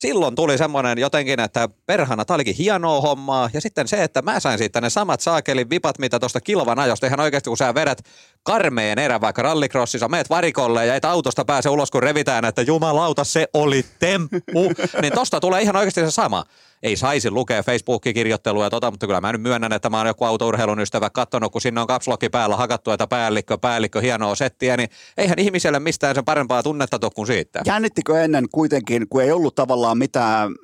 silloin 0.00 0.34
tuli 0.34 0.58
semmoinen 0.58 0.98
jotenkin, 0.98 1.40
että 1.40 1.68
perhana, 1.86 2.24
tämä 2.24 2.34
olikin 2.34 2.54
hienoa 2.54 3.00
hommaa. 3.00 3.50
Ja 3.52 3.60
sitten 3.60 3.88
se, 3.88 4.02
että 4.02 4.22
mä 4.22 4.40
sain 4.40 4.58
siitä 4.58 4.80
ne 4.80 4.90
samat 4.90 5.20
saakelin 5.20 5.70
vipat, 5.70 5.98
mitä 5.98 6.18
tuosta 6.18 6.40
kilvan 6.40 6.78
ajosta. 6.78 7.06
Ihan 7.06 7.20
oikeasti, 7.20 7.50
kun 7.50 7.56
sä 7.56 7.74
vedät 7.74 8.02
karmeen 8.42 8.98
erän 8.98 9.20
vaikka 9.20 9.42
rallikrossissa, 9.42 10.08
meet 10.08 10.30
varikolle 10.30 10.86
ja 10.86 10.94
et 10.94 11.04
autosta 11.04 11.44
pääse 11.44 11.68
ulos, 11.68 11.90
kun 11.90 12.02
revitään, 12.02 12.44
että 12.44 12.62
jumalauta, 12.62 13.24
se 13.24 13.48
oli 13.54 13.84
temppu. 13.98 14.72
niin 15.02 15.12
tosta 15.12 15.40
tulee 15.40 15.62
ihan 15.62 15.76
oikeasti 15.76 16.00
se 16.00 16.10
sama 16.10 16.44
ei 16.86 16.96
saisi 16.96 17.30
lukea 17.30 17.62
Facebookin 17.62 18.14
kirjoittelua 18.14 18.64
ja 18.64 18.70
tota, 18.70 18.90
mutta 18.90 19.06
kyllä 19.06 19.20
mä 19.20 19.32
nyt 19.32 19.42
myönnän, 19.42 19.72
että 19.72 19.90
mä 19.90 19.98
oon 19.98 20.06
joku 20.06 20.24
autourheilun 20.24 20.80
ystävä 20.80 21.10
katsonut, 21.10 21.52
kun 21.52 21.60
sinne 21.60 21.80
on 21.80 21.86
kapslokki 21.86 22.28
päällä 22.28 22.56
hakattu, 22.56 22.90
että 22.90 23.06
päällikkö, 23.06 23.58
päällikkö, 23.58 24.00
hienoa 24.00 24.34
settiä, 24.34 24.76
niin 24.76 24.88
eihän 25.16 25.38
ihmiselle 25.38 25.80
mistään 25.80 26.14
sen 26.14 26.24
parempaa 26.24 26.62
tunnetta 26.62 26.98
tuo 26.98 27.10
kuin 27.10 27.26
siitä. 27.26 27.62
Jännittikö 27.66 28.24
ennen 28.24 28.46
kuitenkin, 28.52 29.08
kun 29.10 29.22
ei 29.22 29.32
ollut 29.32 29.54
tavallaan 29.54 29.98
mitään 29.98 30.54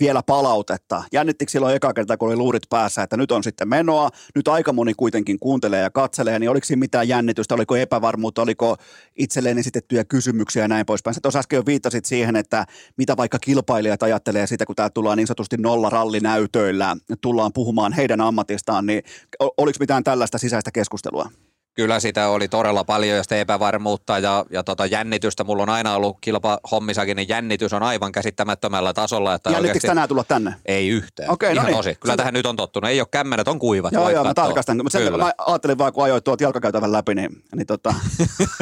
vielä 0.00 0.22
palautetta. 0.22 1.02
Jännittikö 1.12 1.52
silloin 1.52 1.76
eka 1.76 1.92
kerta, 1.92 2.16
kun 2.16 2.28
oli 2.28 2.36
luurit 2.36 2.62
päässä, 2.70 3.02
että 3.02 3.16
nyt 3.16 3.32
on 3.32 3.42
sitten 3.42 3.68
menoa, 3.68 4.10
nyt 4.34 4.48
aika 4.48 4.72
moni 4.72 4.94
kuitenkin 4.94 5.38
kuuntelee 5.38 5.82
ja 5.82 5.90
katselee, 5.90 6.38
niin 6.38 6.50
oliko 6.50 6.64
siinä 6.64 6.80
mitään 6.80 7.08
jännitystä, 7.08 7.54
oliko 7.54 7.76
epävarmuutta, 7.76 8.42
oliko 8.42 8.76
itselleen 9.16 9.58
esitettyjä 9.58 10.04
kysymyksiä 10.04 10.62
ja 10.62 10.68
näin 10.68 10.86
poispäin. 10.86 11.14
Sä 11.14 11.20
tuossa 11.20 11.38
äsken 11.38 11.56
jo 11.56 11.62
viittasit 11.66 12.04
siihen, 12.04 12.36
että 12.36 12.66
mitä 12.96 13.16
vaikka 13.16 13.38
kilpailijat 13.38 14.02
ajattelee 14.02 14.46
sitä, 14.46 14.66
kun 14.66 14.76
tää 14.76 14.90
tullaan 14.90 15.18
niin 15.18 15.26
sanotusti 15.26 15.56
nolla 15.56 15.90
rallinäytöillä, 15.90 16.96
tullaan 17.20 17.52
puhumaan 17.52 17.92
heidän 17.92 18.20
ammatistaan, 18.20 18.86
niin 18.86 19.02
oliko 19.56 19.76
mitään 19.80 20.04
tällaista 20.04 20.38
sisäistä 20.38 20.70
keskustelua? 20.70 21.30
Kyllä 21.76 22.00
sitä 22.00 22.28
oli 22.28 22.48
todella 22.48 22.84
paljon 22.84 23.16
ja 23.16 23.22
sitä 23.22 23.36
epävarmuutta 23.36 24.18
ja, 24.18 24.44
ja 24.50 24.64
tota 24.64 24.86
jännitystä. 24.86 25.44
Mulla 25.44 25.62
on 25.62 25.68
aina 25.68 25.96
ollut 25.96 26.18
kilpahommissakin, 26.20 27.16
niin 27.16 27.28
jännitys 27.28 27.72
on 27.72 27.82
aivan 27.82 28.12
käsittämättömällä 28.12 28.92
tasolla. 28.92 29.34
Että 29.34 29.50
Jännittikö 29.50 29.70
oikeasti... 29.70 29.88
tänään 29.88 30.08
tulla 30.08 30.24
tänne? 30.24 30.54
Ei 30.66 30.88
yhtään. 30.88 31.30
Okei, 31.30 31.52
Ihan 31.52 31.64
no 31.64 31.68
niin. 31.68 31.76
tosi. 31.76 31.94
Kyllä 31.94 32.12
Sen... 32.12 32.16
tähän 32.16 32.34
nyt 32.34 32.46
on 32.46 32.56
tottunut. 32.56 32.90
Ei 32.90 33.00
ole 33.00 33.08
kämmenet, 33.10 33.48
on 33.48 33.58
kuivat. 33.58 33.92
Joo, 33.92 34.10
joo, 34.10 34.24
mä 34.24 34.34
tarkastan. 34.34 34.76
Mutta 34.76 34.90
sen, 34.90 35.16
mä 35.16 35.32
ajattelin 35.46 35.78
vaan, 35.78 35.92
kun 35.92 36.04
ajoit 36.04 36.24
tuolta 36.24 36.42
jalkakäytävän 36.42 36.92
läpi, 36.92 37.14
niin, 37.14 37.42
niin 37.56 37.66
tota... 37.66 37.94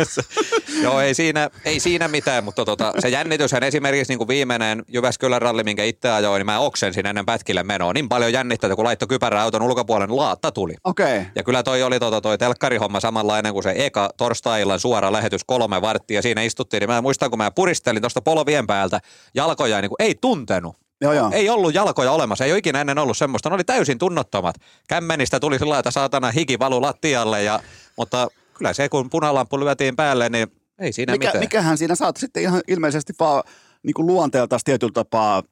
joo, 0.83 1.01
ei 1.01 1.15
siinä, 1.15 1.51
ei 1.65 1.81
siinä 1.81 2.09
mitään, 2.09 2.45
mutta 2.45 2.65
tota, 2.65 2.93
se 2.99 3.09
jännityshän 3.09 3.63
esimerkiksi 3.63 4.13
niin 4.13 4.19
kuin 4.19 4.29
viimeinen 4.29 4.83
Jyväskylän 4.89 5.43
ralli, 5.43 5.65
minkä 5.65 5.85
itse 5.85 6.11
ajoin, 6.11 6.41
niin 6.41 6.47
mä 6.47 6.59
oksensin 6.59 7.07
ennen 7.07 7.27
pätkille 7.27 7.63
menoa. 7.63 7.93
Niin 7.93 8.09
paljon 8.09 8.33
jännittää, 8.33 8.77
kun 8.77 8.85
laittoi 8.85 9.09
kypärä 9.09 9.43
auton 9.43 9.63
ulkopuolen, 9.63 10.17
laatta 10.17 10.53
tuli. 10.53 10.75
Okei. 10.85 11.19
Okay. 11.19 11.31
Ja 11.37 11.43
kyllä 11.43 11.63
toi 11.63 11.83
oli 11.83 12.01
tota, 12.01 12.21
toi 12.21 12.39
telkkarihomma 12.39 13.01
samanlainen 13.05 13.53
kuin 13.53 13.63
se 13.63 13.75
eka 13.77 14.11
torstai 14.17 14.63
suora 14.79 15.13
lähetys 15.13 15.45
kolme 15.45 15.83
varttia. 15.83 16.23
Siinä 16.23 16.43
istuttiin, 16.43 16.81
niin 16.81 16.91
mä 16.91 17.03
muistan, 17.03 17.31
kun 17.31 17.39
mä 17.39 17.51
puristelin 17.51 18.03
tuosta 18.03 18.21
polvien 18.21 18.67
päältä 18.67 19.01
jalkoja, 19.35 19.81
niin 19.81 19.89
kuin 19.89 20.03
ei 20.03 20.15
tuntenut. 20.15 20.77
Joo, 21.01 21.13
joo. 21.13 21.31
Ei 21.33 21.49
ollut 21.49 21.75
jalkoja 21.75 22.13
olemassa, 22.13 22.45
ei 22.45 22.53
ole 22.53 22.59
ikinä 22.59 22.81
ennen 22.81 22.99
ollut 22.99 23.17
semmoista. 23.17 23.49
Ne 23.49 23.55
oli 23.55 23.65
täysin 23.65 23.99
tunnottomat. 23.99 24.57
Kämmenistä 24.89 25.41
tuli 25.41 25.59
sillä 25.59 25.79
että 25.79 25.91
saatana 25.91 26.31
hiki 26.31 26.59
valu 26.59 26.83
lattialle, 26.83 27.43
ja, 27.43 27.61
mutta 27.97 28.29
kyllä 28.55 28.73
se 28.73 28.89
kun 28.89 29.11
punalampu 29.11 29.61
lyötiin 29.61 29.97
päälle, 29.97 30.29
niin 30.29 30.49
ei 30.79 30.93
siinä 30.93 31.13
Mikä, 31.13 31.27
mitään. 31.27 31.45
Mikähän 31.45 31.79
siinä 31.79 31.95
saat 31.95 32.17
sitten 32.17 32.43
ihan 32.43 32.63
ilmeisesti 32.69 33.13
vaan 33.21 33.43
niin 33.85 33.95
kuin 33.95 34.07
luonteeltaan 34.07 34.61
tietyllä 34.65 34.93
tapaa 34.93 35.43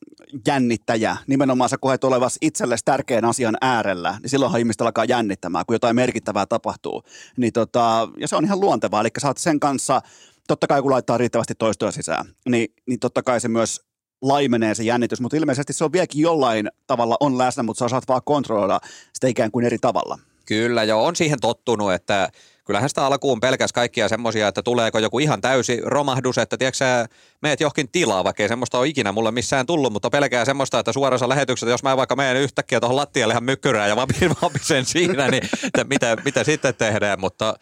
jännittäjä, 0.46 1.16
nimenomaan 1.26 1.70
sä 1.70 1.78
koet 1.78 2.04
olevas 2.04 2.38
itsellesi 2.40 2.84
tärkeän 2.84 3.24
asian 3.24 3.56
äärellä, 3.60 4.18
niin 4.22 4.30
silloinhan 4.30 4.60
ihmistä 4.60 4.84
alkaa 4.84 5.04
jännittämään, 5.04 5.66
kun 5.66 5.74
jotain 5.74 5.96
merkittävää 5.96 6.46
tapahtuu. 6.46 7.02
Niin 7.36 7.52
tota, 7.52 8.08
ja 8.18 8.28
se 8.28 8.36
on 8.36 8.44
ihan 8.44 8.60
luontevaa, 8.60 9.00
eli 9.00 9.08
sä 9.18 9.28
oot 9.28 9.38
sen 9.38 9.60
kanssa, 9.60 10.00
totta 10.48 10.66
kai 10.66 10.82
kun 10.82 10.90
laittaa 10.90 11.18
riittävästi 11.18 11.54
toistoja 11.54 11.92
sisään, 11.92 12.26
niin, 12.48 12.68
niin 12.86 13.00
totta 13.00 13.22
kai 13.22 13.40
se 13.40 13.48
myös 13.48 13.80
laimenee 14.22 14.74
se 14.74 14.82
jännitys, 14.82 15.20
mutta 15.20 15.36
ilmeisesti 15.36 15.72
se 15.72 15.84
on 15.84 15.92
vieläkin 15.92 16.22
jollain 16.22 16.68
tavalla 16.86 17.16
on 17.20 17.38
läsnä, 17.38 17.62
mutta 17.62 17.78
sä 17.78 17.84
osaat 17.84 18.08
vaan 18.08 18.22
kontrolloida 18.24 18.80
sitä 19.12 19.28
ikään 19.28 19.50
kuin 19.50 19.64
eri 19.64 19.78
tavalla. 19.78 20.18
Kyllä, 20.46 20.84
joo, 20.84 21.04
on 21.04 21.16
siihen 21.16 21.40
tottunut, 21.40 21.92
että 21.92 22.30
kyllähän 22.64 22.88
sitä 22.88 23.06
alkuun 23.06 23.40
pelkäs 23.40 23.72
kaikkia 23.72 24.08
semmoisia, 24.08 24.48
että 24.48 24.62
tuleeko 24.62 24.98
joku 24.98 25.18
ihan 25.18 25.40
täysi 25.40 25.80
romahdus, 25.84 26.38
että 26.38 26.56
tiedätkö 26.56 26.76
sä, 26.76 27.06
meet 27.42 27.60
johonkin 27.60 27.88
tilaa, 27.92 28.24
vaikka 28.24 28.42
ei 28.42 28.48
semmoista 28.48 28.78
ole 28.78 28.88
ikinä 28.88 29.12
mulle 29.12 29.30
missään 29.30 29.66
tullut, 29.66 29.92
mutta 29.92 30.10
pelkää 30.10 30.44
semmoista, 30.44 30.78
että 30.78 30.92
suorassa 30.92 31.28
lähetyksessä, 31.28 31.70
jos 31.70 31.82
mä 31.82 31.96
vaikka 31.96 32.16
menen 32.16 32.36
yhtäkkiä 32.36 32.80
tuohon 32.80 32.96
lattialle 32.96 33.32
ihan 33.32 33.44
mykkyrään 33.44 33.88
ja 33.88 33.96
vapisen 34.42 34.84
siinä, 34.84 35.28
niin 35.28 35.44
että 35.64 35.84
mitä, 35.84 36.16
mitä 36.24 36.44
sitten 36.44 36.74
tehdään, 36.74 37.20
mutta 37.20 37.54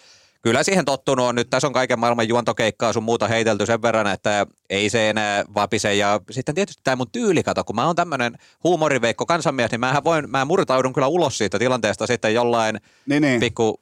kyllä 0.42 0.62
siihen 0.62 0.84
tottunut 0.84 1.26
on. 1.26 1.34
Nyt 1.34 1.50
tässä 1.50 1.66
on 1.66 1.72
kaiken 1.72 1.98
maailman 1.98 2.28
juontokeikkaa 2.28 2.92
sun 2.92 3.02
muuta 3.02 3.28
heitelty 3.28 3.66
sen 3.66 3.82
verran, 3.82 4.06
että 4.06 4.46
ei 4.70 4.90
se 4.90 5.10
enää 5.10 5.44
vapise. 5.54 5.94
Ja 5.94 6.20
sitten 6.30 6.54
tietysti 6.54 6.82
tämä 6.84 6.96
mun 6.96 7.10
tyyli, 7.12 7.42
kato, 7.42 7.64
kun 7.64 7.76
mä 7.76 7.86
oon 7.86 7.96
tämmöinen 7.96 8.38
huumoriveikko 8.64 9.26
kansanmies, 9.26 9.70
niin 9.70 9.80
mä 9.80 10.00
voin, 10.04 10.30
mä 10.30 10.44
murtaudun 10.44 10.92
kyllä 10.92 11.06
ulos 11.06 11.38
siitä 11.38 11.58
tilanteesta 11.58 12.06
sitten 12.06 12.34
jollain 12.34 12.80
niin, 13.06 13.22
niin. 13.22 13.40
pikku 13.40 13.80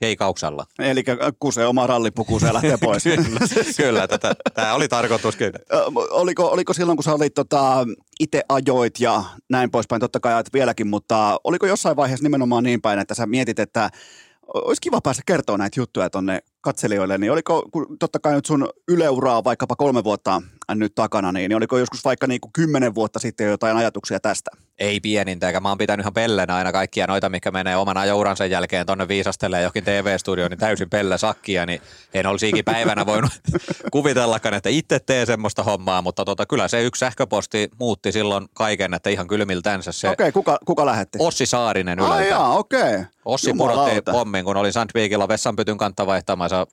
keikauksella. 0.00 0.66
Eli 0.78 1.04
kuse 1.40 1.66
oma 1.66 1.86
rallipuku, 1.86 2.40
se 2.40 2.52
lähtee 2.52 2.76
pois. 2.76 3.04
kyllä, 3.04 3.40
kyllä 3.76 4.08
tätä, 4.08 4.34
tämä 4.54 4.74
oli 4.74 4.88
tarkoituskin. 4.88 5.52
oliko, 6.10 6.46
oliko 6.46 6.72
silloin, 6.72 6.96
kun 6.96 7.04
sä 7.04 7.14
olit 7.14 7.34
tota, 7.34 7.86
itse 8.20 8.42
ajoit 8.48 9.00
ja 9.00 9.24
näin 9.50 9.70
poispäin, 9.70 10.00
totta 10.00 10.20
kai 10.20 10.34
ajat 10.34 10.52
vieläkin, 10.52 10.86
mutta 10.86 11.40
oliko 11.44 11.66
jossain 11.66 11.96
vaiheessa 11.96 12.24
nimenomaan 12.24 12.64
niin 12.64 12.82
päin, 12.82 12.98
että 12.98 13.14
sä 13.14 13.26
mietit, 13.26 13.58
että 13.58 13.90
olisi 14.54 14.80
kiva 14.80 15.00
päästä 15.00 15.22
kertoa 15.26 15.58
näitä 15.58 15.80
juttuja 15.80 16.10
tuonne 16.10 16.40
katselijoille, 16.60 17.18
niin 17.18 17.32
oliko, 17.32 17.68
kun 17.72 17.98
totta 17.98 18.18
kai 18.18 18.34
nyt 18.34 18.46
sun 18.46 18.68
yleuraa 18.88 19.44
vaikkapa 19.44 19.76
kolme 19.76 20.04
vuotta 20.04 20.42
nyt 20.74 20.94
takana, 20.94 21.32
niin, 21.32 21.54
oliko 21.54 21.78
joskus 21.78 22.04
vaikka 22.04 22.26
niin 22.26 22.40
kuin 22.40 22.52
kymmenen 22.52 22.94
vuotta 22.94 23.18
sitten 23.18 23.46
jotain 23.46 23.76
ajatuksia 23.76 24.20
tästä? 24.20 24.50
Ei 24.78 25.00
pienintä, 25.00 25.46
eikä 25.46 25.60
mä 25.60 25.68
oon 25.68 25.78
pitänyt 25.78 26.04
ihan 26.04 26.14
pellenä 26.14 26.56
aina 26.56 26.72
kaikkia 26.72 27.06
noita, 27.06 27.28
mikä 27.28 27.50
menee 27.50 27.76
oman 27.76 27.96
ajouransa 27.96 28.46
jälkeen 28.46 28.86
tonne 28.86 29.08
viisastelee 29.08 29.62
jokin 29.62 29.84
TV-studioon, 29.84 30.50
niin 30.50 30.58
täysin 30.58 30.90
pelle 30.90 31.18
sakkia, 31.18 31.66
niin 31.66 31.80
en 32.14 32.26
olisi 32.26 32.62
päivänä 32.64 33.06
voinut 33.06 33.30
kuvitellakaan, 33.92 34.54
että 34.54 34.68
itse 34.68 34.98
tee 34.98 35.26
semmoista 35.26 35.62
hommaa, 35.62 36.02
mutta 36.02 36.24
tota, 36.24 36.46
kyllä 36.46 36.68
se 36.68 36.82
yksi 36.82 37.00
sähköposti 37.00 37.70
muutti 37.78 38.12
silloin 38.12 38.46
kaiken, 38.54 38.94
että 38.94 39.10
ihan 39.10 39.28
kylmiltänsä 39.28 39.92
se. 39.92 40.08
Okei, 40.08 40.24
okay, 40.24 40.32
kuka, 40.32 40.58
kuka 40.64 40.86
lähetti? 40.86 41.18
Ossi 41.20 41.46
Saarinen 41.46 41.98
ylältä. 41.98 42.14
Ai 42.14 42.28
jaa, 42.28 42.58
okei. 42.58 42.80
Okay. 42.80 43.04
Ossi 43.24 43.52
pudotti 43.54 44.02
pommin, 44.12 44.44
kun 44.44 44.56
oli 44.56 44.72
Sandvikilla 44.72 45.28
vessanpytyn 45.28 45.78
kantta 45.78 46.06
vaihtamassa 46.06 46.66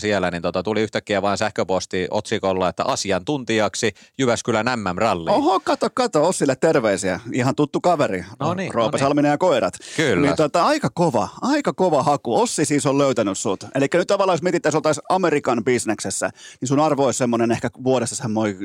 siellä, 0.00 0.30
niin 0.30 0.42
tota, 0.42 0.62
tuli 0.62 0.82
yhtäkkiä 0.82 1.22
vain 1.22 1.38
sähköposti 1.38 2.08
otsikolla, 2.10 2.68
että 2.76 2.92
asiantuntijaksi 2.92 3.94
Jyväskylän 4.18 4.66
MM-ralli. 4.66 5.30
Oho, 5.30 5.60
kato, 5.60 5.88
kato, 5.94 6.28
Ossille 6.28 6.56
terveisiä. 6.56 7.20
Ihan 7.32 7.54
tuttu 7.54 7.80
kaveri. 7.80 8.24
No 8.40 8.54
niin, 8.54 8.74
Roope 8.74 8.98
no 8.98 9.04
Salminen 9.04 9.30
ja 9.30 9.38
koirat. 9.38 9.74
Kyllä. 9.96 10.26
Niin, 10.26 10.36
tota, 10.36 10.64
aika 10.64 10.90
kova, 10.90 11.28
aika 11.42 11.72
kova 11.72 12.02
haku. 12.02 12.40
Ossi 12.40 12.64
siis 12.64 12.86
on 12.86 12.98
löytänyt 12.98 13.38
sut. 13.38 13.64
Eli 13.74 13.86
nyt 13.94 14.06
tavallaan, 14.08 14.34
jos 14.34 14.42
mietittäisiin, 14.42 14.78
oltaisiin 14.78 15.04
Amerikan 15.08 15.64
bisneksessä, 15.64 16.30
niin 16.60 16.68
sun 16.68 16.80
arvo 16.80 17.04
olisi 17.04 17.18
semmoinen 17.18 17.50
ehkä 17.50 17.70
vuodessa 17.84 18.16
semmoinen 18.16 18.56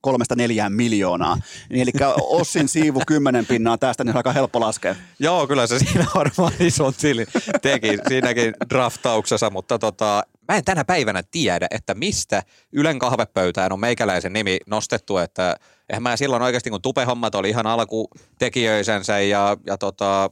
kolmesta 0.00 0.36
neljään 0.36 0.72
miljoonaa. 0.72 1.38
Niin, 1.70 1.82
eli 1.82 1.92
Ossin 2.20 2.68
siivu 2.68 3.02
kymmenen 3.06 3.46
pinnaa 3.46 3.78
tästä, 3.78 4.04
niin 4.04 4.10
on 4.10 4.16
aika 4.16 4.32
helppo 4.32 4.60
laskea. 4.60 4.94
Joo, 5.18 5.46
kyllä 5.46 5.66
se 5.66 5.78
siinä 5.78 6.06
varmaan 6.14 6.52
ison 6.60 6.94
tilin 7.00 7.26
teki 7.62 7.98
siinäkin 8.08 8.54
draftauksessa, 8.70 9.50
mutta 9.50 9.78
tota, 9.78 10.22
mä 10.48 10.56
en 10.56 10.64
tänä 10.64 10.84
päivänä 10.84 11.22
tiedä, 11.30 11.66
että 11.70 11.94
mistä 11.94 12.42
Ylen 12.72 12.98
kahvepöytään 12.98 13.72
on 13.72 13.80
meikäläisen 13.80 14.32
nimi 14.32 14.58
nostettu, 14.66 15.18
että 15.18 15.56
eihän 15.90 16.02
mä 16.02 16.16
silloin 16.16 16.42
oikeasti, 16.42 16.70
kun 16.70 16.82
tupehommat 16.82 17.34
oli 17.34 17.48
ihan 17.48 17.66
alkutekijöisensä 17.66 19.20
ja, 19.20 19.56
ja 19.66 19.78
tota, 19.78 20.30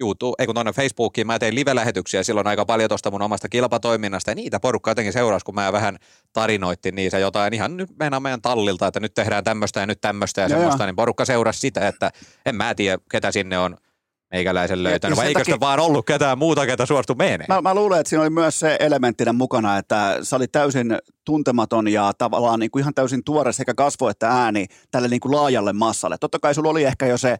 YouTube, 0.00 0.34
ei 0.38 0.46
kun 0.46 0.54
tuonne 0.54 0.72
Facebookiin, 0.72 1.26
mä 1.26 1.38
tein 1.38 1.54
live-lähetyksiä 1.54 2.22
silloin 2.22 2.46
aika 2.46 2.64
paljon 2.64 2.88
tuosta 2.88 3.10
mun 3.10 3.22
omasta 3.22 3.48
kilpatoiminnasta 3.48 4.30
ja 4.30 4.34
niitä 4.34 4.60
porukka 4.60 4.90
jotenkin 4.90 5.12
seurasi, 5.12 5.44
kun 5.44 5.54
mä 5.54 5.72
vähän 5.72 5.98
tarinoittin 6.32 6.94
niissä 6.94 7.18
jotain 7.18 7.54
ihan 7.54 7.76
nyt 7.76 7.90
meinaa 7.98 8.20
meidän 8.20 8.42
tallilta, 8.42 8.86
että 8.86 9.00
nyt 9.00 9.14
tehdään 9.14 9.44
tämmöistä 9.44 9.80
ja 9.80 9.86
nyt 9.86 10.00
tämmöistä 10.00 10.40
ja, 10.40 10.44
ja 10.44 10.48
semmoista, 10.48 10.86
niin 10.86 10.96
porukka 10.96 11.24
seurasi 11.24 11.60
sitä, 11.60 11.88
että 11.88 12.10
en 12.46 12.56
mä 12.56 12.74
tiedä, 12.74 12.98
ketä 13.10 13.32
sinne 13.32 13.58
on 13.58 13.76
meikäläisen 14.32 14.82
löytänyt, 14.82 15.18
vai 15.18 15.26
eikö 15.26 15.40
takia... 15.40 15.60
vaan 15.60 15.80
ollut 15.80 16.06
ketään 16.06 16.38
muuta, 16.38 16.66
ketä 16.66 16.86
suostu 16.86 17.14
menee? 17.14 17.46
Mä, 17.48 17.60
mä 17.60 17.74
luulen, 17.74 18.00
että 18.00 18.10
siinä 18.10 18.22
oli 18.22 18.30
myös 18.30 18.58
se 18.58 18.76
elementtinä 18.80 19.32
mukana, 19.32 19.78
että 19.78 20.18
sä 20.22 20.36
olit 20.36 20.52
täysin 20.52 20.98
tuntematon 21.24 21.88
ja 21.88 22.12
tavallaan 22.18 22.60
niin 22.60 22.70
kuin 22.70 22.80
ihan 22.80 22.94
täysin 22.94 23.24
tuore 23.24 23.52
sekä 23.52 23.74
kasvo 23.74 24.08
että 24.08 24.28
ääni 24.28 24.66
tälle 24.90 25.08
niin 25.08 25.20
kuin 25.20 25.34
laajalle 25.34 25.72
massalle. 25.72 26.16
Totta 26.18 26.38
kai 26.38 26.54
sulla 26.54 26.70
oli 26.70 26.84
ehkä 26.84 27.06
jo 27.06 27.18
se 27.18 27.36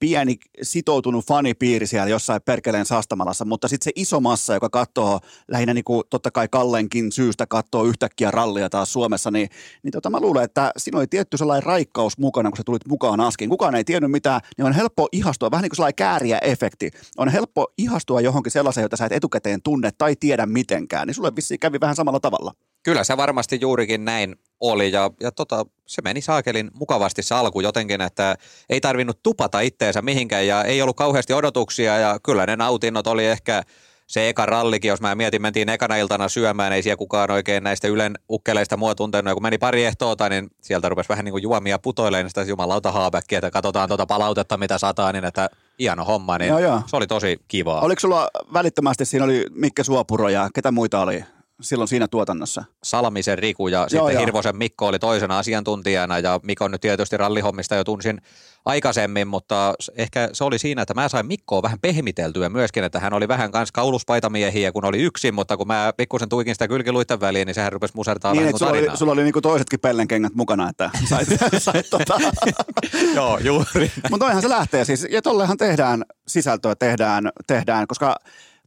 pieni 0.00 0.36
sitoutunut 0.62 1.26
fanipiiri 1.26 1.86
siellä 1.86 2.08
jossain 2.08 2.42
perkeleen 2.42 2.86
sastamalassa, 2.86 3.44
mutta 3.44 3.68
sitten 3.68 3.84
se 3.84 3.90
iso 3.96 4.20
massa, 4.20 4.54
joka 4.54 4.70
katsoo 4.70 5.20
lähinnä 5.48 5.74
niin 5.74 5.84
kuin, 5.84 6.02
totta 6.10 6.30
kai 6.30 6.48
Kallenkin 6.48 7.12
syystä 7.12 7.46
katsoo 7.46 7.84
yhtäkkiä 7.84 8.30
rallia 8.30 8.70
taas 8.70 8.92
Suomessa, 8.92 9.30
niin, 9.30 9.48
niin 9.82 9.92
tota, 9.92 10.10
mä 10.10 10.20
luulen, 10.20 10.44
että 10.44 10.72
siinä 10.76 10.98
oli 10.98 11.06
tietty 11.06 11.36
sellainen 11.36 11.62
raikkaus 11.62 12.18
mukana, 12.18 12.50
kun 12.50 12.56
sä 12.56 12.62
tulit 12.66 12.88
mukaan 12.88 13.20
askiin. 13.20 13.50
Kukaan 13.50 13.74
ei 13.74 13.84
tiennyt 13.84 14.10
mitään, 14.10 14.40
niin 14.58 14.66
on 14.66 14.72
helppo 14.72 15.08
ihastua, 15.12 15.50
vähän 15.50 15.62
niin 15.62 15.70
kuin 15.70 15.76
sellainen 15.76 15.94
kääriä 15.94 16.38
efekti. 16.38 16.90
On 17.16 17.28
helppo 17.28 17.66
ihastua 17.78 18.20
johonkin 18.20 18.52
sellaiseen, 18.52 18.82
jota 18.82 18.96
sä 18.96 19.06
et 19.06 19.12
etukäteen 19.12 19.62
tunne 19.62 19.90
tai 19.98 20.16
tiedä 20.16 20.46
mitenkään, 20.46 21.06
niin 21.06 21.14
sulle 21.14 21.32
vissiin 21.36 21.60
kävi 21.60 21.80
vähän 21.80 21.96
samalla 21.96 22.20
tavalla. 22.20 22.52
Kyllä 22.82 23.04
se 23.04 23.16
varmasti 23.16 23.58
juurikin 23.60 24.04
näin 24.04 24.36
oli 24.60 24.92
ja, 24.92 25.10
ja 25.20 25.32
tota, 25.32 25.66
se 25.86 26.02
meni 26.02 26.20
saakelin 26.20 26.70
mukavasti 26.74 27.22
se 27.22 27.34
alku 27.34 27.60
jotenkin, 27.60 28.00
että 28.00 28.36
ei 28.68 28.80
tarvinnut 28.80 29.22
tupata 29.22 29.60
itteensä 29.60 30.02
mihinkään 30.02 30.46
ja 30.46 30.64
ei 30.64 30.82
ollut 30.82 30.96
kauheasti 30.96 31.32
odotuksia 31.32 31.98
ja 31.98 32.18
kyllä 32.22 32.46
ne 32.46 32.56
nautinnot 32.56 33.06
oli 33.06 33.26
ehkä 33.26 33.62
se 34.10 34.28
eka 34.28 34.46
rallikin, 34.46 34.88
jos 34.88 35.00
mä 35.00 35.14
mietin, 35.14 35.42
mentiin 35.42 35.68
ekana 35.68 35.96
iltana 35.96 36.28
syömään, 36.28 36.72
ei 36.72 36.82
siellä 36.82 36.96
kukaan 36.96 37.30
oikein 37.30 37.64
näistä 37.64 37.88
Ylen 37.88 38.18
ukkeleista 38.30 38.76
mua 38.76 38.94
tuntenut. 38.94 39.30
Ja 39.30 39.34
kun 39.34 39.42
meni 39.42 39.58
pari 39.58 39.84
ehtoota, 39.84 40.28
niin 40.28 40.50
sieltä 40.60 40.88
rupesi 40.88 41.08
vähän 41.08 41.24
niin 41.24 41.32
kuin 41.32 41.42
juomia 41.42 41.78
putoilemaan 41.78 42.24
niin 42.24 42.30
sitä 42.30 42.42
jumalauta 42.42 42.92
haapäkkiä, 42.92 43.38
että 43.38 43.50
katsotaan 43.50 43.88
tuota 43.88 44.06
palautetta, 44.06 44.56
mitä 44.56 44.78
sataa, 44.78 45.12
niin 45.12 45.24
että 45.24 45.50
hieno 45.78 46.04
homma, 46.04 46.38
niin 46.38 46.48
Joo, 46.48 46.58
joo. 46.58 46.82
se 46.86 46.96
oli 46.96 47.06
tosi 47.06 47.40
kivaa. 47.48 47.80
Oliko 47.80 48.00
sulla 48.00 48.30
välittömästi, 48.52 49.04
siinä 49.04 49.24
oli 49.24 49.46
Mikke 49.50 49.84
Suopuro 49.84 50.28
ja 50.28 50.48
ketä 50.54 50.70
muita 50.70 51.00
oli 51.00 51.24
silloin 51.60 51.88
siinä 51.88 52.08
tuotannossa? 52.08 52.64
Salmisen 52.82 53.38
Riku 53.38 53.68
ja 53.68 53.78
Joo, 53.78 53.88
sitten 53.88 54.14
joo. 54.14 54.20
Hirvosen 54.20 54.56
Mikko 54.56 54.86
oli 54.86 54.98
toisena 54.98 55.38
asiantuntijana 55.38 56.18
ja 56.18 56.40
Mikon 56.42 56.70
nyt 56.70 56.80
tietysti 56.80 57.16
rallihommista 57.16 57.74
jo 57.74 57.84
tunsin 57.84 58.22
aikaisemmin, 58.64 59.28
mutta 59.28 59.74
ehkä 59.96 60.30
se 60.32 60.44
oli 60.44 60.58
siinä, 60.58 60.82
että 60.82 60.94
mä 60.94 61.08
sain 61.08 61.26
Mikkoa 61.26 61.62
vähän 61.62 61.78
pehmiteltyä 61.80 62.48
myöskin, 62.48 62.84
että 62.84 63.00
hän 63.00 63.12
oli 63.12 63.28
vähän 63.28 63.50
kans 63.50 63.72
kauluspaitamiehiä, 63.72 64.72
kun 64.72 64.84
oli 64.84 64.98
yksin, 64.98 65.34
mutta 65.34 65.56
kun 65.56 65.66
mä 65.66 65.92
pikkusen 65.96 66.28
tuikin 66.28 66.54
sitä 66.54 66.68
kylkiluitten 66.68 67.20
väliin, 67.20 67.46
niin 67.46 67.54
sehän 67.54 67.72
rupesi 67.72 67.94
musertaa 67.96 68.32
Niin, 68.32 68.44
vähän 68.44 68.58
sulla 68.58 68.72
oli, 68.72 68.88
sulla 68.94 69.12
oli 69.12 69.22
niinku 69.22 69.40
toisetkin 69.40 69.80
pellenkengät 69.80 70.34
mukana, 70.34 70.68
että 70.68 70.90
sait, 71.08 71.28
sait 71.58 71.90
tota. 71.90 72.20
Joo, 73.14 73.38
juuri. 73.38 73.92
Mutta 74.10 74.24
noinhan 74.24 74.42
se 74.42 74.48
lähtee 74.48 74.84
siis, 74.84 75.06
ja 75.10 75.22
tollehan 75.22 75.56
tehdään 75.56 76.04
sisältöä, 76.28 76.74
tehdään, 76.74 77.30
tehdään, 77.46 77.86
koska 77.86 78.16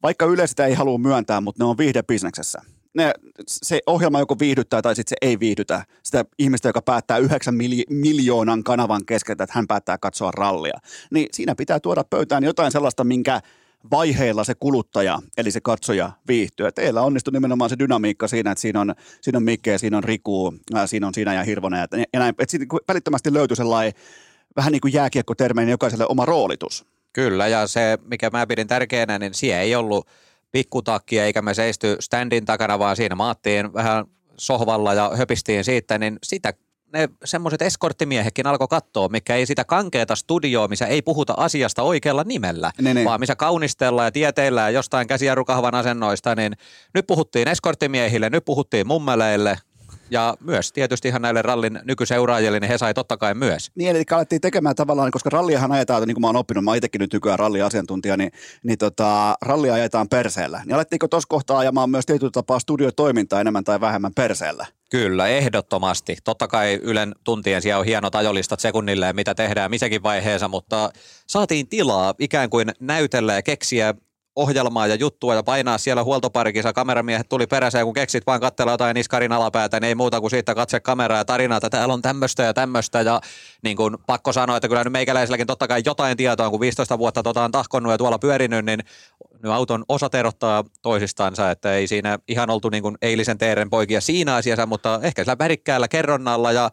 vaikka 0.03 0.25
Yle 0.25 0.47
sitä 0.47 0.65
ei 0.65 0.73
halua 0.73 0.97
myöntää, 0.97 1.41
mutta 1.41 1.63
ne 1.63 1.69
on 1.69 1.77
viihdebisneksessä. 1.77 2.61
Ne, 2.93 3.13
se 3.47 3.79
ohjelma 3.87 4.19
joko 4.19 4.35
viihdyttää 4.39 4.81
tai 4.81 4.95
sitten 4.95 5.09
se 5.09 5.27
ei 5.27 5.39
viihdytä 5.39 5.85
sitä 6.03 6.25
ihmistä, 6.39 6.69
joka 6.69 6.81
päättää 6.81 7.17
yhdeksän 7.17 7.55
mili- 7.55 7.85
miljoonan 7.89 8.63
kanavan 8.63 9.05
keskeltä, 9.05 9.43
että 9.43 9.53
hän 9.57 9.67
päättää 9.67 9.97
katsoa 9.97 10.31
rallia. 10.31 10.79
Niin 11.11 11.27
siinä 11.31 11.55
pitää 11.55 11.79
tuoda 11.79 12.03
pöytään 12.03 12.43
jotain 12.43 12.71
sellaista, 12.71 13.03
minkä 13.03 13.41
vaiheilla 13.91 14.43
se 14.43 14.55
kuluttaja, 14.55 15.19
eli 15.37 15.51
se 15.51 15.61
katsoja 15.61 16.11
viihtyy. 16.27 16.71
Teillä 16.71 17.01
onnistui 17.01 17.31
nimenomaan 17.31 17.69
se 17.69 17.79
dynamiikka 17.79 18.27
siinä, 18.27 18.51
että 18.51 18.61
siinä 18.61 18.81
on, 18.81 18.95
siinä 19.21 19.37
on 19.37 19.43
Mikke, 19.43 19.77
siinä 19.77 19.97
on 19.97 20.03
Riku, 20.03 20.53
ää, 20.73 20.87
siinä 20.87 21.07
on 21.07 21.13
sinä 21.13 21.33
ja 21.33 21.43
Hirvonen. 21.43 21.87
Ja, 22.13 22.19
näin, 22.19 22.35
että 22.39 22.51
siinä 22.51 22.65
välittömästi 22.87 23.33
löytyi 23.33 23.57
sellainen 23.57 23.93
vähän 24.55 24.71
niin 24.71 24.81
kuin 24.81 24.93
jääkiekkotermein 24.93 25.69
jokaiselle 25.69 26.05
oma 26.09 26.25
roolitus. 26.25 26.85
Kyllä, 27.13 27.47
ja 27.47 27.67
se, 27.67 27.97
mikä 28.05 28.29
mä 28.29 28.47
pidin 28.47 28.67
tärkeänä, 28.67 29.19
niin 29.19 29.33
siellä 29.33 29.61
ei 29.61 29.75
ollut 29.75 30.07
pikkutakkia, 30.53 31.25
eikä 31.25 31.41
me 31.41 31.53
seisty 31.53 31.97
standin 31.99 32.45
takana, 32.45 32.79
vaan 32.79 32.95
siinä 32.95 33.15
maattiin 33.15 33.73
vähän 33.73 34.05
sohvalla 34.37 34.93
ja 34.93 35.11
höpistiin 35.15 35.63
siitä, 35.63 35.97
niin 35.97 36.19
sitä 36.23 36.53
ne 36.93 37.09
semmoiset 37.25 37.61
eskorttimiehetkin 37.61 38.47
alkoi 38.47 38.67
katsoa, 38.67 39.09
mikä 39.09 39.35
ei 39.35 39.45
sitä 39.45 39.63
kankeeta 39.63 40.15
studioa, 40.15 40.67
missä 40.67 40.87
ei 40.87 41.01
puhuta 41.01 41.33
asiasta 41.37 41.83
oikealla 41.83 42.23
nimellä, 42.23 42.71
Ne, 42.81 42.93
ne. 42.93 43.05
vaan 43.05 43.19
missä 43.19 43.35
kaunistellaan 43.35 44.07
ja 44.07 44.11
tieteillään 44.11 44.73
jostain 44.73 45.07
käsijarrukahvan 45.07 45.75
asennoista, 45.75 46.35
niin 46.35 46.53
nyt 46.93 47.07
puhuttiin 47.07 47.47
eskorttimiehille, 47.47 48.29
nyt 48.29 48.45
puhuttiin 48.45 48.87
mummeleille 48.87 49.57
ja 50.09 50.35
myös 50.39 50.71
tietysti 50.71 51.07
ihan 51.07 51.21
näille 51.21 51.41
rallin 51.41 51.79
nykyseuraajille, 51.83 52.59
niin 52.59 52.69
he 52.69 52.77
sai 52.77 52.93
totta 52.93 53.17
kai 53.17 53.33
myös. 53.33 53.71
Niin, 53.75 53.89
eli 53.89 54.03
alettiin 54.11 54.41
tekemään 54.41 54.75
tavallaan, 54.75 55.11
koska 55.11 55.29
ralliahan 55.29 55.71
ajetaan, 55.71 56.03
niin 56.07 56.15
kuin 56.15 56.21
mä 56.21 56.27
oon 56.27 56.35
oppinut, 56.35 56.63
mä 56.63 56.71
oon 56.71 56.77
itsekin 56.77 56.99
nyt 56.99 57.13
nykyään 57.13 57.39
ralliasiantuntija, 57.39 58.17
niin, 58.17 58.31
niin 58.63 58.77
tota, 58.77 59.35
rallia 59.41 59.73
ajetaan 59.73 60.09
perseellä. 60.09 60.61
Niin 60.65 60.75
alettiinko 60.75 61.07
tuossa 61.07 61.27
kohtaa 61.27 61.57
ajamaan 61.57 61.89
myös 61.89 62.05
tietyllä 62.05 62.31
tapaa 62.31 62.59
studiotoimintaa 62.59 63.41
enemmän 63.41 63.63
tai 63.63 63.81
vähemmän 63.81 64.13
perseellä? 64.15 64.65
Kyllä, 64.89 65.27
ehdottomasti. 65.27 66.17
Totta 66.23 66.47
kai 66.47 66.79
Ylen 66.81 67.15
tuntien 67.23 67.61
siellä 67.61 67.79
on 67.79 67.85
hienot 67.85 68.15
ajolistat 68.15 68.59
sekunnille 68.59 69.13
mitä 69.13 69.35
tehdään 69.35 69.71
missäkin 69.71 70.03
vaiheessa, 70.03 70.47
mutta 70.47 70.89
saatiin 71.27 71.67
tilaa 71.67 72.13
ikään 72.19 72.49
kuin 72.49 72.71
näytellä 72.79 73.33
ja 73.33 73.41
keksiä 73.41 73.93
ohjelmaa 74.35 74.87
ja 74.87 74.95
juttua 74.95 75.35
ja 75.35 75.43
painaa 75.43 75.77
siellä 75.77 76.03
huoltoparkissa. 76.03 76.73
Kameramiehet 76.73 77.29
tuli 77.29 77.47
perässä 77.47 77.79
ja 77.79 77.85
kun 77.85 77.93
keksit 77.93 78.25
vaan 78.27 78.39
katsella 78.39 78.71
jotain 78.71 78.93
niskarin 78.93 79.31
alapäätä, 79.31 79.79
niin 79.79 79.87
ei 79.87 79.95
muuta 79.95 80.21
kuin 80.21 80.31
siitä 80.31 80.55
katse 80.55 80.79
kameraa 80.79 81.17
ja 81.17 81.25
tarinaa, 81.25 81.57
että 81.57 81.69
täällä 81.69 81.93
on 81.93 82.01
tämmöistä 82.01 82.43
ja 82.43 82.53
tämmöistä. 82.53 83.01
Ja 83.01 83.21
niin 83.63 83.77
kuin 83.77 83.97
pakko 84.07 84.33
sanoa, 84.33 84.57
että 84.57 84.67
kyllä 84.67 84.83
nyt 84.83 84.93
meikäläisilläkin 84.93 85.47
totta 85.47 85.67
kai 85.67 85.81
jotain 85.85 86.17
tietoa, 86.17 86.49
kun 86.49 86.59
15 86.59 86.99
vuotta 86.99 87.23
tota 87.23 87.43
on 87.43 87.51
tahkonnut 87.51 87.91
ja 87.91 87.97
tuolla 87.97 88.19
pyörinyt, 88.19 88.65
niin 88.65 88.79
auton 89.51 89.83
osat 89.89 90.15
erottaa 90.15 90.63
toisistansa, 90.81 91.51
että 91.51 91.73
ei 91.73 91.87
siinä 91.87 92.19
ihan 92.27 92.49
oltu 92.49 92.69
niin 92.69 92.83
kuin 92.83 92.97
eilisen 93.01 93.37
teeren 93.37 93.69
poikia 93.69 94.01
siinä 94.01 94.35
asiassa, 94.35 94.65
mutta 94.65 94.99
ehkä 95.03 95.23
sillä 95.23 95.37
värikkäällä 95.37 95.87
kerronnalla 95.87 96.51
ja 96.51 96.71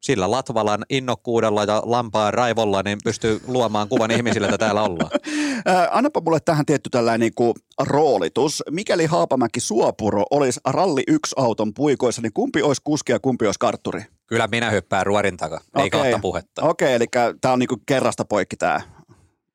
sillä 0.00 0.30
Latvalan 0.30 0.84
innokkuudella 0.90 1.64
ja 1.64 1.82
lampaan 1.84 2.34
raivolla 2.34 2.82
niin 2.82 2.98
pystyy 3.04 3.40
luomaan 3.46 3.88
kuvan 3.88 4.10
ihmisille, 4.10 4.46
että 4.46 4.58
täällä 4.58 4.82
ollaan. 4.82 5.10
Ää, 5.66 5.88
annapa 5.90 6.20
mulle 6.20 6.40
tähän 6.44 6.66
tietty 6.66 6.90
tällainen 6.90 7.20
niin 7.20 7.34
kuin 7.34 7.54
roolitus. 7.80 8.62
Mikäli 8.70 9.06
Haapamäki 9.06 9.60
Suopuro 9.60 10.24
olisi 10.30 10.60
ralli 10.64 11.02
yksi 11.08 11.34
auton 11.38 11.74
puikoissa, 11.74 12.22
niin 12.22 12.32
kumpi 12.32 12.62
olisi 12.62 12.82
kuski 12.84 13.12
ja 13.12 13.20
kumpi 13.20 13.46
olisi 13.46 13.58
kartturi? 13.60 14.02
Kyllä 14.26 14.48
minä 14.50 14.70
hyppään 14.70 15.06
ruorin 15.06 15.36
takaa, 15.36 15.60
ei 15.78 15.86
Okei. 15.86 15.90
kahta 15.90 16.18
puhetta. 16.18 16.62
Okei, 16.62 16.94
eli 16.94 17.06
tämä 17.40 17.52
on 17.52 17.58
niin 17.58 17.68
kuin 17.68 17.82
kerrasta 17.86 18.24
poikki 18.24 18.56
tämä. 18.56 18.80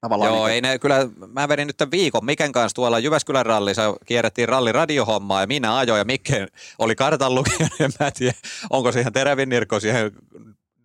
Tavallaan 0.01 0.33
Joo, 0.33 0.45
niin 0.45 0.53
ei 0.53 0.61
ne 0.61 0.79
kyllä, 0.79 1.07
mä 1.27 1.47
vedin 1.47 1.67
nyt 1.67 1.91
viikon 1.91 2.25
Miken 2.25 2.51
kanssa 2.51 2.75
tuolla 2.75 2.99
Jyväskylän 2.99 3.45
rallissa, 3.45 3.95
kierrettiin 4.05 4.49
ralliradiohommaa 4.49 5.41
ja 5.41 5.47
minä 5.47 5.77
ajoin 5.77 5.99
ja 5.99 6.05
Mikke 6.05 6.47
oli 6.79 6.95
kartan 6.95 7.35
lukija, 7.35 7.67
en 7.79 7.91
mä 7.99 8.11
tiedä, 8.11 8.33
onko 8.69 8.91
siihen 8.91 9.13
terävin 9.13 9.49
nirkko 9.49 9.79
siihen 9.79 10.11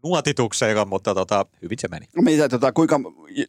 nuotitukseen, 0.03 0.89
mutta 0.89 1.15
tota, 1.15 1.47
hyvin 1.63 1.79
se 1.81 1.89
meni. 1.89 2.07
Mitä, 2.17 2.49
tota, 2.49 2.73
kuinka, 2.73 3.01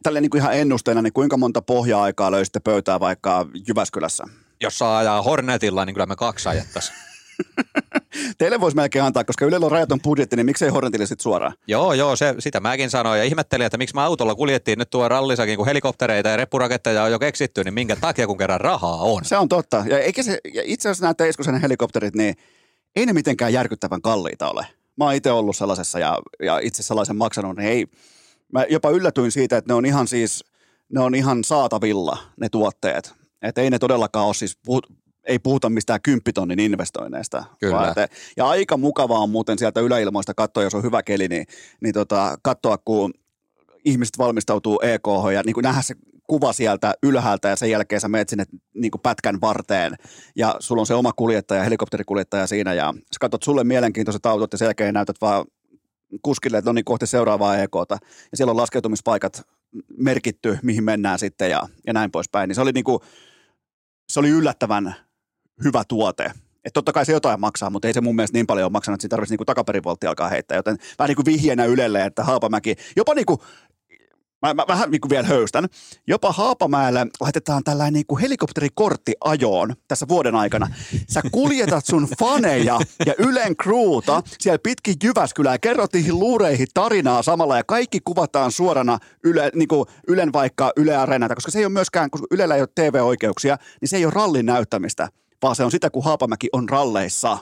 tälle 0.02 0.20
niin 0.20 0.30
kuin 0.30 0.40
ihan 0.40 0.54
ennusteena, 0.54 1.02
niin 1.02 1.12
kuinka 1.12 1.36
monta 1.36 1.62
pohja-aikaa 1.62 2.30
löysitte 2.30 2.60
pöytää 2.60 3.00
vaikka 3.00 3.46
Jyväskylässä? 3.68 4.24
Jos 4.60 4.78
saa 4.78 4.98
ajaa 4.98 5.22
Hornetilla, 5.22 5.84
niin 5.84 5.94
kyllä 5.94 6.06
me 6.06 6.16
kaksi 6.16 6.48
ajettaisiin. 6.48 6.98
Teille 8.38 8.60
voisi 8.60 8.76
melkein 8.76 9.04
antaa, 9.04 9.24
koska 9.24 9.44
Ylellä 9.44 9.66
on 9.66 9.72
rajaton 9.72 10.00
budjetti, 10.00 10.36
niin 10.36 10.46
miksei 10.46 10.68
Hornetille 10.68 11.06
sitten 11.06 11.22
suoraan? 11.22 11.54
Joo, 11.68 11.92
joo, 11.92 12.16
se, 12.16 12.34
sitä 12.38 12.60
mäkin 12.60 12.90
sanoin 12.90 13.18
ja 13.18 13.24
ihmettelin, 13.24 13.66
että 13.66 13.78
miksi 13.78 13.94
mä 13.94 14.04
autolla 14.04 14.34
kuljettiin 14.34 14.78
nyt 14.78 14.90
tuo 14.90 15.08
rallisakin, 15.08 15.56
kun 15.56 15.66
helikoptereita 15.66 16.28
ja 16.28 16.36
reppuraketteja 16.36 17.02
on 17.02 17.12
jo 17.12 17.18
keksitty, 17.18 17.64
niin 17.64 17.74
minkä 17.74 17.96
takia, 17.96 18.26
kun 18.26 18.38
kerran 18.38 18.60
rahaa 18.60 18.96
on. 18.96 19.24
Se 19.24 19.36
on 19.36 19.48
totta. 19.48 19.84
Ja, 19.88 19.98
eikä 19.98 20.22
se, 20.22 20.38
ja 20.54 20.62
itse 20.64 20.88
asiassa 20.88 21.04
nämä 21.04 21.14
Teiskosen 21.14 21.60
helikopterit, 21.60 22.14
niin 22.14 22.34
ei 22.96 23.06
ne 23.06 23.12
mitenkään 23.12 23.52
järkyttävän 23.52 24.02
kalliita 24.02 24.50
ole. 24.50 24.66
Mä 24.96 25.04
oon 25.04 25.14
itse 25.14 25.30
ollut 25.32 25.56
sellaisessa 25.56 25.98
ja, 25.98 26.18
ja 26.42 26.58
itse 26.58 26.82
sellaisen 26.82 27.16
maksanut, 27.16 27.56
niin 27.56 27.68
ei, 27.68 27.86
mä 28.52 28.64
jopa 28.70 28.90
yllätyin 28.90 29.32
siitä, 29.32 29.56
että 29.56 29.72
ne 29.72 29.74
on 29.74 29.86
ihan 29.86 30.08
siis, 30.08 30.44
ne 30.92 31.00
on 31.00 31.14
ihan 31.14 31.44
saatavilla 31.44 32.18
ne 32.40 32.48
tuotteet. 32.48 33.14
Että 33.42 33.60
ei 33.60 33.70
ne 33.70 33.78
todellakaan 33.78 34.26
ole 34.26 34.34
siis, 34.34 34.58
puhut, 34.64 34.86
ei 35.24 35.38
puhuta 35.38 35.70
mistään 35.70 36.02
kymppitonnin 36.02 36.60
investoinneista. 36.60 37.44
Kyllä. 37.60 37.76
Vaan 37.76 37.88
että- 37.88 38.08
ja 38.36 38.48
aika 38.48 38.76
mukavaa 38.76 39.18
on 39.18 39.30
muuten 39.30 39.58
sieltä 39.58 39.80
yläilmoista 39.80 40.34
katsoa, 40.34 40.62
jos 40.62 40.74
on 40.74 40.82
hyvä 40.82 41.02
keli, 41.02 41.28
niin, 41.28 41.46
niin 41.80 41.94
tota, 41.94 42.38
katsoa, 42.42 42.78
kun 42.78 43.14
ihmiset 43.84 44.18
valmistautuu 44.18 44.80
EKH 44.82 45.32
ja 45.34 45.42
niin 45.46 45.54
kuin 45.54 45.64
nähdä 45.64 45.82
se 45.82 45.94
kuva 46.26 46.52
sieltä 46.52 46.94
ylhäältä 47.02 47.48
ja 47.48 47.56
sen 47.56 47.70
jälkeen 47.70 48.00
sä 48.00 48.08
menet 48.08 48.28
sinne 48.28 48.44
niin 48.74 48.90
kuin 48.90 49.00
pätkän 49.00 49.40
varteen 49.40 49.96
ja 50.36 50.56
sulla 50.58 50.82
on 50.82 50.86
se 50.86 50.94
oma 50.94 51.12
kuljettaja, 51.12 51.62
helikopterikuljettaja 51.62 52.46
siinä 52.46 52.74
ja 52.74 52.94
sä 52.96 53.18
katsot 53.20 53.42
sulle 53.42 53.64
mielenkiintoiset 53.64 54.26
autot 54.26 54.52
ja 54.52 54.58
sen 54.58 54.66
jälkeen 54.66 54.94
näytät 54.94 55.16
vaan 55.20 55.44
kuskille, 56.22 56.58
että 56.58 56.68
no 56.68 56.72
niin 56.72 56.84
kohti 56.84 57.06
seuraavaa 57.06 57.56
EKta 57.56 57.98
ja 58.30 58.36
siellä 58.36 58.50
on 58.50 58.56
laskeutumispaikat 58.56 59.42
merkitty, 59.96 60.58
mihin 60.62 60.84
mennään 60.84 61.18
sitten 61.18 61.50
ja, 61.50 61.68
ja 61.86 61.92
näin 61.92 62.10
poispäin. 62.10 62.48
Niin 62.48 62.54
se 62.54 62.60
oli 62.60 62.72
niin 62.72 62.84
kuin, 62.84 63.00
se 64.08 64.20
oli 64.20 64.28
yllättävän 64.28 64.94
hyvä 65.64 65.82
tuote. 65.88 66.32
Että 66.64 66.74
totta 66.74 66.92
kai 66.92 67.06
se 67.06 67.12
jotain 67.12 67.40
maksaa, 67.40 67.70
mutta 67.70 67.88
ei 67.88 67.94
se 67.94 68.00
mun 68.00 68.16
mielestä 68.16 68.38
niin 68.38 68.46
paljon 68.46 68.64
ole 68.64 68.72
maksanut, 68.72 68.96
että 68.96 69.02
siinä 69.02 69.10
tarvitsisi 69.10 69.32
niinku 69.32 69.44
takaperivoltti 69.44 70.06
alkaa 70.06 70.28
heittää. 70.28 70.56
Joten 70.56 70.78
vähän 70.98 71.08
niin 71.08 71.16
kuin 71.16 71.26
vihjeenä 71.26 71.64
Ylelle, 71.64 72.04
että 72.04 72.24
Haapamäki, 72.24 72.76
jopa 72.96 73.14
niin 73.14 73.26
kuin, 73.26 73.38
mä, 74.44 74.54
mä 74.54 74.64
vähän 74.68 74.90
niin 74.90 75.00
kuin 75.00 75.10
vielä 75.10 75.26
höystän, 75.26 75.68
jopa 76.06 76.32
Haapamäelle 76.32 77.06
laitetaan 77.20 77.64
tällainen 77.64 77.92
niin 77.92 78.06
kuin 78.06 78.20
helikopterikortti 78.20 79.14
ajoon 79.24 79.74
tässä 79.88 80.08
vuoden 80.08 80.34
aikana. 80.34 80.68
Sä 81.10 81.22
kuljetat 81.32 81.86
sun 81.86 82.08
faneja 82.18 82.80
ja 83.06 83.14
Ylen 83.18 83.56
crewta 83.56 84.22
siellä 84.38 84.58
pitkin 84.58 84.94
Jyväskylää, 85.04 85.58
kerrot 85.58 85.92
niihin 85.92 86.18
luureihin 86.18 86.66
tarinaa 86.74 87.22
samalla 87.22 87.56
ja 87.56 87.64
kaikki 87.64 88.00
kuvataan 88.04 88.52
suorana 88.52 88.98
Yle, 89.24 89.50
niin 89.54 89.68
kuin 89.68 89.86
Ylen 90.08 90.32
vaikka 90.32 90.72
Yle 90.76 90.96
Areenalta, 90.96 91.34
koska 91.34 91.50
se 91.50 91.58
ei 91.58 91.64
ole 91.64 91.72
myöskään, 91.72 92.10
koska 92.10 92.26
Ylellä 92.30 92.54
ei 92.54 92.60
ole 92.62 92.68
TV-oikeuksia, 92.74 93.56
niin 93.80 93.88
se 93.88 93.96
ei 93.96 94.04
ole 94.04 94.12
rallin 94.16 94.46
näyttämistä, 94.46 95.08
vaan 95.42 95.56
se 95.56 95.64
on 95.64 95.70
sitä, 95.70 95.90
kun 95.90 96.04
Haapamäki 96.04 96.48
on 96.52 96.68
ralleissa. 96.68 97.38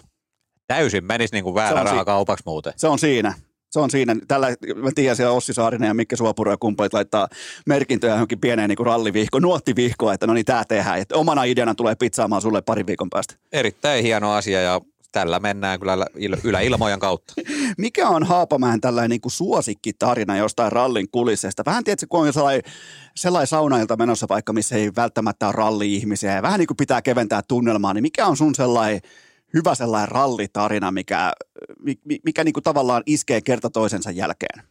Täysin 0.66 1.04
menisi 1.04 1.34
niin 1.34 1.44
kuin 1.44 1.54
väärä 1.54 1.82
raha 1.82 1.98
si- 1.98 2.04
kaupaksi 2.04 2.42
muuten. 2.46 2.72
Se 2.76 2.88
on 2.88 2.98
siinä. 2.98 3.34
Se 3.72 3.80
on 3.80 3.90
siinä. 3.90 4.16
Tällä, 4.28 4.48
mä 4.76 4.90
tiedän 4.94 5.16
siellä 5.16 5.32
Ossi 5.32 5.52
Saarinen 5.52 5.86
ja 5.86 5.94
Mikke 5.94 6.16
Suopuro 6.16 6.50
ja 6.50 6.56
kumppanit 6.56 6.92
laittaa 6.92 7.28
merkintöjä 7.66 8.12
johonkin 8.12 8.40
pieneen 8.40 8.68
niin 8.68 8.86
rallivihko, 8.86 9.38
nuottivihkoon, 9.38 10.14
että 10.14 10.26
no 10.26 10.34
niin 10.34 10.44
tää 10.44 10.64
tehdään. 10.64 10.98
Että 10.98 11.16
omana 11.16 11.44
ideana 11.44 11.74
tulee 11.74 11.94
pizzaamaan 11.94 12.42
sulle 12.42 12.62
parin 12.62 12.86
viikon 12.86 13.10
päästä. 13.10 13.34
Erittäin 13.52 14.04
hieno 14.04 14.32
asia 14.32 14.60
ja 14.60 14.80
tällä 15.12 15.40
mennään 15.40 15.78
kyllä 15.78 15.98
lä- 15.98 16.06
il- 16.16 16.40
yläilmojen 16.44 16.98
kautta. 16.98 17.34
Mikä 17.78 18.08
on 18.08 18.22
Haapamäen 18.24 18.80
tällainen 18.80 19.10
niin 19.10 19.20
kuin 19.20 19.32
suosikkitarina 19.32 20.36
jostain 20.36 20.72
rallin 20.72 21.08
kulisseista? 21.12 21.62
Vähän 21.66 21.84
tiedätkö, 21.84 22.06
kun 22.08 22.26
on 22.26 22.32
sellainen, 22.32 22.62
sellainen 23.16 23.46
saunailta 23.46 23.96
menossa 23.96 24.26
vaikka, 24.28 24.52
missä 24.52 24.76
ei 24.76 24.90
välttämättä 24.96 25.46
ole 25.46 25.52
ralli-ihmisiä 25.52 26.34
ja 26.34 26.42
vähän 26.42 26.58
niin 26.58 26.66
kuin 26.66 26.76
pitää 26.76 27.02
keventää 27.02 27.42
tunnelmaa, 27.48 27.94
niin 27.94 28.02
mikä 28.02 28.26
on 28.26 28.36
sun 28.36 28.54
sellainen 28.54 29.00
hyvä 29.54 29.74
sellainen 29.74 30.08
rallitarina, 30.08 30.90
mikä, 30.90 31.32
mi- 32.04 32.20
mikä 32.24 32.44
niin 32.44 32.52
kuin 32.52 32.64
tavallaan 32.64 33.02
iskee 33.06 33.40
kerta 33.40 33.70
toisensa 33.70 34.10
jälkeen? 34.10 34.62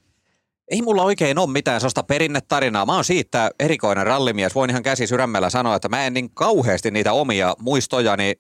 Ei 0.68 0.82
mulla 0.82 1.04
oikein 1.04 1.38
ole 1.40 1.50
mitään 1.52 1.80
sellaista 1.80 2.04
perinnetarinaa. 2.04 2.86
Mä 2.86 2.96
oon 2.96 3.04
siitä 3.04 3.52
erikoinen 3.60 4.06
rallimies. 4.06 4.56
Voin 4.56 4.70
ihan 4.70 4.84
käsi 4.84 5.08
sydämellä 5.08 5.50
sanoa, 5.50 5.76
että 5.76 5.90
mä 5.90 6.06
en 6.06 6.14
niin 6.14 6.30
kauheasti 6.34 6.92
niitä 6.92 7.14
omia 7.14 7.56
muistojani 7.60 8.36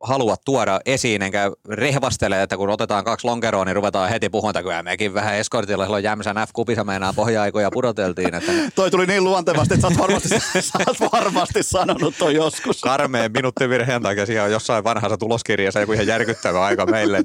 halua 0.00 0.36
tuoda 0.44 0.80
esiin, 0.86 1.22
enkä 1.22 1.52
rehvastele, 1.68 2.42
että 2.42 2.56
kun 2.56 2.70
otetaan 2.70 3.04
kaksi 3.04 3.26
lonkeroa, 3.26 3.64
niin 3.64 3.76
ruvetaan 3.76 4.10
heti 4.10 4.28
puhumaan, 4.28 4.50
että 4.50 4.62
kyllä 4.62 4.82
mekin 4.82 5.14
vähän 5.14 5.34
eskortilla 5.34 5.84
silloin 5.84 6.04
Jämsän 6.04 6.36
F-kupissa 6.36 6.84
meinaa 6.84 7.12
pohja-aikoja 7.12 7.70
pudoteltiin, 7.70 8.34
että 8.34 8.52
Toi 8.74 8.90
tuli 8.90 9.06
niin 9.06 9.24
luontevasti, 9.24 9.74
että 9.74 9.88
sä 9.88 9.88
oot 9.88 9.98
varmasti, 9.98 10.28
sä 10.60 10.78
oot 10.86 11.12
varmasti 11.12 11.62
sanonut 11.62 12.14
toi 12.18 12.34
joskus. 12.34 12.80
karmeen 12.80 13.32
minuuttivirheen 13.32 14.02
takia 14.02 14.26
siellä 14.26 14.44
on 14.44 14.52
jossain 14.52 14.84
vanhassa 14.84 15.18
tuloskirjassa 15.18 15.80
joku 15.80 15.92
ihan 15.92 16.06
järkyttävä 16.06 16.64
aika 16.64 16.86
meille. 16.86 17.24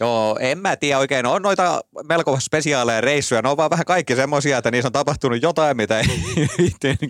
Joo, 0.00 0.36
en 0.40 0.58
mä 0.58 0.76
tiedä 0.76 0.98
oikein. 0.98 1.26
On 1.26 1.42
noita 1.42 1.80
melko 2.08 2.38
spesiaaleja 2.40 3.00
reissuja. 3.00 3.42
Ne 3.42 3.48
on 3.48 3.56
vaan 3.56 3.70
vähän 3.70 3.84
kaikki 3.84 4.16
semmoisia, 4.16 4.58
että 4.58 4.70
niissä 4.70 4.88
on 4.88 4.92
tapahtunut 4.92 5.42
jotain, 5.42 5.76
mitä 5.76 5.98
ei 5.98 6.06
niin 6.06 7.08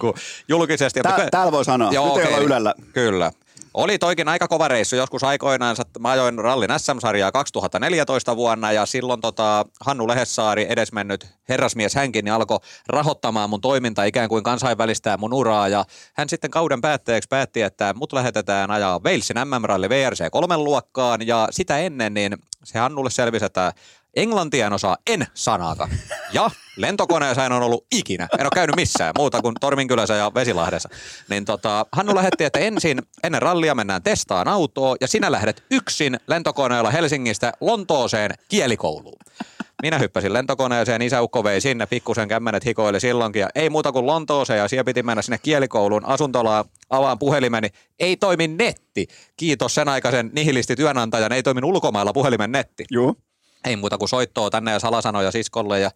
julkisesti. 0.49 1.01
Tää, 1.01 1.29
täällä 1.31 1.53
voi 1.53 1.65
sanoa. 1.65 1.93
Joo, 1.93 2.17
Nyt 2.17 2.27
ei 2.27 2.35
olla 2.35 2.45
Ylellä. 2.47 2.75
Kyllä. 2.93 3.33
Oli 3.77 3.99
toikin 3.99 4.29
aika 4.29 4.49
kova 4.49 4.69
reissu 4.69 4.97
joskus 4.97 5.25
aikoinaan. 5.25 5.77
Mä 5.99 6.11
ajoin 6.11 6.39
rallin 6.39 6.71
SM-sarjaa 6.79 7.33
2014 7.33 8.37
vuonna 8.37 8.73
ja 8.73 8.87
silloin 8.87 9.21
tota, 9.21 9.65
Hannu 9.81 10.09
Lehessaari, 10.09 10.67
edesmennyt 10.69 11.27
herrasmies 11.49 11.95
hänkin, 11.95 12.25
niin 12.25 12.33
alkoi 12.33 12.59
rahoittamaan 12.87 13.51
mun 13.51 13.61
toiminta 13.61 14.05
ikään 14.05 14.29
kuin 14.29 14.45
kansainvälistää 14.45 15.17
mun 15.17 15.33
uraa. 15.33 15.69
Ja 15.69 15.85
hän 16.15 16.29
sitten 16.29 16.51
kauden 16.51 16.81
päätteeksi 16.81 17.29
päätti, 17.29 17.63
että 17.63 17.95
mut 17.95 18.13
lähetetään 18.13 18.71
ajaa 18.71 19.01
Walesin 19.05 19.37
MM-ralli 19.45 19.89
VRC 19.89 20.31
kolmen 20.31 20.65
luokkaan 20.65 21.27
ja 21.27 21.49
sitä 21.51 21.79
ennen 21.79 22.15
niin 22.15 22.37
se 22.65 22.79
Hannulle 22.79 23.11
selvisi, 23.11 23.45
että 23.45 23.73
Englantia 24.17 24.67
en 24.67 24.73
osaa 24.73 24.97
en 25.07 25.27
sanaakaan. 25.35 25.91
Ja 26.33 26.51
lentokoneessa 26.77 27.47
en 27.47 27.53
ole 27.53 27.65
ollut 27.65 27.87
ikinä. 27.93 28.29
En 28.39 28.45
ole 28.45 28.51
käynyt 28.55 28.77
missään 28.77 29.13
muuta 29.19 29.43
kuin 29.43 29.55
Torminkylässä 29.61 30.15
ja 30.15 30.33
Vesilahdessa. 30.35 30.89
Niin 31.31 31.45
tota, 31.45 31.87
Hannu 31.93 32.15
lähetti, 32.15 32.45
että 32.45 32.59
ensin 32.59 33.03
ennen 33.25 33.43
rallia 33.43 33.75
mennään 33.75 34.03
testaan 34.03 34.49
autoa 34.49 34.97
ja 35.01 35.09
sinä 35.09 35.33
lähdet 35.33 35.65
yksin 35.71 36.21
lentokoneella 36.27 36.91
Helsingistä 36.91 37.53
Lontooseen 37.61 38.31
kielikouluun. 38.49 39.19
Minä 39.83 39.99
hyppäsin 39.99 40.33
lentokoneeseen, 40.33 41.03
isäukko 41.03 41.45
vei 41.45 41.61
sinne, 41.61 41.87
pikkusen 41.87 42.29
kämmenet 42.29 42.65
hikoili 42.65 43.01
silloinkin 43.01 43.41
ja 43.41 43.49
ei 43.55 43.71
muuta 43.71 43.93
kuin 43.93 44.07
Lontooseen 44.07 44.59
ja 44.59 44.69
siellä 44.69 44.85
piti 44.85 45.03
mennä 45.03 45.23
sinne 45.23 45.39
kielikouluun 45.39 46.05
asuntolaan, 46.05 46.65
avaan 46.91 47.19
puhelimeni, 47.19 47.69
ei 47.99 48.17
toimi 48.17 48.49
netti. 48.49 49.07
Kiitos 49.37 49.75
sen 49.75 49.89
aikaisen 49.89 50.31
nihilisti 50.35 50.77
työnantajan, 50.77 51.33
ei 51.33 51.43
toimi 51.43 51.61
ulkomailla 51.65 52.13
puhelimen 52.13 52.53
netti 52.53 52.85
Joo. 52.91 53.15
Ei 53.67 53.77
muuta 53.77 53.99
kuin 53.99 54.09
soittoa 54.09 54.51
tänne 54.51 54.73
ja 54.73 54.81
salasanoja 54.81 55.31
siskolle 55.31 55.81
ja 55.81 55.91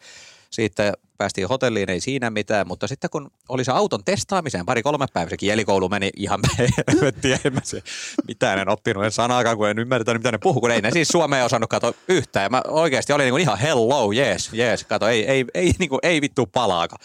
sitten 0.50 0.92
päästiin 1.20 1.48
hotelliin, 1.48 1.90
ei 1.90 2.00
siinä 2.00 2.30
mitään, 2.30 2.66
mutta 2.66 2.86
sitten 2.86 3.10
kun 3.10 3.30
oli 3.48 3.64
se 3.64 3.72
auton 3.72 4.04
testaamiseen 4.04 4.66
pari-kolme 4.66 5.06
päivää, 5.12 5.30
se 5.30 5.36
kielikoulu 5.36 5.88
meni 5.88 6.10
ihan 6.16 6.40
helvettiä, 6.88 7.38
en 7.44 7.54
mä 7.54 7.60
se, 7.64 7.82
mitään 8.28 8.58
en 8.58 8.68
oppinut, 8.68 9.04
en 9.04 9.12
sanaakaan, 9.12 9.56
kun 9.56 9.68
en 9.68 9.78
ymmärtänyt, 9.78 10.22
mitä 10.22 10.32
ne 10.32 10.38
puhuu, 10.38 10.60
kun 10.60 10.70
ei 10.70 10.80
ne 10.80 10.90
siis 10.90 11.08
suomea 11.08 11.44
osannut 11.44 11.70
katsoa 11.70 11.92
yhtään. 12.08 12.44
Ja 12.44 12.50
mä 12.50 12.62
oikeasti 12.68 13.12
olin 13.12 13.24
niin 13.24 13.32
kuin 13.32 13.40
ihan 13.40 13.58
hello, 13.58 14.12
yes, 14.12 14.50
yes, 14.54 14.84
kato, 14.84 15.08
ei, 15.08 15.26
ei, 15.26 15.44
ei, 15.54 15.72
niin 15.78 15.88
kuin, 15.88 16.00
ei 16.02 16.20
vittu 16.20 16.46
palaaka. 16.46 16.96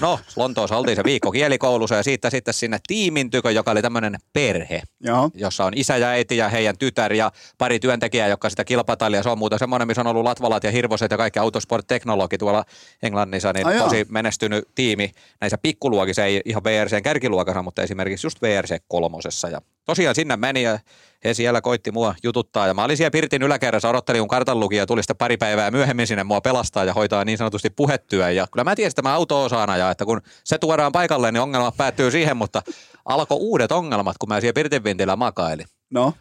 No, 0.00 0.20
Lontoossa 0.36 0.76
oltiin 0.76 0.96
se 0.96 1.04
viikko 1.04 1.30
kielikoulussa 1.32 1.94
ja 1.94 2.02
siitä 2.02 2.30
sitten 2.30 2.54
sinne 2.54 2.78
tiimin 2.86 3.30
tykö, 3.30 3.50
joka 3.50 3.70
oli 3.70 3.82
tämmöinen 3.82 4.16
perhe 4.32 4.82
Joo. 5.00 5.30
jossa 5.34 5.64
on 5.64 5.72
isä 5.76 5.96
ja 5.96 6.08
äiti 6.08 6.36
ja 6.36 6.48
heidän 6.48 6.78
tytär 6.78 7.12
ja 7.12 7.32
pari 7.58 7.80
työntekijää, 7.80 8.28
jotka 8.28 8.50
sitä 8.50 8.64
kilpatallia. 8.64 9.22
Se 9.22 9.28
on 9.28 9.38
muuten 9.38 9.58
semmoinen, 9.58 9.88
missä 9.88 10.00
on 10.00 10.06
ollut 10.06 10.24
latvalat 10.24 10.64
ja 10.64 10.70
hirvoset 10.70 11.10
ja 11.10 11.16
kaikki 11.16 11.38
autosport-teknologi 11.38 12.38
tuolla 12.38 12.64
Englannissa, 13.02 13.52
niin 13.54 13.66
Ai 13.66 13.78
tosi 13.78 14.06
menestynyt 14.08 14.68
tiimi 14.74 15.12
näissä 15.40 15.58
pikkuluokissa, 15.58 16.24
ei 16.24 16.40
ihan 16.44 16.64
VRCn 16.64 17.02
kärkiluokassa, 17.02 17.62
mutta 17.62 17.82
esimerkiksi 17.82 18.26
just 18.26 18.42
VRC 18.42 18.76
kolmosessa. 18.88 19.48
Ja 19.48 19.62
tosiaan 19.84 20.14
sinne 20.14 20.36
meni 20.36 20.62
ja 20.62 20.78
he 21.24 21.34
siellä 21.34 21.60
koitti 21.60 21.90
mua 21.90 22.14
jututtaa 22.22 22.66
ja 22.66 22.74
mä 22.74 22.84
olin 22.84 22.96
siellä 22.96 23.10
Pirtin 23.10 23.42
yläkerrassa, 23.42 23.88
odottelin 23.88 24.20
kun 24.20 24.28
kartanlukija 24.28 24.86
tuli 24.86 25.02
sitten 25.02 25.16
pari 25.16 25.36
päivää 25.36 25.70
myöhemmin 25.70 26.06
sinne 26.06 26.24
mua 26.24 26.40
pelastaa 26.40 26.84
ja 26.84 26.94
hoitaa 26.94 27.24
niin 27.24 27.38
sanotusti 27.38 27.70
puhetyö. 27.70 28.30
Ja 28.30 28.46
kyllä 28.52 28.64
mä 28.64 28.76
tiesin, 28.76 28.90
että 28.90 29.02
mä 29.02 29.14
auto 29.14 29.42
osaan 29.44 29.70
ajaa, 29.70 29.90
että 29.90 30.04
kun 30.04 30.20
se 30.44 30.58
tuodaan 30.58 30.92
paikalle, 30.92 31.32
niin 31.32 31.40
ongelmat 31.40 31.76
päättyy 31.76 32.10
siihen, 32.10 32.36
mutta 32.36 32.62
alkoi 33.04 33.38
uudet 33.40 33.72
ongelmat, 33.72 34.18
kun 34.18 34.28
mä 34.28 34.40
siellä 34.40 34.54
Pirtin 34.54 34.84
vintillä 34.84 35.16
makailin 35.16 35.66
No. 35.90 36.14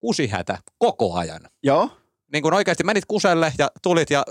kusihätä 0.00 0.58
koko 0.78 1.14
ajan. 1.14 1.40
Joo. 1.62 1.90
Niin 2.32 2.42
kun 2.42 2.54
oikeasti 2.54 2.84
menit 2.84 3.04
kuselle 3.08 3.52
ja 3.58 3.70
tulit 3.82 4.10
ja 4.10 4.24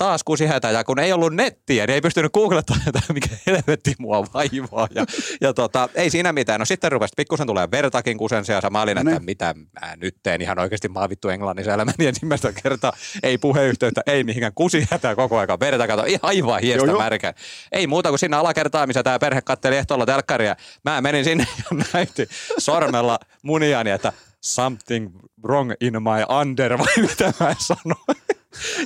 taas 0.00 0.24
kusihätä 0.24 0.70
ja 0.70 0.84
kun 0.84 0.98
ei 0.98 1.12
ollut 1.12 1.34
nettiä, 1.34 1.86
niin 1.86 1.94
ei 1.94 2.00
pystynyt 2.00 2.32
googlettamaan, 2.32 2.88
että 2.88 3.12
mikä 3.12 3.28
helvetti 3.46 3.94
mua 3.98 4.24
vaivaa. 4.34 4.88
Ja, 4.94 5.06
ja 5.40 5.54
tota, 5.54 5.88
ei 5.94 6.10
siinä 6.10 6.32
mitään. 6.32 6.60
No 6.60 6.64
sitten 6.64 6.92
rupesi 6.92 7.12
pikkusen 7.16 7.46
tulee 7.46 7.68
vertakin 7.70 8.18
kusen 8.18 8.44
seassa. 8.44 8.70
Mä 8.70 8.82
olin, 8.82 8.98
että 8.98 9.10
niin. 9.10 9.24
mitä 9.24 9.54
mä 9.80 9.96
nyt 9.96 10.16
teen 10.22 10.40
ihan 10.40 10.58
oikeasti. 10.58 10.88
Mä 10.88 11.00
oon 11.00 11.10
vittu 11.10 11.28
englannissa 11.28 11.74
elämäni 11.74 12.06
ensimmäistä 12.06 12.52
kertaa. 12.62 12.92
Ei 13.22 13.38
puheyhteyttä, 13.38 14.02
ei 14.06 14.24
mihinkään 14.24 14.52
kusihätää 14.54 15.16
koko 15.16 15.38
aika. 15.38 15.60
Verta 15.60 15.86
kato, 15.86 16.04
ihan 16.04 16.20
aivan 16.22 16.60
hiestä 16.60 16.86
Joo, 16.86 16.94
joo. 16.94 17.02
märkä. 17.02 17.34
Ei 17.72 17.86
muuta 17.86 18.08
kuin 18.08 18.18
sinne 18.18 18.36
alakertaan, 18.36 18.88
missä 18.88 19.02
tämä 19.02 19.18
perhe 19.18 19.42
katteli 19.42 19.76
ehtoolla 19.76 20.06
telkkaria. 20.06 20.56
Mä 20.84 21.00
menin 21.00 21.24
sinne 21.24 21.46
ja 21.58 21.84
näytin 21.94 22.28
sormella 22.58 23.18
muniani, 23.42 23.90
että 23.90 24.12
something 24.40 25.10
wrong 25.44 25.72
in 25.80 25.92
my 26.02 26.24
under, 26.40 26.78
vai 26.78 27.02
mitä 27.08 27.32
mä 27.40 27.54
sanoin. 27.58 28.19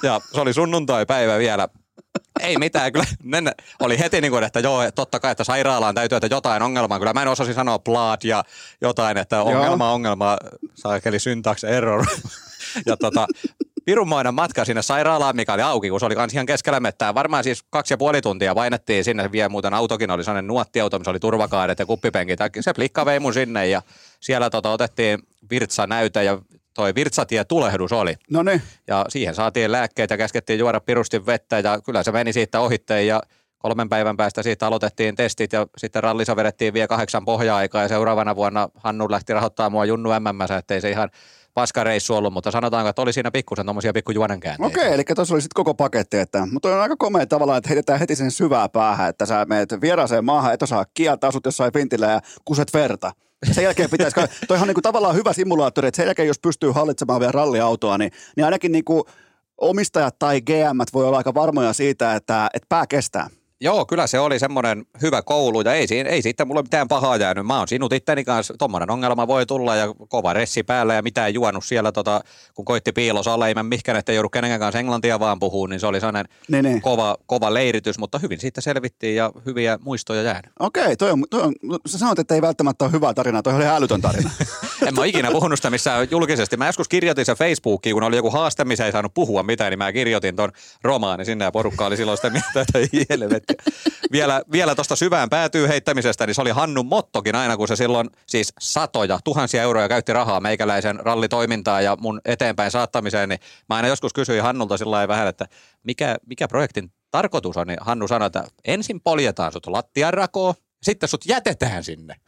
Ja 0.02 0.20
se 0.34 0.40
oli 0.40 0.52
sunnuntai-päivä 0.52 1.38
vielä. 1.38 1.68
Ei 2.40 2.56
mitään, 2.56 2.92
kyllä 2.92 3.06
ne 3.22 3.52
oli 3.80 3.98
heti 3.98 4.20
niin 4.20 4.30
kuin, 4.30 4.44
että 4.44 4.60
joo, 4.60 4.90
totta 4.94 5.20
kai, 5.20 5.32
että 5.32 5.44
sairaalaan 5.44 5.94
täytyy, 5.94 6.16
että 6.16 6.28
jotain 6.30 6.62
ongelmaa. 6.62 6.98
Kyllä 6.98 7.12
mä 7.12 7.22
en 7.22 7.28
osasi 7.28 7.54
sanoa 7.54 7.78
blood 7.78 8.18
ja 8.24 8.44
jotain, 8.80 9.16
että 9.16 9.42
ongelma, 9.42 9.92
ongelma, 9.92 10.36
saakeli 10.74 11.18
syntax 11.18 11.64
error. 11.64 12.04
ja 12.86 12.96
tota, 12.96 13.26
pirunmoinen 13.84 14.34
matka 14.34 14.64
sinne 14.64 14.82
sairaalaan, 14.82 15.36
mikä 15.36 15.52
oli 15.52 15.62
auki, 15.62 15.90
kun 15.90 16.00
se 16.00 16.06
oli 16.06 16.14
kans 16.14 16.34
ihan 16.34 16.46
keskellä 16.46 16.80
mettää. 16.80 17.14
Varmaan 17.14 17.44
siis 17.44 17.64
kaksi 17.70 17.94
ja 17.94 17.98
puoli 17.98 18.20
tuntia 18.20 18.54
painettiin 18.54 19.04
sinne. 19.04 19.32
Vielä 19.32 19.48
muuten 19.48 19.74
autokin 19.74 20.10
oli 20.10 20.24
sellainen 20.24 20.46
nuottiauto, 20.46 20.98
missä 20.98 21.10
oli 21.10 21.20
turvakaadet 21.20 21.78
ja 21.78 21.86
kuppipenkit. 21.86 22.38
Se 22.60 22.72
plikka 22.72 23.04
vei 23.04 23.20
mun 23.20 23.34
sinne 23.34 23.66
ja 23.68 23.82
siellä 24.20 24.50
tota, 24.50 24.70
otettiin 24.70 25.18
virtsanäyte 25.50 26.24
ja 26.24 26.38
toi 26.74 26.94
virtsatie 26.94 27.44
tulehdus 27.44 27.92
oli. 27.92 28.14
No 28.30 28.42
niin. 28.42 28.62
Ja 28.86 29.04
siihen 29.08 29.34
saatiin 29.34 29.72
lääkkeet 29.72 30.10
ja 30.10 30.16
käskettiin 30.16 30.58
juoda 30.58 30.80
pirusti 30.80 31.26
vettä 31.26 31.58
ja 31.58 31.80
kyllä 31.80 32.02
se 32.02 32.12
meni 32.12 32.32
siitä 32.32 32.60
ohitteen 32.60 33.06
ja 33.06 33.20
kolmen 33.58 33.88
päivän 33.88 34.16
päästä 34.16 34.42
siitä 34.42 34.66
aloitettiin 34.66 35.14
testit 35.14 35.52
ja 35.52 35.66
sitten 35.76 36.02
rallissa 36.02 36.36
vedettiin 36.36 36.74
vielä 36.74 36.88
kahdeksan 36.88 37.24
pohja-aikaa 37.24 37.82
ja 37.82 37.88
seuraavana 37.88 38.36
vuonna 38.36 38.68
Hannu 38.74 39.10
lähti 39.10 39.32
rahoittamaan 39.32 39.72
mua 39.72 39.84
Junnu 39.84 40.10
MMS, 40.10 40.50
ettei 40.50 40.80
se 40.80 40.90
ihan 40.90 41.10
paskareissu 41.54 42.14
ollut, 42.14 42.32
mutta 42.32 42.50
sanotaanko, 42.50 42.88
että 42.88 43.02
oli 43.02 43.12
siinä 43.12 43.30
pikkusen 43.30 43.66
tuommoisia 43.66 43.92
pikkujuonenkäänteitä. 43.92 44.80
Okei, 44.80 44.94
eli 44.94 45.04
tuossa 45.14 45.34
oli 45.34 45.42
sitten 45.42 45.54
koko 45.54 45.74
paketti, 45.74 46.18
että, 46.18 46.46
mutta 46.52 46.68
on 46.68 46.80
aika 46.80 46.96
komea 46.98 47.26
tavallaan, 47.26 47.58
että 47.58 47.68
heitetään 47.68 47.98
heti 47.98 48.16
sen 48.16 48.30
syvää 48.30 48.68
päähän, 48.68 49.08
että 49.08 49.26
sä 49.26 49.46
meet 49.48 49.68
vieraaseen 49.80 50.24
maahan, 50.24 50.54
et 50.54 50.62
osaa 50.62 50.84
kieltä, 50.94 51.26
asut 51.26 51.44
jossain 51.44 51.74
vintillä 51.74 52.06
ja 52.06 52.20
kuset 52.44 52.74
verta. 52.74 53.12
Sen 53.52 53.64
jälkeen 53.64 53.90
pitäisi, 53.90 54.20
toihan 54.48 54.68
on 54.68 54.74
niin 54.74 54.82
tavallaan 54.82 55.14
hyvä 55.14 55.32
simulaattori, 55.32 55.88
että 55.88 55.96
sen 55.96 56.06
jälkeen 56.06 56.28
jos 56.28 56.38
pystyy 56.38 56.70
hallitsemaan 56.70 57.20
vielä 57.20 57.32
ralliautoa, 57.32 57.98
niin, 57.98 58.12
niin 58.36 58.44
ainakin 58.44 58.72
niin 58.72 58.84
kuin 58.84 59.04
omistajat 59.58 60.18
tai 60.18 60.40
GM 60.40 60.78
voi 60.94 61.06
olla 61.06 61.16
aika 61.16 61.34
varmoja 61.34 61.72
siitä, 61.72 62.14
että, 62.14 62.50
että 62.54 62.66
pää 62.68 62.86
kestää. 62.86 63.30
Joo, 63.60 63.86
kyllä 63.86 64.06
se 64.06 64.20
oli 64.20 64.38
semmoinen 64.38 64.84
hyvä 65.02 65.22
koulu 65.22 65.60
ja 65.60 65.74
ei, 65.74 65.86
ei 66.08 66.22
siitä 66.22 66.44
mulle 66.44 66.62
mitään 66.62 66.88
pahaa 66.88 67.16
jäänyt. 67.16 67.46
Mä 67.46 67.58
oon 67.58 67.68
sinut 67.68 67.92
itteni 67.92 68.24
kanssa, 68.24 68.54
tommonen 68.58 68.90
ongelma 68.90 69.26
voi 69.26 69.46
tulla 69.46 69.76
ja 69.76 69.94
kova 70.08 70.32
ressi 70.32 70.62
päällä 70.62 70.94
ja 70.94 71.02
mitään 71.02 71.34
juonut 71.34 71.64
siellä, 71.64 71.92
tota, 71.92 72.20
kun 72.54 72.64
koitti 72.64 72.92
piilos 72.92 73.28
alle, 73.28 73.48
ei 73.48 73.54
mä 73.54 73.62
mihkään, 73.62 73.98
että 73.98 74.12
joudut 74.12 74.32
kenenkään 74.32 74.60
kanssa 74.60 74.78
englantia 74.78 75.20
vaan 75.20 75.40
puhuu, 75.40 75.66
niin 75.66 75.80
se 75.80 75.86
oli 75.86 76.00
sellainen 76.00 76.26
Ne, 76.48 76.62
ne. 76.62 76.80
kova, 76.80 77.16
kova 77.26 77.54
leiritys, 77.54 77.98
mutta 77.98 78.18
hyvin 78.18 78.40
siitä 78.40 78.60
selvittiin 78.60 79.16
ja 79.16 79.32
hyviä 79.46 79.78
muistoja 79.82 80.22
jäänyt. 80.22 80.52
Okei, 80.60 80.96
toi 80.96 81.10
on, 81.10 81.24
toi 81.30 81.42
on, 81.42 81.54
sä 81.86 81.98
sanoit, 81.98 82.18
että 82.18 82.34
ei 82.34 82.42
välttämättä 82.42 82.84
ole 82.84 82.92
hyvää 82.92 83.14
tarinaa, 83.14 83.42
toi 83.42 83.54
oli 83.54 83.66
älytön 83.66 84.00
tarina. 84.00 84.30
En 84.86 84.94
mä 84.94 85.00
ole 85.00 85.08
ikinä 85.08 85.30
puhunut 85.30 85.58
sitä 85.58 85.70
missään 85.70 86.08
julkisesti. 86.10 86.56
Mä 86.56 86.66
joskus 86.66 86.88
kirjoitin 86.88 87.24
se 87.24 87.34
Facebookiin, 87.34 87.94
kun 87.94 88.02
oli 88.02 88.16
joku 88.16 88.30
haaste, 88.30 88.64
missä 88.64 88.86
ei 88.86 88.92
saanut 88.92 89.14
puhua 89.14 89.42
mitään, 89.42 89.70
niin 89.70 89.78
mä 89.78 89.92
kirjoitin 89.92 90.36
ton 90.36 90.52
romaani 90.82 91.24
sinne 91.24 91.44
ja 91.44 91.52
porukka 91.52 91.86
oli 91.86 91.96
silloin 91.96 92.18
sitä 92.18 92.30
mieltä, 92.30 92.60
että. 92.60 92.78
Vielä, 94.12 94.42
vielä 94.52 94.74
tuosta 94.74 94.96
syvään 94.96 95.30
päätyy 95.30 95.68
heittämisestä, 95.68 96.26
niin 96.26 96.34
se 96.34 96.40
oli 96.40 96.50
Hannun 96.50 96.86
mottokin 96.86 97.34
aina, 97.34 97.56
kun 97.56 97.68
se 97.68 97.76
silloin 97.76 98.10
siis 98.26 98.52
satoja, 98.60 99.18
tuhansia 99.24 99.62
euroja 99.62 99.88
käytti 99.88 100.12
rahaa 100.12 100.40
meikäläisen 100.40 101.00
rallitoimintaan 101.00 101.84
ja 101.84 101.96
mun 102.00 102.20
eteenpäin 102.24 102.70
saattamiseen, 102.70 103.28
niin 103.28 103.40
mä 103.68 103.76
aina 103.76 103.88
joskus 103.88 104.12
kysyin 104.12 104.42
Hannulta 104.42 104.76
sillä 104.76 105.08
vähän, 105.08 105.28
että 105.28 105.46
mikä, 105.82 106.16
mikä 106.26 106.48
projektin 106.48 106.92
tarkoitus 107.10 107.56
on, 107.56 107.66
niin 107.66 107.78
Hannu 107.80 108.08
sanoi, 108.08 108.26
että 108.26 108.44
ensin 108.64 109.00
poljetaan 109.00 109.52
sut 109.52 109.66
lattiarakoon, 109.66 110.54
sitten 110.82 111.08
sut 111.08 111.26
jätetään 111.26 111.84
sinne. 111.84 112.14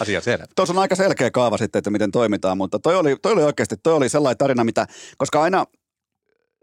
Asia 0.00 0.20
selvä. 0.20 0.44
Tuossa 0.56 0.72
on 0.72 0.78
aika 0.78 0.94
selkeä 0.94 1.30
kaava 1.30 1.58
sitten, 1.58 1.78
että 1.78 1.90
miten 1.90 2.10
toimitaan, 2.10 2.58
mutta 2.58 2.78
toi 2.78 2.96
oli, 2.96 3.16
toi 3.22 3.32
oli 3.32 3.42
oikeasti, 3.42 3.76
toi 3.76 3.92
oli 3.92 4.08
sellainen 4.08 4.38
tarina, 4.38 4.64
mitä, 4.64 4.86
koska 5.16 5.42
aina 5.42 5.66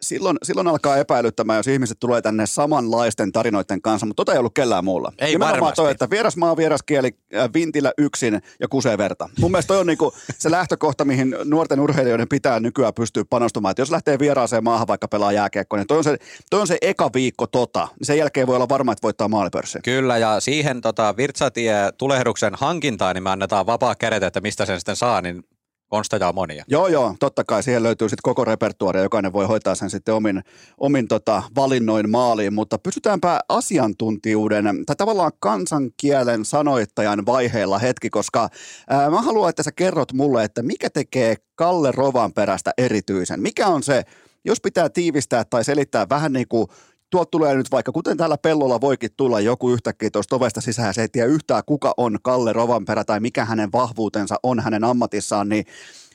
silloin, 0.08 0.38
silloin 0.44 0.68
alkaa 0.68 0.98
epäilyttämään, 0.98 1.58
jos 1.58 1.68
ihmiset 1.68 1.98
tulee 2.00 2.22
tänne 2.22 2.46
samanlaisten 2.46 3.32
tarinoiden 3.32 3.82
kanssa, 3.82 4.06
mutta 4.06 4.22
tota 4.22 4.34
ei 4.34 4.40
ollut 4.40 4.54
kellään 4.54 4.86
muulla. 4.86 5.12
Ei 5.20 5.32
Nimenomaan 5.32 5.54
varmasti. 5.54 5.76
toi, 5.76 5.92
että 5.92 6.10
vieras 6.10 6.38
maa, 6.38 6.58
vieras 6.58 6.84
kieli, 6.84 7.18
äh, 7.36 7.50
vintillä 7.54 7.92
yksin 7.98 8.42
ja 8.60 8.68
kusee 8.68 8.98
verta. 8.98 9.30
Mun 9.40 9.52
mielestä 9.52 9.68
toi 9.68 9.78
on 9.78 9.88
niinku 9.88 10.14
se 10.40 10.52
lähtökohta, 10.52 11.06
mihin 11.06 11.36
nuorten 11.44 11.80
urheilijoiden 11.80 12.30
pitää 12.30 12.60
nykyään 12.60 12.94
pystyä 12.94 13.24
panostumaan. 13.30 13.72
Että 13.72 13.82
jos 13.82 13.92
lähtee 13.92 14.20
vieraaseen 14.20 14.64
maahan 14.64 14.88
vaikka 14.88 15.08
pelaa 15.08 15.32
jääkiekkoa, 15.32 15.80
niin 15.80 15.88
toi 15.88 15.98
on, 15.98 16.04
se, 16.04 16.18
toi 16.50 16.62
on 16.62 16.68
se 16.68 16.78
eka 16.82 17.10
viikko 17.14 17.48
tota. 17.48 17.88
Niin 18.00 18.06
sen 18.08 18.18
jälkeen 18.18 18.48
voi 18.48 18.56
olla 18.56 18.70
varma, 18.70 18.92
että 18.92 19.04
voittaa 19.04 19.28
maalipörssin. 19.28 19.82
Kyllä, 19.82 20.18
ja 20.18 20.40
siihen 20.40 20.82
tota, 20.82 21.18
Virtsatie 21.18 21.76
tulehduksen 21.98 22.54
hankintaan, 22.56 23.16
niin 23.16 23.24
me 23.24 23.30
annetaan 23.30 23.66
vapaa 23.66 23.96
kädet, 23.96 24.24
että 24.24 24.42
mistä 24.42 24.66
sen 24.66 24.80
sitten 24.80 24.96
saa, 24.96 25.22
niin 25.22 25.44
konsteja 25.90 26.30
on 26.30 26.36
monia. 26.36 26.64
Joo, 26.68 26.88
joo, 26.88 27.16
totta 27.20 27.44
kai 27.44 27.64
siihen 27.64 27.84
löytyy 27.84 28.10
sitten 28.10 28.24
koko 28.24 28.46
repertuaari 28.46 29.02
jokainen 29.02 29.34
voi 29.34 29.46
hoitaa 29.46 29.76
sen 29.76 29.90
sitten 29.90 30.14
omin, 30.14 30.44
omin 30.78 31.08
tota, 31.08 31.44
valinnoin 31.56 32.10
maaliin, 32.10 32.54
mutta 32.54 32.78
pysytäänpä 32.78 33.40
asiantuntijuuden 33.50 34.66
tai 34.86 34.96
tavallaan 34.96 35.32
kansankielen 35.40 36.46
sanoittajan 36.46 37.26
vaiheella 37.26 37.80
hetki, 37.80 38.10
koska 38.10 38.50
ää, 38.90 39.10
mä 39.10 39.22
haluan, 39.22 39.50
että 39.50 39.64
sä 39.64 39.72
kerrot 39.72 40.14
mulle, 40.14 40.44
että 40.44 40.62
mikä 40.62 40.90
tekee 40.90 41.36
Kalle 41.56 41.92
Rovanperästä 41.92 42.72
erityisen. 42.78 43.42
Mikä 43.42 43.68
on 43.68 43.84
se, 43.84 44.04
jos 44.46 44.62
pitää 44.62 44.90
tiivistää 44.90 45.44
tai 45.44 45.64
selittää 45.64 46.10
vähän 46.10 46.34
niin 46.34 46.48
kuin 46.48 46.68
tuolta 47.16 47.32
tulee 47.32 47.56
nyt 47.56 47.72
vaikka, 47.72 47.92
kuten 47.92 48.18
täällä 48.18 48.38
pellolla 48.38 48.82
voikin 48.82 49.10
tulla 49.18 49.40
joku 49.40 49.70
yhtäkkiä 49.70 50.10
tuosta 50.10 50.36
ovesta 50.36 50.62
sisään, 50.62 50.94
se 50.94 51.02
ei 51.02 51.08
tiedä 51.08 51.28
yhtään 51.28 51.64
kuka 51.66 51.94
on 51.98 52.18
Kalle 52.22 52.54
Rovanperä 52.54 53.04
tai 53.04 53.20
mikä 53.20 53.46
hänen 53.46 53.72
vahvuutensa 53.72 54.36
on 54.44 54.60
hänen 54.60 54.84
ammatissaan, 54.84 55.50
niin, 55.50 55.66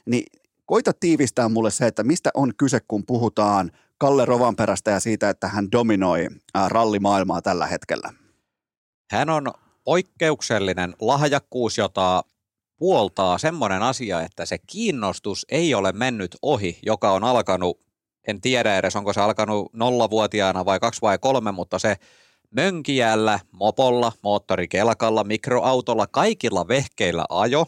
niin 0.06 0.26
koita 0.66 0.92
tiivistää 0.92 1.48
mulle 1.48 1.70
se, 1.70 1.86
että 1.86 2.02
mistä 2.02 2.30
on 2.34 2.52
kyse, 2.56 2.80
kun 2.88 3.06
puhutaan 3.06 3.70
Kalle 3.98 4.24
Rovanperästä 4.24 4.90
ja 4.90 5.00
siitä, 5.00 5.30
että 5.30 5.48
hän 5.48 5.72
dominoi 5.72 6.26
rallimaailmaa 6.68 7.42
tällä 7.42 7.66
hetkellä. 7.66 8.12
Hän 9.10 9.30
on 9.30 9.52
poikkeuksellinen 9.84 10.94
lahjakkuus, 11.00 11.78
jota 11.78 12.24
puoltaa 12.78 13.38
semmoinen 13.38 13.82
asia, 13.82 14.20
että 14.20 14.46
se 14.46 14.58
kiinnostus 14.58 15.46
ei 15.48 15.74
ole 15.74 15.92
mennyt 15.92 16.36
ohi, 16.42 16.78
joka 16.86 17.12
on 17.12 17.24
alkanut, 17.24 17.89
en 18.30 18.40
tiedä 18.40 18.78
edes 18.78 18.96
onko 18.96 19.12
se 19.12 19.20
alkanut 19.20 19.70
nollavuotiaana 19.72 20.64
vai 20.64 20.80
kaksi 20.80 21.02
vai 21.02 21.18
kolme, 21.18 21.52
mutta 21.52 21.78
se 21.78 21.96
mönkijällä, 22.50 23.40
mopolla, 23.52 24.12
moottorikelkalla, 24.22 25.24
mikroautolla, 25.24 26.06
kaikilla 26.06 26.68
vehkeillä 26.68 27.24
ajo. 27.28 27.66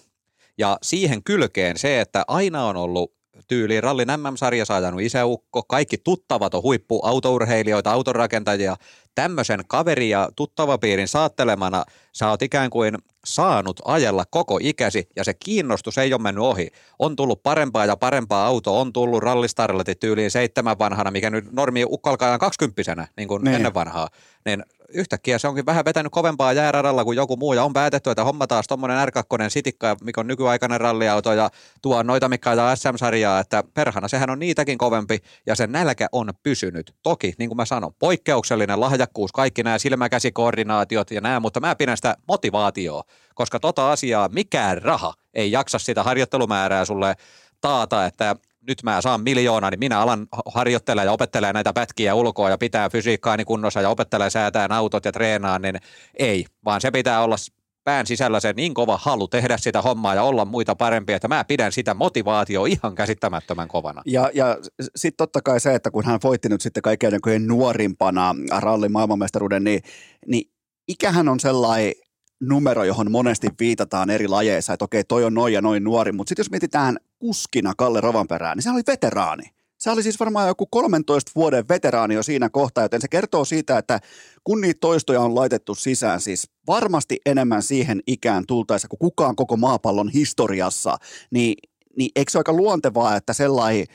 Ja 0.59 0.79
siihen 0.83 1.25
kylkeen 1.25 1.79
se, 1.79 2.01
että 2.01 2.25
aina 2.29 2.67
on 2.67 2.77
ollut 2.77 3.13
tyyliin 3.49 3.83
rallin 3.83 4.09
MM-sarjassa 4.09 4.77
ajanut 4.77 5.01
isäukko, 5.01 5.63
kaikki 5.63 5.99
tuttavat 5.99 6.55
on 6.55 6.63
huippuautourheilijoita, 6.63 7.93
autorakentajia, 7.93 8.77
tämmöisen 9.15 9.61
kaveri- 9.67 10.11
ja 10.11 10.29
tuttavapiirin 10.37 11.09
saattelemana 11.09 11.85
sä 12.13 12.29
oot 12.29 12.43
ikään 12.43 12.71
kuin 12.71 12.99
saanut 13.25 13.81
ajella 13.85 14.25
koko 14.31 14.59
ikäsi 14.63 15.09
ja 15.17 15.25
se 15.25 15.35
kiinnostus 15.35 15.99
ei 15.99 16.13
ole 16.13 16.23
mennyt 16.23 16.45
ohi. 16.45 16.69
On 16.99 17.17
tullut 17.17 17.43
parempaa 17.43 17.87
ja 17.87 17.97
parempaa 17.97 18.47
auto, 18.47 18.81
on 18.81 18.93
tullut 18.93 19.23
rallistarletit 19.23 20.01
tyyliin 20.01 20.31
seitsemän 20.31 20.79
vanhana, 20.79 21.11
mikä 21.11 21.31
nyt 21.31 21.53
normi 21.53 21.85
alkaa 22.03 22.29
ajan 22.29 22.41
kaksikymppisenä, 22.41 23.09
niin 23.17 23.29
kuin 23.29 23.45
niin. 23.45 23.55
ennen 23.55 23.75
vanhaa. 23.75 24.09
Niin 24.45 24.65
yhtäkkiä 24.95 25.39
se 25.39 25.49
onkin 25.49 25.67
vähän 25.67 25.85
vetänyt 25.85 26.13
kovempaa 26.13 26.53
jääradalla 26.53 27.05
kuin 27.05 27.17
joku 27.17 27.37
muu 27.37 27.53
ja 27.53 27.65
on 27.65 27.73
päätetty, 27.73 28.11
että 28.11 28.25
homma 28.25 28.47
taas 28.47 28.67
tuommoinen 28.67 29.09
R2 29.09 29.49
sitikka, 29.49 29.97
mikä 30.03 30.21
on 30.21 30.27
nykyaikainen 30.27 30.81
ralliauto 30.81 31.33
ja 31.33 31.51
tuo 31.83 32.03
noita, 32.03 32.29
mikä 32.29 32.51
ajaa 32.51 32.77
SM-sarjaa, 32.77 33.41
että 33.41 33.65
perhana 33.75 34.09
sehän 34.09 34.31
on 34.31 34.39
niitäkin 34.39 34.79
kovempi 34.79 35.19
ja 35.47 35.55
sen 35.55 35.73
nälkä 35.73 36.09
on 36.13 36.31
pysynyt. 36.43 36.95
Toki, 37.03 37.35
niin 37.39 37.49
kuin 37.49 37.57
mä 37.57 37.65
sanon, 37.65 37.95
poikkeuksellinen 37.99 38.81
lahjakkuus, 38.81 39.33
kaikki 39.33 39.63
nämä 39.63 39.79
silmäkäsikoordinaatiot 39.79 41.11
ja 41.11 41.21
nämä, 41.21 41.41
mutta 41.41 41.61
mä 41.61 41.77
pidän 41.77 41.97
sitä 41.97 42.17
motivaatioa, 42.29 43.03
koska 43.35 43.61
tota 43.61 43.93
asiaa 43.93 44.29
mikään 44.29 44.83
raha 44.83 45.15
ei 45.35 45.53
jaksa 45.53 45.79
sitä 45.79 46.03
harjoittelumäärää 46.03 46.85
sulle 46.85 47.15
taata, 47.61 48.07
että 48.07 48.37
nyt 48.69 48.83
mä 48.83 49.01
saan 49.01 49.21
miljoonaa, 49.21 49.71
niin 49.71 49.79
minä 49.79 50.01
alan 50.01 50.27
harjoittelemaan 50.47 51.07
ja 51.07 51.13
opettelemaan 51.13 51.55
näitä 51.55 51.73
pätkiä 51.73 52.15
ulkoa 52.15 52.51
ja 52.51 52.59
pitää 52.59 52.91
fysiikkaani 52.91 53.45
kunnossa 53.45 53.81
ja 53.81 53.89
opettelee 53.89 54.31
säätään 54.31 54.73
autot 54.73 55.05
ja 55.05 55.13
treenaa, 55.13 55.59
niin 55.59 55.77
ei, 56.19 56.47
vaan 56.65 56.81
se 56.81 56.91
pitää 56.91 57.23
olla 57.23 57.37
pään 57.85 58.07
sisällä 58.07 58.41
se 58.41 58.53
niin 58.53 58.75
kova 58.75 58.99
halu 59.03 59.29
tehdä 59.29 59.57
sitä 59.57 59.83
hommaa 59.83 60.15
ja 60.15 60.23
olla 60.23 60.45
muita 60.45 60.75
parempia, 60.75 61.17
että 61.17 61.29
mä 61.29 61.45
pidän 61.45 61.73
sitä 61.73 61.95
motivaatio 61.95 62.65
ihan 62.65 62.95
käsittämättömän 62.95 63.69
kovana. 63.69 64.03
Ja, 64.07 64.31
ja 64.35 64.59
sitten 64.97 65.17
totta 65.17 65.41
kai 65.43 65.61
se, 65.61 65.75
että 65.75 65.91
kun 65.91 66.05
hän 66.05 66.21
voitti 66.23 66.49
nyt 66.49 66.61
sitten 66.61 66.83
kaikkein 66.83 67.13
näköjen 67.13 67.47
nuorimpana 67.47 68.35
rallin 68.59 68.93
maailmanmestaruuden, 68.93 69.65
niin, 69.65 69.83
niin 70.27 70.51
ikähän 70.89 71.29
on 71.29 71.41
sellainen 71.41 71.93
numero, 72.41 72.85
johon 72.85 73.11
monesti 73.11 73.49
viitataan 73.61 74.11
eri 74.11 74.29
lajeissa, 74.29 74.73
että 74.73 74.85
okei, 74.85 75.05
toi 75.05 75.25
on 75.25 75.35
noin 75.35 75.55
ja 75.55 75.61
noin 75.61 75.85
nuori, 75.85 76.13
mutta 76.13 76.29
sitten 76.29 76.43
jos 76.43 76.51
mietitään 76.51 76.97
kuskina 77.23 77.73
Kalle 77.77 78.01
Rovanperää, 78.01 78.55
niin 78.55 78.63
se 78.63 78.71
oli 78.71 78.83
veteraani. 78.87 79.43
Se 79.79 79.91
oli 79.91 80.03
siis 80.03 80.21
varmaan 80.21 80.49
joku 80.49 80.67
13 80.67 81.31
vuoden 81.35 81.69
veteraani 81.69 82.15
jo 82.15 82.23
siinä 82.23 82.49
kohtaa, 82.49 82.85
joten 82.85 83.01
se 83.01 83.09
kertoo 83.09 83.45
siitä, 83.45 83.79
että 83.79 84.01
kun 84.45 84.61
niitä 84.61 84.79
toistoja 84.81 85.21
on 85.21 85.35
laitettu 85.35 85.75
sisään, 85.75 86.21
siis 86.21 86.51
varmasti 86.67 87.21
enemmän 87.27 87.63
siihen 87.63 88.01
ikään 88.07 88.45
tultaessa 88.47 88.89
kuin 88.89 88.99
kukaan 88.99 89.37
koko 89.37 89.57
maapallon 89.57 90.09
historiassa, 90.09 90.97
niin, 91.31 91.55
niin 91.97 92.11
eikö 92.17 92.31
se 92.31 92.39
ole 92.39 92.41
aika 92.41 92.53
luontevaa, 92.53 93.17
että 93.17 93.33
sellainen 93.33 93.87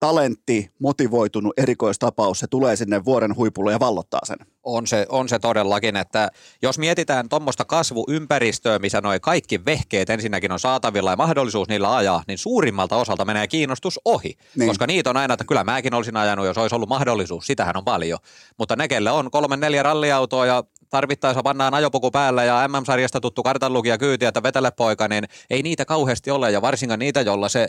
talentti, 0.00 0.70
motivoitunut 0.78 1.52
erikoistapaus, 1.56 2.38
se 2.38 2.46
tulee 2.46 2.76
sinne 2.76 3.04
vuoren 3.04 3.36
huipulle 3.36 3.72
ja 3.72 3.80
vallottaa 3.80 4.20
sen. 4.24 4.36
On 4.62 4.86
se, 4.86 5.06
on 5.08 5.28
se 5.28 5.38
todellakin, 5.38 5.96
että 5.96 6.30
jos 6.62 6.78
mietitään 6.78 7.28
tuommoista 7.28 7.64
kasvuympäristöä, 7.64 8.78
missä 8.78 9.00
noi 9.00 9.20
kaikki 9.20 9.64
vehkeet 9.64 10.10
ensinnäkin 10.10 10.52
on 10.52 10.60
saatavilla 10.60 11.10
ja 11.10 11.16
mahdollisuus 11.16 11.68
niillä 11.68 11.96
ajaa, 11.96 12.22
niin 12.26 12.38
suurimmalta 12.38 12.96
osalta 12.96 13.24
menee 13.24 13.48
kiinnostus 13.48 14.00
ohi. 14.04 14.36
Niin. 14.56 14.68
Koska 14.68 14.86
niitä 14.86 15.10
on 15.10 15.16
aina, 15.16 15.34
että 15.34 15.44
kyllä 15.44 15.64
mäkin 15.64 15.94
olisin 15.94 16.16
ajanut, 16.16 16.46
jos 16.46 16.58
olisi 16.58 16.74
ollut 16.74 16.88
mahdollisuus. 16.88 17.46
Sitähän 17.46 17.76
on 17.76 17.84
paljon. 17.84 18.18
Mutta 18.58 18.76
ne, 18.76 18.88
kelle 18.88 19.10
on 19.10 19.30
kolme 19.30 19.56
neljä 19.56 19.82
ralliautoa 19.82 20.46
ja 20.46 20.64
tarvittaessa 20.90 21.42
pannaan 21.42 21.74
ajopuku 21.74 22.10
päälle 22.10 22.46
ja 22.46 22.68
MM-sarjasta 22.68 23.20
tuttu 23.20 23.42
kartanlukija 23.42 23.98
kyyti, 23.98 24.24
että 24.24 24.42
vetele 24.42 24.70
poika, 24.70 25.08
niin 25.08 25.24
ei 25.50 25.62
niitä 25.62 25.84
kauheasti 25.84 26.30
ole 26.30 26.50
ja 26.50 26.62
varsinkaan 26.62 26.98
niitä, 26.98 27.20
jolla 27.20 27.48
se 27.48 27.68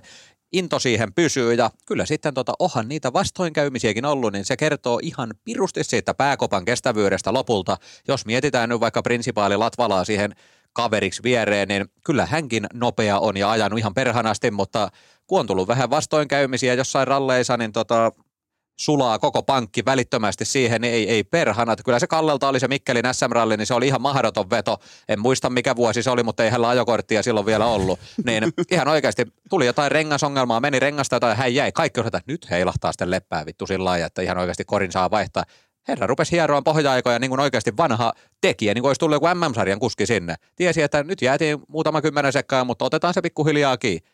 into 0.53 0.79
siihen 0.79 1.13
pysyy 1.13 1.53
ja 1.53 1.71
kyllä 1.85 2.05
sitten 2.05 2.33
tota, 2.33 2.53
ohan 2.59 2.87
niitä 2.87 3.13
vastoinkäymisiäkin 3.13 4.05
ollut, 4.05 4.33
niin 4.33 4.45
se 4.45 4.57
kertoo 4.57 4.99
ihan 5.03 5.33
pirusti 5.43 5.83
siitä 5.83 6.13
pääkopan 6.13 6.65
kestävyydestä 6.65 7.33
lopulta. 7.33 7.77
Jos 8.07 8.25
mietitään 8.25 8.69
nyt 8.69 8.79
vaikka 8.79 9.01
prinsipaali 9.01 9.57
Latvalaa 9.57 10.05
siihen 10.05 10.35
kaveriksi 10.73 11.23
viereen, 11.23 11.67
niin 11.67 11.85
kyllä 12.05 12.25
hänkin 12.25 12.67
nopea 12.73 13.19
on 13.19 13.37
ja 13.37 13.51
ajanut 13.51 13.79
ihan 13.79 13.93
perhanasti, 13.93 14.51
mutta 14.51 14.89
kun 15.27 15.39
on 15.39 15.47
tullut 15.47 15.67
vähän 15.67 15.89
vastoinkäymisiä 15.89 16.73
jossain 16.73 17.07
ralleissa, 17.07 17.57
niin 17.57 17.71
tota, 17.71 18.11
sulaa 18.81 19.19
koko 19.19 19.43
pankki 19.43 19.85
välittömästi 19.85 20.45
siihen, 20.45 20.81
niin 20.81 20.93
ei, 20.93 21.09
ei 21.09 21.23
perhana. 21.23 21.73
Että 21.73 21.83
Kyllä 21.83 21.99
se 21.99 22.07
Kallelta 22.07 22.47
oli 22.47 22.59
se 22.59 22.67
Mikkelin 22.67 23.05
SM-ralli, 23.11 23.57
niin 23.57 23.65
se 23.65 23.73
oli 23.73 23.87
ihan 23.87 24.01
mahdoton 24.01 24.49
veto. 24.49 24.77
En 25.09 25.19
muista 25.19 25.49
mikä 25.49 25.75
vuosi 25.75 26.03
se 26.03 26.09
oli, 26.09 26.23
mutta 26.23 26.43
ei 26.43 26.49
hänellä 26.49 26.69
ajokorttia 26.69 27.23
silloin 27.23 27.45
vielä 27.45 27.65
ollut. 27.65 27.99
Niin 28.25 28.43
ihan 28.71 28.87
oikeasti 28.87 29.25
tuli 29.49 29.65
jotain 29.65 29.91
rengasongelmaa, 29.91 30.59
meni 30.59 30.79
rengasta 30.79 31.15
jotain, 31.15 31.37
hän 31.37 31.55
jäi. 31.55 31.71
Kaikki 31.71 31.99
on, 31.99 32.07
että 32.07 32.21
nyt 32.27 32.49
heilahtaa 32.49 32.91
sitten 32.91 33.11
leppää 33.11 33.45
vittu 33.45 33.67
sillä 33.67 33.85
lailla, 33.85 34.05
että 34.07 34.21
ihan 34.21 34.37
oikeasti 34.37 34.65
korin 34.65 34.91
saa 34.91 35.11
vaihtaa. 35.11 35.43
herra 35.87 36.07
rupesi 36.07 36.31
hieroon 36.31 36.63
pohja-aikoja 36.63 37.19
niin 37.19 37.29
kuin 37.29 37.39
oikeasti 37.39 37.77
vanha 37.77 38.13
tekijä, 38.41 38.73
niin 38.73 38.81
kuin 38.81 38.89
olisi 38.89 38.99
tullut 38.99 39.15
joku 39.15 39.27
MM-sarjan 39.27 39.79
kuski 39.79 40.05
sinne. 40.05 40.35
Tiesi, 40.55 40.81
että 40.81 41.03
nyt 41.03 41.21
jäätiin 41.21 41.59
muutama 41.67 42.01
kymmenen 42.01 42.33
sekkaa, 42.33 42.63
mutta 42.63 42.85
otetaan 42.85 43.13
se 43.13 43.21
pikkuhiljaa 43.21 43.77
kiinni. 43.77 44.09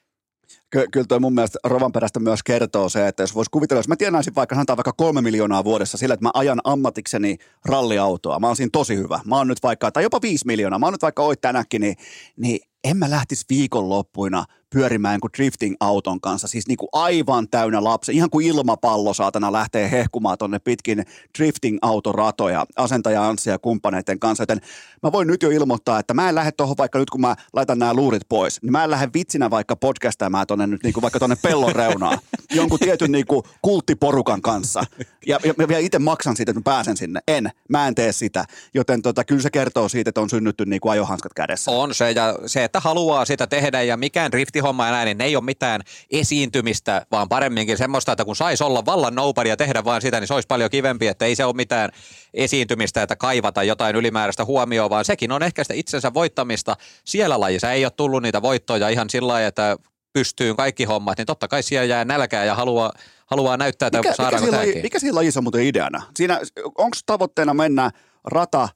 Ky- 0.69 0.87
kyllä 0.91 1.05
toi 1.09 1.19
mun 1.19 1.33
mielestä 1.33 1.59
Rovanperästä 1.63 2.19
myös 2.19 2.43
kertoo 2.43 2.89
se, 2.89 3.07
että 3.07 3.23
jos 3.23 3.35
voisi 3.35 3.51
kuvitella, 3.51 3.79
jos 3.79 3.87
mä 3.87 3.95
tienaisin 3.95 4.35
vaikka 4.35 4.55
sanotaan 4.55 4.77
vaikka 4.77 4.93
kolme 4.93 5.21
miljoonaa 5.21 5.63
vuodessa 5.63 5.97
sillä, 5.97 6.13
että 6.13 6.25
mä 6.25 6.31
ajan 6.33 6.61
ammatikseni 6.63 7.37
ralliautoa, 7.65 8.39
mä 8.39 8.47
oon 8.47 8.55
siinä 8.55 8.69
tosi 8.73 8.95
hyvä, 8.95 9.19
mä 9.25 9.35
oon 9.35 9.47
nyt 9.47 9.63
vaikka, 9.63 9.91
tai 9.91 10.03
jopa 10.03 10.21
viisi 10.21 10.45
miljoonaa, 10.45 10.79
mä 10.79 10.85
oon 10.85 10.93
nyt 10.93 11.01
vaikka 11.01 11.23
oit 11.23 11.41
tänäkin, 11.41 11.81
niin, 11.81 11.95
niin 12.37 12.59
en 12.83 12.97
mä 12.97 13.09
lähtisi 13.09 13.45
viikonloppuina 13.49 14.45
pyörimään 14.69 15.19
kuin 15.19 15.31
drifting-auton 15.37 16.21
kanssa, 16.21 16.47
siis 16.47 16.67
niin 16.67 16.77
kuin 16.77 16.89
aivan 16.91 17.49
täynnä 17.49 17.83
lapsi, 17.83 18.11
ihan 18.11 18.29
kuin 18.29 18.47
ilmapallo 18.47 19.13
saatana 19.13 19.51
lähtee 19.51 19.91
hehkumaan 19.91 20.37
tonne 20.37 20.59
pitkin 20.59 21.03
drifting-autoratoja 21.37 22.65
asentaja 22.75 23.27
Anssi 23.27 23.49
ja 23.49 23.59
kumppaneiden 23.59 24.19
kanssa, 24.19 24.41
joten 24.41 24.61
mä 25.03 25.11
voin 25.11 25.27
nyt 25.27 25.43
jo 25.43 25.49
ilmoittaa, 25.49 25.99
että 25.99 26.13
mä 26.13 26.29
en 26.29 26.35
lähde 26.35 26.51
tuohon 26.51 26.77
vaikka 26.77 26.99
nyt 26.99 27.09
kun 27.09 27.21
mä 27.21 27.35
laitan 27.53 27.79
nämä 27.79 27.93
luurit 27.93 28.23
pois, 28.29 28.61
niin 28.61 28.71
mä 28.71 28.83
en 28.83 28.91
lähde 28.91 29.09
vitsinä 29.13 29.49
vaikka 29.49 29.75
podcastamaan 29.75 30.47
tonne 30.57 30.75
nyt 30.75 30.83
niin 30.83 30.93
kuin 30.93 31.01
vaikka 31.01 31.19
tonne 31.19 31.35
pellon 31.41 31.75
reunaan, 31.75 32.17
jonkun 32.51 32.79
tietyn 32.79 33.11
niin 33.11 33.25
kuin 33.25 33.43
kulttiporukan 33.61 34.41
kanssa, 34.41 34.83
ja, 35.27 35.39
ja 35.43 35.53
mä 35.57 35.67
vielä 35.67 35.79
itse 35.79 35.99
maksan 35.99 36.35
siitä, 36.35 36.51
että 36.51 36.59
mä 36.59 36.75
pääsen 36.75 36.97
sinne, 36.97 37.19
en, 37.27 37.49
mä 37.69 37.87
en 37.87 37.95
tee 37.95 38.11
sitä, 38.11 38.45
joten 38.73 39.01
tota, 39.01 39.23
kyllä 39.23 39.41
se 39.41 39.49
kertoo 39.49 39.89
siitä, 39.89 40.09
että 40.09 40.21
on 40.21 40.29
synnytty 40.29 40.65
niin 40.65 40.81
kuin 40.81 40.91
ajohanskat 40.91 41.33
kädessä. 41.33 41.71
On 41.71 41.95
se, 41.95 42.11
ja 42.11 42.35
se, 42.45 42.63
että 42.63 42.79
haluaa 42.79 43.25
sitä 43.25 43.47
tehdä, 43.47 43.81
ja 43.81 43.97
mikään 43.97 44.31
driftihomma 44.31 44.85
ja 44.85 44.91
näin, 44.91 45.05
niin 45.05 45.17
ne 45.17 45.25
ei 45.25 45.35
ole 45.35 45.43
mitään 45.43 45.81
esiintymistä, 46.11 47.05
vaan 47.11 47.29
paremminkin 47.29 47.77
semmoista, 47.77 48.11
että 48.11 48.25
kun 48.25 48.35
saisi 48.35 48.63
olla 48.63 48.85
vallan 48.85 49.15
nobody 49.15 49.49
ja 49.49 49.57
tehdä 49.57 49.83
vaan 49.83 50.01
sitä, 50.01 50.19
niin 50.19 50.27
se 50.27 50.33
olisi 50.33 50.47
paljon 50.47 50.69
kivempi, 50.69 51.07
että 51.07 51.25
ei 51.25 51.35
se 51.35 51.45
ole 51.45 51.53
mitään 51.53 51.91
esiintymistä, 52.33 53.03
että 53.03 53.15
kaivata 53.15 53.63
jotain 53.63 53.95
ylimääräistä 53.95 54.45
huomioon, 54.45 54.89
vaan 54.89 55.05
sekin 55.05 55.31
on 55.31 55.43
ehkä 55.43 55.63
sitä 55.63 55.73
itsensä 55.73 56.13
voittamista. 56.13 56.77
Siellä 57.05 57.39
lajissa. 57.39 57.71
Ei 57.71 57.85
ole 57.85 57.91
tullut 57.91 58.21
niitä 58.21 58.41
voittoja 58.41 58.89
ihan 58.89 59.09
sillä 59.09 59.27
lailla, 59.27 59.47
että 59.47 59.77
pystyy 60.17 60.55
kaikki 60.55 60.83
hommat, 60.83 61.17
niin 61.17 61.25
totta 61.25 61.47
kai 61.47 61.63
siellä 61.63 61.85
jää 61.85 62.05
nälkää 62.05 62.45
ja 62.45 62.55
haluaa, 62.55 62.91
haluaa 63.25 63.57
näyttää, 63.57 63.87
että 63.87 63.97
mikä, 63.97 64.09
mikä, 64.09 64.15
saadaanko 64.15 64.45
siinä 64.45 64.57
laji, 64.57 64.67
tämäkin. 64.67 64.83
mikä 64.85 64.99
siinä 64.99 65.15
lajissa 65.15 65.39
on 65.39 65.43
muuten 65.43 65.61
ideana? 65.61 66.03
Siinä, 66.15 66.39
onko 66.77 66.97
tavoitteena 67.05 67.53
mennä 67.53 67.91
rata 68.23 68.69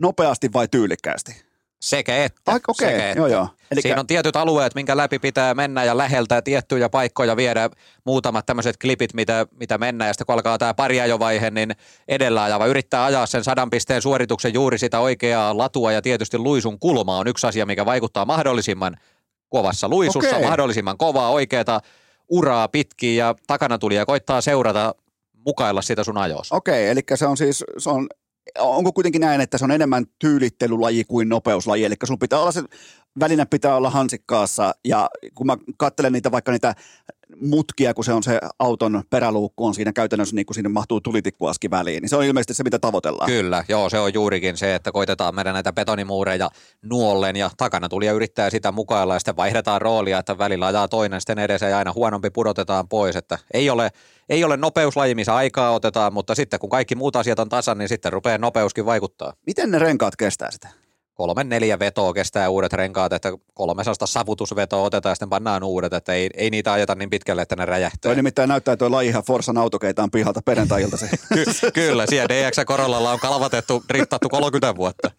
nopeasti 0.00 0.52
vai 0.52 0.68
tyylikkäästi? 0.68 1.42
Sekä 1.82 2.24
että. 2.24 2.52
Ai, 2.52 2.60
okei, 2.68 2.88
sekä 2.90 3.08
että. 3.08 3.18
joo, 3.18 3.26
joo. 3.26 3.48
Elikkä- 3.70 3.88
Siinä 3.88 4.00
on 4.00 4.06
tietyt 4.06 4.36
alueet, 4.36 4.74
minkä 4.74 4.96
läpi 4.96 5.18
pitää 5.18 5.54
mennä 5.54 5.84
ja 5.84 5.96
läheltä 5.96 6.42
tiettyjä 6.42 6.88
paikkoja 6.88 7.36
viedä 7.36 7.70
muutamat 8.04 8.46
tämmöiset 8.46 8.76
klipit, 8.76 9.14
mitä, 9.14 9.46
mitä 9.60 9.78
mennään. 9.78 10.08
Ja 10.08 10.12
sitten 10.12 10.26
kun 10.26 10.32
alkaa 10.34 10.58
tämä 10.58 10.74
pariajovaihe, 10.74 11.50
niin 11.50 11.76
edellä 12.08 12.42
ajava 12.42 12.66
yrittää 12.66 13.04
ajaa 13.04 13.26
sen 13.26 13.44
sadan 13.44 13.70
pisteen 13.70 14.02
suorituksen 14.02 14.54
juuri 14.54 14.78
sitä 14.78 15.00
oikeaa 15.00 15.58
latua 15.58 15.92
ja 15.92 16.02
tietysti 16.02 16.38
luisun 16.38 16.78
kulma 16.78 17.18
on 17.18 17.28
yksi 17.28 17.46
asia, 17.46 17.66
mikä 17.66 17.84
vaikuttaa 17.86 18.24
mahdollisimman 18.24 18.96
kovassa 19.48 19.88
luisussa, 19.88 20.36
Okei. 20.36 20.42
mahdollisimman 20.42 20.98
kovaa 20.98 21.30
oikeaa 21.30 21.80
uraa 22.28 22.68
pitkin 22.68 23.16
ja 23.16 23.34
takana 23.46 23.78
tuli 23.78 23.94
ja 23.94 24.06
koittaa 24.06 24.40
seurata 24.40 24.94
mukailla 25.46 25.82
sitä 25.82 26.04
sun 26.04 26.18
ajossa. 26.18 26.56
Okei, 26.56 26.88
eli 26.88 27.00
se 27.14 27.26
on 27.26 27.36
siis, 27.36 27.64
se 27.78 27.90
on, 27.90 28.08
onko 28.58 28.92
kuitenkin 28.92 29.20
näin, 29.20 29.40
että 29.40 29.58
se 29.58 29.64
on 29.64 29.70
enemmän 29.70 30.04
tyylittelulaji 30.18 31.04
kuin 31.04 31.28
nopeuslaji, 31.28 31.84
eli 31.84 31.94
sun 32.04 32.18
pitää 32.18 32.40
olla 32.40 32.52
se, 32.52 32.62
väline 33.20 33.44
pitää 33.44 33.76
olla 33.76 33.90
hansikkaassa, 33.90 34.74
ja 34.84 35.10
kun 35.34 35.46
mä 35.46 35.56
katselen 35.76 36.12
niitä 36.12 36.32
vaikka 36.32 36.52
niitä 36.52 36.74
mutkia, 37.40 37.94
kun 37.94 38.04
se 38.04 38.12
on 38.12 38.22
se 38.22 38.40
auton 38.58 39.02
peräluukku 39.10 39.66
on 39.66 39.74
siinä 39.74 39.92
käytännössä, 39.92 40.34
niin 40.34 40.46
kun 40.46 40.54
sinne 40.54 40.68
mahtuu 40.68 41.00
tulitikkuaski 41.00 41.70
väliin, 41.70 42.00
niin 42.00 42.08
se 42.08 42.16
on 42.16 42.24
ilmeisesti 42.24 42.54
se, 42.54 42.62
mitä 42.62 42.78
tavoitellaan. 42.78 43.26
Kyllä, 43.26 43.64
joo, 43.68 43.90
se 43.90 43.98
on 43.98 44.14
juurikin 44.14 44.56
se, 44.56 44.74
että 44.74 44.92
koitetaan 44.92 45.34
meidän 45.34 45.54
näitä 45.54 45.72
betonimuureja 45.72 46.50
nuollen 46.82 47.36
ja 47.36 47.50
takana 47.56 47.88
tuli 47.88 48.06
ja 48.06 48.12
yrittää 48.12 48.50
sitä 48.50 48.72
mukailla 48.72 49.14
ja 49.14 49.18
sitten 49.18 49.36
vaihdetaan 49.36 49.80
roolia, 49.80 50.18
että 50.18 50.38
välillä 50.38 50.66
ajaa 50.66 50.88
toinen 50.88 51.20
sitten 51.20 51.38
edessä 51.38 51.68
ja 51.68 51.78
aina 51.78 51.92
huonompi 51.92 52.30
pudotetaan 52.30 52.88
pois, 52.88 53.16
että 53.16 53.38
ei 53.54 53.70
ole, 53.70 53.90
ei 54.28 54.44
ole 54.44 54.56
nopeuslaji, 54.56 55.14
missä 55.14 55.34
aikaa 55.34 55.70
otetaan, 55.70 56.12
mutta 56.12 56.34
sitten 56.34 56.60
kun 56.60 56.70
kaikki 56.70 56.94
muut 56.94 57.16
asiat 57.16 57.38
on 57.38 57.48
tasan, 57.48 57.78
niin 57.78 57.88
sitten 57.88 58.12
rupeaa 58.12 58.38
nopeuskin 58.38 58.86
vaikuttaa. 58.86 59.32
Miten 59.46 59.70
ne 59.70 59.78
renkaat 59.78 60.16
kestää 60.16 60.50
sitä? 60.50 60.68
Kolme, 61.18 61.44
neljä 61.44 61.78
vetoa 61.78 62.12
kestää 62.12 62.48
uudet 62.48 62.72
renkaat, 62.72 63.12
että 63.12 63.32
300 63.54 64.06
savutusvetoa 64.06 64.82
otetaan 64.82 65.10
ja 65.10 65.14
sitten 65.14 65.28
pannaan 65.28 65.62
uudet, 65.62 65.92
että 65.92 66.12
ei, 66.12 66.30
ei 66.36 66.50
niitä 66.50 66.72
ajeta 66.72 66.94
niin 66.94 67.10
pitkälle, 67.10 67.42
että 67.42 67.56
ne 67.56 67.64
räjähtää. 67.64 68.08
Toi 68.08 68.16
nimittäin 68.16 68.48
näyttää, 68.48 68.72
että 68.72 68.82
toi 68.82 68.90
laji 68.90 69.08
ihan 69.08 69.22
Forsan 69.22 69.58
autokeitaan 69.58 70.10
pihalta 70.10 70.40
perjantailta 70.44 70.96
se. 70.96 71.08
Ky- 71.34 71.70
kyllä, 71.74 72.06
siellä 72.06 72.28
DX 72.28 72.56
Corollalla 72.66 73.12
on 73.12 73.18
kalvatettu, 73.18 73.84
rittattu 73.90 74.28
30 74.28 74.76
vuotta. 74.76 75.10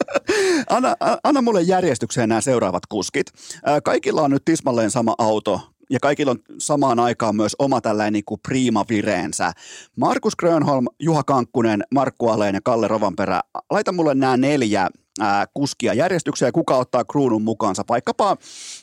Anna, 0.69 0.95
anna 1.23 1.41
mulle 1.41 1.61
järjestykseen 1.61 2.29
nämä 2.29 2.41
seuraavat 2.41 2.85
kuskit. 2.85 3.27
Kaikilla 3.83 4.21
on 4.21 4.31
nyt 4.31 4.45
tismalleen 4.45 4.91
sama 4.91 5.15
auto 5.17 5.61
ja 5.89 5.99
kaikilla 5.99 6.31
on 6.31 6.39
samaan 6.57 6.99
aikaan 6.99 7.35
myös 7.35 7.55
oma 7.59 7.81
tällainen 7.81 8.13
niin 8.13 8.25
kuin 8.25 8.41
priimavireensä. 8.47 9.51
Markus 9.97 10.35
Grönholm, 10.35 10.85
Juha 10.99 11.23
Kankkunen, 11.23 11.83
Markku 11.93 12.29
Aleen 12.29 12.55
ja 12.55 12.61
Kalle 12.63 12.87
Rovanperä. 12.87 13.41
Laita 13.69 13.91
mulle 13.91 14.15
nämä 14.15 14.37
neljä 14.37 14.89
ää, 15.19 15.45
kuskia 15.53 15.93
järjestykseen 15.93 16.47
ja 16.47 16.51
kuka 16.51 16.77
ottaa 16.77 17.03
kruunun 17.03 17.41
mukaansa. 17.41 17.83
Vaikkapa, 17.89 18.37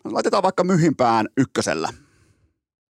laitetaan 0.05 0.43
vaikka 0.43 0.65
myhimpään 0.65 1.29
ykkösellä. 1.37 1.89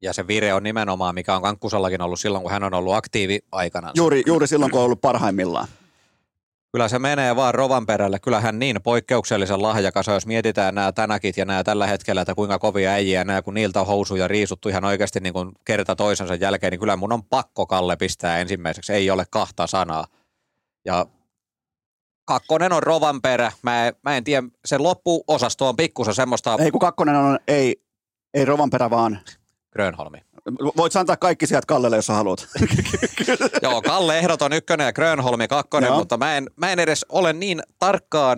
Ja 0.02 0.14
se 0.14 0.28
vire 0.28 0.54
on 0.54 0.64
nimenomaan, 0.64 1.16
mikä 1.16 1.36
on 1.36 1.42
Kankkusellakin 1.42 2.02
ollut 2.02 2.20
silloin, 2.20 2.42
kun 2.42 2.52
hän 2.52 2.64
on 2.64 2.74
ollut 2.74 2.94
aktiivi 2.94 3.40
aikana. 3.52 3.92
Juuri, 3.96 4.24
juuri 4.26 4.48
silloin, 4.48 4.72
kun 4.72 4.80
on 4.80 4.86
ollut 4.86 5.02
parhaimmillaan. 5.02 5.68
Kyllä 6.74 6.88
se 6.88 7.00
menee 7.00 7.36
vaan 7.36 7.54
rovan 7.54 7.86
perälle. 7.86 8.20
Kyllähän 8.20 8.60
niin 8.60 8.82
poikkeuksellisen 8.84 9.62
lahjakas 9.62 10.08
jos 10.08 10.26
mietitään 10.26 10.76
nämä 10.76 10.92
tänäkit 10.92 11.38
ja 11.38 11.46
nämä 11.46 11.64
tällä 11.64 11.88
hetkellä, 11.88 12.22
että 12.22 12.36
kuinka 12.36 12.60
kovia 12.60 12.92
äijiä 12.92 13.24
nämä, 13.24 13.42
kun 13.42 13.54
niiltä 13.54 13.80
on 13.80 13.88
housuja 13.88 14.28
riisuttu 14.28 14.70
ihan 14.70 14.86
oikeasti 14.86 15.20
niin 15.20 15.34
kuin 15.34 15.52
kerta 15.66 15.96
toisensa 15.96 16.36
jälkeen, 16.36 16.72
niin 16.72 16.80
kyllä 16.80 16.96
mun 16.96 17.14
on 17.14 17.24
pakko 17.24 17.66
Kalle 17.66 17.96
pistää 17.96 18.38
ensimmäiseksi. 18.40 18.94
Ei 18.94 19.12
ole 19.12 19.26
kahta 19.30 19.68
sanaa. 19.68 20.08
Ja 20.86 21.06
kakkonen 22.32 22.74
on 22.74 22.84
rovan 22.84 23.22
perä. 23.22 23.52
Mä, 23.62 23.88
en- 23.88 23.94
mä 24.04 24.18
en 24.18 24.24
tiedä, 24.24 24.48
se 24.66 24.78
loppuosasto 24.78 25.68
on 25.70 25.76
pikkusen 25.76 26.16
semmoista 26.16 26.58
Ei, 26.60 26.72
kun 26.72 26.80
kakkonen 26.80 27.16
on, 27.16 27.40
ei, 27.48 27.82
ei 28.34 28.46
Rovanperä, 28.46 28.90
vaan 28.90 29.20
Grönholmi. 29.72 30.18
voit 30.78 30.96
antaa 30.96 31.18
kaikki 31.18 31.48
sieltä 31.48 31.66
Kallelle, 31.68 31.96
jos 31.96 32.08
haluat. 32.08 32.48
Joo, 33.62 33.82
Kalle 33.82 34.20
ehdoton 34.20 34.54
ykkönen 34.54 34.86
ja 34.86 34.94
Grönholmi 34.94 35.48
kakkonen, 35.48 35.88
Joo. 35.88 35.98
mutta 35.98 36.18
mä 36.18 36.38
en, 36.38 36.50
mä 36.56 36.72
en 36.72 36.80
edes 36.80 37.06
ole 37.10 37.34
niin 37.34 37.64
tarkkaan 37.80 38.38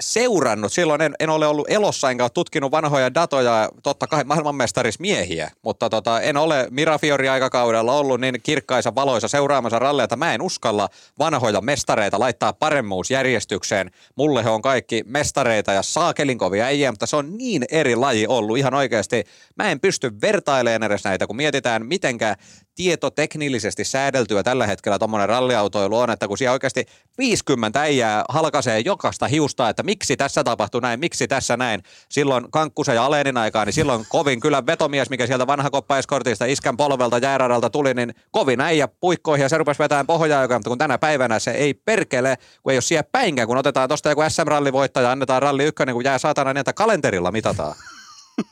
seurannut. 0.00 0.72
Silloin 0.72 1.00
en, 1.00 1.14
en 1.20 1.30
ole 1.30 1.46
ollut 1.46 1.70
elossa 1.70 2.10
enkä 2.10 2.24
ole 2.24 2.30
tutkinut 2.30 2.70
vanhoja 2.70 3.14
datoja, 3.14 3.68
totta 3.82 4.06
kai 4.06 4.24
maailmanmestarismiehiä, 4.24 5.50
mutta 5.62 5.90
tota, 5.90 6.20
en 6.20 6.36
ole 6.36 6.66
Mirafiori-aikakaudella 6.70 7.92
ollut 7.92 8.20
niin 8.20 8.42
kirkkaisa 8.42 8.94
valoisa 8.94 9.28
seuraamassa 9.28 9.78
ralleja, 9.78 10.04
että 10.04 10.16
mä 10.16 10.34
en 10.34 10.42
uskalla 10.42 10.88
vanhoja 11.18 11.60
mestareita 11.60 12.20
laittaa 12.20 12.52
paremmuusjärjestykseen. 12.52 13.90
Mulle 14.16 14.44
he 14.44 14.50
on 14.50 14.62
kaikki 14.62 15.02
mestareita 15.06 15.72
ja 15.72 15.82
saakelin 15.82 16.38
kovia 16.38 16.64
äijä, 16.64 16.92
mutta 16.92 17.06
se 17.06 17.16
on 17.16 17.36
niin 17.36 17.64
eri 17.70 17.96
laji 17.96 18.26
ollut 18.26 18.58
ihan 18.58 18.74
oikeasti. 18.74 19.24
Mä 19.56 19.70
en 19.70 19.80
pysty 19.80 20.12
vertailemaan 20.20 20.82
edes 20.82 21.04
näitä, 21.04 21.26
kun 21.26 21.36
mietitään 21.36 21.86
mitenkä 21.86 22.36
tietoteknillisesti 22.74 23.84
säädeltyä 23.84 24.42
tällä 24.42 24.66
hetkellä 24.66 24.98
tuommoinen 24.98 25.28
ralliautoilu 25.28 25.98
on, 25.98 26.10
että 26.10 26.28
kun 26.28 26.38
siellä 26.38 26.52
oikeasti 26.52 26.86
50 27.18 27.80
äijää 27.80 28.24
halkaisee 28.28 28.80
jokaista 28.80 29.28
hiusta, 29.28 29.68
että 29.68 29.82
miksi 29.82 30.16
tässä 30.16 30.44
tapahtui 30.44 30.80
näin, 30.80 31.00
miksi 31.00 31.28
tässä 31.28 31.56
näin. 31.56 31.82
Silloin 32.08 32.50
Kankkusen 32.50 32.94
ja 32.94 33.04
Alenin 33.04 33.36
aikaa, 33.36 33.64
niin 33.64 33.72
silloin 33.72 34.06
kovin 34.08 34.40
kyllä 34.40 34.66
vetomies, 34.66 35.10
mikä 35.10 35.26
sieltä 35.26 35.46
vanha 35.46 35.70
koppaiskortista 35.70 36.44
iskän 36.44 36.76
polvelta 36.76 37.18
jääradalta 37.18 37.70
tuli, 37.70 37.94
niin 37.94 38.14
kovin 38.30 38.60
äijä 38.60 38.88
puikkoihin 38.88 39.42
ja 39.42 39.48
se 39.48 39.58
rupesi 39.58 39.78
vetämään 39.78 40.06
pohjaa, 40.06 40.42
joka, 40.42 40.54
mutta 40.54 40.70
kun 40.70 40.78
tänä 40.78 40.98
päivänä 40.98 41.38
se 41.38 41.50
ei 41.50 41.74
perkele, 41.74 42.36
kun 42.62 42.72
ei 42.72 42.76
ole 42.76 42.82
siellä 42.82 43.08
päinkään, 43.12 43.48
kun 43.48 43.56
otetaan 43.56 43.88
tuosta 43.88 44.08
joku 44.08 44.22
SM-rallivoittaja, 44.28 45.10
annetaan 45.10 45.42
ralli 45.42 45.64
ykkönen, 45.64 45.94
kun 45.94 46.04
jää 46.04 46.18
saatana 46.18 46.52
niin, 46.52 46.60
että 46.60 46.72
kalenterilla 46.72 47.32
mitataan. 47.32 47.74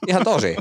Ihan 0.06 0.24
tosi. 0.24 0.56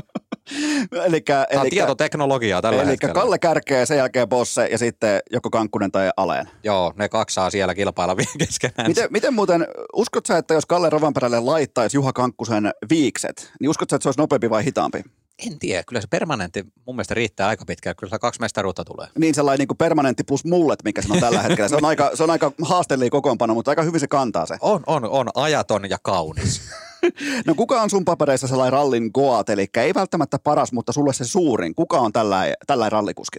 elikkä, 1.04 1.46
Tämä 1.50 1.60
on 1.60 1.66
elikkä, 1.66 1.76
tietoteknologiaa 1.76 2.62
tällä 2.62 2.76
elikkä 2.82 2.90
hetkellä. 2.90 3.14
Kalle 3.14 3.38
kärkeä, 3.38 3.86
sen 3.86 3.96
jälkeen 3.98 4.28
Bosse 4.28 4.66
ja 4.66 4.78
sitten 4.78 5.20
joko 5.32 5.50
Kankkunen 5.50 5.92
tai 5.92 6.10
Aleen. 6.16 6.50
Joo, 6.64 6.92
ne 6.96 7.08
kaksi 7.08 7.34
saa 7.34 7.50
siellä 7.50 7.74
kilpailla 7.74 8.16
vielä 8.16 8.30
keskenään. 8.46 8.90
Miten, 8.90 9.08
miten 9.10 9.34
muuten, 9.34 9.66
uskot 9.92 10.26
sä, 10.26 10.38
että 10.38 10.54
jos 10.54 10.66
Kalle 10.66 10.90
Rovanperälle 10.90 11.40
laittaisi 11.40 11.96
Juha 11.96 12.12
Kankkusen 12.12 12.70
viikset, 12.90 13.52
niin 13.60 13.70
uskot 13.70 13.90
sä, 13.90 13.96
että 13.96 14.02
se 14.02 14.08
olisi 14.08 14.20
nopeampi 14.20 14.50
vai 14.50 14.64
hitaampi? 14.64 15.02
En 15.46 15.58
tiedä, 15.58 15.82
kyllä 15.86 16.00
se 16.00 16.06
permanentti 16.10 16.64
mun 16.86 16.96
mielestä 16.96 17.14
riittää 17.14 17.48
aika 17.48 17.64
pitkään. 17.64 17.96
Kyllä 17.96 18.10
se 18.10 18.18
kaksi 18.18 18.40
mestaruutta 18.40 18.84
tulee. 18.84 19.06
Niin 19.18 19.34
sellainen 19.34 19.58
niin 19.58 19.68
kuin 19.68 19.78
permanentti 19.78 20.24
plus 20.24 20.44
mullet, 20.44 20.84
mikä 20.84 21.02
se 21.02 21.12
on 21.12 21.20
tällä 21.20 21.42
hetkellä. 21.42 21.68
Se 21.68 21.76
on 21.76 21.84
aika, 21.84 22.10
se 22.14 22.22
on 22.22 22.30
aika 22.30 22.52
haasteellinen 22.62 23.10
kokoonpano, 23.10 23.54
mutta 23.54 23.70
aika 23.70 23.82
hyvin 23.82 24.00
se 24.00 24.08
kantaa 24.08 24.46
se. 24.46 24.56
On, 24.60 24.82
on, 24.86 25.04
on 25.04 25.28
ajaton 25.34 25.90
ja 25.90 25.98
kaunis. 26.02 26.62
No 27.46 27.54
kuka 27.54 27.82
on 27.82 27.90
sun 27.90 28.04
papereissa 28.04 28.48
sellainen 28.48 28.72
rallin 28.72 29.10
goat, 29.14 29.48
eli 29.48 29.66
ei 29.76 29.94
välttämättä 29.94 30.38
paras, 30.38 30.72
mutta 30.72 30.92
sulle 30.92 31.12
se 31.12 31.24
suurin. 31.24 31.74
Kuka 31.74 31.98
on 31.98 32.12
tällä, 32.12 32.54
tällä 32.66 32.90
rallikuski? 32.90 33.38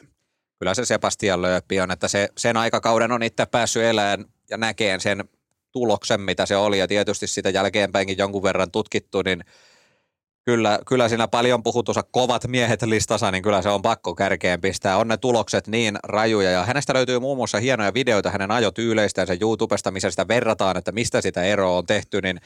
kyllä 0.59 0.73
se 0.73 0.85
Sebastian 0.85 1.41
Lööppi 1.41 1.81
on, 1.81 1.91
että 1.91 2.07
se, 2.07 2.29
sen 2.37 2.57
aikakauden 2.57 3.11
on 3.11 3.23
itse 3.23 3.45
päässyt 3.45 3.83
elämään 3.83 4.25
ja 4.49 4.57
näkeen 4.57 4.99
sen 4.99 5.23
tuloksen, 5.71 6.21
mitä 6.21 6.45
se 6.45 6.55
oli, 6.55 6.79
ja 6.79 6.87
tietysti 6.87 7.27
sitä 7.27 7.49
jälkeenpäinkin 7.49 8.17
jonkun 8.17 8.43
verran 8.43 8.71
tutkittu, 8.71 9.21
niin 9.21 9.43
kyllä, 10.45 10.79
kyllä 10.87 11.09
siinä 11.09 11.27
paljon 11.27 11.63
puhutussa 11.63 12.03
kovat 12.03 12.47
miehet 12.47 12.81
listassa, 12.81 13.31
niin 13.31 13.43
kyllä 13.43 13.61
se 13.61 13.69
on 13.69 13.81
pakko 13.81 14.15
kärkeen 14.15 14.61
pistää. 14.61 14.97
On 14.97 15.07
ne 15.07 15.17
tulokset 15.17 15.67
niin 15.67 15.97
rajuja, 16.03 16.51
ja 16.51 16.65
hänestä 16.65 16.93
löytyy 16.93 17.19
muun 17.19 17.37
muassa 17.37 17.59
hienoja 17.59 17.93
videoita 17.93 18.29
hänen 18.29 18.51
ajotyyleistänsä 18.51 19.37
YouTubesta, 19.41 19.91
missä 19.91 20.09
sitä 20.09 20.27
verrataan, 20.27 20.77
että 20.77 20.91
mistä 20.91 21.21
sitä 21.21 21.43
eroa 21.43 21.77
on 21.77 21.85
tehty, 21.85 22.21
niin 22.21 22.39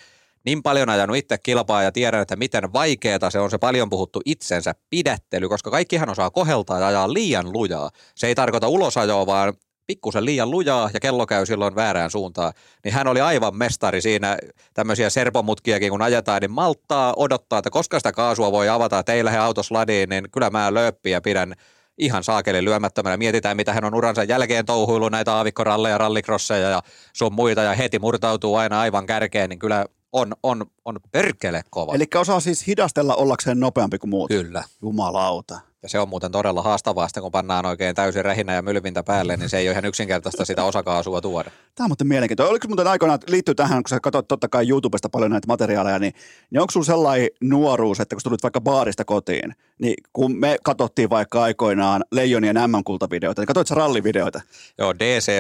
niin 0.46 0.64
paljon 0.64 0.90
ajanut 0.90 1.18
itse 1.18 1.38
kilpaa 1.38 1.84
ja 1.84 1.92
tiedän, 1.92 2.22
että 2.22 2.36
miten 2.36 2.74
vaikeaa 2.74 3.30
se 3.30 3.40
on 3.40 3.52
se 3.52 3.58
paljon 3.58 3.90
puhuttu 3.90 4.22
itsensä 4.26 4.76
pidättely, 4.90 5.50
koska 5.50 5.72
kaikkihan 5.72 6.10
osaa 6.10 6.30
koheltaa 6.30 6.80
ja 6.80 6.88
ajaa 6.88 7.14
liian 7.14 7.54
lujaa. 7.54 7.90
Se 8.16 8.28
ei 8.28 8.36
tarkoita 8.36 8.68
ulosajoa, 8.68 9.26
vaan 9.26 9.54
pikkusen 9.88 10.26
liian 10.26 10.52
lujaa 10.52 10.90
ja 10.94 11.00
kello 11.00 11.26
käy 11.26 11.46
silloin 11.46 11.76
väärään 11.76 12.12
suuntaan, 12.12 12.54
niin 12.84 12.94
hän 12.94 13.08
oli 13.08 13.22
aivan 13.22 13.58
mestari 13.58 14.02
siinä 14.02 14.38
tämmöisiä 14.74 15.10
serpomutkiakin, 15.10 15.90
kun 15.90 16.02
ajetaan, 16.02 16.42
niin 16.42 16.52
malttaa 16.52 17.14
odottaa, 17.18 17.60
että 17.60 17.70
koska 17.70 18.00
sitä 18.00 18.12
kaasua 18.12 18.52
voi 18.52 18.70
avata, 18.70 19.00
että 19.00 19.14
ei 19.14 19.26
lähde 19.26 19.38
autos 19.38 19.72
ladiin, 19.72 20.10
niin 20.10 20.32
kyllä 20.32 20.50
mä 20.50 20.74
lööppiä 20.74 21.22
pidän 21.22 21.54
ihan 21.98 22.24
saakeli 22.24 22.64
lyömättömänä. 22.64 23.18
Mietitään, 23.18 23.58
mitä 23.58 23.74
hän 23.74 23.86
on 23.86 23.96
uransa 23.96 24.24
jälkeen 24.24 24.66
touhuillut 24.66 25.12
näitä 25.12 25.34
aavikkoralleja, 25.34 25.98
rallikrosseja 25.98 26.70
ja 26.70 26.82
sun 27.14 27.34
muita, 27.34 27.62
ja 27.62 27.74
heti 27.74 28.00
murtautuu 28.00 28.56
aina 28.56 28.80
aivan 28.80 29.06
kärkeen, 29.06 29.50
niin 29.50 29.60
kyllä 29.60 29.86
on, 30.12 30.34
on, 30.44 30.66
on 30.86 31.00
perkele 31.12 31.62
kova. 31.70 31.96
Eli 31.96 32.06
osaa 32.16 32.40
siis 32.40 32.68
hidastella 32.68 33.16
ollakseen 33.16 33.60
nopeampi 33.60 33.98
kuin 33.98 34.10
muut. 34.10 34.28
Kyllä. 34.28 34.64
Jumalauta. 34.82 35.60
Ja 35.84 35.90
se 35.90 36.00
on 36.00 36.10
muuten 36.10 36.32
todella 36.32 36.62
haastavaa, 36.62 37.08
sitten 37.08 37.24
kun 37.24 37.32
pannaan 37.32 37.66
oikein 37.66 37.96
täysin 37.96 38.26
rähinä 38.26 38.54
ja 38.54 38.62
mylvintä 38.62 39.04
päälle, 39.04 39.38
niin 39.38 39.50
se 39.50 39.58
ei 39.58 39.68
ole 39.68 39.72
ihan 39.72 39.86
yksinkertaista 39.86 40.46
sitä 40.46 40.64
osakaasua 40.64 41.22
tuoda. 41.22 41.52
Tämä 41.76 41.86
on 41.86 41.90
muuten 41.90 42.08
mielenkiintoista. 42.08 42.52
Oliko 42.52 42.68
muuten 42.68 42.88
aikoinaan, 42.88 43.20
liittyy 43.28 43.56
tähän, 43.56 43.84
kun 43.84 43.90
sä 43.90 44.00
katsot 44.00 44.28
totta 44.28 44.48
kai 44.48 44.70
YouTubesta 44.70 45.10
paljon 45.10 45.32
näitä 45.32 45.48
materiaaleja, 45.48 46.00
niin, 46.00 46.14
niin 46.52 46.62
onko 46.62 46.72
sulla 46.72 46.86
sellainen 46.86 47.30
nuoruus, 47.42 48.00
että 48.00 48.16
kun 48.16 48.22
sä 48.22 48.24
tulit 48.24 48.44
vaikka 48.44 48.62
baarista 48.62 49.06
kotiin, 49.06 49.56
niin 49.80 49.94
kun 50.14 50.40
me 50.40 50.58
katsottiin 50.64 51.10
vaikka 51.10 51.44
aikoinaan 51.44 52.04
Leijonien 52.12 52.56
MM-kultavideoita, 52.56 53.42
niin 53.42 53.48
katsoit 53.48 53.68
sä 53.68 53.76
rallivideoita? 53.76 54.42
Joo, 54.78 54.94
DC++ 55.00 55.32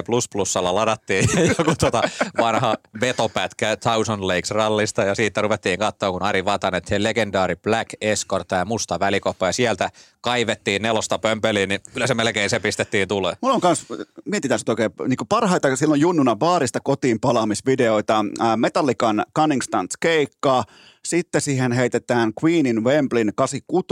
ladattiin 0.61 1.29
joku 1.57 1.73
tota 1.79 2.01
vanha 2.37 2.75
vetopätkä 3.01 3.75
Thousand 3.75 4.23
Lakes 4.23 4.51
rallista 4.51 5.03
ja 5.03 5.15
siitä 5.15 5.41
ruvettiin 5.41 5.79
katsoa, 5.79 6.11
kun 6.11 6.23
Ari 6.23 6.45
Vatanen, 6.45 6.81
legendaari 6.97 7.55
Black 7.55 7.89
Escort 8.01 8.51
ja 8.51 8.65
musta 8.65 8.99
välikoppa 8.99 9.45
ja 9.45 9.53
sieltä 9.53 9.89
kaivettiin 10.33 10.81
nelosta 10.81 11.19
pömpeliin, 11.19 11.69
niin 11.69 11.81
kyllä 11.93 12.07
se 12.07 12.13
melkein 12.13 12.49
se 12.49 12.59
pistettiin 12.59 13.07
tulee. 13.07 13.33
Mulla 13.41 13.55
on 13.55 13.61
kans, 13.61 13.85
mietitään 14.25 14.59
sitä 14.59 14.71
oikein, 14.71 14.91
niin 15.07 15.17
parhaita 15.29 15.75
silloin 15.75 16.01
junnuna 16.01 16.35
baarista 16.35 16.79
kotiin 16.83 17.19
palaamisvideoita, 17.19 18.25
Metallican 18.57 19.25
Cunningstons 19.35 19.97
keikkaa, 19.99 20.63
sitten 21.05 21.41
siihen 21.41 21.71
heitetään 21.71 22.31
Queenin 22.43 22.83
Wembleyn 22.83 23.31
86, 23.35 23.87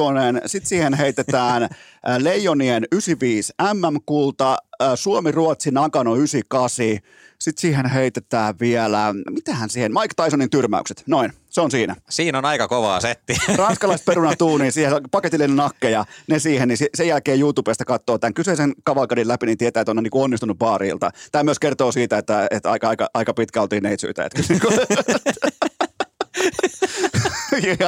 sitten 0.46 0.70
siihen 0.70 0.94
heitetään 0.94 1.70
Leijonien 2.18 2.84
95 2.92 3.54
MM-kulta, 3.74 4.58
Suomi-Ruotsi 4.96 5.72
Nakano 5.72 6.16
98, 6.16 6.86
sitten 7.42 7.62
siihen 7.62 7.86
heitetään 7.86 8.56
vielä, 8.60 9.14
mitähän 9.30 9.70
siihen, 9.70 9.92
Mike 9.92 10.24
Tysonin 10.24 10.50
tyrmäykset, 10.50 11.04
noin, 11.08 11.34
se 11.50 11.62
on 11.62 11.72
siinä. 11.72 11.96
Siinä 12.10 12.38
on 12.38 12.46
aika 12.46 12.68
kovaa 12.68 13.00
setti. 13.00 13.38
Ranskalaiset 13.56 14.06
perunatuuni, 14.06 14.72
siihen 14.72 14.94
paketillinen 15.12 15.56
nakkeja, 15.56 16.06
ne 16.28 16.40
siihen, 16.40 16.68
niin 16.68 16.78
sen 16.96 17.08
jälkeen 17.08 17.40
YouTubesta 17.40 17.86
katsoo 17.86 18.18
tämän 18.18 18.34
kyseisen 18.34 18.74
kavalkadin 18.84 19.28
läpi, 19.28 19.46
niin 19.46 19.58
tietää, 19.58 19.82
että 19.82 19.92
on 19.92 20.04
niin 20.04 20.12
onnistunut 20.14 20.58
baarilta. 20.58 21.12
Tämä 21.32 21.44
myös 21.44 21.60
kertoo 21.60 21.92
siitä, 21.92 22.18
että, 22.18 22.48
että 22.52 22.72
aika, 22.72 22.90
aika, 22.90 23.08
aika 23.14 23.34
pitkä 23.34 23.62
oltiin 23.62 23.84
neitsyitä. 23.84 24.26
Että, 24.26 24.42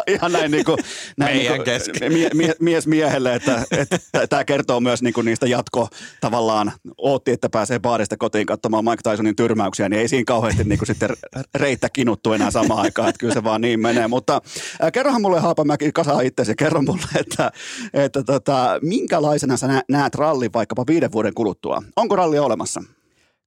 ihan, 0.08 0.32
näin, 0.32 0.52
niin 0.52 0.66
kuin, 0.66 0.78
näin 1.18 1.38
Meidän 1.38 1.54
niin 1.66 2.00
kuin, 2.00 2.14
mie, 2.14 2.30
mie, 2.34 2.54
mies 2.60 2.88
miehelle, 2.88 3.36
että, 3.36 3.64
että 3.72 4.00
tämä 4.30 4.44
kertoo 4.44 4.80
myös 4.80 5.02
niin 5.02 5.14
kuin 5.14 5.26
niistä 5.26 5.48
jatko 5.48 5.88
tavallaan, 6.22 6.72
ootti, 6.98 7.32
että 7.32 7.50
pääsee 7.50 7.80
baarista 7.80 8.18
kotiin 8.18 8.46
katsomaan 8.46 8.86
Mike 8.86 9.10
Tysonin 9.10 9.36
tyrmäyksiä, 9.36 9.90
niin 9.90 10.00
ei 10.00 10.08
siinä 10.08 10.24
kauheasti 10.28 10.64
niin 10.64 10.80
kuin 10.80 10.88
sitten 10.88 11.10
reittä 11.56 11.90
kinuttu 11.90 12.34
enää 12.34 12.52
samaan 12.52 12.82
aikaan, 12.82 13.10
että 13.10 13.20
kyllä 13.20 13.34
se 13.34 13.44
vaan 13.44 13.62
niin 13.62 13.80
menee. 13.80 14.08
Mutta 14.08 14.42
äh, 14.84 14.92
kerrohan 14.92 15.22
mulle 15.22 15.40
Haapamäki 15.40 15.92
kasaa 15.92 16.22
itse 16.22 16.44
ja 16.48 16.56
kerro 16.56 16.82
mulle, 16.82 17.08
että, 17.16 17.52
että 17.94 18.24
tota, 18.24 18.80
minkälaisena 18.82 19.58
sä 19.58 19.84
näet 19.90 20.16
rallin 20.16 20.54
vaikkapa 20.54 20.84
viiden 20.88 21.12
vuoden 21.12 21.34
kuluttua? 21.34 21.84
Onko 21.96 22.16
ralli 22.16 22.40
olemassa? 22.40 22.84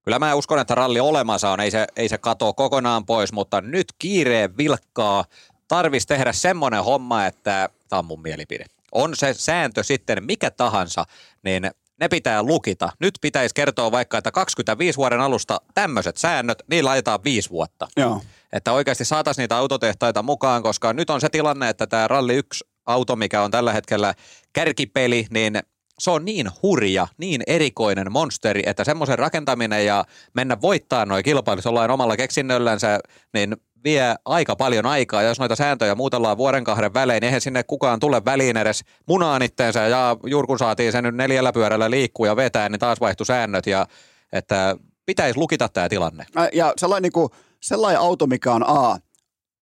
Kyllä 0.06 0.18
mä 0.18 0.34
uskon, 0.34 0.58
että 0.58 0.74
ralli 0.74 1.00
olemassa 1.00 1.50
on, 1.50 1.60
ei 1.60 1.70
se, 1.70 1.86
ei 1.96 2.08
se 2.08 2.18
katoa 2.18 2.52
kokonaan 2.52 3.06
pois, 3.06 3.32
mutta 3.32 3.60
nyt 3.60 3.86
kiireen 3.98 4.56
vilkkaa 4.56 5.24
tarvis 5.68 6.06
tehdä 6.06 6.32
semmoinen 6.32 6.84
homma, 6.84 7.26
että 7.26 7.68
tämä 7.88 7.98
on 7.98 8.04
mun 8.04 8.22
mielipide. 8.22 8.64
On 8.92 9.16
se 9.16 9.34
sääntö 9.34 9.82
sitten 9.82 10.24
mikä 10.24 10.50
tahansa, 10.50 11.04
niin 11.42 11.70
ne 12.00 12.08
pitää 12.08 12.42
lukita. 12.42 12.92
Nyt 13.00 13.14
pitäisi 13.20 13.54
kertoa 13.54 13.92
vaikka, 13.92 14.18
että 14.18 14.30
25 14.30 14.96
vuoden 14.96 15.20
alusta 15.20 15.60
tämmöiset 15.74 16.16
säännöt, 16.16 16.62
niin 16.70 16.84
laitetaan 16.84 17.24
viisi 17.24 17.50
vuotta. 17.50 17.88
Joo. 17.96 18.22
Että 18.52 18.72
oikeasti 18.72 19.04
saataisiin 19.04 19.42
niitä 19.42 19.56
autotehtaita 19.56 20.22
mukaan, 20.22 20.62
koska 20.62 20.92
nyt 20.92 21.10
on 21.10 21.20
se 21.20 21.28
tilanne, 21.28 21.68
että 21.68 21.86
tämä 21.86 22.08
Ralli 22.08 22.34
1 22.34 22.64
auto, 22.86 23.16
mikä 23.16 23.42
on 23.42 23.50
tällä 23.50 23.72
hetkellä 23.72 24.14
kärkipeli, 24.52 25.26
niin 25.30 25.58
se 25.98 26.10
on 26.10 26.24
niin 26.24 26.50
hurja, 26.62 27.08
niin 27.18 27.42
erikoinen 27.46 28.12
monsteri, 28.12 28.62
että 28.66 28.84
semmoisen 28.84 29.18
rakentaminen 29.18 29.86
ja 29.86 30.04
mennä 30.34 30.60
voittaa 30.62 31.06
noin 31.06 31.24
kilpailut 31.24 31.64
jollain 31.64 31.90
omalla 31.90 32.16
keksinnöllänsä, 32.16 33.00
niin 33.32 33.56
vie 33.84 34.14
aika 34.24 34.56
paljon 34.56 34.86
aikaa. 34.86 35.22
Ja 35.22 35.28
jos 35.28 35.38
noita 35.38 35.56
sääntöjä 35.56 35.94
muutellaan 35.94 36.36
vuoden 36.36 36.64
kahden 36.64 36.94
välein, 36.94 37.20
niin 37.20 37.26
eihän 37.26 37.40
sinne 37.40 37.62
kukaan 37.62 38.00
tule 38.00 38.24
väliin 38.24 38.56
edes 38.56 38.84
munaan 39.08 39.42
itteensä. 39.42 39.88
Ja 39.88 40.16
juuri 40.26 40.46
kun 40.46 40.58
saatiin 40.58 40.92
sen 40.92 41.04
nyt 41.04 41.14
neljällä 41.14 41.52
pyörällä 41.52 41.90
liikkuu 41.90 42.26
ja 42.26 42.36
vetää, 42.36 42.68
niin 42.68 42.80
taas 42.80 43.00
vaihtui 43.00 43.26
säännöt. 43.26 43.66
Ja 43.66 43.86
että 44.32 44.76
pitäisi 45.06 45.38
lukita 45.38 45.68
tämä 45.68 45.88
tilanne. 45.88 46.26
Ja 46.52 46.72
sellainen, 46.76 47.02
niin 47.02 47.12
kuin, 47.12 47.28
sellainen 47.62 48.00
auto, 48.00 48.26
mikä 48.26 48.52
on 48.52 48.64
A, 48.68 48.98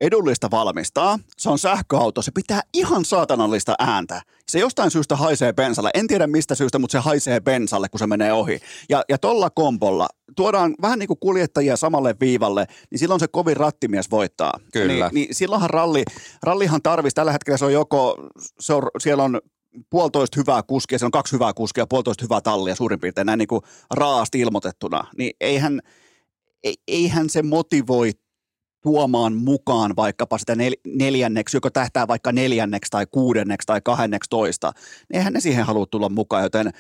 edullista 0.00 0.50
valmistaa. 0.50 1.18
Se 1.38 1.50
on 1.50 1.58
sähköauto, 1.58 2.22
se 2.22 2.30
pitää 2.30 2.60
ihan 2.74 3.04
saatanallista 3.04 3.74
ääntä. 3.78 4.22
Se 4.48 4.58
jostain 4.58 4.90
syystä 4.90 5.16
haisee 5.16 5.52
bensalle. 5.52 5.90
En 5.94 6.06
tiedä 6.06 6.26
mistä 6.26 6.54
syystä, 6.54 6.78
mutta 6.78 6.92
se 6.92 6.98
haisee 6.98 7.40
bensalle, 7.40 7.88
kun 7.88 7.98
se 7.98 8.06
menee 8.06 8.32
ohi. 8.32 8.60
Ja, 8.88 9.02
ja 9.08 9.18
tolla 9.18 9.50
kompolla 9.50 10.08
tuodaan 10.36 10.74
vähän 10.82 10.98
niin 10.98 11.06
kuin 11.06 11.18
kuljettajia 11.20 11.76
samalle 11.76 12.14
viivalle, 12.20 12.66
niin 12.90 12.98
silloin 12.98 13.20
se 13.20 13.28
kovin 13.28 13.56
rattimies 13.56 14.10
voittaa. 14.10 14.52
Kyllä. 14.72 14.94
Niin, 14.94 15.14
niin 15.14 15.34
silloinhan 15.34 15.70
ralli, 15.70 16.02
rallihan 16.42 16.82
tarvisi, 16.82 17.14
tällä 17.14 17.32
hetkellä 17.32 17.58
se 17.58 17.64
on 17.64 17.72
joko, 17.72 18.28
se 18.60 18.74
on, 18.74 18.82
siellä 18.98 19.22
on 19.22 19.40
puolitoista 19.90 20.40
hyvää 20.40 20.62
kuskia, 20.62 20.98
siellä 20.98 21.08
on 21.08 21.12
kaksi 21.12 21.32
hyvää 21.32 21.52
kuskia, 21.52 21.86
puolitoista 21.86 22.24
hyvää 22.24 22.40
tallia 22.40 22.74
suurin 22.74 23.00
piirtein 23.00 23.26
näin 23.26 23.38
niin 23.38 23.48
kuin 23.48 23.62
raasti 23.90 24.40
ilmoitettuna, 24.40 25.04
niin 25.18 25.32
eihän, 25.40 25.80
eihän 26.88 27.30
se 27.30 27.42
motivoi 27.42 28.10
tuomaan 28.84 29.34
mukaan 29.34 29.96
vaikkapa 29.96 30.38
sitä 30.38 30.54
nel- 30.54 30.80
neljänneksi, 30.86 31.56
joka 31.56 31.70
tähtää 31.70 32.08
vaikka 32.08 32.32
neljänneksi 32.32 32.90
tai 32.90 33.06
kuudenneksi 33.10 33.66
tai 33.66 33.80
kahdenneksi 33.84 34.30
toista, 34.30 34.72
niin 35.08 35.18
eihän 35.18 35.32
ne 35.32 35.40
siihen 35.40 35.66
halua 35.66 35.86
tulla 35.86 36.08
mukaan, 36.08 36.42
joten 36.42 36.70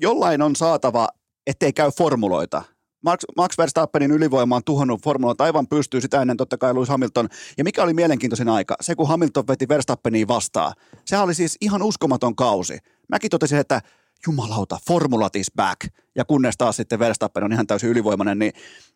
jollain 0.00 0.42
on 0.42 0.56
saatava, 0.56 1.08
ettei 1.46 1.72
käy 1.72 1.90
formuloita. 1.90 2.62
Max, 3.04 3.20
Max 3.36 3.58
Verstappenin 3.58 4.10
ylivoima 4.10 4.56
on 4.56 4.64
tuhonnut 4.64 5.04
formuloita 5.04 5.44
aivan 5.44 5.66
pystyy 5.66 6.00
sitä 6.00 6.20
ennen 6.20 6.36
totta 6.36 6.58
kai 6.58 6.74
Lewis 6.74 6.88
Hamilton. 6.88 7.28
Ja 7.58 7.64
mikä 7.64 7.82
oli 7.82 7.94
mielenkiintoisin 7.94 8.48
aika? 8.48 8.76
Se, 8.80 8.94
kun 8.94 9.08
Hamilton 9.08 9.48
veti 9.48 9.68
Verstappeniin 9.68 10.28
vastaan. 10.28 10.72
Sehän 11.04 11.24
oli 11.24 11.34
siis 11.34 11.56
ihan 11.60 11.82
uskomaton 11.82 12.36
kausi. 12.36 12.78
Mäkin 13.08 13.30
totesin, 13.30 13.58
että 13.58 13.80
jumalauta, 14.26 14.78
formulat 14.86 15.36
is 15.36 15.52
back. 15.56 15.80
Ja 16.14 16.24
kunnes 16.24 16.54
taas 16.58 16.76
sitten 16.76 16.98
Verstappen 16.98 17.44
on 17.44 17.52
ihan 17.52 17.66
täysin 17.66 17.90
ylivoimainen, 17.90 18.38
niin, 18.38 18.52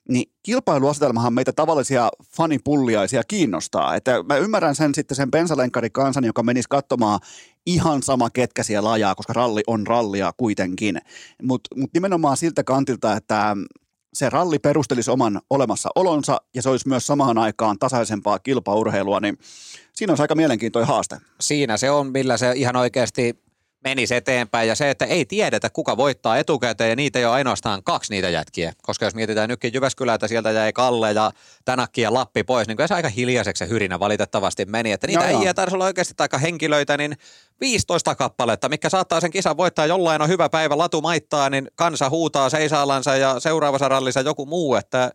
niin 0.09 0.33
kilpailuasetelmahan 0.43 1.35
meitä 1.35 1.53
tavallisia 1.53 2.09
fanipulliaisia 2.37 3.23
kiinnostaa. 3.29 3.95
Että 3.95 4.23
mä 4.23 4.37
ymmärrän 4.37 4.75
sen 4.75 4.95
sitten 4.95 5.17
sen 5.17 5.31
bensalenkari 5.31 5.91
kansan, 5.91 6.25
joka 6.25 6.43
menisi 6.43 6.69
katsomaan 6.69 7.21
ihan 7.67 8.03
sama 8.03 8.31
ketkä 8.31 8.63
siellä 8.63 8.93
ajaa, 8.93 9.15
koska 9.15 9.33
ralli 9.33 9.63
on 9.67 9.87
rallia 9.87 10.33
kuitenkin. 10.37 10.99
Mutta 11.43 11.71
mut 11.77 11.91
nimenomaan 11.95 12.37
siltä 12.37 12.65
kantilta, 12.65 13.17
että 13.17 13.57
se 14.15 14.31
ralli 14.31 14.59
perustelisi 14.59 15.11
oman 15.11 15.41
olemassaolonsa 15.51 16.41
ja 16.55 16.63
se 16.63 16.69
olisi 16.69 16.89
myös 16.89 17.07
samaan 17.07 17.39
aikaan 17.39 17.79
tasaisempaa 17.79 18.39
kilpaurheilua, 18.39 19.21
niin 19.21 19.39
siinä 19.93 20.13
on 20.13 20.21
aika 20.21 20.35
mielenkiintoinen 20.35 20.89
haaste. 20.89 21.17
Siinä 21.41 21.77
se 21.77 21.91
on, 21.91 22.13
millä 22.13 22.37
se 22.37 22.53
ihan 22.55 22.77
oikeasti 22.77 23.46
menisi 23.89 24.15
eteenpäin. 24.15 24.69
Ja 24.69 24.75
se, 24.75 24.91
että 24.91 25.05
ei 25.05 25.25
tiedetä, 25.25 25.71
kuka 25.71 25.97
voittaa 25.97 26.39
etukäteen, 26.39 26.91
ja 26.91 26.97
niitä 26.97 27.19
ei 27.19 27.25
ole 27.25 27.35
ainoastaan 27.35 27.83
kaksi 27.83 28.13
niitä 28.13 28.29
jätkiä. 28.29 28.73
Koska 28.83 29.05
jos 29.05 29.15
mietitään 29.15 29.49
nytkin 29.49 29.75
Jyväskylää, 29.75 30.15
että 30.15 30.29
sieltä 30.29 30.51
jäi 30.51 30.73
Kalle 30.73 31.13
ja 31.13 31.33
Tänakki 31.65 32.01
ja 32.01 32.15
Lappi 32.15 32.45
pois, 32.45 32.69
niin 32.69 32.77
kyllä 32.77 32.89
se 32.89 32.95
aika 32.95 33.09
hiljaiseksi 33.09 33.65
se 33.65 33.71
hyrinä 33.71 33.99
valitettavasti 34.01 34.65
meni. 34.65 34.93
Että 34.93 35.07
niitä 35.07 35.31
Joo, 35.31 35.43
ei 35.43 35.55
taisi 35.55 35.75
olla 35.75 35.85
oikeasti 35.85 36.15
aika 36.19 36.39
henkilöitä, 36.39 36.97
niin 36.97 37.17
15 37.61 38.15
kappaletta, 38.15 38.69
mikä 38.69 38.89
saattaa 38.89 39.21
sen 39.21 39.31
kisan 39.31 39.57
voittaa. 39.57 39.87
Jollain 39.87 40.23
on 40.23 40.29
hyvä 40.29 40.49
päivä, 40.49 40.79
latu 40.79 41.01
maittaa, 41.01 41.51
niin 41.51 41.69
kansa 41.75 42.11
huutaa 42.11 42.51
seisaallansa 42.51 43.17
ja 43.17 43.41
seuraavassa 43.41 43.89
rallissa 43.89 44.21
joku 44.21 44.47
muu, 44.47 44.75
että 44.75 45.13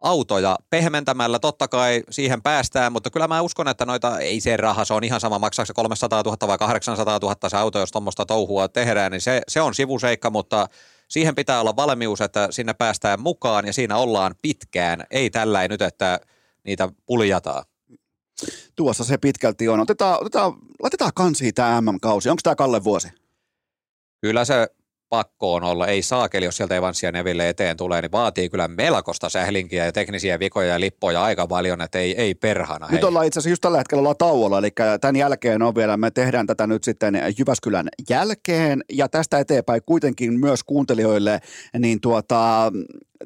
autoja 0.00 0.58
pehmentämällä 0.70 1.38
totta 1.38 1.68
kai 1.68 2.02
siihen 2.10 2.42
päästään, 2.42 2.92
mutta 2.92 3.10
kyllä 3.10 3.28
mä 3.28 3.40
uskon, 3.40 3.68
että 3.68 3.86
noita 3.86 4.18
ei 4.18 4.40
se 4.40 4.56
raha, 4.56 4.84
se 4.84 4.94
on 4.94 5.04
ihan 5.04 5.20
sama 5.20 5.38
maksaako 5.38 5.66
se 5.66 5.72
300 5.74 6.22
000 6.22 6.48
vai 6.48 6.58
800 6.58 7.18
000 7.22 7.48
se 7.48 7.56
auto, 7.56 7.78
jos 7.78 7.92
tuommoista 7.92 8.26
touhua 8.26 8.68
tehdään, 8.68 9.12
niin 9.12 9.20
se, 9.20 9.42
se 9.48 9.60
on 9.60 9.74
sivuseikka, 9.74 10.30
mutta 10.30 10.66
siihen 11.08 11.34
pitää 11.34 11.60
olla 11.60 11.76
valmius, 11.76 12.20
että 12.20 12.48
sinne 12.50 12.74
päästään 12.74 13.20
mukaan 13.20 13.66
ja 13.66 13.72
siinä 13.72 13.96
ollaan 13.96 14.34
pitkään, 14.42 15.06
ei 15.10 15.30
tällä 15.30 15.68
nyt, 15.68 15.82
että 15.82 16.20
niitä 16.64 16.88
puljataan. 17.06 17.64
Tuossa 18.76 19.04
se 19.04 19.18
pitkälti 19.18 19.68
on. 19.68 19.80
Otetaan, 19.80 20.20
otetaan, 20.20 20.52
laitetaan 20.82 21.10
kansiin 21.14 21.54
tämä 21.54 21.80
MM-kausi. 21.80 22.28
Onko 22.28 22.40
tämä 22.42 22.54
Kalle 22.54 22.84
vuosi? 22.84 23.08
Kyllä 24.20 24.44
se 24.44 24.68
pakko 25.10 25.54
on 25.54 25.64
olla, 25.64 25.86
ei 25.86 26.02
saakeli, 26.02 26.44
jos 26.44 26.56
sieltä 26.56 26.76
Evansia 26.76 27.12
Neville 27.12 27.48
eteen 27.48 27.76
tulee, 27.76 28.02
niin 28.02 28.12
vaatii 28.12 28.48
kyllä 28.48 28.68
melkoista 28.68 29.28
sählinkiä 29.28 29.84
ja 29.84 29.92
teknisiä 29.92 30.38
vikoja 30.38 30.68
ja 30.68 30.80
lippoja 30.80 31.22
aika 31.22 31.46
paljon, 31.46 31.80
että 31.80 31.98
ei, 31.98 32.16
ei 32.16 32.34
perhana. 32.34 32.86
Nyt 32.86 33.00
hei. 33.00 33.08
ollaan 33.08 33.26
itse 33.26 33.38
asiassa 33.38 33.50
just 33.50 33.60
tällä 33.60 33.78
hetkellä 33.78 34.00
ollaan 34.00 34.16
tauolla, 34.16 34.58
eli 34.58 34.70
tämän 35.00 35.16
jälkeen 35.16 35.62
on 35.62 35.74
vielä, 35.74 35.96
me 35.96 36.10
tehdään 36.10 36.46
tätä 36.46 36.66
nyt 36.66 36.84
sitten 36.84 37.22
Jyväskylän 37.38 37.88
jälkeen, 38.10 38.84
ja 38.92 39.08
tästä 39.08 39.38
eteenpäin 39.38 39.82
kuitenkin 39.86 40.40
myös 40.40 40.64
kuuntelijoille, 40.64 41.40
niin 41.78 42.00
tuota, 42.00 42.72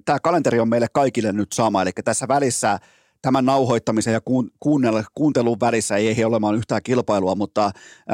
tämä 0.05 0.21
kalenteri 0.21 0.61
on 0.61 0.69
meille 0.69 0.87
kaikille 0.93 1.33
nyt 1.33 1.53
sama, 1.53 1.83
eli 1.83 1.91
tässä 2.05 2.29
välissä 2.29 2.79
tämän 3.25 3.45
nauhoittamisen 3.45 4.13
ja 4.13 4.21
kuun- 4.21 4.51
kuunnella- 4.61 5.05
kuuntelun 5.15 5.61
välissä 5.61 5.97
ei 5.97 6.09
ehdi 6.09 6.25
olemaan 6.25 6.55
yhtään 6.55 6.83
kilpailua, 6.83 7.35
mutta 7.35 7.71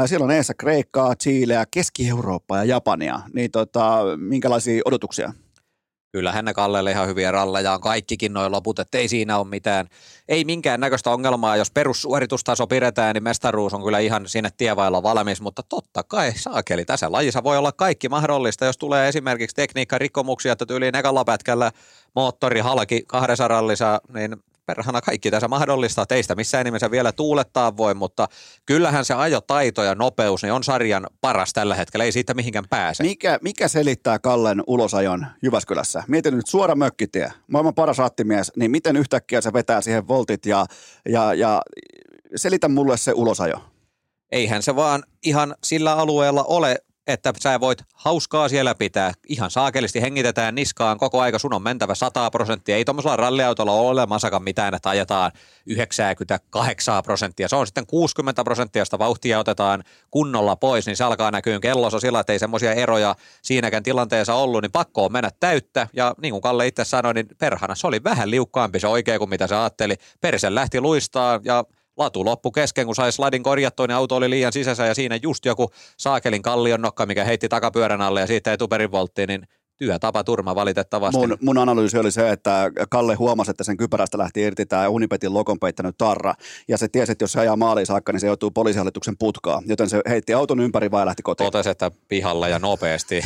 siellä 0.07 0.25
on 0.25 0.31
eessä 0.31 0.55
Kreikkaa, 0.55 1.17
Chileä, 1.17 1.65
Keski-Eurooppaa 1.71 2.59
ja 2.59 2.65
Japania, 2.65 3.21
niin 3.35 3.51
tota, 3.51 4.03
minkälaisia 4.17 4.83
odotuksia? 4.85 5.33
Kyllähän 6.13 6.45
ne 6.45 6.55
Kallelle 6.55 6.91
ihan 6.91 7.09
hyviä 7.09 7.33
ralleja 7.33 7.73
on 7.73 7.81
kaikkikin 7.81 8.33
noin 8.33 8.53
loput, 8.53 8.79
että 8.79 8.99
ei 8.99 9.09
siinä 9.09 9.39
ole 9.39 9.47
mitään, 9.47 9.87
ei 10.29 10.45
minkään 10.45 10.81
näköistä 10.81 11.11
ongelmaa. 11.11 11.57
Jos 11.57 11.71
perussuoritustaso 11.71 12.67
pidetään, 12.67 13.15
niin 13.15 13.23
mestaruus 13.23 13.75
on 13.75 13.85
kyllä 13.85 13.99
ihan 13.99 14.29
sinne 14.29 14.51
tievailla 14.57 15.03
valmis, 15.03 15.41
mutta 15.41 15.63
totta 15.69 16.03
kai 16.03 16.33
saakeli. 16.37 16.85
Tässä 16.85 17.13
lajissa 17.13 17.45
voi 17.45 17.59
olla 17.59 17.73
kaikki 17.73 18.09
mahdollista, 18.09 18.65
jos 18.65 18.79
tulee 18.79 19.09
esimerkiksi 19.09 19.57
tekniikkarikkomuksia, 19.57 20.53
että 20.53 20.67
tyyliin 20.67 20.97
ekalla 20.97 21.25
pätkällä 21.25 21.73
moottori 22.15 22.61
halki 22.61 23.03
kahdessa 23.07 23.49
rallissa, 23.49 24.01
niin 24.15 24.37
perhana 24.71 25.01
kaikki 25.01 25.31
tässä 25.31 25.49
mahdollista. 25.49 26.07
Teistä 26.07 26.35
missään 26.35 26.65
nimessä 26.65 26.91
vielä 26.91 27.13
tuulettaa 27.13 27.77
voi, 27.77 27.95
mutta 27.95 28.29
kyllähän 28.67 29.05
se 29.05 29.15
ajotaito 29.15 29.83
ja 29.83 29.95
nopeus 29.95 30.43
niin 30.43 30.53
on 30.53 30.65
sarjan 30.65 31.07
paras 31.21 31.53
tällä 31.53 31.75
hetkellä, 31.75 32.05
ei 32.05 32.13
siitä 32.13 32.35
mihinkään 32.35 32.65
pääse. 32.71 33.03
Mikä, 33.03 33.39
mikä 33.43 33.69
selittää 33.69 34.19
Kallen 34.19 34.63
ulosajon 34.67 35.27
Jyväskylässä? 35.43 36.05
Mietin 36.09 36.37
nyt 36.37 36.47
suora 36.47 36.75
mökkitie, 36.75 37.33
maailman 37.47 37.75
paras 37.75 37.99
rattimies, 37.99 38.53
niin 38.57 38.71
miten 38.71 38.97
yhtäkkiä 38.97 39.41
se 39.41 39.53
vetää 39.53 39.81
siihen 39.81 40.09
voltit 40.09 40.47
ja, 40.47 40.67
ja, 41.09 41.35
ja 41.35 41.63
selitä 42.37 42.69
mulle 42.69 42.97
se 42.97 43.13
ulosajo. 43.13 43.61
eihän 44.33 44.63
se 44.63 44.77
vaan 44.77 45.03
ihan 45.25 45.55
sillä 45.65 45.97
alueella 45.97 46.45
ole, 46.45 46.77
että 47.07 47.33
sä 47.41 47.61
voit 47.61 47.83
hauskaa 47.95 48.49
siellä 48.49 48.75
pitää. 48.75 49.13
Ihan 49.29 49.51
saakelisti 49.51 50.03
hengitetään 50.03 50.55
niskaan 50.55 50.99
koko 50.99 51.21
aika, 51.21 51.39
sun 51.39 51.55
on 51.55 51.63
mentävä 51.63 51.95
100 51.95 52.31
prosenttia. 52.31 52.77
Ei 52.77 52.85
tuommoisella 52.85 53.17
ralliautolla 53.17 53.73
ole 53.73 53.89
olemassakaan 53.89 54.43
mitään, 54.43 54.75
että 54.75 54.91
ajetaan 54.91 55.33
98 55.67 57.03
prosenttia. 57.03 57.49
Se 57.49 57.57
on 57.57 57.67
sitten 57.67 57.87
60 57.87 58.45
prosenttia, 58.45 58.81
josta 58.81 58.99
vauhtia 58.99 59.39
otetaan 59.39 59.85
kunnolla 60.11 60.57
pois, 60.57 60.87
niin 60.87 60.97
se 60.97 61.05
alkaa 61.05 61.31
näkyä 61.31 61.61
kellossa 61.61 62.01
sillä, 62.01 62.21
että 62.21 62.33
ei 62.33 62.39
semmoisia 62.39 62.73
eroja 62.73 63.17
siinäkään 63.43 63.83
tilanteessa 63.83 64.35
ollut, 64.35 64.63
niin 64.63 64.73
pakko 64.73 65.05
on 65.05 65.13
mennä 65.13 65.31
täyttä. 65.41 65.89
Ja 65.93 66.15
niin 66.23 66.33
kuin 66.33 66.43
Kalle 66.43 66.67
itse 66.67 66.85
sanoi, 66.85 67.15
niin 67.15 67.27
perhana 67.39 67.75
se 67.75 67.87
oli 67.87 68.05
vähän 68.05 68.31
liukkaampi 68.31 68.81
se 68.81 68.87
oikein 68.87 69.19
kuin 69.19 69.31
mitä 69.31 69.47
se 69.47 69.57
ajatteli. 69.57 69.97
Perse 70.21 70.55
lähti 70.55 70.81
luistaa 70.81 71.41
ja 71.45 71.65
latu 72.01 72.25
loppu 72.25 72.51
kesken, 72.51 72.87
kun 72.87 72.95
sai 72.95 73.13
slidin 73.13 73.43
korjattua, 73.43 73.87
niin 73.87 73.97
auto 73.97 74.17
oli 74.17 74.31
liian 74.31 74.53
sisässä 74.53 74.87
ja 74.87 74.95
siinä 74.95 75.19
just 75.23 75.45
joku 75.45 75.71
saakelin 75.97 76.43
kallion 76.43 76.83
nokka, 76.83 77.07
mikä 77.07 77.25
heitti 77.25 77.49
takapyörän 77.49 78.01
alle 78.01 78.21
ja 78.21 78.27
siitä 78.27 78.53
etuperin 78.53 78.93
volttiin, 78.93 79.29
niin 79.29 79.47
työtapaturma 79.81 80.55
valitettavasti. 80.55 81.19
Mun, 81.19 81.39
mun 81.41 81.59
analyysi 81.59 81.99
oli 81.99 82.11
se, 82.11 82.31
että 82.31 82.71
Kalle 82.91 83.15
huomasi, 83.15 83.51
että 83.51 83.65
sen 83.65 83.77
kypärästä 83.77 84.19
lähti 84.19 84.41
irti 84.41 84.67
tämä 84.67 84.89
Unipetin 84.89 85.35
logon 85.35 85.59
peittänyt 85.59 85.99
tarra. 85.99 86.35
Ja 86.69 86.79
se 86.79 86.89
tiesi, 86.89 87.13
että 87.13 87.23
jos 87.23 87.33
se 87.33 87.41
ajaa 87.41 87.57
maaliin 87.57 87.87
saakka, 87.87 88.13
niin 88.13 88.21
se 88.21 88.27
joutuu 88.27 88.51
poliisihallituksen 88.51 89.17
putkaan. 89.19 89.65
Joten 89.67 89.89
se 89.89 90.01
heitti 90.09 90.35
auton 90.35 90.61
ympäri 90.61 90.91
vai 90.91 91.07
lähti 91.07 91.23
kotiin. 91.23 91.47
Totesi, 91.47 91.71
että 91.71 91.91
pihalla 92.09 92.49
ja 92.49 92.59
nopeasti. 92.59 93.23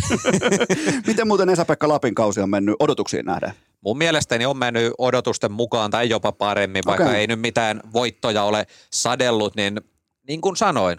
Miten 1.07 1.29
muuten 1.29 1.49
Esa-Pekka 1.49 1.89
Lapin 1.89 2.15
kausi 2.15 2.41
on 2.41 2.51
mennyt 2.51 2.77
odotuksiin 2.79 3.27
nähden? 3.27 3.53
Mun 3.85 3.99
mielestäni 3.99 4.47
on 4.47 4.59
mennyt 4.59 4.93
odotusten 4.99 5.53
mukaan 5.53 5.91
tai 5.91 6.09
jopa 6.09 6.33
paremmin, 6.33 6.83
vaikka 6.87 7.05
Okei. 7.05 7.17
ei 7.17 7.27
nyt 7.27 7.41
mitään 7.41 7.81
voittoja 7.93 8.43
ole 8.43 8.67
sadellut, 8.93 9.57
niin 9.57 9.81
niin 10.29 10.41
kuin 10.41 10.57
sanoin, 10.57 10.99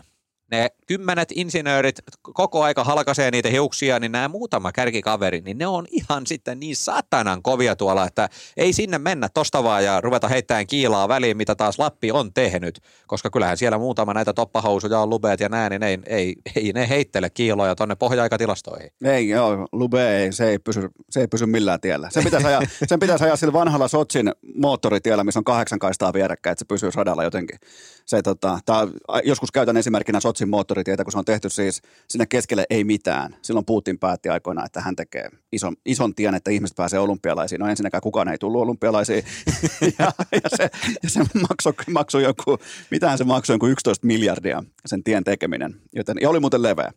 ne 0.52 0.70
kymmenet 0.88 1.30
insinöörit 1.36 2.02
koko 2.22 2.64
aika 2.64 2.84
halkaisee 2.84 3.32
niitä 3.32 3.50
hiuksia, 3.50 4.00
niin 4.00 4.12
nämä 4.12 4.28
muutama 4.28 4.72
kärkikaveri, 4.72 5.42
niin 5.42 5.58
ne 5.58 5.68
on 5.68 5.86
ihan 5.92 6.28
sitten 6.28 6.60
niin 6.60 6.76
satanan 6.76 7.42
kovia 7.42 7.76
tuolla, 7.76 8.08
että 8.08 8.30
ei 8.58 8.74
sinne 8.74 8.98
mennä 8.98 9.30
tosta 9.34 9.64
vaan 9.64 9.84
ja 9.84 10.02
ruveta 10.02 10.28
heittämään 10.28 10.68
kiilaa 10.68 11.08
väliin, 11.08 11.38
mitä 11.38 11.56
taas 11.56 11.80
Lappi 11.80 12.12
on 12.12 12.34
tehnyt, 12.34 12.80
koska 13.08 13.30
kyllähän 13.30 13.58
siellä 13.58 13.78
muutama 13.78 14.14
näitä 14.14 14.34
toppahousuja 14.34 15.00
on 15.00 15.10
lubeet 15.10 15.40
ja 15.40 15.50
näin, 15.50 15.70
niin 15.70 15.84
ei, 15.84 16.00
ei, 16.06 16.36
ei 16.56 16.72
ne 16.74 16.90
heittele 16.90 17.30
kiiloja 17.30 17.76
tonne 17.76 17.96
pohja-aikatilastoihin. 17.96 18.92
Ei, 19.04 19.30
joo, 19.30 19.68
Lube 19.72 20.18
ei, 20.18 20.32
se 20.32 20.50
ei 20.50 20.60
pysy, 20.60 20.90
se 21.10 21.20
ei 21.20 21.28
pysy 21.28 21.46
millään 21.46 21.82
tiellä. 21.82 22.10
Sen 22.10 22.24
pitäisi 22.24 22.48
ajaa, 22.48 22.62
sen 22.90 23.00
pitäisi 23.00 23.24
ajaa 23.24 23.36
sillä 23.36 23.54
vanhalla 23.54 23.88
Sotsin 23.88 24.32
moottoritiellä, 24.56 25.24
missä 25.24 25.40
on 25.40 25.44
kahdeksan 25.44 25.80
kaistaa 25.80 26.14
vierekkäin, 26.14 26.52
että 26.52 26.60
se 26.60 26.66
pysyy 26.66 26.90
radalla 26.96 27.24
jotenkin. 27.24 27.60
Se, 28.06 28.22
tota, 28.22 28.60
tää, 28.66 28.88
joskus 29.24 29.52
käytän 29.52 29.78
esimerkkinä 29.78 30.20
Sotsin 30.20 30.35
moottoritietä, 30.46 31.04
kun 31.04 31.12
se 31.12 31.18
on 31.18 31.26
tehty 31.26 31.50
siis 31.50 31.82
sinne 32.10 32.26
keskelle 32.26 32.66
ei 32.70 32.84
mitään. 32.84 33.36
Silloin 33.42 33.66
Putin 33.66 34.00
päätti 34.00 34.30
aikoinaan, 34.30 34.66
että 34.66 34.82
hän 34.82 34.96
tekee 34.96 35.30
ison, 35.52 35.76
ison 35.86 36.16
tien, 36.16 36.36
että 36.36 36.52
ihmiset 36.52 36.76
pääsee 36.76 37.00
olympialaisiin. 37.00 37.60
No 37.60 37.68
ensinnäkään 37.68 38.02
kukaan 38.02 38.28
ei 38.28 38.38
tullut 38.38 38.62
olympialaisiin. 38.62 39.24
ja, 40.00 40.12
ja, 40.32 40.50
se, 40.58 40.70
ja 41.04 41.10
se 41.10 41.20
maksoi, 41.50 41.74
maksoi 41.92 42.24
joku, 42.24 42.58
mitähän 42.92 43.18
se 43.18 43.24
maksoi, 43.24 43.54
joku 43.54 43.68
11 43.68 44.08
miljardia 44.08 44.64
sen 44.86 45.04
tien 45.04 45.24
tekeminen. 45.24 45.76
Joten, 45.96 46.18
ja 46.22 46.30
oli 46.30 46.40
muuten 46.40 46.64
leveä 46.64 46.92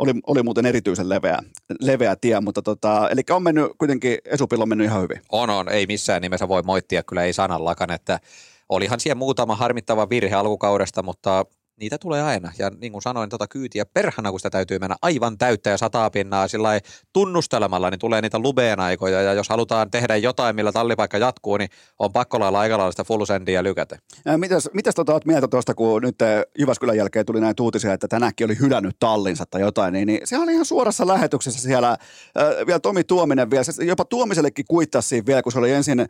oli, 0.00 0.12
oli 0.26 0.42
muuten 0.42 0.66
erityisen 0.66 1.08
leveä, 1.08 1.38
leveä 1.80 2.16
tie, 2.16 2.40
mutta 2.40 2.62
tota, 2.62 3.08
eli 3.10 3.22
on 3.30 3.42
mennyt 3.42 3.66
kuitenkin, 3.78 4.18
Esupilla 4.24 4.62
on 4.62 4.68
mennyt 4.68 4.84
ihan 4.84 5.02
hyvin. 5.02 5.22
On, 5.32 5.50
on. 5.50 5.68
Ei 5.68 5.86
missään 5.86 6.22
nimessä 6.22 6.48
voi 6.48 6.62
moittia, 6.62 7.02
kyllä 7.02 7.24
ei 7.24 7.32
sanallakaan, 7.32 7.90
että 7.90 8.20
olihan 8.68 9.00
siellä 9.00 9.18
muutama 9.18 9.56
harmittava 9.56 10.08
virhe 10.10 10.34
alkukaudesta, 10.34 11.02
mutta 11.02 11.44
niitä 11.80 11.98
tulee 11.98 12.22
aina. 12.22 12.52
Ja 12.58 12.70
niin 12.70 12.92
kuin 12.92 13.02
sanoin, 13.02 13.30
tota 13.30 13.46
kyytiä 13.48 13.84
perhana, 13.86 14.30
kun 14.30 14.40
sitä 14.40 14.50
täytyy 14.50 14.78
mennä 14.78 14.96
aivan 15.02 15.38
täyttä 15.38 15.70
ja 15.70 15.76
sataa 15.76 16.10
pinnaa 16.10 16.48
sillä 16.48 16.80
tunnustelemalla, 17.12 17.90
niin 17.90 17.98
tulee 17.98 18.22
niitä 18.22 18.38
lubeen 18.38 18.80
aikoja. 18.80 19.22
Ja 19.22 19.34
jos 19.34 19.48
halutaan 19.48 19.90
tehdä 19.90 20.16
jotain, 20.16 20.56
millä 20.56 20.72
tallipaikka 20.72 21.18
jatkuu, 21.18 21.56
niin 21.56 21.70
on 21.98 22.12
pakko 22.12 22.40
lailla 22.40 22.60
aika 22.60 22.78
lailla 22.78 22.92
sitä 22.92 23.04
full 23.04 23.24
sendia 23.24 23.62
lykätä. 23.62 23.98
Mitäs, 24.36 24.68
mitäs 24.72 24.94
tota, 24.94 25.12
oot 25.12 25.24
mieltä 25.24 25.48
tuosta, 25.48 25.74
kun 25.74 26.02
nyt 26.02 26.16
Jyväskylän 26.58 26.96
jälkeen 26.96 27.26
tuli 27.26 27.40
näitä 27.40 27.62
uutisia, 27.62 27.92
että 27.92 28.08
tänäänkin 28.08 28.44
oli 28.44 28.58
hylännyt 28.58 28.96
tallinsa 28.98 29.44
tai 29.50 29.60
jotain, 29.60 29.92
niin, 29.92 30.06
niin 30.06 30.20
se 30.24 30.38
oli 30.38 30.52
ihan 30.52 30.64
suorassa 30.64 31.06
lähetyksessä 31.06 31.60
siellä. 31.60 31.90
Äh, 31.90 32.66
vielä 32.66 32.80
Tomi 32.80 33.04
Tuominen 33.04 33.50
vielä, 33.50 33.64
se 33.64 33.84
jopa 33.84 34.04
Tuomisellekin 34.04 34.64
kuittasi 34.68 35.26
vielä, 35.26 35.42
kun 35.42 35.52
se 35.52 35.58
oli 35.58 35.72
ensin 35.72 36.06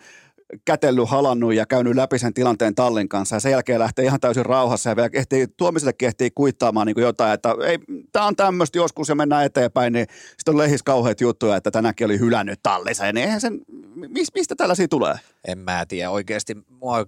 kätellyt, 0.64 1.09
halannut 1.09 1.55
ja 1.55 1.66
käynyt 1.66 1.94
läpi 1.94 2.18
sen 2.18 2.35
tilanteen 2.35 2.74
tallin 2.74 3.09
kanssa 3.09 3.36
ja 3.36 3.40
sen 3.40 3.52
jälkeen 3.52 3.81
lähtee 3.81 4.05
ihan 4.05 4.20
täysin 4.20 4.47
rauhassa 4.47 4.90
ja 4.90 4.97
vielä 4.97 5.10
ehtii, 5.12 5.47
Tuomisellekin 5.56 6.06
ehtii 6.06 6.31
kuittaamaan 6.35 6.86
niin 6.86 6.94
kuin 6.94 7.05
jotain, 7.05 7.32
että 7.32 7.55
ei, 7.66 7.78
tämä 8.12 8.27
on 8.27 8.36
tämmöistä 8.36 8.78
joskus 8.78 9.09
ja 9.09 9.14
mennään 9.14 9.44
eteenpäin, 9.44 9.93
niin 9.93 10.06
sitten 10.39 10.55
on 10.55 10.59
lehis 10.59 10.82
kauheat 10.82 11.20
juttuja, 11.20 11.56
että 11.56 11.70
tänäänkin 11.70 12.05
oli 12.05 12.18
hylännyt 12.18 12.60
tallinsa 12.62 13.06
ja 13.06 13.12
niin 13.12 13.24
eihän 13.24 13.40
sen, 13.40 13.60
mis, 13.94 14.28
mistä 14.35 14.55
tällaisia 14.56 14.89
tulee? 14.89 15.14
En 15.48 15.59
mä 15.59 15.86
tiedä 15.89 16.10
oikeasti. 16.10 16.56
Mua 16.68 17.05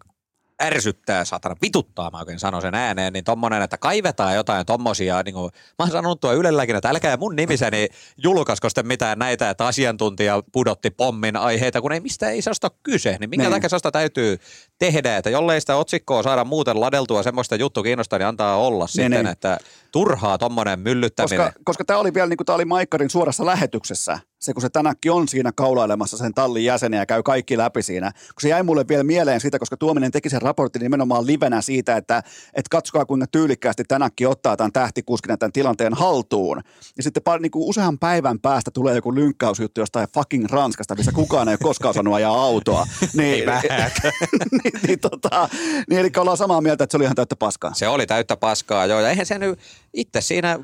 ärsyttää, 0.62 1.24
saatana 1.24 1.56
vituttaa, 1.62 2.10
mä 2.10 2.18
oikein 2.18 2.38
sanon 2.38 2.62
sen 2.62 2.74
ääneen, 2.74 3.12
niin 3.12 3.24
tommonen, 3.24 3.62
että 3.62 3.78
kaivetaan 3.78 4.34
jotain 4.34 4.66
tommosia, 4.66 5.22
niin 5.22 5.34
kuin, 5.34 5.52
mä 5.78 5.84
oon 5.84 5.90
sanonut 5.90 6.20
tuo 6.20 6.32
Ylelläkin, 6.32 6.76
että 6.76 6.88
älkää 6.88 7.16
mun 7.16 7.36
nimiseni 7.36 7.88
julkaisko 8.16 8.68
sitten 8.68 8.86
mitään 8.86 9.18
näitä, 9.18 9.50
että 9.50 9.66
asiantuntija 9.66 10.42
pudotti 10.52 10.90
pommin 10.90 11.36
aiheita, 11.36 11.80
kun 11.80 11.92
ei 11.92 12.00
mistä 12.00 12.30
ei 12.30 12.42
sellaista 12.42 12.70
kyse, 12.82 13.16
niin 13.20 13.30
minkä 13.30 13.44
Niin. 13.44 13.52
takia 13.52 13.68
sellaista 13.68 13.90
täytyy 13.90 14.38
tehdä, 14.78 15.16
että 15.16 15.30
jollei 15.30 15.60
sitä 15.60 15.76
otsikkoa 15.76 16.22
saada 16.22 16.44
muuten 16.44 16.80
ladeltua 16.80 17.22
semmoista 17.22 17.56
juttu 17.56 17.82
kiinnostaa, 17.82 18.18
niin 18.18 18.26
antaa 18.26 18.56
olla 18.56 18.86
sitten, 18.86 19.10
niin. 19.10 19.26
että 19.26 19.58
turhaa 19.92 20.38
tommonen 20.38 20.80
myllyttäminen. 20.80 21.46
Koska, 21.46 21.60
koska 21.64 21.84
tämä 21.84 21.98
oli 21.98 22.14
vielä 22.14 22.26
niin 22.26 22.36
kuin 22.36 22.46
tämä 22.46 22.54
oli 22.54 22.64
Maikkarin 22.64 23.10
suorassa 23.10 23.46
lähetyksessä. 23.46 24.18
Se, 24.38 24.52
kun 24.52 24.62
se 24.62 24.70
tänäkin 24.70 25.12
on 25.12 25.28
siinä 25.28 25.52
kaulailemassa 25.52 26.16
sen 26.16 26.34
tallin 26.34 26.64
jäseniä 26.64 27.00
ja 27.00 27.06
käy 27.06 27.22
kaikki 27.22 27.58
läpi 27.58 27.82
siinä. 27.82 28.10
Kun 28.10 28.40
se 28.40 28.48
jäi 28.48 28.62
mulle 28.62 28.84
vielä 28.88 29.04
mieleen 29.04 29.40
siitä, 29.40 29.58
koska 29.58 29.76
Tuominen 29.76 30.10
teki 30.10 30.28
sen 30.28 30.42
raportin 30.42 30.82
nimenomaan 30.82 31.26
livenä 31.26 31.60
siitä, 31.60 31.96
että, 31.96 32.18
että 32.54 32.68
katsokaa 32.70 33.04
kuinka 33.04 33.26
tyylikkäästi 33.26 33.84
tänäkin 33.84 34.28
ottaa 34.28 34.56
tämän 34.56 34.72
tähtikuskina 34.72 35.36
tämän 35.36 35.52
tilanteen 35.52 35.94
haltuun. 35.94 36.60
Ja 36.96 37.02
sitten 37.02 37.22
pari, 37.22 37.42
niin 37.42 37.50
kuin 37.50 37.68
usean 37.68 37.98
päivän 37.98 38.40
päästä 38.40 38.70
tulee 38.70 38.94
joku 38.94 39.14
lynkkausjuttu 39.14 39.80
jostain 39.80 40.08
fucking 40.14 40.46
Ranskasta, 40.50 40.94
missä 40.94 41.12
kukaan 41.12 41.48
ei 41.48 41.52
ole 41.52 41.58
koskaan 41.62 41.90
osannut 41.90 42.14
ajaa 42.14 42.42
autoa. 42.42 42.86
Niin, 43.14 43.44
niin, 44.64 44.80
niin, 44.86 45.00
tota, 45.00 45.48
niin, 45.90 46.00
eli 46.00 46.10
ollaan 46.16 46.36
samaa 46.36 46.60
mieltä, 46.60 46.84
että 46.84 46.92
se 46.92 46.96
oli 46.96 47.04
ihan 47.04 47.16
täyttä 47.16 47.36
paskaa. 47.36 47.74
Se 47.74 47.88
oli 47.88 48.06
täyttä 48.06 48.36
paskaa, 48.36 48.86
joo. 48.86 49.00
Ja 49.00 49.10
eihän 49.10 49.26
se 49.26 49.38
nyt 49.38 49.58
itse 49.94 50.20
siinä 50.20 50.58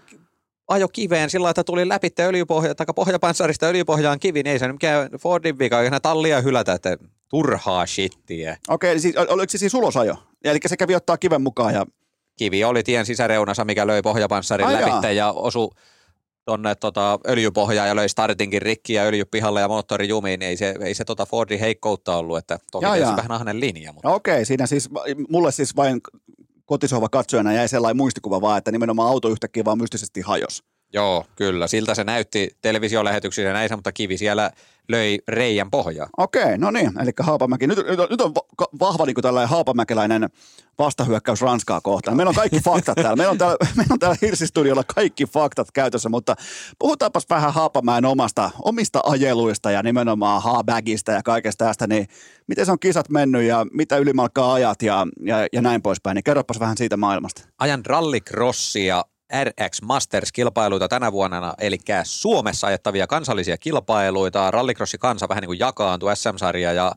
ajo 0.69 0.89
kiveen 0.89 1.31
sillä 1.31 1.51
että 1.51 1.65
tuli 1.65 1.89
läpi 1.89 2.09
öljypohja, 2.21 2.75
tai 2.75 2.87
pohjapanssarista 2.95 3.67
öljypohjaan 3.67 4.21
kivi, 4.21 4.43
niin 4.43 4.53
ei 4.53 4.59
se 4.59 4.67
nyt 4.67 4.75
mikään 4.75 5.11
Fordin 5.21 5.59
vika, 5.59 5.83
eihän 5.83 6.03
tallia 6.03 6.41
hylätä, 6.41 6.73
että 6.73 6.97
turhaa 7.29 7.87
shittiä. 7.87 8.57
Okei, 8.69 8.91
eli 8.93 9.01
siis, 9.01 9.17
ol- 9.17 9.27
oliko 9.29 9.51
se 9.51 9.59
siis 9.59 9.75
ulosajo? 9.75 10.17
Eli 10.45 10.59
se 10.67 10.77
kävi 10.77 10.95
ottaa 10.95 11.17
kiven 11.19 11.43
mukaan 11.43 11.75
ja 11.75 11.87
Kivi 12.39 12.65
oli 12.65 12.83
tien 12.83 13.07
sisäreunassa, 13.07 13.65
mikä 13.65 13.87
löi 13.87 14.03
pohjapanssarin 14.03 14.67
Ai 14.67 14.75
läpi 14.75 15.17
ja 15.17 15.33
osui 15.33 15.71
tonne 16.45 16.75
tota, 16.75 17.19
öljypohjaan 17.29 17.89
ja 17.89 17.97
löi 17.97 18.09
startinkin 18.09 18.63
rikki 18.63 18.93
ja 18.93 19.03
öljy 19.03 19.25
pihalle 19.25 19.61
ja 19.61 19.69
moottori 19.69 20.09
jumiin, 20.09 20.41
niin 20.41 20.49
ei 20.49 20.57
se, 20.57 20.75
ei 20.81 20.95
se 20.95 21.05
tota 21.05 21.27
Fordin 21.27 21.61
heikkoutta 21.61 22.17
ollut, 22.17 22.39
että 22.39 22.59
toki 22.71 22.85
Jaa, 22.85 22.97
jaa. 22.97 23.17
vähän 23.17 23.33
ahnen 23.33 23.61
linja, 23.61 23.93
mutta 23.93 24.09
No 24.09 24.15
okei, 24.15 24.45
siinä 24.45 24.67
siis, 24.67 24.89
mulle 25.29 25.53
siis 25.53 25.77
vain 25.77 26.01
kotisohva 26.69 27.09
katsojana 27.09 27.53
jäi 27.53 27.69
sellainen 27.69 27.97
muistikuva 27.97 28.41
vaan, 28.41 28.59
että 28.59 28.73
nimenomaan 28.73 29.11
auto 29.11 29.29
yhtäkkiä 29.29 29.65
vaan 29.65 29.79
mystisesti 29.79 30.21
hajos. 30.21 30.63
Joo, 30.93 31.25
kyllä, 31.37 31.67
siltä 31.67 31.95
se 31.95 32.05
näytti 32.05 32.51
televisiolähetyksissä 32.63 33.53
näissä, 33.53 33.77
mutta 33.77 33.93
kivi 33.93 34.17
siellä 34.17 34.51
löi 34.89 35.19
reijän 35.29 35.71
pohjaa. 35.71 36.09
Okei, 36.17 36.59
no 36.59 36.71
niin, 36.71 37.01
eli 37.03 37.11
Haapamäki. 37.21 37.67
Nyt, 37.67 37.79
nyt, 37.87 38.01
on- 38.01 38.09
nyt 38.11 38.21
on 38.21 38.33
vahva 38.81 39.07
niin 39.07 39.15
tällainen 39.23 39.49
haapamäkeläinen 39.49 40.29
vastahyökkäys 40.79 41.41
Ranskaa 41.41 41.81
kohtaan. 41.81 42.17
Meillä 42.17 42.29
on 42.29 42.35
kaikki 42.35 42.61
faktat 42.61 42.95
täällä. 42.95 43.17
Meillä 43.17 43.31
on 43.31 43.39
täällä, 43.39 43.57
meillä 43.77 43.93
on 43.93 43.99
täällä 43.99 44.17
Hirsistudiolla 44.23 44.85
kaikki 44.95 45.27
faktat 45.27 45.73
käytössä, 45.73 46.09
mutta 46.09 46.35
puhutaanpas 46.79 47.27
vähän 47.31 47.55
Haapamäen 47.55 48.05
omasta, 48.05 48.51
omista 48.65 49.01
ajeluista 49.05 49.71
ja 49.71 49.83
nimenomaan 49.83 50.43
haabagista 50.43 51.13
ja 51.13 51.23
kaikesta 51.23 51.65
tästä. 51.65 51.87
Niin 51.87 52.07
miten 52.47 52.67
se 52.67 52.73
on 52.73 52.79
kisat 52.79 53.09
mennyt 53.09 53.43
ja 53.43 53.67
mitä 53.73 53.97
ylimalkaa 53.97 54.53
ajat 54.53 54.83
ja, 54.83 55.07
ja, 55.25 55.47
ja 55.53 55.63
näin 55.63 55.83
poispäin. 55.83 56.15
Niin 56.15 56.25
kerropas 56.25 56.61
vähän 56.61 56.77
siitä 56.77 56.97
maailmasta. 56.97 57.43
ajan 57.59 57.87
rallycrossia 57.87 59.05
RX 59.45 59.83
Masters-kilpailuita 59.83 60.89
tänä 60.89 61.13
vuonna, 61.13 61.55
eli 61.59 61.79
Suomessa 62.05 62.67
ajettavia 62.67 63.07
kansallisia 63.07 63.59
kilpailuita. 63.59 64.51
Rallycrossi 64.51 64.99
kansa 64.99 65.29
vähän 65.29 65.43
niin 65.43 65.49
kuin 65.49 65.59
jakaantui 65.59 66.17
SM-sarja 66.17 66.73
ja 66.73 66.93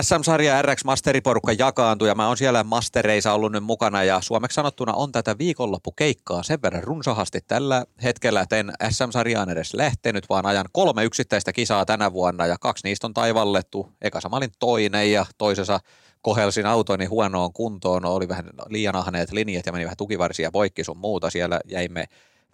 SM-sarja 0.00 0.62
RX 0.62 0.84
Masteriporukka 0.84 1.52
jakaantui 1.52 2.08
ja 2.08 2.14
mä 2.14 2.26
oon 2.26 2.36
siellä 2.36 2.64
Mastereissa 2.64 3.32
ollut 3.32 3.52
nyt 3.52 3.64
mukana 3.64 4.04
ja 4.04 4.20
suomeksi 4.20 4.54
sanottuna 4.54 4.92
on 4.92 5.12
tätä 5.12 5.38
viikonloppukeikkaa 5.38 6.42
sen 6.42 6.62
verran 6.62 6.84
runsahasti 6.84 7.40
tällä 7.46 7.84
hetkellä, 8.02 8.40
että 8.40 8.56
en 8.56 8.72
SM-sarjaan 8.90 9.50
edes 9.50 9.74
lähtenyt, 9.74 10.28
vaan 10.28 10.46
ajan 10.46 10.66
kolme 10.72 11.04
yksittäistä 11.04 11.52
kisaa 11.52 11.84
tänä 11.84 12.12
vuonna 12.12 12.46
ja 12.46 12.56
kaksi 12.60 12.88
niistä 12.88 13.06
on 13.06 13.14
taivallettu. 13.14 13.92
Eka 14.02 14.18
olin 14.32 14.52
toinen 14.58 15.12
ja 15.12 15.26
toisessa 15.38 15.80
kohelsin 16.22 16.66
autoni 16.66 17.04
huonoon 17.06 17.52
kuntoon, 17.52 18.04
oli 18.04 18.28
vähän 18.28 18.50
liian 18.68 18.96
ahneet 18.96 19.32
linjat 19.32 19.66
ja 19.66 19.72
meni 19.72 19.84
vähän 19.84 19.96
tukivarsia 19.96 20.50
poikki 20.50 20.84
sun 20.84 20.98
muuta. 20.98 21.30
Siellä 21.30 21.60
jäimme 21.64 22.04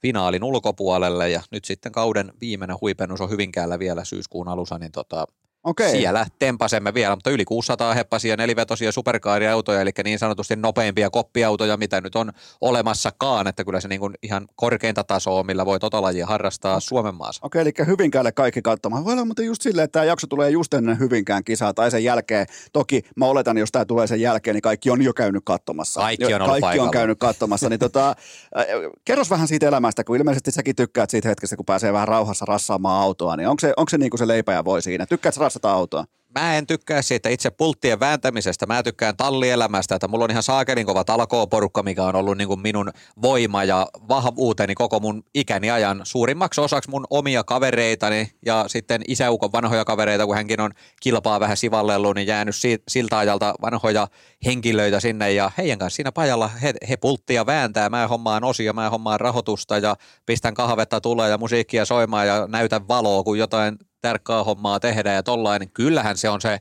finaalin 0.03 0.45
ulkopuolelle 0.45 1.31
ja 1.31 1.43
nyt 1.51 1.65
sitten 1.65 1.93
kauden 1.93 2.33
viimeinen 2.41 2.77
huipennus 2.81 3.21
on 3.21 3.31
Hyvinkäällä 3.31 3.79
vielä 3.79 4.05
syyskuun 4.05 4.49
alussa, 4.49 4.79
niin 4.79 4.93
tota, 4.93 5.27
Okei. 5.65 5.91
siellä 5.91 6.27
tempasemme 6.39 6.95
vielä, 6.95 7.17
mutta 7.17 7.31
yli 7.31 7.45
600 7.45 7.95
heppasia 7.95 8.37
nelivetosia 8.37 8.93
superkaariautoja, 8.93 9.81
eli 9.81 9.91
niin 10.05 10.19
sanotusti 10.19 10.57
nopeimpia 10.57 11.11
koppiautoja, 11.11 11.77
mitä 11.77 12.01
nyt 12.01 12.17
on 12.17 12.33
olemassakaan, 12.61 13.47
että 13.47 13.65
kyllä 13.65 13.81
se 13.81 13.89
niin 13.89 14.01
kuin 14.01 14.15
ihan 14.23 14.49
korkeinta 14.57 15.05
tasoa, 15.05 15.43
millä 15.43 15.67
voi 15.67 15.81
tota 15.81 16.03
lajia 16.03 16.27
harrastaa 16.27 16.81
Suomen 16.81 17.15
maassa. 17.15 17.47
Okei, 17.47 17.61
eli 17.61 17.73
Hyvinkäälle 17.87 18.33
kaikki 18.33 18.63
katsomaan. 18.63 19.05
Voi 19.05 19.13
olla 19.13 19.25
muuten 19.25 19.47
just 19.47 19.63
silleen, 19.63 19.85
että 19.85 19.93
tämä 19.93 20.05
jakso 20.05 20.27
tulee 20.27 20.51
just 20.51 20.75
ennen 20.75 20.99
Hyvinkään 20.99 21.45
kisaa 21.45 21.75
tai 21.75 21.91
sen 21.91 22.05
jälkeen. 22.05 22.47
Toki 22.73 23.03
mä 23.17 23.27
oletan, 23.27 23.59
jos 23.59 23.73
tämä 23.73 23.85
tulee 23.85 24.07
sen 24.07 24.21
jälkeen, 24.21 24.55
niin 24.55 24.63
kaikki 24.63 24.91
on 24.91 25.03
jo 25.03 25.15
käynyt 25.15 25.43
katsomassa. 25.45 26.01
Kaikki 26.01 26.35
on 26.35 26.43
ollut 26.43 26.51
Kaikki 26.51 26.67
on 26.67 26.71
paikalla. 26.71 26.91
käynyt 26.91 27.19
katsomassa. 27.19 27.69
Niin 27.69 27.81
tota, 27.81 28.09
äh, 28.59 28.67
kerros 29.05 29.31
vähän 29.31 29.49
siitä 29.49 29.69
elämästä, 29.69 30.05
kun 30.05 30.17
ilmeisesti 30.17 30.51
säkin 30.51 30.77
tykkäät 30.77 31.11
siitä 31.11 31.29
hetkestä, 31.29 31.57
kun 31.57 31.67
pääsee 31.67 31.93
vähän 31.93 32.09
rauhassa 32.09 32.45
rassaamaan 32.45 33.03
autoa. 33.03 33.37
Niin 33.37 33.49
onko 33.49 33.61
se, 33.61 33.73
onko 33.77 33.89
se 33.91 33.99
niin 33.99 34.11
kuin 34.11 34.19
se 34.19 34.27
leipä 34.29 34.53
ja 34.53 34.65
voi 34.65 34.83
siinä? 34.83 35.07
Tykkäät 35.07 35.35
sä 35.51 35.59
rassata 35.59 35.73
autoa? 35.73 36.05
Mä 36.39 36.57
en 36.57 36.67
tykkää 36.67 37.03
siitä 37.03 37.29
itse 37.29 37.51
pulttien 37.51 38.01
vääntämisestä, 38.01 38.67
mä 38.67 38.83
tykkään 38.83 39.17
tallielämästä, 39.17 39.95
että 39.95 40.09
mulla 40.09 40.25
on 40.25 40.31
ihan 40.31 40.43
saakelin 40.43 40.87
kova 40.87 41.05
talkooporukka, 41.05 41.83
mikä 41.83 42.05
on 42.05 42.17
ollut 42.17 42.39
niin 42.39 42.49
kuin 42.49 42.61
minun 42.61 42.91
voima 43.23 43.65
ja 43.65 43.87
vahvuuteni 44.09 44.75
koko 44.75 45.01
mun 45.01 45.23
ikäni 45.35 45.71
ajan. 45.71 46.01
Suurimmaksi 46.05 46.61
osaksi 46.61 46.91
mun 46.91 47.05
omia 47.11 47.45
kavereitani 47.45 48.31
ja 48.47 48.65
sitten 48.67 49.03
isäukon 49.09 49.53
vanhoja 49.53 49.85
kavereita, 49.85 50.27
kun 50.27 50.35
hänkin 50.35 50.61
on 50.61 50.71
kilpaa 51.03 51.41
vähän 51.41 51.57
sivallellut, 51.57 52.15
niin 52.15 52.27
jäänyt 52.27 52.57
si- 52.57 52.83
siltä 52.89 53.19
ajalta 53.19 53.55
vanhoja 53.63 54.09
henkilöitä 54.45 55.01
sinne 55.01 55.33
ja 55.33 55.51
heidän 55.59 55.79
kanssa 55.79 55.97
siinä 55.97 56.13
pajalla 56.13 56.49
he, 56.49 56.75
he 56.89 56.97
pulttia 56.97 57.47
vääntää, 57.47 57.91
mä 57.91 58.09
hommaan 58.09 58.45
osia, 58.45 58.73
mä 58.73 58.91
hommaan 58.91 59.21
rahoitusta 59.21 59.79
ja 59.79 59.97
pistän 60.27 60.55
kahvetta 60.55 61.01
tulee 61.01 61.31
ja 61.31 61.39
musiikkia 61.39 61.85
soimaan 61.85 62.27
ja 62.27 62.47
näytän 62.47 62.89
valoa, 62.89 63.23
kun 63.23 63.39
jotain 63.39 63.79
tärkeää 64.01 64.45
hommaa 64.45 64.81
tehdään 64.81 65.17
ja 65.17 65.23
tollain, 65.23 65.61
niin 65.61 65.71
kyllähän 65.71 66.17
se 66.17 66.29
on 66.29 66.41
se 66.41 66.59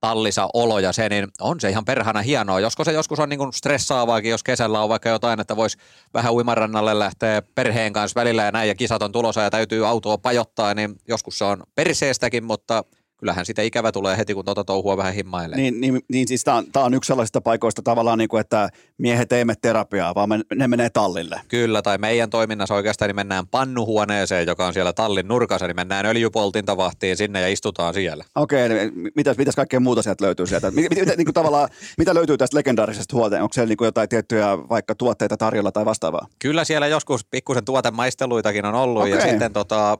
tallisa 0.00 0.48
olo 0.54 0.78
ja 0.78 0.92
se, 0.92 1.08
niin 1.08 1.28
on 1.40 1.60
se 1.60 1.70
ihan 1.70 1.84
perhana 1.84 2.22
hienoa. 2.22 2.60
Josko 2.60 2.84
se 2.84 2.92
joskus 2.92 3.18
on 3.18 3.28
niin 3.28 3.38
kuin 3.38 3.52
stressaavaakin, 3.52 4.30
jos 4.30 4.42
kesällä 4.42 4.80
on 4.80 4.88
vaikka 4.88 5.08
jotain, 5.08 5.40
että 5.40 5.56
voisi 5.56 5.78
vähän 6.14 6.32
uimarannalle 6.32 6.98
lähteä 6.98 7.42
perheen 7.42 7.92
kanssa 7.92 8.20
välillä 8.20 8.42
ja 8.42 8.52
näin 8.52 8.68
ja 8.68 8.74
kisat 8.74 9.02
on 9.02 9.12
tulossa 9.12 9.40
ja 9.40 9.50
täytyy 9.50 9.86
autoa 9.86 10.18
pajottaa, 10.18 10.74
niin 10.74 10.96
joskus 11.08 11.38
se 11.38 11.44
on 11.44 11.62
perseestäkin, 11.74 12.44
mutta 12.44 12.84
kyllähän 13.20 13.46
sitä 13.46 13.62
ikävä 13.62 13.92
tulee 13.92 14.16
heti, 14.16 14.34
kun 14.34 14.44
tuota 14.44 14.64
touhua 14.64 14.96
vähän 14.96 15.14
himmailee. 15.14 15.56
Niin, 15.56 15.80
niin, 15.80 16.00
niin 16.08 16.28
siis 16.28 16.44
tämä 16.44 16.56
on, 16.56 16.64
tää 16.72 16.84
on 16.84 16.94
yksi 16.94 17.08
sellaisista 17.08 17.40
paikoista 17.40 17.82
tavallaan, 17.82 18.18
niin 18.18 18.28
kuin, 18.28 18.40
että 18.40 18.68
miehet 18.98 19.32
ei 19.32 19.44
mene 19.44 19.56
terapiaa, 19.62 20.14
vaan 20.14 20.28
me, 20.28 20.40
ne 20.54 20.68
menee 20.68 20.90
tallille. 20.90 21.40
Kyllä, 21.48 21.82
tai 21.82 21.98
meidän 21.98 22.30
toiminnassa 22.30 22.74
oikeastaan 22.74 23.08
niin 23.08 23.16
mennään 23.16 23.46
pannuhuoneeseen, 23.46 24.46
joka 24.46 24.66
on 24.66 24.72
siellä 24.72 24.92
tallin 24.92 25.28
nurkassa, 25.28 25.66
niin 25.66 25.76
mennään 25.76 26.06
öljypoltintavahtiin 26.06 27.16
sinne 27.16 27.40
ja 27.40 27.48
istutaan 27.48 27.94
siellä. 27.94 28.24
Okei, 28.34 28.66
eli 28.66 28.92
mitäs, 29.16 29.38
mitäs 29.38 29.56
kaikkea 29.56 29.80
muuta 29.80 30.02
sieltä 30.02 30.24
löytyy 30.24 30.46
sieltä? 30.46 30.70
Mitä, 30.70 30.94
mitä, 30.94 31.16
niin 31.16 31.24
kuin 31.24 31.34
tavallaan, 31.34 31.68
mitä 31.98 32.14
löytyy 32.14 32.38
tästä 32.38 32.56
legendaarisesta 32.56 33.16
huolteen? 33.16 33.42
Onko 33.42 33.52
siellä 33.52 33.68
niin 33.68 33.76
kuin 33.76 33.86
jotain 33.86 34.08
tiettyjä 34.08 34.58
vaikka 34.70 34.94
tuotteita 34.94 35.36
tarjolla 35.36 35.72
tai 35.72 35.84
vastaavaa? 35.84 36.26
Kyllä 36.38 36.64
siellä 36.64 36.86
joskus 36.86 37.24
pikkusen 37.24 37.64
tuotemaisteluitakin 37.64 38.64
on 38.64 38.74
ollut 38.74 39.08
ja 39.08 39.16
Okei. 39.16 39.30
sitten 39.30 39.52
tota, 39.52 39.98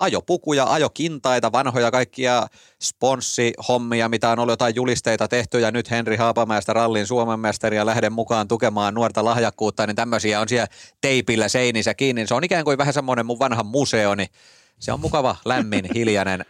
ajopukuja, 0.00 0.64
ajokintaita, 0.64 1.52
vanhoja 1.52 1.90
kaikkia 1.90 2.46
sponssihommia, 2.82 4.08
mitä 4.08 4.30
on 4.30 4.38
ollut 4.38 4.52
jotain 4.52 4.74
julisteita 4.74 5.28
tehty 5.28 5.60
ja 5.60 5.70
nyt 5.70 5.90
Henri 5.90 6.16
Haapamäestä 6.16 6.72
rallin 6.72 7.06
Suomen 7.06 7.40
mestari 7.40 7.76
ja 7.76 7.86
lähden 7.86 8.12
mukaan 8.12 8.48
tukemaan 8.48 8.94
nuorta 8.94 9.24
lahjakkuutta, 9.24 9.86
niin 9.86 9.96
tämmöisiä 9.96 10.40
on 10.40 10.48
siellä 10.48 10.66
teipillä 11.00 11.48
seinissä 11.48 11.94
kiinni. 11.94 12.26
Se 12.26 12.34
on 12.34 12.44
ikään 12.44 12.64
kuin 12.64 12.78
vähän 12.78 12.94
semmoinen 12.94 13.26
mun 13.26 13.38
vanha 13.38 13.62
museo, 13.62 14.14
niin 14.14 14.28
se 14.78 14.92
on 14.92 15.00
mukava, 15.00 15.36
lämmin, 15.44 15.84
hiljainen 15.94 16.44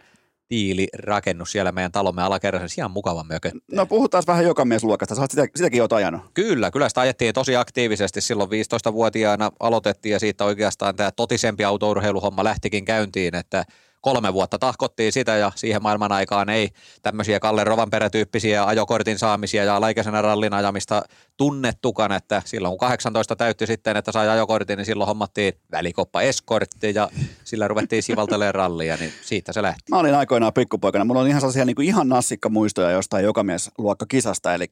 tiilirakennus 0.51 1.51
siellä 1.51 1.71
meidän 1.71 1.91
talomme 1.91 2.23
alakerrassa. 2.23 2.81
Ihan 2.81 2.91
mukava 2.91 3.23
mökö. 3.23 3.51
No 3.71 3.85
puhutaan 3.85 4.23
vähän 4.27 4.45
joka 4.45 4.65
miesluokasta. 4.65 5.15
Sä 5.15 5.21
oot 5.21 5.31
sitä, 5.31 5.47
sitäkin 5.55 5.81
oot 5.81 5.93
ajanut. 5.93 6.21
Kyllä, 6.33 6.71
kyllä 6.71 6.89
sitä 6.89 7.01
ajettiin 7.01 7.33
tosi 7.33 7.55
aktiivisesti 7.55 8.21
silloin 8.21 8.49
15-vuotiaana 8.49 9.51
aloitettiin 9.59 10.13
ja 10.13 10.19
siitä 10.19 10.45
oikeastaan 10.45 10.95
tämä 10.95 11.11
totisempi 11.11 11.63
autourheiluhomma 11.63 12.43
lähtikin 12.43 12.85
käyntiin, 12.85 13.35
että 13.35 13.65
kolme 14.01 14.33
vuotta 14.33 14.59
tahkottiin 14.59 15.11
sitä 15.11 15.37
ja 15.37 15.51
siihen 15.55 15.83
maailman 15.83 16.11
aikaan 16.11 16.49
ei 16.49 16.69
tämmöisiä 17.01 17.39
Kalle 17.39 17.63
Rovanperä-tyyppisiä 17.63 18.65
ajokortin 18.65 19.19
saamisia 19.19 19.63
ja 19.63 19.75
alaikäisenä 19.75 20.21
rallin 20.21 20.53
ajamista 20.53 21.03
tunnettukaan, 21.37 22.11
että 22.11 22.41
silloin 22.45 22.71
kun 22.71 22.79
18 22.79 23.35
täytti 23.35 23.67
sitten, 23.67 23.97
että 23.97 24.11
sai 24.11 24.29
ajokortin, 24.29 24.77
niin 24.77 24.85
silloin 24.85 25.07
hommattiin 25.07 25.53
välikoppa 25.71 26.21
eskortti 26.21 26.93
ja 26.95 27.09
sillä 27.51 27.67
ruvettiin 27.67 28.03
sivaltelemaan 28.03 28.55
rallia, 28.55 28.97
niin 28.97 29.11
siitä 29.21 29.53
se 29.53 29.61
lähti. 29.61 29.81
Mä 29.89 29.99
olin 29.99 30.15
aikoinaan 30.15 30.53
pikkupoikana. 30.53 31.05
Mulla 31.05 31.21
on 31.21 31.27
ihan 31.27 31.41
sellaisia 31.41 31.65
niin 31.65 31.75
kuin 31.75 31.87
ihan 31.87 32.09
nassikkamuistoja 32.09 32.91
jostain 32.91 33.25
jokamiesluokka 33.25 34.05
kisasta. 34.05 34.53
Eli 34.53 34.65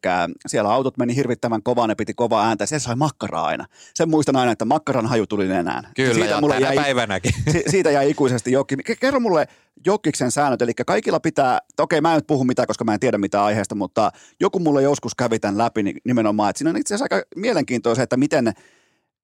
siellä 0.48 0.74
autot 0.74 0.98
meni 0.98 1.16
hirvittävän 1.16 1.64
kovaa, 1.64 1.88
ne 1.88 1.96
piti 1.96 2.14
kovaa 2.14 2.48
ääntä. 2.48 2.66
Se 2.66 2.80
sai 2.80 2.96
makkaraa 2.96 3.46
aina. 3.46 3.66
Sen 3.94 4.10
muistan 4.10 4.36
aina, 4.36 4.52
että 4.52 4.66
makkaran 4.66 5.06
haju 5.06 5.28
tuli 5.28 5.48
nenään. 5.48 5.88
Kyllä, 5.96 6.14
siitä 6.14 6.30
ja 6.30 6.42
mulle 6.42 6.54
tänä 6.54 6.68
jäi, 6.68 6.76
päivänäkin. 6.76 7.34
si- 7.52 7.64
siitä 7.68 7.92
jäi 7.92 8.10
ikuisesti 8.10 8.52
jokki. 8.52 8.76
Ke- 8.76 8.96
Kerro 9.00 9.20
mulle 9.20 9.48
jokkiksen 9.86 10.32
säännöt. 10.32 10.62
Eli 10.62 10.74
kaikilla 10.86 11.20
pitää, 11.20 11.60
okei 11.80 12.02
mä 12.02 12.12
en 12.12 12.16
nyt 12.16 12.28
puhu 12.28 12.44
mitään, 12.44 12.68
koska 12.68 12.84
mä 12.84 12.94
en 12.94 13.00
tiedä 13.00 13.18
mitä 13.18 13.44
aiheesta, 13.44 13.76
mutta 13.76 14.12
joku 14.40 14.60
mulle 14.60 14.82
joskus 14.82 15.16
kävi 15.16 15.40
tämän 15.40 15.58
läpi 15.58 15.84
niin 15.84 15.98
nimenomaan. 16.06 16.50
Että 16.50 16.58
siinä 16.58 16.70
on 16.70 16.78
itse 16.78 16.96
asiassa 16.96 17.16
aika 17.16 17.28
mielenkiintoista, 17.36 18.04
että 18.04 18.18
miten 18.18 18.54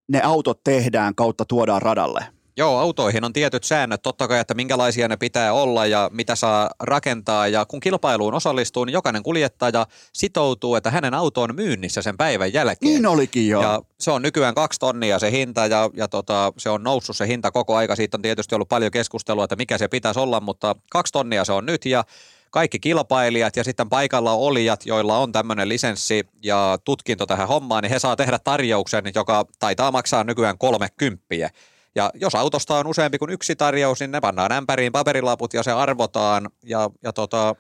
ne 0.08 0.22
autot 0.22 0.64
tehdään 0.64 1.16
kautta 1.16 1.46
tuodaan 1.46 1.82
radalle. 1.82 2.26
Joo, 2.58 2.80
autoihin 2.80 3.24
on 3.24 3.34
tietyt 3.34 3.64
säännöt 3.64 4.02
totta 4.02 4.28
kai, 4.28 4.40
että 4.40 4.54
minkälaisia 4.54 5.08
ne 5.08 5.18
pitää 5.18 5.54
olla 5.54 5.86
ja 5.86 6.10
mitä 6.14 6.36
saa 6.36 6.70
rakentaa. 6.80 7.48
Ja 7.48 7.66
kun 7.66 7.80
kilpailuun 7.80 8.34
osallistuu, 8.34 8.86
niin 8.86 8.94
jokainen 8.94 9.24
kuljettaja 9.24 9.86
sitoutuu, 10.14 10.76
että 10.76 10.92
hänen 10.92 11.14
auto 11.14 11.42
on 11.42 11.56
myynnissä 11.56 12.02
sen 12.02 12.18
päivän 12.18 12.54
jälkeen. 12.54 12.94
Niin 12.94 13.06
olikin 13.06 13.48
jo. 13.48 13.62
Ja 13.62 13.82
se 14.00 14.12
on 14.12 14.22
nykyään 14.22 14.56
kaksi 14.56 14.80
tonnia 14.80 15.20
se 15.20 15.32
hinta 15.32 15.66
ja, 15.66 15.90
ja 15.94 16.08
tota, 16.08 16.54
se 16.58 16.70
on 16.70 16.84
noussut 16.84 17.18
se 17.18 17.28
hinta 17.28 17.52
koko 17.52 17.76
aika. 17.76 17.96
Siitä 17.96 18.18
on 18.18 18.22
tietysti 18.22 18.56
ollut 18.56 18.70
paljon 18.70 18.92
keskustelua, 18.92 19.44
että 19.44 19.56
mikä 19.56 19.78
se 19.78 19.88
pitäisi 19.88 20.20
olla, 20.20 20.40
mutta 20.40 20.76
kaksi 20.92 21.14
tonnia 21.14 21.46
se 21.46 21.54
on 21.54 21.66
nyt 21.66 21.86
ja 21.86 22.04
kaikki 22.52 22.80
kilpailijat 22.80 23.56
ja 23.56 23.64
sitten 23.64 23.90
paikalla 23.90 24.34
olijat, 24.34 24.86
joilla 24.86 25.18
on 25.18 25.32
tämmöinen 25.32 25.70
lisenssi 25.70 26.28
ja 26.44 26.78
tutkinto 26.84 27.26
tähän 27.26 27.48
hommaan, 27.48 27.84
niin 27.84 27.92
he 27.92 28.00
saa 28.00 28.16
tehdä 28.16 28.40
tarjouksen, 28.40 29.04
joka 29.16 29.46
taitaa 29.60 29.92
maksaa 29.92 30.24
nykyään 30.24 30.58
kolme 30.58 30.88
kymppiä. 30.98 31.50
Ja 31.96 32.12
jos 32.14 32.36
autosta 32.36 32.76
on 32.76 32.88
useampi 32.88 33.18
kuin 33.18 33.32
yksi 33.32 33.56
tarjous, 33.56 34.00
niin 34.00 34.12
ne 34.12 34.22
pannaan 34.22 34.52
ämpäriin 34.52 34.92
paperilaput 34.92 35.54
ja 35.54 35.64
se 35.64 35.72
arvotaan. 35.72 36.50
Ja, 36.64 36.90
ja 37.04 37.14
tota, 37.14 37.56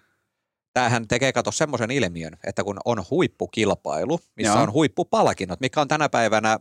tämähän 0.74 1.07
tekee 1.07 1.34
kato 1.34 1.52
semmoisen 1.52 1.91
ilmiön, 1.91 2.38
että 2.44 2.64
kun 2.64 2.80
on 2.86 3.03
huippukilpailu, 3.12 4.20
missä 4.36 4.53
Joo. 4.53 4.64
on 4.64 4.74
huippupalkinnot, 4.74 5.60
mikä 5.60 5.82
on 5.82 5.88
tänä 5.88 6.10
päivänä, 6.10 6.60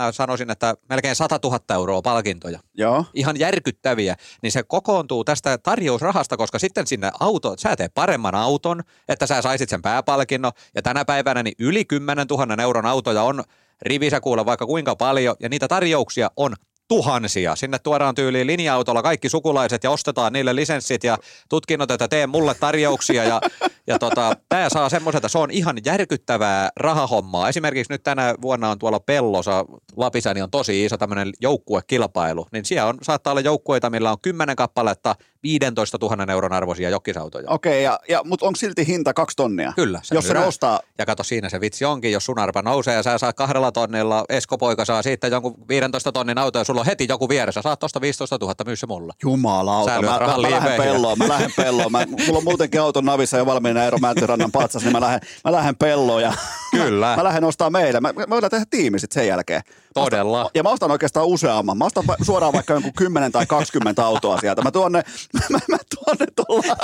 mä 0.00 0.12
sanoisin, 0.12 0.50
että 0.50 0.74
melkein 0.88 1.16
100 1.16 1.38
000 1.44 1.60
euroa 1.74 2.02
palkintoja, 2.02 2.60
Joo. 2.74 3.04
ihan 3.14 3.38
järkyttäviä, 3.38 4.16
niin 4.42 4.52
se 4.52 4.62
kokoontuu 4.62 5.24
tästä 5.24 5.58
tarjousrahasta, 5.58 6.36
koska 6.36 6.58
sitten 6.58 6.86
sinne 6.86 7.10
auto, 7.20 7.54
sä 7.58 7.76
teet 7.76 7.94
paremman 7.94 8.34
auton, 8.34 8.82
että 9.08 9.26
sä 9.26 9.42
saisit 9.42 9.68
sen 9.68 9.82
pääpalkinnon, 9.82 10.52
ja 10.74 10.82
tänä 10.82 11.04
päivänä 11.04 11.42
niin 11.42 11.54
yli 11.58 11.84
10 11.84 12.26
000 12.26 12.62
euron 12.62 12.86
autoja 12.86 13.22
on 13.22 13.44
rivissä 13.82 14.20
kuulla 14.20 14.46
vaikka 14.46 14.66
kuinka 14.66 14.96
paljon, 14.96 15.36
ja 15.40 15.48
niitä 15.48 15.68
tarjouksia 15.68 16.30
on 16.36 16.54
tuhansia. 16.88 17.56
Sinne 17.56 17.78
tuodaan 17.78 18.14
tyyliin 18.14 18.46
linja-autolla 18.46 19.02
kaikki 19.02 19.28
sukulaiset 19.28 19.84
ja 19.84 19.90
ostetaan 19.90 20.32
niille 20.32 20.56
lisenssit 20.56 21.04
ja 21.04 21.18
tutkinnot, 21.48 21.90
että 21.90 22.08
tee 22.08 22.26
mulle 22.26 22.54
tarjouksia. 22.54 23.24
Ja, 23.24 23.40
ja 23.86 23.98
tota, 23.98 24.36
tämä 24.48 24.68
saa 24.68 24.88
semmoisen, 24.88 25.18
että 25.18 25.28
se 25.28 25.38
on 25.38 25.50
ihan 25.50 25.76
järkyttävää 25.84 26.70
rahahommaa. 26.76 27.48
Esimerkiksi 27.48 27.92
nyt 27.92 28.02
tänä 28.02 28.34
vuonna 28.42 28.70
on 28.70 28.78
tuolla 28.78 29.00
Pellosa, 29.00 29.64
Lapissa, 29.96 30.34
niin 30.34 30.44
on 30.44 30.50
tosi 30.50 30.84
iso 30.84 30.96
tämmöinen 30.96 31.32
joukkuekilpailu. 31.40 32.46
Niin 32.52 32.64
siellä 32.64 32.88
on, 32.88 32.98
saattaa 33.02 33.30
olla 33.30 33.40
joukkueita, 33.40 33.90
millä 33.90 34.10
on 34.10 34.16
10 34.22 34.56
kappaletta 34.56 35.14
15 35.42 35.98
000 36.00 36.32
euron 36.32 36.52
arvoisia 36.52 36.90
jokkisautoja. 36.90 37.50
Okei, 37.50 37.84
ja, 37.84 38.00
ja, 38.08 38.20
mutta 38.24 38.46
onko 38.46 38.56
silti 38.56 38.86
hinta 38.86 39.14
kaksi 39.14 39.36
tonnia? 39.36 39.72
Kyllä. 39.76 40.00
Jos 40.12 40.28
se 40.28 40.38
ostaa, 40.38 40.80
Ja 40.98 41.06
kato, 41.06 41.22
siinä 41.22 41.48
se 41.48 41.60
vitsi 41.60 41.84
onkin, 41.84 42.12
jos 42.12 42.24
sun 42.24 42.38
arpa 42.38 42.62
nousee 42.62 42.94
ja 42.94 43.02
sä 43.02 43.18
saat 43.18 43.36
kahdella 43.36 43.72
tonnilla, 43.72 44.24
Esko-poika 44.28 44.84
saa 44.84 45.02
siitä 45.02 45.26
jonkun 45.26 45.54
15 45.68 46.12
tonnin 46.12 46.38
auto 46.38 46.58
ja 46.58 46.64
sulla 46.64 46.80
on 46.80 46.86
heti 46.86 47.06
joku 47.08 47.28
vieressä, 47.28 47.62
saat 47.62 47.78
tosta 47.78 48.00
15 48.00 48.38
000, 48.40 48.54
myy 48.66 48.76
se 48.76 48.86
mulla. 48.86 49.14
jumalauta, 49.22 50.02
mä, 50.02 50.18
mä, 50.18 50.26
mä 50.26 50.42
lähden 50.42 50.76
pelloon, 50.76 51.18
mä 51.18 51.28
lähden 51.28 51.52
pelloon. 51.56 51.92
Mä, 51.92 52.06
mulla 52.26 52.38
on 52.38 52.44
muutenkin 52.44 52.80
auton 52.80 53.04
navissa 53.04 53.36
jo 53.36 53.46
valmiina 53.46 53.75
Eero 53.78 53.98
Mäntyrannan 53.98 54.52
patsas, 54.52 54.82
niin 54.82 54.92
mä 54.92 55.00
lähden, 55.00 55.20
mä 55.44 55.52
lähden 55.52 55.76
pelloon 55.76 56.22
ja 56.22 56.32
Kyllä. 56.70 57.06
mä, 57.06 57.16
mä 57.22 57.24
lähden 57.24 57.44
ostaa 57.44 57.70
meille. 57.70 58.00
Mä, 58.00 58.12
me 58.12 58.24
voidaan 58.30 58.50
tehdä 58.50 58.64
tiimi 58.70 58.98
sitten 58.98 59.20
sen 59.22 59.28
jälkeen. 59.28 59.62
Mä 59.66 59.72
ostan- 60.02 60.04
Todella. 60.04 60.50
Ja 60.54 60.62
mä 60.62 60.68
ostan 60.68 60.90
oikeastaan 60.90 61.26
useamman. 61.26 61.78
Mä 61.78 61.84
ostan 61.84 62.04
suoraan 62.22 62.52
vaikka 62.52 62.72
jonkun 62.72 62.92
10 62.96 63.32
tai 63.32 63.46
20 63.46 64.06
autoa 64.06 64.38
sieltä. 64.40 64.62
Mä 64.62 64.70
tuon 64.70 64.92
ne, 64.92 65.02
mä, 65.52 65.58
mä 65.68 65.76
tuon 65.94 66.16
ne 66.20 66.26
tuolla 66.46 66.76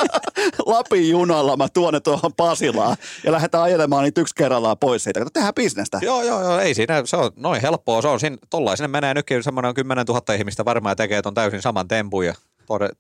Lapin 0.74 1.10
junalla, 1.10 1.56
mä 1.56 1.69
tuon 1.69 1.94
ne 1.94 2.01
tuohon 2.01 2.32
Pasilaan 2.36 2.97
ja 3.24 3.32
lähdetään 3.32 3.64
ajelemaan 3.64 4.05
niitä 4.05 4.20
yksi 4.20 4.35
kerrallaan 4.35 4.78
pois 4.78 5.05
siitä. 5.05 5.20
Kato, 5.20 5.31
tehdään 5.32 5.55
bisnestä. 5.55 5.98
Joo, 6.02 6.23
joo, 6.23 6.43
joo, 6.43 6.59
ei 6.59 6.74
siinä, 6.74 7.02
se 7.05 7.16
on 7.16 7.31
noin 7.36 7.62
helppoa, 7.62 8.02
se 8.02 8.09
on 8.09 8.20
siinä, 8.20 8.36
tollain 8.51 8.77
sinne 8.77 8.89
menee 8.89 9.14
nytkin 9.14 9.43
semmoinen 9.43 9.74
10 9.74 10.05
000 10.06 10.35
ihmistä 10.35 10.64
varmaan 10.64 10.97
tekee 10.97 11.23
ton 11.23 11.35
täysin 11.35 11.62
saman 11.62 11.89
tempun 11.89 12.27
ja 12.27 12.35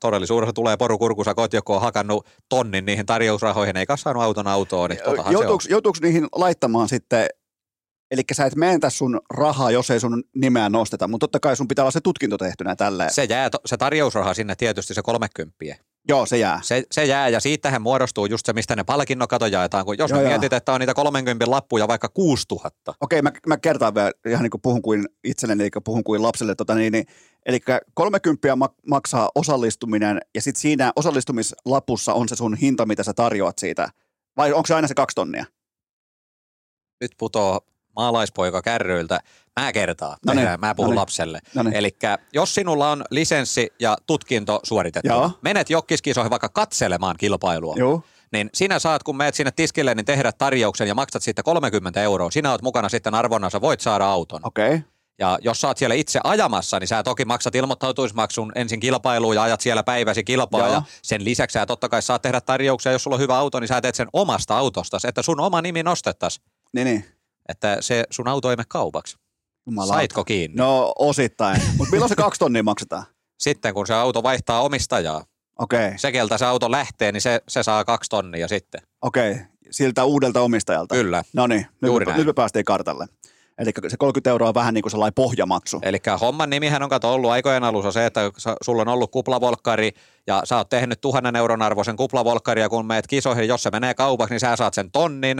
todellisuudessa 0.00 0.52
tulee 0.52 0.76
poru 0.76 0.98
kurkusa 0.98 1.34
kot, 1.34 1.52
joku 1.52 1.72
on 1.72 1.80
hakannut 1.80 2.26
tonnin 2.48 2.84
niihin 2.84 3.06
tarjousrahoihin, 3.06 3.76
eikä 3.76 3.96
saanut 3.96 4.22
auton 4.22 4.46
autoon, 4.46 4.90
niin. 4.90 5.00
Joutuuko, 5.30 5.64
joutuuko 5.68 5.98
niihin 6.02 6.26
laittamaan 6.32 6.88
sitten, 6.88 7.26
eli 8.10 8.22
sä 8.32 8.46
et 8.46 8.56
meentä 8.56 8.90
sun 8.90 9.20
rahaa, 9.34 9.70
jos 9.70 9.90
ei 9.90 10.00
sun 10.00 10.24
nimeä 10.34 10.68
nosteta, 10.68 11.08
mutta 11.08 11.24
totta 11.24 11.40
kai 11.40 11.56
sun 11.56 11.68
pitää 11.68 11.82
olla 11.82 11.90
se 11.90 12.00
tutkinto 12.00 12.38
tehtynä 12.38 12.76
tälleen. 12.76 13.10
Se 13.10 13.24
jää, 13.24 13.50
to- 13.50 13.60
se 13.66 13.76
tarjousraha 13.76 14.34
sinne 14.34 14.54
tietysti 14.56 14.94
se 14.94 15.02
30. 15.02 15.54
Joo, 16.08 16.26
se 16.26 16.38
jää. 16.38 16.60
Se, 16.62 16.84
se 16.92 17.04
jää 17.04 17.28
ja 17.28 17.40
siitähän 17.40 17.82
muodostuu 17.82 18.26
just 18.26 18.46
se, 18.46 18.52
mistä 18.52 18.76
ne 18.76 18.84
palkinnokato 18.84 19.46
jaetaan, 19.46 19.84
kun 19.84 19.98
jos 19.98 20.10
Joo, 20.10 20.20
me 20.20 20.28
mietit, 20.28 20.52
että 20.52 20.72
on 20.72 20.80
niitä 20.80 20.94
30 20.94 21.50
lappuja 21.50 21.88
vaikka 21.88 22.08
6000. 22.08 22.94
Okei, 23.00 23.22
mä, 23.22 23.32
mä 23.46 23.56
kertaan 23.56 23.94
vielä, 23.94 24.10
ihan 24.28 24.42
niin 24.42 24.50
kuin 24.50 24.60
puhun 24.60 24.82
kuin 24.82 25.08
itselleni, 25.24 25.62
eli 25.62 25.70
puhun 25.84 26.04
kuin 26.04 26.22
lapselle. 26.22 26.54
Tota 26.54 26.74
niin, 26.74 26.92
niin, 26.92 27.04
eli 27.46 27.60
30 27.94 28.48
mak- 28.54 28.74
maksaa 28.90 29.30
osallistuminen, 29.34 30.20
ja 30.34 30.42
sitten 30.42 30.60
siinä 30.60 30.92
osallistumislapussa 30.96 32.14
on 32.14 32.28
se 32.28 32.36
sun 32.36 32.56
hinta, 32.56 32.86
mitä 32.86 33.02
sä 33.02 33.12
tarjoat 33.14 33.58
siitä. 33.58 33.88
Vai 34.36 34.52
onko 34.52 34.66
se 34.66 34.74
aina 34.74 34.88
se 34.88 34.94
kaksi 34.94 35.14
tonnia? 35.14 35.44
Nyt 37.00 37.12
putoo 37.18 37.60
maalaispoika 37.96 38.62
kärryiltä. 38.62 39.20
Mä 39.60 39.72
kertaan, 39.72 40.16
No 40.26 40.34
niin, 40.34 40.48
mä 40.60 40.74
puhun 40.74 40.88
no 40.88 40.92
niin. 40.92 41.00
lapselle. 41.00 41.40
No 41.54 41.62
niin. 41.62 41.74
Eli 41.74 41.90
jos 42.32 42.54
sinulla 42.54 42.90
on 42.90 43.04
lisenssi 43.10 43.68
ja 43.80 43.96
tutkinto 44.06 44.60
suoritettu, 44.62 45.08
Joo. 45.08 45.30
menet 45.42 45.70
jokkiskisoihin 45.70 46.30
vaikka 46.30 46.48
katselemaan 46.48 47.16
kilpailua, 47.18 47.74
Joo. 47.78 48.02
niin 48.32 48.50
sinä 48.54 48.78
saat, 48.78 49.02
kun 49.02 49.16
meet 49.16 49.34
sinne 49.34 49.50
tiskille, 49.50 49.94
niin 49.94 50.04
tehdä 50.06 50.32
tarjouksen 50.32 50.88
ja 50.88 50.94
maksat 50.94 51.22
siitä 51.22 51.42
30 51.42 52.02
euroa. 52.02 52.30
Sinä 52.30 52.50
oot 52.50 52.62
mukana 52.62 52.88
sitten 52.88 53.14
arvonnassa, 53.14 53.60
voit 53.60 53.80
saada 53.80 54.06
auton. 54.06 54.40
Okei. 54.44 54.66
Okay. 54.74 54.80
Ja 55.22 55.38
jos 55.42 55.60
sä 55.60 55.68
oot 55.68 55.78
siellä 55.78 55.94
itse 55.94 56.20
ajamassa, 56.24 56.78
niin 56.78 56.88
sä 56.88 57.02
toki 57.02 57.24
maksat 57.24 57.54
ilmoittautuismaksun 57.54 58.52
ensin 58.54 58.80
kilpailuun 58.80 59.34
ja 59.34 59.42
ajat 59.42 59.60
siellä 59.60 59.82
päiväsi 59.82 60.24
kilpaa. 60.24 60.60
Joo. 60.60 60.72
Ja 60.72 60.82
sen 61.02 61.24
lisäksi 61.24 61.52
sä 61.52 61.66
totta 61.66 61.88
kai 61.88 62.02
saat 62.02 62.22
tehdä 62.22 62.40
tarjouksia, 62.40 62.92
jos 62.92 63.02
sulla 63.02 63.14
on 63.14 63.20
hyvä 63.20 63.38
auto, 63.38 63.60
niin 63.60 63.68
sä 63.68 63.80
teet 63.80 63.94
sen 63.94 64.08
omasta 64.12 64.58
autostasi, 64.58 65.08
että 65.08 65.22
sun 65.22 65.40
oma 65.40 65.62
nimi 65.62 65.82
nostettaisiin. 65.82 66.44
Niin, 66.74 66.84
niin. 66.84 67.04
Että 67.48 67.76
se 67.80 68.04
sun 68.10 68.28
auto 68.28 68.50
ei 68.50 68.56
mene 68.56 68.64
kaupaksi. 68.68 69.16
Jumalauta. 69.66 69.94
Saitko 69.94 70.24
kiinni? 70.24 70.56
No 70.56 70.92
osittain. 70.98 71.62
Mutta 71.78 71.92
milloin 71.92 72.08
se 72.08 72.16
kaksi 72.16 72.38
tonnia 72.38 72.62
maksetaan? 72.62 73.04
Sitten 73.38 73.74
kun 73.74 73.86
se 73.86 73.94
auto 73.94 74.22
vaihtaa 74.22 74.60
omistajaa, 74.62 75.24
Okei, 75.58 75.86
okay. 75.86 75.98
se 75.98 76.12
keltä 76.12 76.38
se 76.38 76.44
auto 76.44 76.70
lähtee, 76.70 77.12
niin 77.12 77.20
se, 77.20 77.40
se 77.48 77.62
saa 77.62 77.84
kaksi 77.84 78.10
tonnia 78.10 78.48
sitten. 78.48 78.80
okei. 79.02 79.32
Okay. 79.32 79.44
Siltä 79.70 80.04
uudelta 80.04 80.40
omistajalta. 80.40 80.94
Kyllä. 80.94 81.22
No 81.32 81.46
niin, 81.46 81.66
nyt, 81.80 81.88
Juuri 81.88 82.06
me- 82.06 82.10
näin. 82.10 82.18
nyt 82.18 82.26
me 82.26 82.32
päästiin 82.32 82.64
kartalle. 82.64 83.06
Eli 83.58 83.70
se 83.88 83.96
30 83.96 84.30
euroa 84.30 84.48
on 84.48 84.54
vähän 84.54 84.74
niin 84.74 84.82
kuin 84.82 84.90
sellainen 84.90 85.14
pohjamaksu. 85.14 85.80
Eli 85.82 85.98
homman 86.20 86.50
nimihän 86.50 86.82
on 86.82 86.88
kato 86.88 87.14
ollut 87.14 87.30
aikojen 87.30 87.64
alussa 87.64 87.92
se, 87.92 88.06
että 88.06 88.20
sulla 88.62 88.82
on 88.82 88.88
ollut 88.88 89.10
kuplavolkkari 89.10 89.90
ja 90.26 90.42
sä 90.44 90.56
oot 90.56 90.68
tehnyt 90.68 91.00
tuhannen 91.00 91.36
euron 91.36 91.62
arvoisen 91.62 91.96
ja 92.60 92.68
kun 92.68 92.86
meet 92.86 93.06
kisoihin, 93.06 93.48
jos 93.48 93.62
se 93.62 93.70
menee 93.70 93.94
kaupaksi, 93.94 94.32
niin 94.32 94.40
sä 94.40 94.56
saat 94.56 94.74
sen 94.74 94.90
tonnin. 94.90 95.38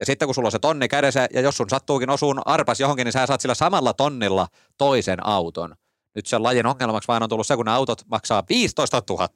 Ja 0.00 0.06
sitten 0.06 0.28
kun 0.28 0.34
sulla 0.34 0.46
on 0.48 0.52
se 0.52 0.58
tonni 0.58 0.88
kädessä 0.88 1.28
ja 1.34 1.40
jos 1.40 1.56
sun 1.56 1.70
sattuukin 1.70 2.10
osuun 2.10 2.42
arpas 2.44 2.80
johonkin, 2.80 3.04
niin 3.04 3.12
sä 3.12 3.26
saat 3.26 3.40
sillä 3.40 3.54
samalla 3.54 3.92
tonnilla 3.92 4.48
toisen 4.78 5.26
auton. 5.26 5.74
Nyt 6.14 6.26
sen 6.26 6.42
lajin 6.42 6.66
ongelmaksi 6.66 7.08
vain 7.08 7.22
on 7.22 7.28
tullut 7.28 7.46
se, 7.46 7.56
kun 7.56 7.68
autot 7.68 8.02
maksaa 8.10 8.42
15 8.48 9.02
000 9.10 9.28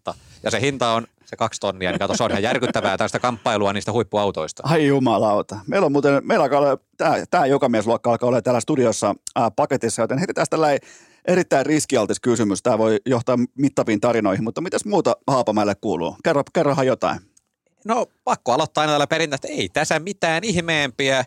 ja 0.43 0.51
se 0.51 0.61
hinta 0.61 0.93
on 0.93 1.07
se 1.25 1.37
kaksi 1.37 1.61
tonnia, 1.61 1.91
niin 1.91 1.99
kato, 1.99 2.17
se 2.17 2.25
on 2.25 2.31
ihan 2.31 2.43
järkyttävää 2.43 2.97
tästä 2.97 3.19
kamppailua 3.19 3.73
niistä 3.73 3.93
huippuautoista. 3.93 4.63
Ai 4.67 4.87
jumalauta. 4.87 5.59
Meillä 5.67 5.87
on 5.87 5.93
muuten, 5.93 6.21
meillä 6.23 6.43
alkaa 6.43 6.59
olla, 6.59 6.79
tämä, 6.97 7.15
tämä 7.31 7.47
jokamiesluokka 7.47 8.11
alkaa 8.11 8.29
olla 8.29 8.43
täällä 8.43 8.61
studiossa 8.61 9.15
ää, 9.37 9.51
paketissa, 9.51 10.03
joten 10.03 10.19
heti 10.19 10.35
tästä 10.35 10.51
tällä 10.51 10.69
erittäin 11.25 11.67
riskialtis 11.67 12.21
kysymys. 12.21 12.63
Tämä 12.63 12.79
voi 12.79 13.01
johtaa 13.07 13.37
mittaviin 13.55 14.01
tarinoihin, 14.01 14.45
mutta 14.45 14.61
mitäs 14.61 14.85
muuta 14.85 15.17
Haapamäelle 15.27 15.75
kuuluu? 15.75 16.17
Kerro, 16.25 16.43
kerrohan 16.53 16.87
jotain. 16.87 17.21
No 17.85 18.07
pakko 18.25 18.53
aloittaa 18.53 18.81
aina 18.83 18.93
tällä 18.93 19.07
perintä, 19.07 19.35
että 19.35 19.49
ei 19.49 19.69
tässä 19.69 19.99
mitään 19.99 20.45
ihmeempiä. 20.45 21.25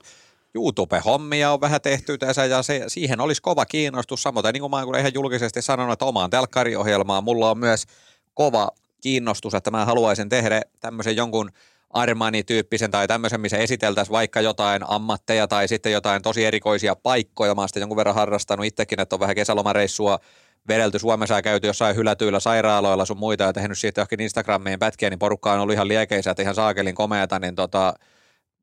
YouTube-hommia 0.55 1.51
on 1.51 1.61
vähän 1.61 1.81
tehty 1.81 2.17
tässä 2.17 2.45
ja 2.45 2.63
se, 2.63 2.83
siihen 2.87 3.19
olisi 3.19 3.41
kova 3.41 3.65
kiinnostus. 3.65 4.23
Samoin 4.23 4.45
niin 4.53 4.61
kuin 4.61 4.71
mä 4.71 4.83
olen 4.83 4.99
ihan 4.99 5.13
julkisesti 5.13 5.61
sanonut, 5.61 5.93
että 5.93 6.05
omaan 6.05 6.29
telkkariohjelmaan 6.29 7.23
mulla 7.23 7.51
on 7.51 7.57
myös 7.57 7.85
kova 8.33 8.69
kiinnostus, 9.01 9.53
että 9.53 9.71
mä 9.71 9.85
haluaisin 9.85 10.29
tehdä 10.29 10.61
tämmöisen 10.79 11.15
jonkun 11.15 11.51
Armani-tyyppisen 11.89 12.91
tai 12.91 13.07
tämmöisen, 13.07 13.41
missä 13.41 13.57
esiteltäisiin 13.57 14.13
vaikka 14.13 14.41
jotain 14.41 14.81
ammatteja 14.87 15.47
tai 15.47 15.67
sitten 15.67 15.91
jotain 15.91 16.21
tosi 16.21 16.45
erikoisia 16.45 16.95
paikkoja. 16.95 17.55
Mä 17.55 17.61
oon 17.61 17.69
sitä 17.69 17.79
jonkun 17.79 17.97
verran 17.97 18.15
harrastanut 18.15 18.65
itsekin, 18.65 18.99
että 18.99 19.15
on 19.15 19.19
vähän 19.19 19.35
kesälomareissua 19.35 20.19
vedelty 20.67 20.99
Suomessa 20.99 21.35
ja 21.35 21.41
käyty 21.41 21.67
jossain 21.67 21.95
hylätyillä 21.95 22.39
sairaaloilla 22.39 23.05
sun 23.05 23.17
muita 23.17 23.43
ja 23.43 23.53
tehnyt 23.53 23.77
siitä 23.77 24.01
johonkin 24.01 24.19
Instagramiin 24.19 24.79
pätkiä, 24.79 25.09
niin 25.09 25.19
porukka 25.19 25.53
on 25.53 25.59
ollut 25.59 25.73
ihan 25.73 25.87
liekeisä, 25.87 26.31
että 26.31 26.43
ihan 26.43 26.55
saakelin 26.55 26.95
komeata, 26.95 27.39
niin 27.39 27.55
tota, 27.55 27.93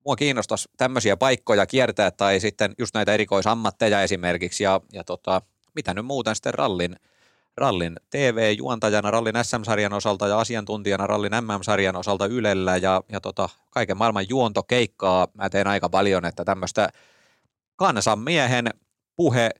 mua 0.04 0.16
kiinnostaisi 0.16 0.68
tämmöisiä 0.76 1.16
paikkoja 1.16 1.66
kiertää 1.66 2.10
tai 2.10 2.40
sitten 2.40 2.74
just 2.78 2.94
näitä 2.94 3.14
erikoisammatteja 3.14 4.02
esimerkiksi 4.02 4.64
ja, 4.64 4.80
ja 4.92 5.04
tota, 5.04 5.42
mitä 5.74 5.94
nyt 5.94 6.06
muuten 6.06 6.34
sitten 6.34 6.54
rallin, 6.54 6.96
rallin 7.56 7.96
TV-juontajana, 8.10 9.10
rallin 9.10 9.34
SM-sarjan 9.42 9.92
osalta 9.92 10.28
ja 10.28 10.38
asiantuntijana 10.38 11.06
rallin 11.06 11.32
MM-sarjan 11.32 11.96
osalta 11.96 12.26
Ylellä 12.26 12.76
ja, 12.76 13.02
ja 13.12 13.20
tota, 13.20 13.48
kaiken 13.70 13.96
maailman 13.96 14.28
juontokeikkaa. 14.28 15.28
Mä 15.34 15.50
teen 15.50 15.66
aika 15.66 15.88
paljon, 15.88 16.24
että 16.24 16.44
tämmöistä 16.44 16.88
kansanmiehen 17.76 18.70
puhe, 19.16 19.50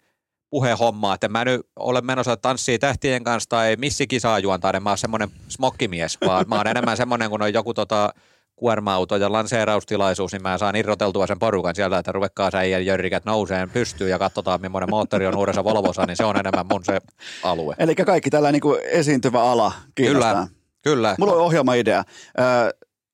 puhehommaa, 0.50 1.14
että 1.14 1.28
mä 1.28 1.44
nyt 1.44 1.60
olen 1.76 2.06
menossa 2.06 2.36
tanssii 2.36 2.78
tähtien 2.78 3.24
kanssa 3.24 3.48
tai 3.48 3.76
missikisaa 3.76 4.38
juontaa, 4.38 4.70
en 4.70 4.82
mä 4.82 4.90
oon 4.90 4.98
semmoinen 4.98 5.30
smokkimies, 5.48 6.18
vaan 6.26 6.44
mä 6.48 6.56
oon 6.56 6.66
enemmän 6.66 6.96
semmoinen, 6.96 7.30
kun 7.30 7.42
on 7.42 7.52
joku 7.52 7.74
tota, 7.74 8.14
kuorma-auto 8.58 9.16
ja 9.16 9.32
lanseeraustilaisuus, 9.32 10.32
niin 10.32 10.42
mä 10.42 10.58
saan 10.58 10.76
irroteltua 10.76 11.26
sen 11.26 11.38
porukan 11.38 11.74
sieltä, 11.74 11.98
että 11.98 12.12
ruvekkaa 12.12 12.50
sä 12.50 12.64
ja 12.64 12.78
jörrikät 12.78 13.24
nouseen 13.24 13.70
pystyyn 13.70 14.10
ja 14.10 14.18
katsotaan, 14.18 14.60
millainen 14.60 14.90
moottori 14.90 15.26
on 15.26 15.36
uudessa 15.36 15.64
Volvossa, 15.64 16.06
niin 16.06 16.16
se 16.16 16.24
on 16.24 16.36
enemmän 16.36 16.66
mun 16.70 16.84
se 16.84 16.98
alue. 17.42 17.74
Eli 17.78 17.94
kaikki 17.94 18.30
tällä 18.30 18.52
niin 18.52 18.60
kuin 18.60 18.80
esiintyvä 18.84 19.42
ala 19.42 19.72
kiinnostaa. 19.94 20.32
Kyllä, 20.32 20.48
kyllä. 20.82 21.16
Mulla 21.18 21.32
on 21.32 21.40
ohjelmaidea. 21.40 22.04
Öö, 22.40 22.70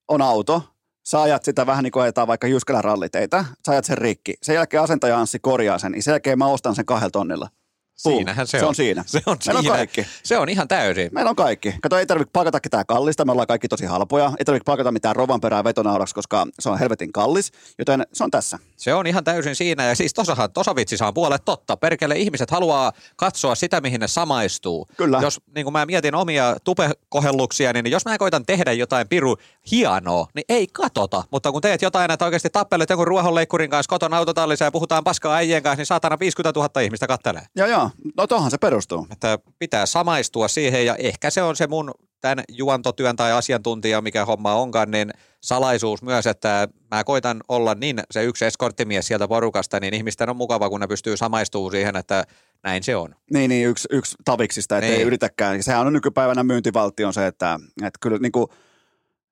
on 0.08 0.22
auto, 0.22 0.62
sä 1.06 1.22
ajat 1.22 1.44
sitä 1.44 1.66
vähän 1.66 1.84
niin 1.84 1.92
kuin 1.92 2.02
ajetaan 2.02 2.28
vaikka 2.28 2.46
Jyskelän 2.46 2.84
ralliteitä, 2.84 3.44
sä 3.66 3.72
ajat 3.72 3.84
sen 3.84 3.98
rikki. 3.98 4.34
Sen 4.42 4.54
jälkeen 4.54 4.82
asentaja 4.82 5.18
Anssi 5.18 5.38
korjaa 5.38 5.78
sen, 5.78 5.92
niin 5.92 6.02
sen 6.02 6.12
jälkeen 6.12 6.38
mä 6.38 6.46
ostan 6.46 6.74
sen 6.74 6.86
kahdella 6.86 7.10
tonnilla. 7.10 7.48
Siinähän 7.96 8.46
se, 8.46 8.58
se 8.58 8.64
on. 8.64 8.68
on 8.68 8.74
siinä. 8.74 9.04
Se 9.06 9.22
on 9.26 9.36
Meillä 9.46 9.58
on 9.58 9.64
siinä. 9.64 9.76
kaikki. 9.76 10.06
Se 10.22 10.38
on 10.38 10.48
ihan 10.48 10.68
täysin. 10.68 11.08
Meillä 11.12 11.28
on 11.28 11.36
kaikki. 11.36 11.74
Kato, 11.82 11.98
ei 11.98 12.06
tarvitse 12.06 12.30
palkata 12.32 12.60
ketään 12.60 12.86
kallista, 12.86 13.24
me 13.24 13.32
ollaan 13.32 13.46
kaikki 13.46 13.68
tosi 13.68 13.84
halpoja. 13.86 14.32
Ei 14.38 14.44
tarvitse 14.44 14.64
palkata 14.64 14.92
mitään 14.92 15.16
rovan 15.16 15.40
perää 15.40 15.64
vetonauraksi, 15.64 16.14
koska 16.14 16.46
se 16.60 16.68
on 16.70 16.78
helvetin 16.78 17.12
kallis, 17.12 17.52
joten 17.78 18.06
se 18.12 18.24
on 18.24 18.30
tässä. 18.30 18.58
Se 18.76 18.94
on 18.94 19.06
ihan 19.06 19.24
täysin 19.24 19.56
siinä. 19.56 19.84
Ja 19.84 19.94
siis 19.94 20.14
tosahan, 20.14 20.52
tosa 20.52 20.74
vitsissä 20.76 21.06
on 21.06 21.14
puolet 21.14 21.44
totta. 21.44 21.76
Perkele 21.76 22.16
ihmiset 22.16 22.50
haluaa 22.50 22.92
katsoa 23.16 23.54
sitä, 23.54 23.80
mihin 23.80 24.00
ne 24.00 24.08
samaistuu. 24.08 24.88
Kyllä. 24.96 25.18
Jos 25.22 25.40
niin 25.54 25.64
kun 25.64 25.72
mä 25.72 25.86
mietin 25.86 26.14
omia 26.14 26.56
tupekohelluksia, 26.64 27.72
niin 27.72 27.90
jos 27.90 28.04
mä 28.04 28.18
koitan 28.18 28.46
tehdä 28.46 28.72
jotain 28.72 29.08
piru 29.08 29.36
hienoa, 29.70 30.26
niin 30.34 30.44
ei 30.48 30.66
katota. 30.66 31.24
Mutta 31.30 31.52
kun 31.52 31.62
teet 31.62 31.82
jotain, 31.82 32.10
että 32.10 32.24
oikeasti 32.24 32.50
tappelet 32.50 32.90
jonkun 32.90 33.06
ruohonleikkurin 33.06 33.70
kanssa 33.70 33.88
kotona 33.90 34.16
autotallissa 34.16 34.64
ja 34.64 34.70
puhutaan 34.70 35.04
paskaa 35.04 35.34
äijien 35.34 35.62
kanssa, 35.62 35.76
niin 35.80 35.86
saatana 35.86 36.18
50 36.18 36.60
000 36.60 36.80
ihmistä 36.80 37.06
kattelee. 37.06 37.42
Joo, 37.56 37.68
joo. 37.68 37.83
No 38.16 38.26
tohon 38.26 38.50
se 38.50 38.58
perustuu. 38.58 39.06
Että 39.12 39.38
pitää 39.58 39.86
samaistua 39.86 40.48
siihen 40.48 40.86
ja 40.86 40.96
ehkä 40.96 41.30
se 41.30 41.42
on 41.42 41.56
se 41.56 41.66
mun 41.66 41.90
tämän 42.20 42.44
juontotyön 42.48 43.16
tai 43.16 43.32
asiantuntija, 43.32 44.00
mikä 44.00 44.24
homma 44.24 44.54
onkaan, 44.54 44.90
niin 44.90 45.10
salaisuus 45.40 46.02
myös, 46.02 46.26
että 46.26 46.68
mä 46.90 47.04
koitan 47.04 47.40
olla 47.48 47.74
niin 47.74 48.00
se 48.10 48.24
yksi 48.24 48.44
eskorttimies 48.44 49.06
sieltä 49.06 49.28
porukasta, 49.28 49.80
niin 49.80 49.94
ihmisten 49.94 50.30
on 50.30 50.36
mukava, 50.36 50.68
kun 50.70 50.80
ne 50.80 50.86
pystyy 50.86 51.16
samaistumaan 51.16 51.70
siihen, 51.70 51.96
että 51.96 52.24
näin 52.62 52.82
se 52.82 52.96
on. 52.96 53.14
Niin, 53.32 53.48
niin 53.48 53.68
yksi, 53.68 53.88
yksi 53.90 54.16
taviksista, 54.24 54.78
että 54.78 54.88
Niin. 54.90 54.98
ei 55.00 55.06
yritäkään. 55.06 55.62
Sehän 55.62 55.86
on 55.86 55.92
nykypäivänä 55.92 56.44
myyntivaltti 56.44 57.04
on 57.04 57.14
se, 57.14 57.26
että, 57.26 57.60
että 57.82 57.98
kyllä 58.00 58.18
niin 58.18 58.32
kuin 58.32 58.46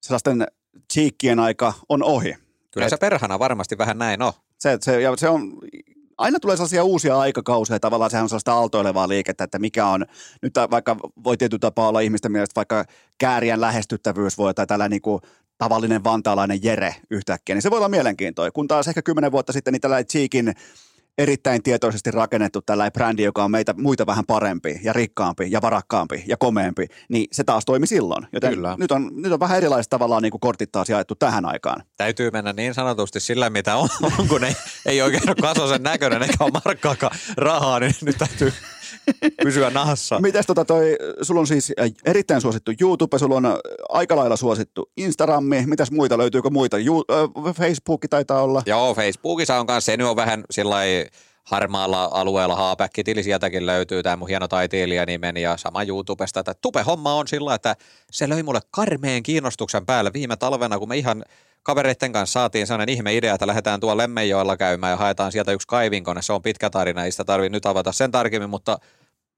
sellaisten 0.02 0.46
cheekkien 0.92 1.38
aika 1.38 1.72
on 1.88 2.02
ohi. 2.02 2.34
Kyllä 2.70 2.86
Et- 2.86 2.90
se 2.90 2.96
perhana 2.96 3.38
varmasti 3.38 3.78
vähän 3.78 3.98
näin 3.98 4.22
on. 4.22 4.32
Se, 4.58 4.78
se, 4.80 5.00
ja 5.00 5.16
se 5.16 5.28
on, 5.28 5.52
aina 6.18 6.40
tulee 6.40 6.56
sellaisia 6.56 6.84
uusia 6.84 7.18
aikakausia, 7.18 7.80
tavallaan 7.80 8.10
sehän 8.10 8.22
on 8.22 8.28
sellaista 8.28 8.52
aaltoilevaa 8.54 9.08
liikettä, 9.08 9.44
että 9.44 9.58
mikä 9.58 9.86
on, 9.86 10.06
nyt 10.42 10.54
vaikka 10.70 10.96
voi 11.24 11.36
tietyllä 11.36 11.60
tapaa 11.60 11.88
olla 11.88 12.00
ihmisten 12.00 12.32
mielestä 12.32 12.56
vaikka 12.56 12.84
käärien 13.18 13.60
lähestyttävyys 13.60 14.38
voi 14.38 14.54
tai 14.54 14.66
tällä 14.66 14.88
niin 14.88 15.02
kuin 15.02 15.20
tavallinen 15.58 16.04
vantaalainen 16.04 16.58
Jere 16.62 16.94
yhtäkkiä, 17.10 17.54
niin 17.54 17.62
se 17.62 17.70
voi 17.70 17.78
olla 17.78 17.88
mielenkiintoinen. 17.88 18.52
Kun 18.52 18.68
taas 18.68 18.88
ehkä 18.88 19.02
kymmenen 19.02 19.32
vuotta 19.32 19.52
sitten 19.52 19.72
niin 19.72 19.80
tällainen 19.80 20.06
Cheekin 20.06 20.54
erittäin 21.18 21.62
tietoisesti 21.62 22.10
rakennettu 22.10 22.62
tällainen 22.62 22.92
brändi, 22.92 23.22
joka 23.22 23.44
on 23.44 23.50
meitä 23.50 23.74
muita 23.78 24.06
vähän 24.06 24.26
parempi 24.26 24.80
ja 24.82 24.92
rikkaampi 24.92 25.46
ja 25.50 25.62
varakkaampi 25.62 26.24
ja 26.26 26.36
komeampi, 26.36 26.86
niin 27.08 27.26
se 27.32 27.44
taas 27.44 27.64
toimi 27.64 27.86
silloin. 27.86 28.26
Joten 28.32 28.54
Kyllä. 28.54 28.76
nyt 28.78 28.92
on, 28.92 29.10
nyt 29.14 29.32
on 29.32 29.40
vähän 29.40 29.56
erilaiset 29.56 29.90
tavallaan 29.90 30.22
niin 30.22 30.30
kuin 30.30 30.40
kortit 30.40 30.72
taas 30.72 30.88
jaettu 30.88 31.14
tähän 31.14 31.44
aikaan. 31.44 31.82
Täytyy 31.96 32.30
mennä 32.30 32.52
niin 32.52 32.74
sanotusti 32.74 33.20
sillä, 33.20 33.50
mitä 33.50 33.76
on, 33.76 33.88
kun 34.28 34.44
ei, 34.44 34.54
ei 34.86 35.02
oikein 35.02 35.28
ole 35.28 35.36
kasosen 35.40 35.82
näköinen 35.82 36.22
eikä 36.22 36.44
ole 36.44 36.52
markkaakaan 36.64 37.16
rahaa, 37.36 37.80
niin 37.80 37.94
nyt 38.02 38.18
täytyy 38.18 38.52
pysyä 39.44 39.70
nahassa. 39.70 40.20
Mites 40.20 40.46
tota 40.46 40.64
toi, 40.64 40.96
sulla 41.22 41.40
on 41.40 41.46
siis 41.46 41.72
äh, 41.80 41.90
erittäin 42.04 42.40
suosittu 42.40 42.72
YouTube, 42.80 43.18
sulla 43.18 43.34
on 43.34 43.46
äh, 43.46 43.52
aika 43.88 44.16
lailla 44.16 44.36
suosittu 44.36 44.90
Instagrammi, 44.96 45.64
mitäs 45.66 45.90
muita, 45.90 46.18
löytyykö 46.18 46.50
muita? 46.50 46.78
Ju, 46.78 47.04
äh, 47.10 47.54
Facebook 47.54 48.00
taitaa 48.10 48.42
olla. 48.42 48.62
Joo, 48.66 48.94
Facebookissa 48.94 49.60
on 49.60 49.66
kanssa, 49.66 49.92
se 49.92 49.96
nyt 49.96 50.06
on 50.06 50.16
vähän 50.16 50.44
sillä 50.50 50.76
harmaalla 51.44 52.10
alueella 52.12 52.56
haapäkkitili, 52.56 53.22
sieltäkin 53.22 53.66
löytyy 53.66 54.02
tämä 54.02 54.16
mun 54.16 54.28
hieno 54.28 54.48
taiteilija 54.48 55.06
nimeni 55.06 55.42
ja 55.42 55.56
sama 55.56 55.82
YouTubesta. 55.82 56.40
Että 56.40 56.54
tupe-homma 56.54 57.14
on 57.14 57.28
sillä, 57.28 57.54
että 57.54 57.76
se 58.10 58.28
löi 58.28 58.42
mulle 58.42 58.60
karmeen 58.70 59.22
kiinnostuksen 59.22 59.86
päälle 59.86 60.12
viime 60.12 60.36
talvena, 60.36 60.78
kun 60.78 60.88
me 60.88 60.96
ihan 60.96 61.24
kavereiden 61.62 62.12
kanssa 62.12 62.40
saatiin 62.40 62.66
sellainen 62.66 62.94
ihme 62.94 63.14
idea, 63.14 63.34
että 63.34 63.46
lähdetään 63.46 63.80
tuolla 63.80 64.02
Lemmenjoella 64.02 64.56
käymään 64.56 64.90
ja 64.90 64.96
haetaan 64.96 65.32
sieltä 65.32 65.52
yksi 65.52 65.68
kaivinkone. 65.68 66.22
Se 66.22 66.32
on 66.32 66.42
pitkä 66.42 66.70
tarina, 66.70 67.04
ei 67.04 67.10
sitä 67.10 67.24
tarvitse 67.24 67.52
nyt 67.52 67.66
avata 67.66 67.92
sen 67.92 68.10
tarkemmin, 68.10 68.50
mutta 68.50 68.78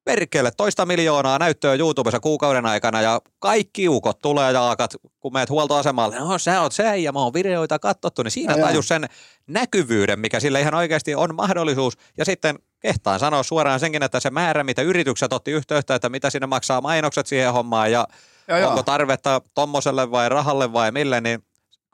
perkele, 0.04 0.50
toista 0.56 0.86
miljoonaa 0.86 1.38
näyttöä 1.38 1.74
YouTubessa 1.74 2.20
kuukauden 2.20 2.66
aikana 2.66 3.02
ja 3.02 3.20
kaikki 3.38 3.88
ukot 3.88 4.18
tulee 4.18 4.52
jaakat, 4.52 4.96
kun 5.20 5.32
meet 5.32 5.50
huoltoasemalle. 5.50 6.18
No 6.18 6.38
sä 6.38 6.60
oot 6.60 6.72
se 6.72 6.96
ja 6.96 7.12
mä 7.12 7.18
oon 7.18 7.34
videoita 7.34 7.78
katsottu, 7.78 8.22
niin 8.22 8.30
siinä 8.30 8.58
tajus 8.58 8.88
sen 8.88 9.08
näkyvyyden, 9.46 10.20
mikä 10.20 10.40
sille 10.40 10.60
ihan 10.60 10.74
oikeasti 10.74 11.14
on 11.14 11.34
mahdollisuus. 11.34 11.98
Ja 12.18 12.24
sitten 12.24 12.58
kehtaan 12.80 13.20
sanoa 13.20 13.42
suoraan 13.42 13.80
senkin, 13.80 14.02
että 14.02 14.20
se 14.20 14.30
määrä, 14.30 14.64
mitä 14.64 14.82
yritykset 14.82 15.32
otti 15.32 15.50
yhteyttä, 15.50 15.94
että 15.94 16.08
mitä 16.08 16.30
sinne 16.30 16.46
maksaa 16.46 16.80
mainokset 16.80 17.26
siihen 17.26 17.52
hommaan 17.52 17.92
ja, 17.92 18.06
Ja, 18.48 18.68
onko 18.68 18.82
tarvetta 18.82 19.40
tommoselle 19.54 20.10
vai 20.10 20.28
rahalle 20.28 20.72
vai 20.72 20.92
mille, 20.92 21.20
niin 21.20 21.44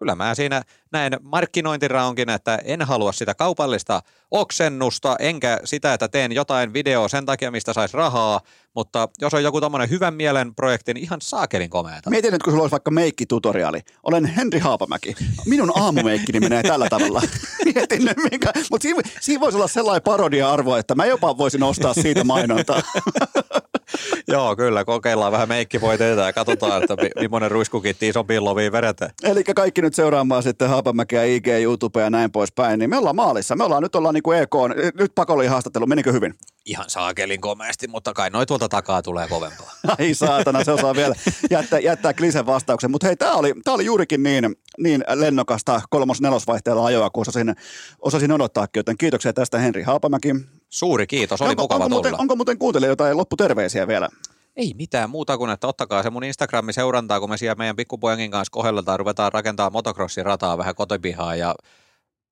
kyllä 0.00 0.14
mä 0.14 0.34
siinä 0.34 0.62
näen 0.92 1.12
markkinointiraunkin, 1.22 2.30
että 2.30 2.58
en 2.64 2.82
halua 2.82 3.12
sitä 3.12 3.34
kaupallista 3.34 4.02
oksennusta, 4.30 5.16
enkä 5.18 5.60
sitä, 5.64 5.94
että 5.94 6.08
teen 6.08 6.32
jotain 6.32 6.72
videoa 6.72 7.08
sen 7.08 7.26
takia, 7.26 7.50
mistä 7.50 7.72
saisi 7.72 7.96
rahaa, 7.96 8.40
mutta 8.74 9.08
jos 9.20 9.34
on 9.34 9.42
joku 9.42 9.60
tommonen 9.60 9.90
hyvän 9.90 10.14
mielen 10.14 10.54
projekti, 10.54 10.94
niin 10.94 11.04
ihan 11.04 11.20
saakelin 11.20 11.70
komeeta. 11.70 12.10
Mietin 12.10 12.32
nyt, 12.32 12.42
kun 12.42 12.52
sulla 12.52 12.62
olisi 12.62 12.72
vaikka 12.72 12.90
meikkitutoriaali. 12.90 13.80
Olen 14.02 14.26
Henri 14.26 14.58
Haapamäki. 14.58 15.14
Minun 15.46 15.72
aamumeikkini 15.74 16.40
menee 16.40 16.62
tällä 16.62 16.88
tavalla. 16.88 17.22
Mietin 17.74 18.04
nyt, 18.04 18.16
minkä. 18.30 18.52
Mutta 18.70 18.82
siinä, 18.82 19.02
siinä 19.20 19.40
voisi 19.40 19.56
olla 19.56 19.68
sellainen 19.68 20.02
parodia-arvo, 20.02 20.76
että 20.76 20.94
mä 20.94 21.06
jopa 21.06 21.38
voisin 21.38 21.62
ostaa 21.62 21.94
siitä 21.94 22.24
mainontaa. 22.24 22.82
Joo, 24.28 24.56
kyllä, 24.56 24.84
kokeillaan 24.84 25.32
vähän 25.32 25.48
meikkivoiteita 25.48 26.22
ja 26.22 26.32
katsotaan, 26.32 26.82
että 26.82 26.96
mi- 26.96 27.10
millainen 27.20 27.50
ruiskukitti 27.50 28.08
isompiin 28.08 28.44
loviin 28.44 28.72
vedetään. 28.72 29.10
Eli 29.22 29.44
kaikki 29.44 29.82
nyt 29.82 29.94
seuraamaan 29.94 30.42
sitten 30.42 30.68
Haapamäkeä, 30.68 31.24
IG, 31.24 31.46
YouTube 31.48 32.00
ja 32.00 32.10
näin 32.10 32.32
poispäin, 32.32 32.78
niin 32.78 32.90
me 32.90 32.98
ollaan 32.98 33.16
maalissa. 33.16 33.56
Me 33.56 33.64
ollaan 33.64 33.82
nyt 33.82 33.94
ollaan 33.94 34.14
niin 34.14 34.22
kuin 34.22 34.38
EK, 34.38 34.50
nyt 34.98 35.14
pakollinen 35.14 35.50
haastattelu, 35.50 35.86
menikö 35.86 36.12
hyvin? 36.12 36.34
Ihan 36.64 36.90
saakelin 36.90 37.40
komeasti, 37.40 37.88
mutta 37.88 38.12
kai 38.12 38.30
noi 38.30 38.46
tuolta 38.46 38.68
takaa 38.68 39.02
tulee 39.02 39.28
kovempaa. 39.28 39.72
Ai 39.98 40.14
saatana, 40.14 40.64
se 40.64 40.72
osaa 40.72 40.94
vielä 40.94 41.14
jättää, 41.50 41.78
jättää 41.78 42.14
klisen 42.14 42.46
vastauksen. 42.46 42.90
Mutta 42.90 43.06
hei, 43.06 43.16
tämä 43.16 43.32
oli, 43.32 43.54
tää 43.64 43.74
oli 43.74 43.84
juurikin 43.84 44.22
niin, 44.22 44.56
niin 44.78 45.04
lennokasta 45.14 45.80
kolmos-nelosvaihteella 45.90 46.84
ajoa, 46.84 47.10
kun 47.10 47.20
osasin, 47.20 47.54
osasin 47.98 48.32
odottaakin. 48.32 48.80
Joten 48.80 48.98
kiitoksia 48.98 49.32
tästä 49.32 49.58
Henri 49.58 49.82
Haapamäki. 49.82 50.34
Suuri 50.70 51.06
kiitos, 51.06 51.42
oli 51.42 51.50
onko, 51.50 51.62
mukava 51.62 51.84
onko, 51.84 51.96
tulla. 51.96 52.08
muuten, 52.08 52.20
onko 52.20 52.36
muuten 52.36 52.58
kuuntelijoita 52.58 53.04
jotain 53.04 53.16
lopputerveisiä 53.16 53.88
vielä? 53.88 54.08
Ei 54.56 54.74
mitään 54.78 55.10
muuta 55.10 55.38
kuin, 55.38 55.50
että 55.50 55.66
ottakaa 55.66 56.02
se 56.02 56.10
mun 56.10 56.24
Instagramin 56.24 56.74
seurantaa, 56.74 57.20
kun 57.20 57.30
me 57.30 57.36
siellä 57.36 57.54
meidän 57.54 57.76
pikkupojankin 57.76 58.30
kanssa 58.30 58.52
kohdelletaan, 58.52 58.98
ruvetaan 58.98 59.32
rakentaa 59.32 59.70
motocrossin 59.70 60.26
rataa 60.26 60.58
vähän 60.58 60.74
kotipihaa 60.74 61.36
ja 61.36 61.54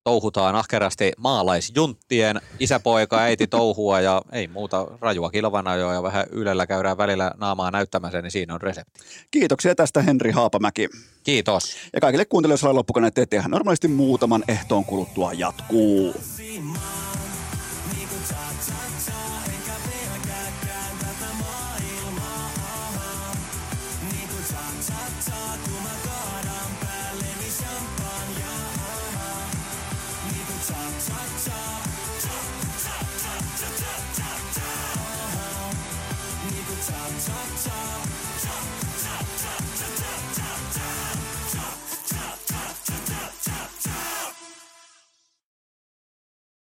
touhutaan 0.05 0.56
ahkerasti 0.56 1.12
maalaisjunttien, 1.16 2.40
isäpoika, 2.60 3.19
äiti 3.19 3.47
touhua 3.47 4.01
ja 4.01 4.23
ei 4.32 4.48
muuta 4.48 4.86
rajua 5.01 5.31
kilvanajoa 5.31 5.94
ja 5.94 6.02
vähän 6.02 6.27
ylellä 6.31 6.66
käydään 6.66 6.98
välillä 6.98 7.32
naamaa 7.36 7.70
näyttämässä, 7.70 8.23
niin 8.23 8.31
siinä 8.31 8.55
on 8.55 8.60
resepti. 8.60 9.01
Kiitoksia 9.31 9.74
tästä 9.74 10.02
Henri 10.02 10.31
Haapamäki. 10.31 10.89
Kiitos. 11.23 11.77
Ja 11.93 12.01
kaikille 12.01 12.24
kuuntelijoille 12.24 12.73
loppukaneet, 12.73 13.19
että 13.19 13.44
normaalisti 13.48 13.89
muutaman 13.89 14.44
ehtoon 14.48 14.85
kuluttua 14.85 15.32
jatkuu. 15.32 16.15